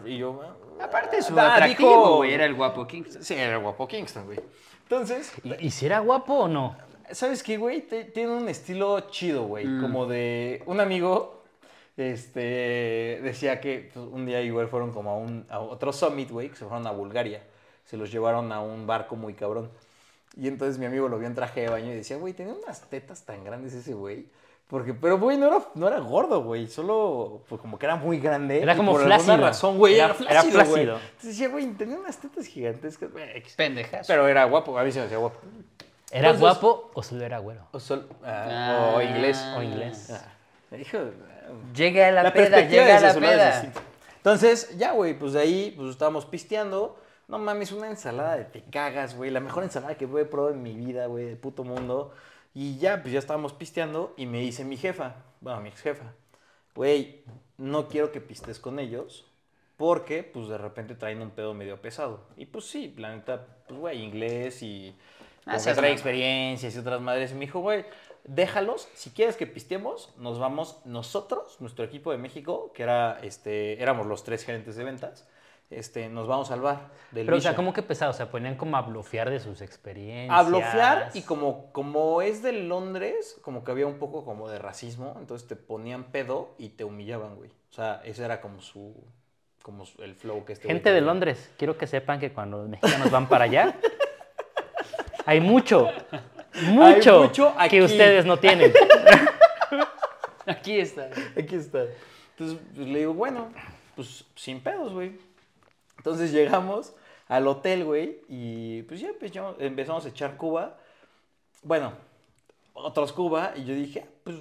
Y 0.05 0.17
yo... 0.17 0.41
Aparte, 0.81 1.21
su 1.21 1.39
ah, 1.39 1.53
atractivo, 1.53 1.89
dijo- 1.89 2.15
güey, 2.17 2.33
era 2.33 2.45
el 2.45 2.55
guapo 2.55 2.87
Kingston. 2.87 3.23
Sí, 3.23 3.35
era 3.35 3.53
el 3.55 3.61
guapo 3.61 3.87
Kingston, 3.87 4.25
güey. 4.25 4.39
Entonces, 4.83 5.31
¿Y, 5.43 5.67
y 5.67 5.71
si 5.71 5.85
era 5.85 5.99
guapo 5.99 6.33
o 6.33 6.47
no? 6.47 6.75
¿sabes 7.11 7.43
qué, 7.43 7.57
güey? 7.57 7.81
Tiene 7.81 8.31
un 8.31 8.47
estilo 8.49 8.99
chido, 9.11 9.43
güey. 9.43 9.65
Mm. 9.65 9.81
Como 9.81 10.05
de... 10.07 10.63
Un 10.65 10.79
amigo 10.79 11.40
este, 11.97 13.19
decía 13.23 13.59
que 13.61 13.89
pues, 13.93 14.05
un 14.05 14.25
día 14.25 14.41
igual 14.41 14.67
fueron 14.67 14.91
como 14.91 15.11
a, 15.11 15.17
un, 15.17 15.45
a 15.49 15.59
otro 15.59 15.93
summit, 15.93 16.29
güey, 16.31 16.49
que 16.49 16.55
se 16.55 16.65
fueron 16.65 16.87
a 16.87 16.91
Bulgaria. 16.91 17.41
Se 17.85 17.97
los 17.97 18.11
llevaron 18.11 18.51
a 18.51 18.61
un 18.61 18.87
barco 18.87 19.15
muy 19.15 19.33
cabrón. 19.33 19.69
Y 20.37 20.47
entonces 20.47 20.77
mi 20.77 20.85
amigo 20.85 21.09
lo 21.09 21.17
vio 21.19 21.27
en 21.27 21.35
traje 21.35 21.61
de 21.61 21.69
baño 21.69 21.91
y 21.91 21.95
decía, 21.95 22.17
güey, 22.17 22.33
tenía 22.33 22.53
unas 22.53 22.81
tetas 22.89 23.23
tan 23.23 23.43
grandes 23.43 23.73
ese 23.73 23.93
güey. 23.93 24.27
Porque, 24.67 24.93
pero, 24.93 25.19
güey, 25.19 25.37
no 25.37 25.47
era, 25.47 25.59
no 25.75 25.85
era 25.89 25.99
gordo, 25.99 26.43
güey. 26.43 26.65
Solo, 26.67 27.41
pues, 27.49 27.59
como 27.59 27.77
que 27.77 27.85
era 27.85 27.97
muy 27.97 28.19
grande. 28.21 28.61
Era 28.61 28.77
como 28.77 28.93
por 28.93 29.01
alguna 29.01 29.19
flácido. 29.19 29.45
razón, 29.45 29.77
güey, 29.77 29.95
Era- 29.95 30.15
era, 30.17 30.31
era 30.31 30.41
flácido, 30.43 30.53
güey. 30.53 30.85
flácido. 30.85 30.95
Entonces 30.95 31.29
decía, 31.29 31.49
güey, 31.49 31.65
tenía 31.73 31.97
unas 31.99 32.17
tetas 32.17 32.45
gigantescas, 32.45 33.11
güey. 33.11 33.43
Pendejas. 33.57 34.07
Pero 34.07 34.25
era 34.29 34.45
guapo, 34.45 34.77
a 34.79 34.83
mí 34.85 34.91
se 34.93 34.99
me 34.99 35.05
hacía 35.07 35.17
guapo. 35.17 35.39
¿Era 36.09 36.29
Entonces- 36.29 36.39
guapo 36.39 36.91
o 36.93 37.03
solo 37.03 37.25
era 37.25 37.39
güero? 37.39 37.67
O, 37.73 37.79
sol- 37.81 38.07
ah, 38.23 38.93
o 38.95 38.99
Ah. 38.99 39.03
inglés. 39.03 39.43
O 39.57 39.61
inglés. 39.61 40.09
Ah, 40.11 40.77
hijo 40.77 40.99
Llega 41.75 42.07
a 42.07 42.11
la, 42.11 42.23
la 42.23 42.33
peda, 42.33 42.61
llega 42.61 42.97
a 42.97 43.01
la 43.01 43.13
peda. 43.13 43.73
Entonces, 44.17 44.77
ya, 44.77 44.91
güey, 44.91 45.17
pues 45.17 45.33
de 45.33 45.39
ahí, 45.41 45.73
pues 45.75 45.89
estábamos 45.91 46.25
pisteando. 46.25 46.99
No 47.27 47.39
mames, 47.39 47.71
una 47.71 47.87
ensalada 47.87 48.37
de 48.37 48.45
te 48.45 48.61
cagas, 48.61 49.15
güey. 49.15 49.31
La 49.31 49.39
mejor 49.39 49.63
ensalada 49.63 49.95
que 49.95 50.05
he 50.05 50.25
probado 50.25 50.53
en 50.53 50.61
mi 50.61 50.73
vida, 50.73 51.07
güey, 51.07 51.25
del 51.25 51.37
puto 51.37 51.63
mundo. 51.63 52.13
Y 52.53 52.77
ya, 52.77 53.01
pues 53.01 53.13
ya 53.13 53.19
estábamos 53.19 53.53
pisteando 53.53 54.13
y 54.17 54.25
me 54.25 54.39
dice 54.39 54.65
mi 54.65 54.75
jefa, 54.77 55.15
bueno, 55.39 55.61
mi 55.61 55.69
ex 55.69 55.81
jefa, 55.81 56.13
güey, 56.75 57.23
no 57.57 57.87
quiero 57.87 58.11
que 58.11 58.19
pistes 58.19 58.59
con 58.59 58.77
ellos 58.77 59.25
porque, 59.77 60.23
pues 60.23 60.49
de 60.49 60.57
repente 60.57 60.93
traen 60.95 61.21
un 61.21 61.31
pedo 61.31 61.53
medio 61.53 61.81
pesado. 61.81 62.19
Y 62.35 62.45
pues 62.45 62.65
sí, 62.65 62.93
la 62.97 63.15
neta, 63.15 63.47
pues 63.67 63.79
güey, 63.79 64.03
inglés 64.03 64.61
y 64.61 64.93
Ah, 65.45 65.57
mamón. 65.65 65.85
experiencias 65.85 66.75
y 66.75 66.77
otras 66.77 67.01
madres. 67.01 67.31
Y 67.31 67.33
me 67.33 67.41
dijo, 67.41 67.61
güey, 67.61 67.85
déjalos, 68.23 68.87
si 68.93 69.11
quieres 69.11 69.35
que 69.35 69.47
pistemos, 69.47 70.13
nos 70.17 70.39
vamos 70.39 70.79
nosotros, 70.85 71.57
nuestro 71.59 71.85
equipo 71.85 72.11
de 72.11 72.17
México, 72.17 72.71
que 72.73 72.83
era, 72.83 73.19
este, 73.21 73.81
éramos 73.81 74.07
los 74.07 74.23
tres 74.23 74.43
gerentes 74.43 74.75
de 74.75 74.83
ventas, 74.83 75.27
este, 75.71 76.09
nos 76.09 76.27
vamos 76.27 76.51
al 76.51 76.59
bar 76.59 76.89
del 77.11 77.25
Pero, 77.25 77.37
o 77.37 77.41
sea. 77.41 77.55
¿cómo 77.55 77.71
que 77.71 77.81
pesado? 77.81 78.11
O 78.11 78.13
sea, 78.13 78.29
ponían 78.29 78.55
como 78.55 78.75
a 78.75 78.81
blofear 78.81 79.29
de 79.29 79.39
sus 79.39 79.61
experiencias. 79.61 80.37
A 80.37 80.43
blofear 80.43 81.11
y 81.13 81.21
como, 81.21 81.71
como 81.71 82.21
es 82.21 82.43
de 82.43 82.51
Londres, 82.51 83.39
como 83.41 83.63
que 83.63 83.71
había 83.71 83.87
un 83.87 83.97
poco 83.97 84.25
como 84.25 84.49
de 84.49 84.59
racismo, 84.59 85.15
entonces 85.17 85.47
te 85.47 85.55
ponían 85.55 86.11
pedo 86.11 86.55
y 86.57 86.69
te 86.69 86.83
humillaban, 86.83 87.37
güey. 87.37 87.49
O 87.69 87.73
sea, 87.73 88.01
ese 88.03 88.25
era 88.25 88.41
como 88.41 88.59
su, 88.61 88.93
como 89.63 89.85
el 89.99 90.15
flow 90.15 90.43
que 90.43 90.53
este 90.53 90.67
Gente 90.67 90.89
de 90.89 90.95
tenía. 90.95 91.07
Londres, 91.07 91.49
quiero 91.57 91.77
que 91.77 91.87
sepan 91.87 92.19
que 92.19 92.33
cuando 92.33 92.57
los 92.57 92.67
mexicanos 92.67 93.09
van 93.09 93.29
para 93.29 93.45
allá, 93.45 93.79
hay 95.25 95.39
mucho, 95.39 95.87
mucho, 96.63 97.23
mucho 97.23 97.53
aquí. 97.57 97.77
que 97.77 97.83
ustedes 97.83 98.25
no 98.25 98.37
tienen. 98.37 98.73
Aquí 100.45 100.79
está. 100.79 101.09
Aquí 101.37 101.55
está. 101.55 101.85
Entonces 102.31 102.59
pues, 102.75 102.87
le 102.87 102.99
digo, 102.99 103.13
bueno, 103.13 103.51
pues 103.95 104.25
sin 104.35 104.59
pedos, 104.59 104.91
güey. 104.93 105.13
Entonces 105.97 106.31
llegamos 106.31 106.93
al 107.27 107.47
hotel, 107.47 107.85
güey, 107.85 108.19
y 108.27 108.81
pues 108.83 108.99
ya 108.99 109.09
empezamos, 109.09 109.55
empezamos 109.59 110.05
a 110.05 110.09
echar 110.09 110.35
Cuba. 110.35 110.77
Bueno, 111.63 111.93
otros 112.73 113.13
Cuba, 113.13 113.53
y 113.55 113.63
yo 113.63 113.75
dije, 113.75 114.03
ah, 114.05 114.09
pues, 114.23 114.37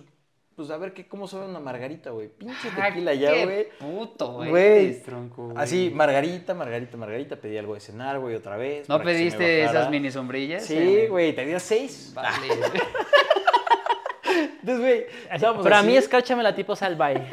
pues 0.61 0.71
a 0.71 0.77
ver 0.77 0.93
qué, 0.93 1.09
cómo 1.09 1.27
sabe 1.27 1.47
una 1.47 1.59
margarita, 1.59 2.11
güey. 2.11 2.29
Pinche 2.29 2.69
tequila 2.71 3.15
ya, 3.15 3.31
Ah, 3.31 3.45
güey. 3.45 3.69
puto, 3.79 4.33
güey. 4.35 5.03
Así, 5.57 5.91
margarita, 5.95 6.53
margarita, 6.53 6.97
margarita. 6.99 7.37
Pedí 7.37 7.57
algo 7.57 7.73
de 7.75 7.81
cenar, 7.81 8.19
güey, 8.19 8.35
otra 8.35 8.59
vez. 8.59 8.87
¿No 8.89 9.01
pediste 9.03 9.65
esas 9.65 9.89
mini 9.91 10.11
sombrillas? 10.11 10.67
Sí, 10.67 10.77
Eh, 10.77 11.09
güey, 11.09 11.35
tenía 11.35 11.59
seis. 11.59 12.13
Vale. 12.15 12.47
Entonces, 14.61 14.79
güey, 14.81 15.07
Pero 15.63 15.77
a 15.77 15.83
mí 15.83 15.89
así. 15.97 16.05
escárchamela 16.05 16.55
tipo 16.55 16.77
salvay. 16.77 17.17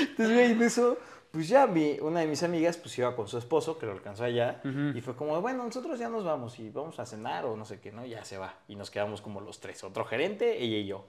Entonces, 0.00 0.34
güey, 0.34 0.52
en 0.52 0.62
eso, 0.62 0.98
pues 1.30 1.48
ya 1.48 1.66
mi, 1.66 1.98
una 2.00 2.20
de 2.20 2.26
mis 2.26 2.42
amigas, 2.42 2.76
pues 2.76 2.96
iba 2.98 3.16
con 3.16 3.26
su 3.28 3.38
esposo, 3.38 3.78
que 3.78 3.86
lo 3.86 3.92
alcanzó 3.92 4.24
allá, 4.24 4.60
y 4.94 5.00
fue 5.00 5.16
como, 5.16 5.40
bueno, 5.40 5.64
nosotros 5.64 5.98
ya 5.98 6.08
nos 6.10 6.24
vamos 6.24 6.58
y 6.58 6.68
vamos 6.70 6.98
a 7.00 7.06
cenar 7.06 7.46
o 7.46 7.56
no 7.56 7.64
sé 7.64 7.80
qué, 7.80 7.92
¿no? 7.92 8.04
Ya 8.04 8.24
se 8.24 8.36
va. 8.38 8.54
Y 8.68 8.76
nos 8.76 8.90
quedamos 8.90 9.20
como 9.22 9.40
los 9.40 9.58
tres, 9.60 9.82
otro 9.84 10.04
gerente, 10.04 10.62
ella 10.62 10.76
y 10.76 10.86
yo. 10.86 11.06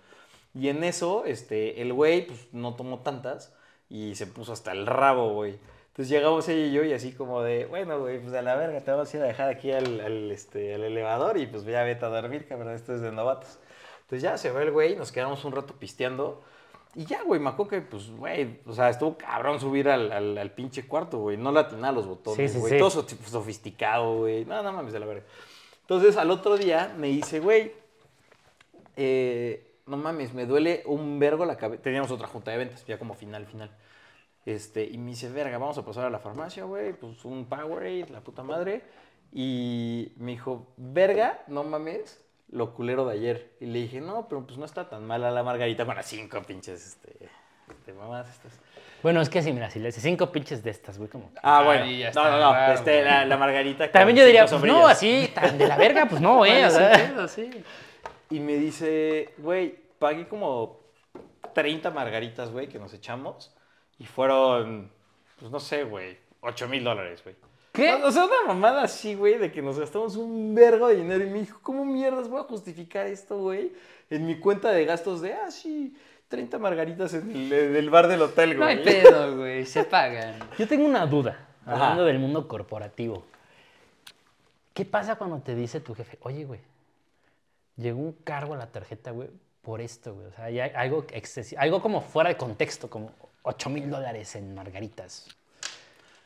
Y 0.57 0.69
en 0.69 0.83
eso, 0.83 1.25
este, 1.25 1.81
el 1.81 1.93
güey, 1.93 2.25
pues 2.27 2.47
no 2.51 2.75
tomó 2.75 2.99
tantas 2.99 3.53
y 3.89 4.15
se 4.15 4.27
puso 4.27 4.53
hasta 4.53 4.71
el 4.71 4.85
rabo, 4.87 5.33
güey. 5.33 5.57
Entonces 5.89 6.09
llegamos 6.09 6.47
ella 6.49 6.65
y 6.67 6.71
yo 6.71 6.83
y 6.83 6.93
así 6.93 7.11
como 7.11 7.41
de, 7.41 7.65
bueno, 7.65 7.99
güey, 7.99 8.19
pues 8.21 8.33
a 8.33 8.41
la 8.41 8.55
verga, 8.55 8.79
te 8.81 8.91
vamos 8.91 9.11
a 9.13 9.17
ir 9.17 9.23
a 9.23 9.27
dejar 9.27 9.49
aquí 9.49 9.71
al, 9.71 9.99
al, 9.99 10.31
este, 10.31 10.75
al 10.75 10.83
elevador 10.83 11.37
y 11.37 11.47
pues 11.47 11.63
ya 11.65 11.83
vete 11.83 12.05
a 12.05 12.09
dormir, 12.09 12.47
cabrón, 12.47 12.73
esto 12.73 12.93
es 12.93 13.01
de 13.01 13.11
novatos. 13.11 13.59
Entonces 14.01 14.21
ya 14.21 14.37
se 14.37 14.51
va 14.51 14.61
el 14.63 14.71
güey, 14.71 14.95
nos 14.95 15.11
quedamos 15.11 15.43
un 15.45 15.53
rato 15.53 15.73
pisteando. 15.75 16.43
Y 16.95 17.05
ya, 17.05 17.21
güey, 17.23 17.39
me 17.39 17.49
acuerdo 17.49 17.69
que, 17.71 17.81
pues, 17.81 18.09
güey, 18.09 18.59
o 18.65 18.73
sea, 18.73 18.89
estuvo 18.89 19.17
cabrón 19.17 19.59
subir 19.59 19.87
al, 19.89 20.11
al, 20.11 20.37
al 20.37 20.51
pinche 20.51 20.87
cuarto, 20.87 21.19
güey. 21.19 21.37
No 21.37 21.51
le 21.51 21.59
atinaba 21.59 21.91
los 21.93 22.07
botones, 22.07 22.49
Sí, 22.51 22.55
sí, 22.55 22.59
güey. 22.59 22.73
sí. 22.73 22.79
Todo 22.79 22.89
so- 22.89 23.05
sofisticado, 23.29 24.17
güey. 24.19 24.45
No, 24.45 24.63
no 24.63 24.71
mames, 24.71 24.93
de 24.93 24.99
la 24.99 25.05
verga. 25.05 25.23
Entonces, 25.81 26.17
al 26.17 26.31
otro 26.31 26.57
día 26.57 26.95
me 26.97 27.07
dice, 27.07 27.39
güey, 27.39 27.71
eh, 28.95 29.66
no 29.87 29.97
mames, 29.97 30.33
me 30.33 30.45
duele 30.45 30.83
un 30.85 31.19
vergo 31.19 31.45
la 31.45 31.57
cabeza. 31.57 31.81
Teníamos 31.81 32.11
otra 32.11 32.27
junta 32.27 32.51
de 32.51 32.57
ventas, 32.57 32.85
ya 32.85 32.99
como 32.99 33.13
final, 33.13 33.45
final. 33.45 33.71
Este, 34.45 34.85
y 34.85 34.97
me 34.97 35.11
dice, 35.11 35.29
verga, 35.29 35.57
vamos 35.57 35.77
a 35.77 35.85
pasar 35.85 36.05
a 36.05 36.09
la 36.09 36.19
farmacia, 36.19 36.63
güey, 36.63 36.93
pues 36.93 37.25
un 37.25 37.45
Powerade, 37.45 38.07
la 38.09 38.21
puta 38.21 38.43
madre. 38.43 38.83
Y 39.33 40.13
me 40.17 40.31
dijo, 40.31 40.67
verga, 40.77 41.43
no 41.47 41.63
mames, 41.63 42.23
lo 42.49 42.73
culero 42.73 43.05
de 43.05 43.13
ayer. 43.13 43.51
Y 43.59 43.65
le 43.65 43.79
dije, 43.79 43.99
no, 43.99 44.27
pero 44.27 44.45
pues 44.45 44.57
no 44.57 44.65
está 44.65 44.89
tan 44.89 45.05
mala 45.05 45.31
la 45.31 45.43
margarita 45.43 45.85
con 45.85 45.95
las 45.95 46.05
cinco 46.05 46.41
pinches, 46.43 46.85
este, 46.85 47.29
de 47.85 47.93
mamás 47.93 48.29
estas. 48.29 48.59
Bueno, 49.03 49.21
es 49.21 49.29
que 49.29 49.43
sí, 49.43 49.53
mira, 49.53 49.69
si 49.69 49.79
le 49.79 49.89
haces 49.89 50.01
cinco 50.01 50.31
pinches 50.31 50.63
de 50.63 50.71
estas, 50.71 50.97
güey, 50.97 51.09
como... 51.09 51.31
Ah, 51.43 51.61
bueno, 51.63 51.85
y 51.85 51.99
ya 51.99 52.05
no, 52.05 52.09
está, 52.09 52.31
no, 52.31 52.39
no, 52.39 52.49
claro, 52.49 52.73
este, 52.73 53.03
la, 53.03 53.25
la 53.25 53.37
margarita 53.37 53.91
También 53.91 54.17
yo 54.17 54.25
diría, 54.25 54.45
pues 54.45 54.63
no, 54.63 54.87
así, 54.87 55.29
tan 55.35 55.57
de 55.57 55.67
la 55.67 55.77
verga, 55.77 56.07
pues 56.07 56.19
no, 56.19 56.45
eh. 56.45 56.65
o 56.65 56.69
sea. 56.69 57.27
Sí. 57.27 57.49
Y 58.29 58.39
me 58.39 58.55
dice, 58.57 59.33
güey, 59.37 59.75
pagué 59.99 60.27
como 60.27 60.79
30 61.53 61.91
margaritas, 61.91 62.51
güey, 62.51 62.67
que 62.67 62.79
nos 62.79 62.93
echamos. 62.93 63.53
Y 63.99 64.05
fueron, 64.05 64.91
pues 65.39 65.51
no 65.51 65.59
sé, 65.59 65.83
güey, 65.83 66.17
8 66.41 66.67
mil 66.67 66.83
dólares, 66.83 67.23
güey. 67.23 67.35
¿Qué? 67.73 67.93
O 67.93 68.11
sea, 68.11 68.25
una 68.25 68.43
mamada 68.47 68.81
así, 68.83 69.13
güey, 69.15 69.37
de 69.37 69.51
que 69.51 69.61
nos 69.61 69.79
gastamos 69.79 70.15
un 70.15 70.55
vergo 70.55 70.87
de 70.87 70.95
dinero. 70.97 71.23
Y 71.23 71.29
me 71.29 71.39
dijo, 71.41 71.59
¿cómo 71.61 71.85
mierdas 71.85 72.27
voy 72.27 72.39
a 72.39 72.43
justificar 72.43 73.05
esto, 73.05 73.37
güey? 73.37 73.71
En 74.09 74.25
mi 74.25 74.39
cuenta 74.39 74.71
de 74.71 74.83
gastos 74.85 75.21
de, 75.21 75.33
ah, 75.33 75.51
sí, 75.51 75.95
30 76.27 76.57
margaritas 76.57 77.13
en 77.13 77.29
el, 77.31 77.53
en 77.53 77.75
el 77.75 77.89
bar 77.89 78.07
del 78.07 78.21
hotel, 78.23 78.57
No 78.57 78.65
hay 78.65 78.77
güey. 78.81 78.85
pedo, 79.03 79.37
güey. 79.37 79.65
Se 79.65 79.83
pagan. 79.83 80.39
Yo 80.57 80.67
tengo 80.67 80.85
una 80.87 81.05
duda, 81.05 81.47
Ajá. 81.65 81.73
hablando 81.75 82.05
del 82.05 82.17
mundo 82.19 82.47
corporativo. 82.47 83.23
¿Qué 84.73 84.83
pasa 84.85 85.15
cuando 85.15 85.39
te 85.39 85.55
dice 85.55 85.79
tu 85.79 85.93
jefe, 85.95 86.17
oye, 86.21 86.45
güey, 86.45 86.59
llegó 87.77 87.99
un 87.99 88.13
cargo 88.13 88.53
a 88.53 88.57
la 88.57 88.67
tarjeta, 88.67 89.11
güey, 89.11 89.29
por 89.61 89.81
esto, 89.81 90.13
güey? 90.15 90.27
O 90.27 90.31
sea, 90.31 90.45
algo, 90.79 91.05
excesi- 91.07 91.55
algo 91.57 91.81
como 91.81 92.01
fuera 92.01 92.29
de 92.29 92.37
contexto, 92.37 92.89
como 92.89 93.11
8 93.43 93.69
mil 93.69 93.89
dólares 93.89 94.35
en 94.35 94.53
margaritas. 94.55 95.27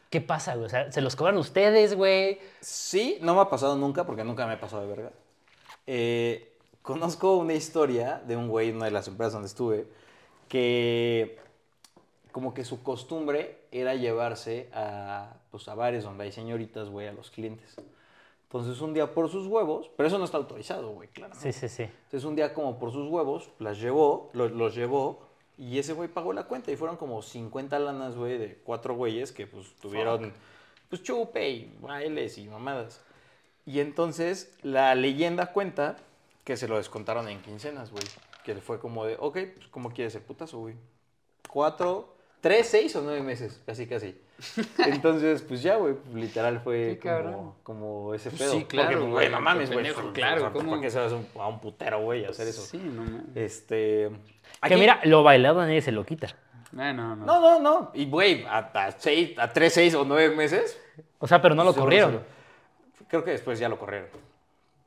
¿Qué 0.10 0.20
pasa, 0.22 0.56
güey? 0.56 0.66
O 0.66 0.70
sea, 0.70 0.92
¿se 0.92 1.02
los 1.02 1.16
cobran 1.16 1.38
ustedes, 1.38 1.96
güey? 1.96 2.40
Sí, 2.60 3.18
no 3.22 3.34
me 3.36 3.42
ha 3.42 3.50
pasado 3.50 3.76
nunca 3.78 4.06
porque 4.06 4.24
nunca 4.24 4.46
me 4.46 4.54
ha 4.54 4.60
pasado 4.60 4.82
de 4.82 4.88
verga. 4.90 5.12
Eh, 5.88 6.54
conozco 6.82 7.38
una 7.38 7.54
historia 7.54 8.22
de 8.28 8.36
un 8.36 8.50
güey 8.50 8.70
en 8.70 8.76
una 8.78 8.86
de 8.86 8.92
las 8.92 9.08
empresas 9.08 9.34
donde 9.34 9.48
estuve 9.48 9.88
que 10.50 11.40
como 12.32 12.54
que 12.54 12.64
su 12.66 12.82
costumbre 12.84 13.58
era 13.72 13.96
llevarse 13.96 14.70
a, 14.74 15.34
pues, 15.52 15.68
a 15.68 15.76
bares 15.76 16.04
donde 16.04 16.26
hay 16.26 16.32
señoritas, 16.32 16.90
güey, 16.90 17.08
a 17.08 17.14
los 17.14 17.30
clientes. 17.30 17.76
Entonces 18.54 18.82
un 18.82 18.94
día 18.94 19.14
por 19.14 19.30
sus 19.30 19.48
huevos, 19.48 19.90
pero 19.96 20.08
eso 20.08 20.18
no 20.18 20.26
está 20.26 20.36
autorizado, 20.36 20.90
güey, 20.92 21.08
claro. 21.08 21.34
Sí, 21.40 21.54
sí, 21.54 21.70
sí. 21.70 21.84
Entonces 21.84 22.26
un 22.26 22.36
día 22.36 22.54
como 22.54 22.78
por 22.78 22.92
sus 22.92 23.08
huevos, 23.10 23.50
las 23.60 23.80
llevó, 23.80 24.30
lo- 24.34 24.50
los 24.50 24.76
llevó 24.76 25.22
y 25.58 25.80
ese 25.80 25.94
güey 25.94 26.10
pagó 26.10 26.34
la 26.34 26.44
cuenta 26.44 26.70
y 26.70 26.76
fueron 26.76 26.98
como 26.98 27.22
50 27.22 27.80
lanas, 27.80 28.16
güey, 28.18 28.38
de 28.38 28.56
cuatro 28.66 28.94
güeyes 28.94 29.32
que 29.32 29.48
pues 29.48 29.74
tuvieron 29.78 30.34
pues 30.90 31.02
chupe 31.02 31.50
y 31.50 31.78
bailes 31.80 32.38
y 32.38 32.48
mamadas. 32.50 33.02
Y 33.66 33.80
entonces 33.80 34.58
la 34.64 34.94
leyenda 34.96 35.54
cuenta 35.54 35.96
que 36.44 36.58
se 36.58 36.68
lo 36.68 36.76
descontaron 36.76 37.30
en 37.30 37.42
quincenas, 37.42 37.90
güey. 37.92 38.04
Que 38.44 38.56
fue 38.56 38.80
como 38.80 39.06
de, 39.06 39.16
ok, 39.18 39.38
pues 39.56 39.68
¿cómo 39.70 39.92
quieres 39.92 40.14
el 40.16 40.24
putazo, 40.24 40.58
güey? 40.60 40.76
Cuatro, 41.50 42.16
tres, 42.42 42.68
seis 42.68 42.96
o 42.96 43.02
nueve 43.02 43.22
meses, 43.22 43.62
casi, 43.66 43.88
casi. 43.88 44.20
Entonces, 44.86 45.42
pues 45.44 45.62
ya, 45.62 45.76
güey, 45.76 45.96
literal 46.14 46.60
fue 46.62 47.00
como, 47.02 47.56
como 47.64 48.14
ese 48.16 48.30
Pues 48.32 48.42
pedo. 48.42 48.52
sí, 48.54 48.66
claro, 48.66 48.88
Porque, 48.90 49.02
pues, 49.04 49.12
güey, 49.12 49.30
no 49.30 49.42
mames, 49.42 49.72
güey. 49.72 49.94
pues, 49.94 50.06
claro, 50.14 50.38
o 50.38 50.40
sea, 50.46 50.50
¿cómo? 50.52 50.70
¿Para 50.72 50.82
qué 50.82 50.90
se 50.92 51.00
vas 51.00 51.14
a 51.14 51.48
un- 51.48 51.60
putero, 51.60 52.02
güey, 52.02 52.26
a 52.26 52.30
hacer 52.30 52.48
eso? 52.48 52.62
Sí, 52.64 52.78
no 52.80 53.04
mames. 53.04 53.36
Este. 53.36 54.10
Que 54.68 54.76
mira, 54.78 55.00
lo 55.06 55.24
bailado 55.24 55.62
nadie 55.62 55.82
se 55.82 55.92
lo 55.92 56.04
quita. 56.06 56.28
Ah, 56.78 56.92
no, 56.94 57.16
no. 57.16 57.26
No, 57.26 57.40
no, 57.42 57.60
no. 57.60 57.92
Y, 57.94 58.06
güey, 58.10 58.44
a, 58.46 58.58
a, 58.74 58.92
seis, 58.94 59.38
a 59.38 59.52
tres, 59.54 59.74
seis 59.74 59.94
o 59.94 60.04
nueve 60.06 60.36
meses. 60.36 60.80
O 61.20 61.28
sea, 61.28 61.42
pero 61.42 61.54
no 61.54 61.64
lo 61.64 61.74
corrieron. 61.76 62.14
lo- 62.14 62.22
Creo 63.08 63.24
que 63.24 63.32
después 63.32 63.60
ya 63.60 63.70
lo 63.70 63.78
corrieron. 63.78 64.08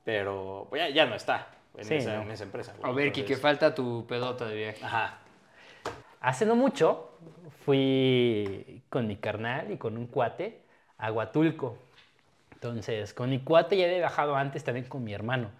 Pero 0.04 0.66
pues, 0.70 0.82
ya, 0.82 0.88
ya 0.94 1.06
no 1.06 1.14
está 1.14 1.48
en, 1.76 1.84
Sí, 1.84 1.94
esa, 1.94 2.16
no. 2.16 2.22
en 2.22 2.30
esa 2.30 2.44
empresa. 2.44 2.72
güey. 2.78 2.90
A 2.90 2.94
ver, 2.94 3.06
Entonces- 3.06 3.24
Kike, 3.28 3.40
falta 3.40 3.74
tu 3.74 4.06
pedota 4.06 4.46
de 4.46 4.56
viaje. 4.56 4.84
Ajá. 4.84 5.18
Hace 6.24 6.46
no 6.46 6.56
mucho 6.56 7.10
fui 7.66 8.82
con 8.88 9.06
mi 9.06 9.16
carnal 9.16 9.70
y 9.72 9.76
con 9.76 9.98
un 9.98 10.06
cuate 10.06 10.62
a 10.96 11.12
Huatulco. 11.12 11.76
Entonces, 12.54 13.12
con 13.12 13.28
mi 13.28 13.40
cuate 13.40 13.76
ya 13.76 13.84
había 13.84 14.00
bajado 14.00 14.34
antes 14.34 14.64
también 14.64 14.86
con 14.88 15.04
mi 15.04 15.12
hermano. 15.12 15.50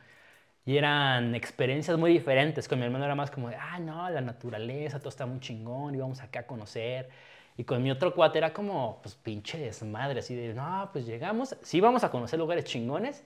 Y 0.64 0.78
eran 0.78 1.34
experiencias 1.34 1.98
muy 1.98 2.12
diferentes. 2.12 2.66
Con 2.68 2.78
mi 2.78 2.86
hermano 2.86 3.04
era 3.04 3.14
más 3.14 3.30
como 3.30 3.48
ah, 3.48 3.78
no, 3.78 4.08
la 4.08 4.22
naturaleza, 4.22 4.98
todo 5.00 5.10
está 5.10 5.26
muy 5.26 5.40
chingón, 5.40 5.94
íbamos 5.96 6.22
acá 6.22 6.40
a 6.40 6.46
conocer. 6.46 7.10
Y 7.58 7.64
con 7.64 7.82
mi 7.82 7.90
otro 7.90 8.14
cuate 8.14 8.38
era 8.38 8.54
como, 8.54 9.00
pues 9.02 9.14
pinche 9.16 9.58
desmadre, 9.58 10.20
así 10.20 10.34
de, 10.34 10.54
no, 10.54 10.88
pues 10.92 11.06
llegamos, 11.06 11.56
sí 11.62 11.80
vamos 11.80 12.04
a 12.04 12.10
conocer 12.10 12.38
lugares 12.38 12.64
chingones, 12.64 13.22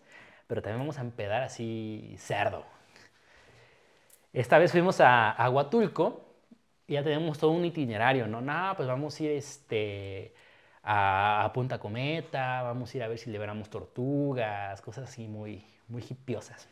pero 0.49 0.61
también 0.61 0.81
vamos 0.81 0.99
a 0.99 1.03
empedar 1.03 1.43
así 1.45 2.17
cerdo. 2.19 2.65
Esta 4.33 4.59
vez 4.59 4.73
fuimos 4.73 5.01
a, 5.01 5.31
a 5.31 5.51
Huatulco 5.51 6.28
y 6.28 6.28
ya 6.89 7.03
tenemos 7.03 7.39
todo 7.39 7.51
un 7.53 7.65
itinerario, 7.65 8.27
¿no? 8.27 8.41
No, 8.41 8.73
pues 8.77 8.89
vamos 8.89 9.19
a 9.21 9.25
ir 9.25 9.31
este, 9.33 10.35
a, 10.83 11.45
a 11.45 11.53
Punta 11.53 11.79
Cometa, 11.79 12.63
vamos 12.63 12.93
a 12.93 12.97
ir 12.97 13.03
a 13.03 13.09
ver 13.09 13.19
si 13.19 13.31
liberamos 13.31 13.71
tortugas, 13.71 14.81
cosas 14.81 15.09
así 15.09 15.29
muy, 15.29 15.65
muy 15.89 16.03
hipiosas. 16.09 16.69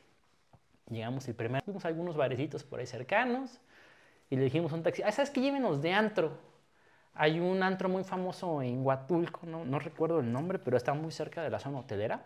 Llegamos 0.88 1.28
el 1.28 1.34
primer, 1.34 1.62
fuimos 1.62 1.84
algunos 1.84 2.16
barecitos 2.16 2.64
por 2.64 2.80
ahí 2.80 2.86
cercanos 2.86 3.60
y 4.30 4.36
le 4.36 4.44
dijimos 4.44 4.72
a 4.72 4.76
un 4.76 4.82
taxi, 4.82 5.02
ah, 5.02 5.12
¿sabes 5.12 5.30
qué? 5.30 5.40
Llévenos 5.40 5.82
de 5.82 5.92
antro. 5.92 6.38
Hay 7.14 7.40
un 7.40 7.62
antro 7.62 7.88
muy 7.88 8.04
famoso 8.04 8.62
en 8.62 8.84
Huatulco, 8.84 9.46
no, 9.46 9.64
no 9.64 9.78
recuerdo 9.78 10.20
el 10.20 10.30
nombre, 10.32 10.58
pero 10.58 10.76
está 10.76 10.94
muy 10.94 11.10
cerca 11.12 11.42
de 11.42 11.50
la 11.50 11.58
zona 11.58 11.80
hotelera. 11.80 12.24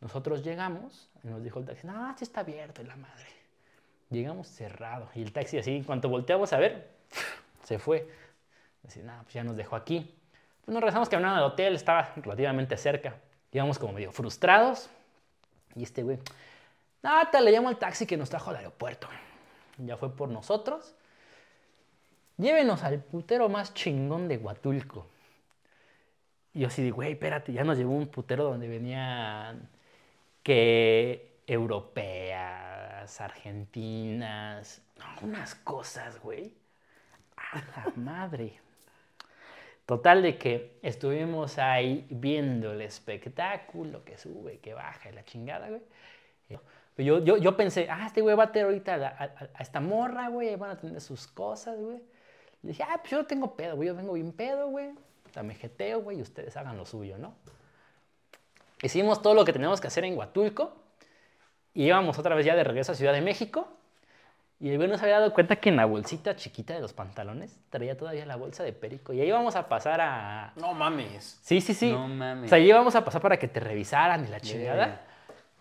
Nosotros 0.00 0.42
llegamos 0.44 1.10
y 1.22 1.28
nos 1.28 1.42
dijo 1.42 1.58
el 1.58 1.66
taxi, 1.66 1.86
no, 1.86 2.16
sí 2.16 2.24
está 2.24 2.40
abierto, 2.40 2.82
la 2.82 2.96
madre. 2.96 3.26
Llegamos 4.10 4.48
cerrado 4.48 5.08
y 5.14 5.22
el 5.22 5.32
taxi 5.32 5.58
así, 5.58 5.76
en 5.76 5.84
cuanto 5.84 6.08
volteamos 6.08 6.52
a 6.52 6.58
ver, 6.58 6.93
se 7.64 7.78
fue. 7.78 8.08
Así, 8.86 9.00
nada, 9.02 9.22
pues 9.22 9.34
ya 9.34 9.44
nos 9.44 9.56
dejó 9.56 9.76
aquí. 9.76 10.14
Pues 10.64 10.72
nos 10.72 10.80
regresamos 10.80 11.08
caminando 11.08 11.38
al 11.38 11.52
hotel, 11.52 11.74
estaba 11.74 12.12
relativamente 12.16 12.76
cerca. 12.76 13.16
Íbamos 13.52 13.78
como 13.78 13.92
medio 13.92 14.12
frustrados. 14.12 14.88
Y 15.74 15.82
este 15.82 16.02
güey, 16.02 16.18
nada, 17.02 17.40
le 17.40 17.50
llamo 17.50 17.68
al 17.68 17.78
taxi 17.78 18.06
que 18.06 18.16
nos 18.16 18.30
trajo 18.30 18.50
al 18.50 18.56
aeropuerto. 18.56 19.08
Ya 19.78 19.96
fue 19.96 20.14
por 20.14 20.28
nosotros. 20.28 20.94
Llévenos 22.36 22.82
al 22.82 23.00
putero 23.00 23.48
más 23.48 23.74
chingón 23.74 24.28
de 24.28 24.38
Huatulco. 24.38 25.06
Y 26.52 26.60
yo 26.60 26.68
así 26.68 26.82
de, 26.82 26.90
güey, 26.90 27.12
espérate, 27.12 27.52
ya 27.52 27.64
nos 27.64 27.76
llevó 27.76 27.92
un 27.92 28.08
putero 28.08 28.44
donde 28.44 28.68
venían 28.68 29.68
que 30.42 31.40
europeas, 31.46 33.20
argentinas, 33.20 34.82
unas 35.22 35.54
cosas, 35.56 36.20
güey. 36.20 36.54
Madre. 37.96 38.60
Total 39.86 40.22
de 40.22 40.38
que 40.38 40.78
estuvimos 40.82 41.58
ahí 41.58 42.06
viendo 42.08 42.72
el 42.72 42.80
espectáculo, 42.80 44.04
que 44.04 44.16
sube, 44.16 44.58
que 44.58 44.72
baja, 44.72 45.10
la 45.12 45.24
chingada, 45.24 45.68
güey. 45.68 45.82
Yo, 46.96 47.18
yo, 47.24 47.36
yo 47.36 47.56
pensé, 47.56 47.88
ah, 47.90 48.06
este 48.06 48.20
güey 48.20 48.36
va 48.36 48.44
a 48.44 48.52
tener 48.52 48.66
ahorita 48.66 48.94
a, 49.18 49.62
esta 49.62 49.80
morra, 49.80 50.28
güey, 50.28 50.54
van 50.54 50.70
a 50.70 50.78
tener 50.78 51.00
sus 51.00 51.26
cosas, 51.26 51.76
güey. 51.76 52.00
Le 52.62 52.68
dije, 52.68 52.84
ah, 52.84 52.98
pues 52.98 53.10
yo 53.10 53.18
no 53.18 53.26
tengo 53.26 53.56
pedo, 53.56 53.74
güey, 53.74 53.88
yo 53.88 53.96
vengo 53.96 54.12
bien 54.12 54.32
pedo, 54.32 54.68
güey. 54.68 54.90
Dame 55.34 55.54
jeteo, 55.54 56.02
güey, 56.02 56.18
y 56.18 56.22
ustedes 56.22 56.56
hagan 56.56 56.76
lo 56.76 56.86
suyo, 56.86 57.18
¿no? 57.18 57.34
Hicimos 58.80 59.22
todo 59.22 59.34
lo 59.34 59.44
que 59.44 59.52
teníamos 59.52 59.80
que 59.80 59.88
hacer 59.88 60.04
en 60.04 60.16
Huatulco 60.16 60.76
y 61.74 61.86
íbamos 61.86 62.16
otra 62.18 62.36
vez 62.36 62.46
ya 62.46 62.54
de 62.54 62.62
regreso 62.62 62.92
a 62.92 62.94
Ciudad 62.94 63.12
de 63.12 63.22
México. 63.22 63.68
Y 64.60 64.70
el 64.70 64.76
güey 64.76 64.88
no 64.88 64.96
se 64.96 65.04
había 65.04 65.18
dado 65.18 65.34
cuenta 65.34 65.56
que 65.56 65.68
en 65.68 65.76
la 65.76 65.84
bolsita 65.84 66.36
chiquita 66.36 66.74
de 66.74 66.80
los 66.80 66.92
pantalones 66.92 67.58
traía 67.70 67.96
todavía 67.96 68.24
la 68.24 68.36
bolsa 68.36 68.62
de 68.62 68.72
perico. 68.72 69.12
Y 69.12 69.20
ahí 69.20 69.28
íbamos 69.28 69.56
a 69.56 69.68
pasar 69.68 70.00
a... 70.00 70.52
No 70.56 70.72
mames. 70.72 71.38
Sí, 71.42 71.60
sí, 71.60 71.74
sí. 71.74 71.92
No 71.92 72.08
mames. 72.08 72.46
O 72.46 72.48
sea, 72.48 72.56
ahí 72.56 72.68
íbamos 72.68 72.94
a 72.94 73.04
pasar 73.04 73.20
para 73.20 73.36
que 73.36 73.48
te 73.48 73.60
revisaran 73.60 74.24
y 74.24 74.28
la 74.28 74.40
chingada. 74.40 75.02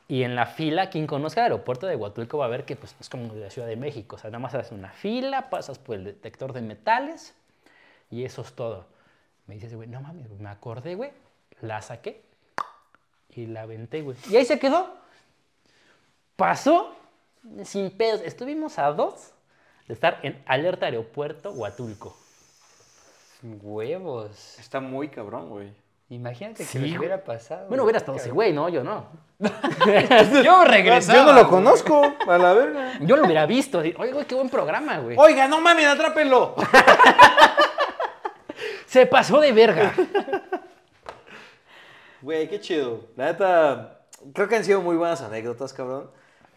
Y 0.07 0.23
en 0.23 0.35
la 0.35 0.45
fila, 0.45 0.89
quien 0.89 1.07
conozca 1.07 1.41
el 1.41 1.45
aeropuerto 1.45 1.87
de 1.87 1.95
Huatulco 1.95 2.37
va 2.37 2.45
a 2.45 2.49
ver 2.49 2.65
que 2.65 2.75
pues, 2.75 2.95
es 2.99 3.09
como 3.09 3.33
de 3.33 3.41
la 3.41 3.49
Ciudad 3.49 3.67
de 3.67 3.75
México. 3.75 4.15
O 4.15 4.19
sea, 4.19 4.29
nada 4.29 4.39
más 4.39 4.53
haces 4.53 4.71
una 4.71 4.91
fila, 4.91 5.49
pasas 5.49 5.79
por 5.79 5.95
el 5.95 6.03
detector 6.03 6.53
de 6.53 6.61
metales 6.61 7.33
y 8.11 8.23
eso 8.23 8.41
es 8.41 8.53
todo. 8.53 8.85
Me 9.47 9.55
dices, 9.55 9.73
güey, 9.73 9.89
no 9.89 10.01
mames, 10.01 10.29
me 10.29 10.49
acordé, 10.49 10.95
güey. 10.95 11.11
La 11.61 11.81
saqué 11.81 12.21
y 13.29 13.47
la 13.47 13.63
aventé, 13.63 14.01
güey. 14.01 14.15
Y 14.29 14.35
ahí 14.35 14.45
se 14.45 14.59
quedó. 14.59 14.95
Pasó 16.35 16.95
sin 17.63 17.91
pedos. 17.91 18.21
Estuvimos 18.21 18.79
a 18.79 18.91
dos 18.91 19.31
de 19.87 19.93
estar 19.93 20.19
en 20.23 20.41
alerta 20.45 20.85
aeropuerto 20.85 21.51
Huatulco. 21.51 22.15
Huevos. 23.41 24.57
Está 24.59 24.79
muy 24.79 25.09
cabrón, 25.09 25.49
güey. 25.49 25.73
Imagínate 26.09 26.63
que 26.63 26.69
Sí, 26.69 26.79
les 26.79 26.97
hubiera 26.97 27.23
pasado. 27.23 27.67
Bueno, 27.67 27.83
hubiera 27.83 27.97
estado 27.97 28.17
ese 28.17 28.29
güey, 28.29 28.53
¿no? 28.53 28.69
Yo 28.69 28.83
no. 28.83 29.07
Yo 30.43 30.63
regresaba. 30.63 31.19
Yo 31.19 31.25
no 31.25 31.33
lo 31.33 31.49
conozco, 31.49 32.13
a 32.27 32.37
la 32.37 32.53
verga. 32.53 32.99
Yo 33.01 33.17
lo 33.17 33.25
hubiera 33.25 33.45
visto. 33.45 33.79
Oye, 33.79 34.11
güey, 34.11 34.25
qué 34.25 34.35
buen 34.35 34.49
programa, 34.49 34.99
güey. 34.99 35.17
Oiga, 35.17 35.47
no 35.47 35.59
mames, 35.59 35.87
atrápenlo. 35.87 36.55
Se 38.85 39.05
pasó 39.07 39.39
de 39.39 39.51
verga. 39.51 39.93
Güey, 42.21 42.47
qué 42.47 42.59
chido. 42.59 43.01
La 43.15 43.25
neta, 43.25 44.01
creo 44.33 44.47
que 44.47 44.55
han 44.55 44.63
sido 44.63 44.81
muy 44.81 44.95
buenas 44.95 45.21
anécdotas, 45.21 45.73
cabrón. 45.73 46.11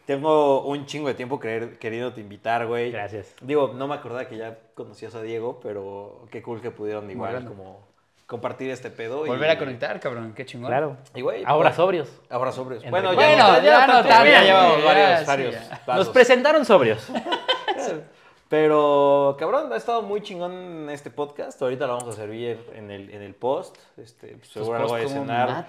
Tengo 0.06 0.62
un 0.62 0.86
chingo 0.86 1.08
de 1.08 1.14
tiempo 1.14 1.40
querer, 1.40 1.78
queriéndote 1.78 2.20
invitar, 2.20 2.66
güey. 2.66 2.92
Gracias. 2.92 3.34
Digo, 3.40 3.72
no 3.74 3.88
me 3.88 3.94
acordaba 3.96 4.26
que 4.26 4.36
ya 4.36 4.56
conocías 4.74 5.14
a 5.16 5.20
Diego, 5.22 5.58
pero 5.62 6.26
qué 6.30 6.42
cool 6.42 6.60
que 6.60 6.70
pudieron 6.70 7.10
igual 7.10 7.32
Bueno. 7.32 7.48
como 7.50 7.86
compartir 8.26 8.70
este 8.70 8.90
pedo. 8.90 9.26
y- 9.26 9.28
Volver 9.28 9.50
a 9.50 9.58
conectar, 9.58 9.98
cabrón. 10.00 10.32
Qué 10.34 10.46
chingón. 10.46 10.68
Claro. 10.70 10.96
Y 11.14 11.22
güey, 11.22 11.42
Ahora 11.44 11.70
pues, 11.70 11.76
sobrios. 11.76 12.08
Ahora 12.30 12.52
sobrios. 12.52 12.88
Bueno, 12.88 13.10
ya, 13.10 13.14
Bueno, 13.16 13.36
no, 13.48 13.62
ya 13.62 13.86
no 13.86 14.02
ya 14.02 14.24
ya, 14.24 14.42
llevamos 14.44 14.78
ya, 14.78 14.84
varios, 14.84 15.20
sí, 15.20 15.26
varios 15.26 15.54
ya. 15.86 15.94
Nos 15.96 16.08
presentaron 16.10 16.64
sobrios. 16.64 17.08
Pero, 18.48 19.36
cabrón, 19.40 19.72
ha 19.72 19.76
estado 19.76 20.02
muy 20.02 20.22
chingón 20.22 20.88
este 20.88 21.10
podcast. 21.10 21.60
Ahorita 21.60 21.86
lo 21.88 21.96
vamos 21.96 22.14
a 22.14 22.16
servir 22.16 22.58
en 22.74 22.92
el, 22.92 23.10
en 23.10 23.22
el 23.22 23.34
post. 23.34 23.76
Este, 23.96 24.36
pues, 24.36 24.48
seguro 24.48 24.76
algo 24.76 24.94
de 24.94 25.08
cenar. 25.08 25.66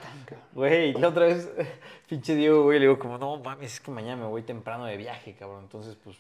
Güey, 0.54 0.94
la 0.94 1.08
otra 1.08 1.26
vez, 1.26 1.52
pinche 2.08 2.36
Diego, 2.36 2.64
güey, 2.64 2.78
le 2.78 2.86
digo 2.86 3.00
como, 3.00 3.18
no 3.18 3.38
mames, 3.38 3.74
es 3.74 3.80
que 3.80 3.90
mañana 3.90 4.18
me 4.22 4.28
voy 4.28 4.44
temprano 4.44 4.86
de 4.86 4.96
viaje, 4.96 5.34
cabrón. 5.34 5.64
Entonces, 5.64 5.98
pues, 6.04 6.18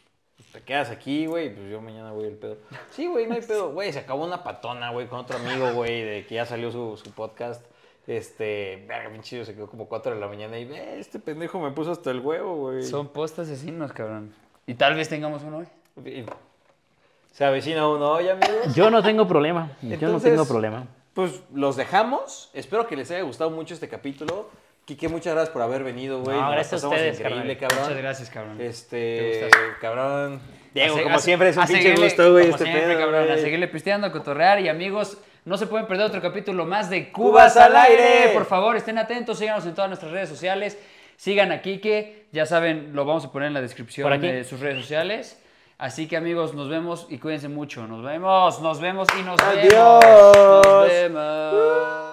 te 0.51 0.61
quedas 0.61 0.89
aquí, 0.89 1.27
güey, 1.27 1.53
pues 1.53 1.69
yo 1.69 1.79
mañana 1.79 2.11
voy 2.11 2.25
el 2.25 2.35
pedo. 2.35 2.57
Sí, 2.89 3.05
güey, 3.05 3.27
no 3.27 3.35
hay 3.35 3.41
pedo. 3.41 3.69
Güey, 3.73 3.93
se 3.93 3.99
acabó 3.99 4.25
una 4.25 4.43
patona, 4.43 4.91
güey, 4.91 5.07
con 5.07 5.19
otro 5.19 5.37
amigo, 5.37 5.71
güey, 5.73 6.01
de 6.01 6.25
que 6.25 6.35
ya 6.35 6.45
salió 6.47 6.71
su, 6.71 6.97
su 6.97 7.11
podcast. 7.11 7.63
Este, 8.07 8.83
verga, 8.87 9.11
pinche 9.11 9.35
Diego, 9.35 9.45
se 9.45 9.53
quedó 9.53 9.67
como 9.67 9.87
4 9.87 10.15
de 10.15 10.19
la 10.19 10.27
mañana 10.27 10.57
y, 10.57 10.65
ve, 10.65 10.97
este 10.97 11.19
pendejo 11.19 11.59
me 11.59 11.71
puso 11.71 11.91
hasta 11.91 12.09
el 12.09 12.21
huevo, 12.21 12.55
güey. 12.55 12.81
Son 12.81 13.09
post 13.09 13.37
asesinos, 13.37 13.91
cabrón. 13.91 14.33
Y 14.65 14.73
tal 14.73 14.95
vez 14.95 15.07
tengamos 15.09 15.43
uno 15.43 15.57
hoy. 15.57 16.25
Se 17.37 17.45
avecina 17.45 17.87
uno 17.87 18.13
hoy, 18.13 18.29
amigos. 18.29 18.73
Yo 18.73 18.89
no 18.89 19.03
tengo 19.03 19.27
problema. 19.27 19.69
Yo 19.83 19.89
no 19.89 19.93
Entonces, 19.93 20.31
tengo 20.31 20.47
problema. 20.47 20.87
Pues 21.13 21.39
los 21.53 21.75
dejamos. 21.75 22.49
Espero 22.51 22.87
que 22.87 22.95
les 22.95 23.11
haya 23.11 23.21
gustado 23.21 23.51
mucho 23.51 23.75
este 23.75 23.87
capítulo. 23.87 24.49
Quique, 24.85 25.07
muchas 25.07 25.35
gracias 25.35 25.53
por 25.53 25.61
haber 25.61 25.83
venido, 25.83 26.19
güey. 26.23 26.35
No, 26.35 26.49
gracias 26.49 26.83
a 26.83 26.87
ustedes, 26.87 27.19
increíble, 27.19 27.55
cabrón. 27.59 27.79
Muchas 27.83 27.97
gracias, 27.97 28.29
cabrón. 28.31 28.59
Este, 28.59 29.49
cabrón. 29.79 30.39
Diego, 30.73 30.97
A 30.97 31.03
como 31.03 31.15
a- 31.17 31.19
siempre, 31.19 31.49
es 31.49 31.57
un 31.57 31.61
a 31.61 31.67
pinche 31.67 31.83
seguirle- 31.83 32.05
gusto, 32.05 32.31
güey, 32.31 32.49
este 32.49 32.63
siempre, 32.63 32.81
pedo, 32.87 32.99
cabrón, 33.01 33.21
a 33.21 33.25
güey. 33.27 33.41
seguirle 33.41 33.67
pisteando, 33.67 34.07
a 34.07 34.11
cotorrear. 34.11 34.59
Y 34.61 34.69
amigos, 34.69 35.19
no 35.45 35.57
se 35.57 35.67
pueden 35.67 35.85
perder 35.85 36.07
otro 36.07 36.19
capítulo 36.23 36.65
más 36.65 36.89
de 36.89 37.11
Cubas 37.11 37.53
Cubas 37.53 37.57
al 37.57 37.75
aire. 37.75 38.03
aire. 38.03 38.33
Por 38.33 38.45
favor, 38.45 38.75
estén 38.77 38.97
atentos, 38.97 39.37
síganos 39.37 39.63
en 39.67 39.75
todas 39.75 39.91
nuestras 39.91 40.11
redes 40.11 40.27
sociales. 40.27 40.75
Sigan 41.17 41.51
a 41.51 41.61
Kike, 41.61 42.25
ya 42.31 42.47
saben, 42.47 42.95
lo 42.95 43.05
vamos 43.05 43.25
a 43.25 43.31
poner 43.31 43.49
en 43.49 43.53
la 43.53 43.61
descripción 43.61 44.19
de 44.21 44.43
sus 44.43 44.59
redes 44.59 44.79
sociales. 44.81 45.39
Así 45.79 46.07
que 46.07 46.17
amigos, 46.17 46.55
nos 46.55 46.69
vemos 46.69 47.05
y 47.09 47.19
cuídense 47.19 47.49
mucho. 47.49 47.85
Nos 47.87 48.03
vemos, 48.03 48.59
nos 48.61 48.79
vemos 48.81 49.07
y 49.19 49.21
nos 49.23 49.39
Adiós. 49.41 49.99
vemos. 50.03 50.65
Nos 50.65 50.87
vemos. 50.87 52.06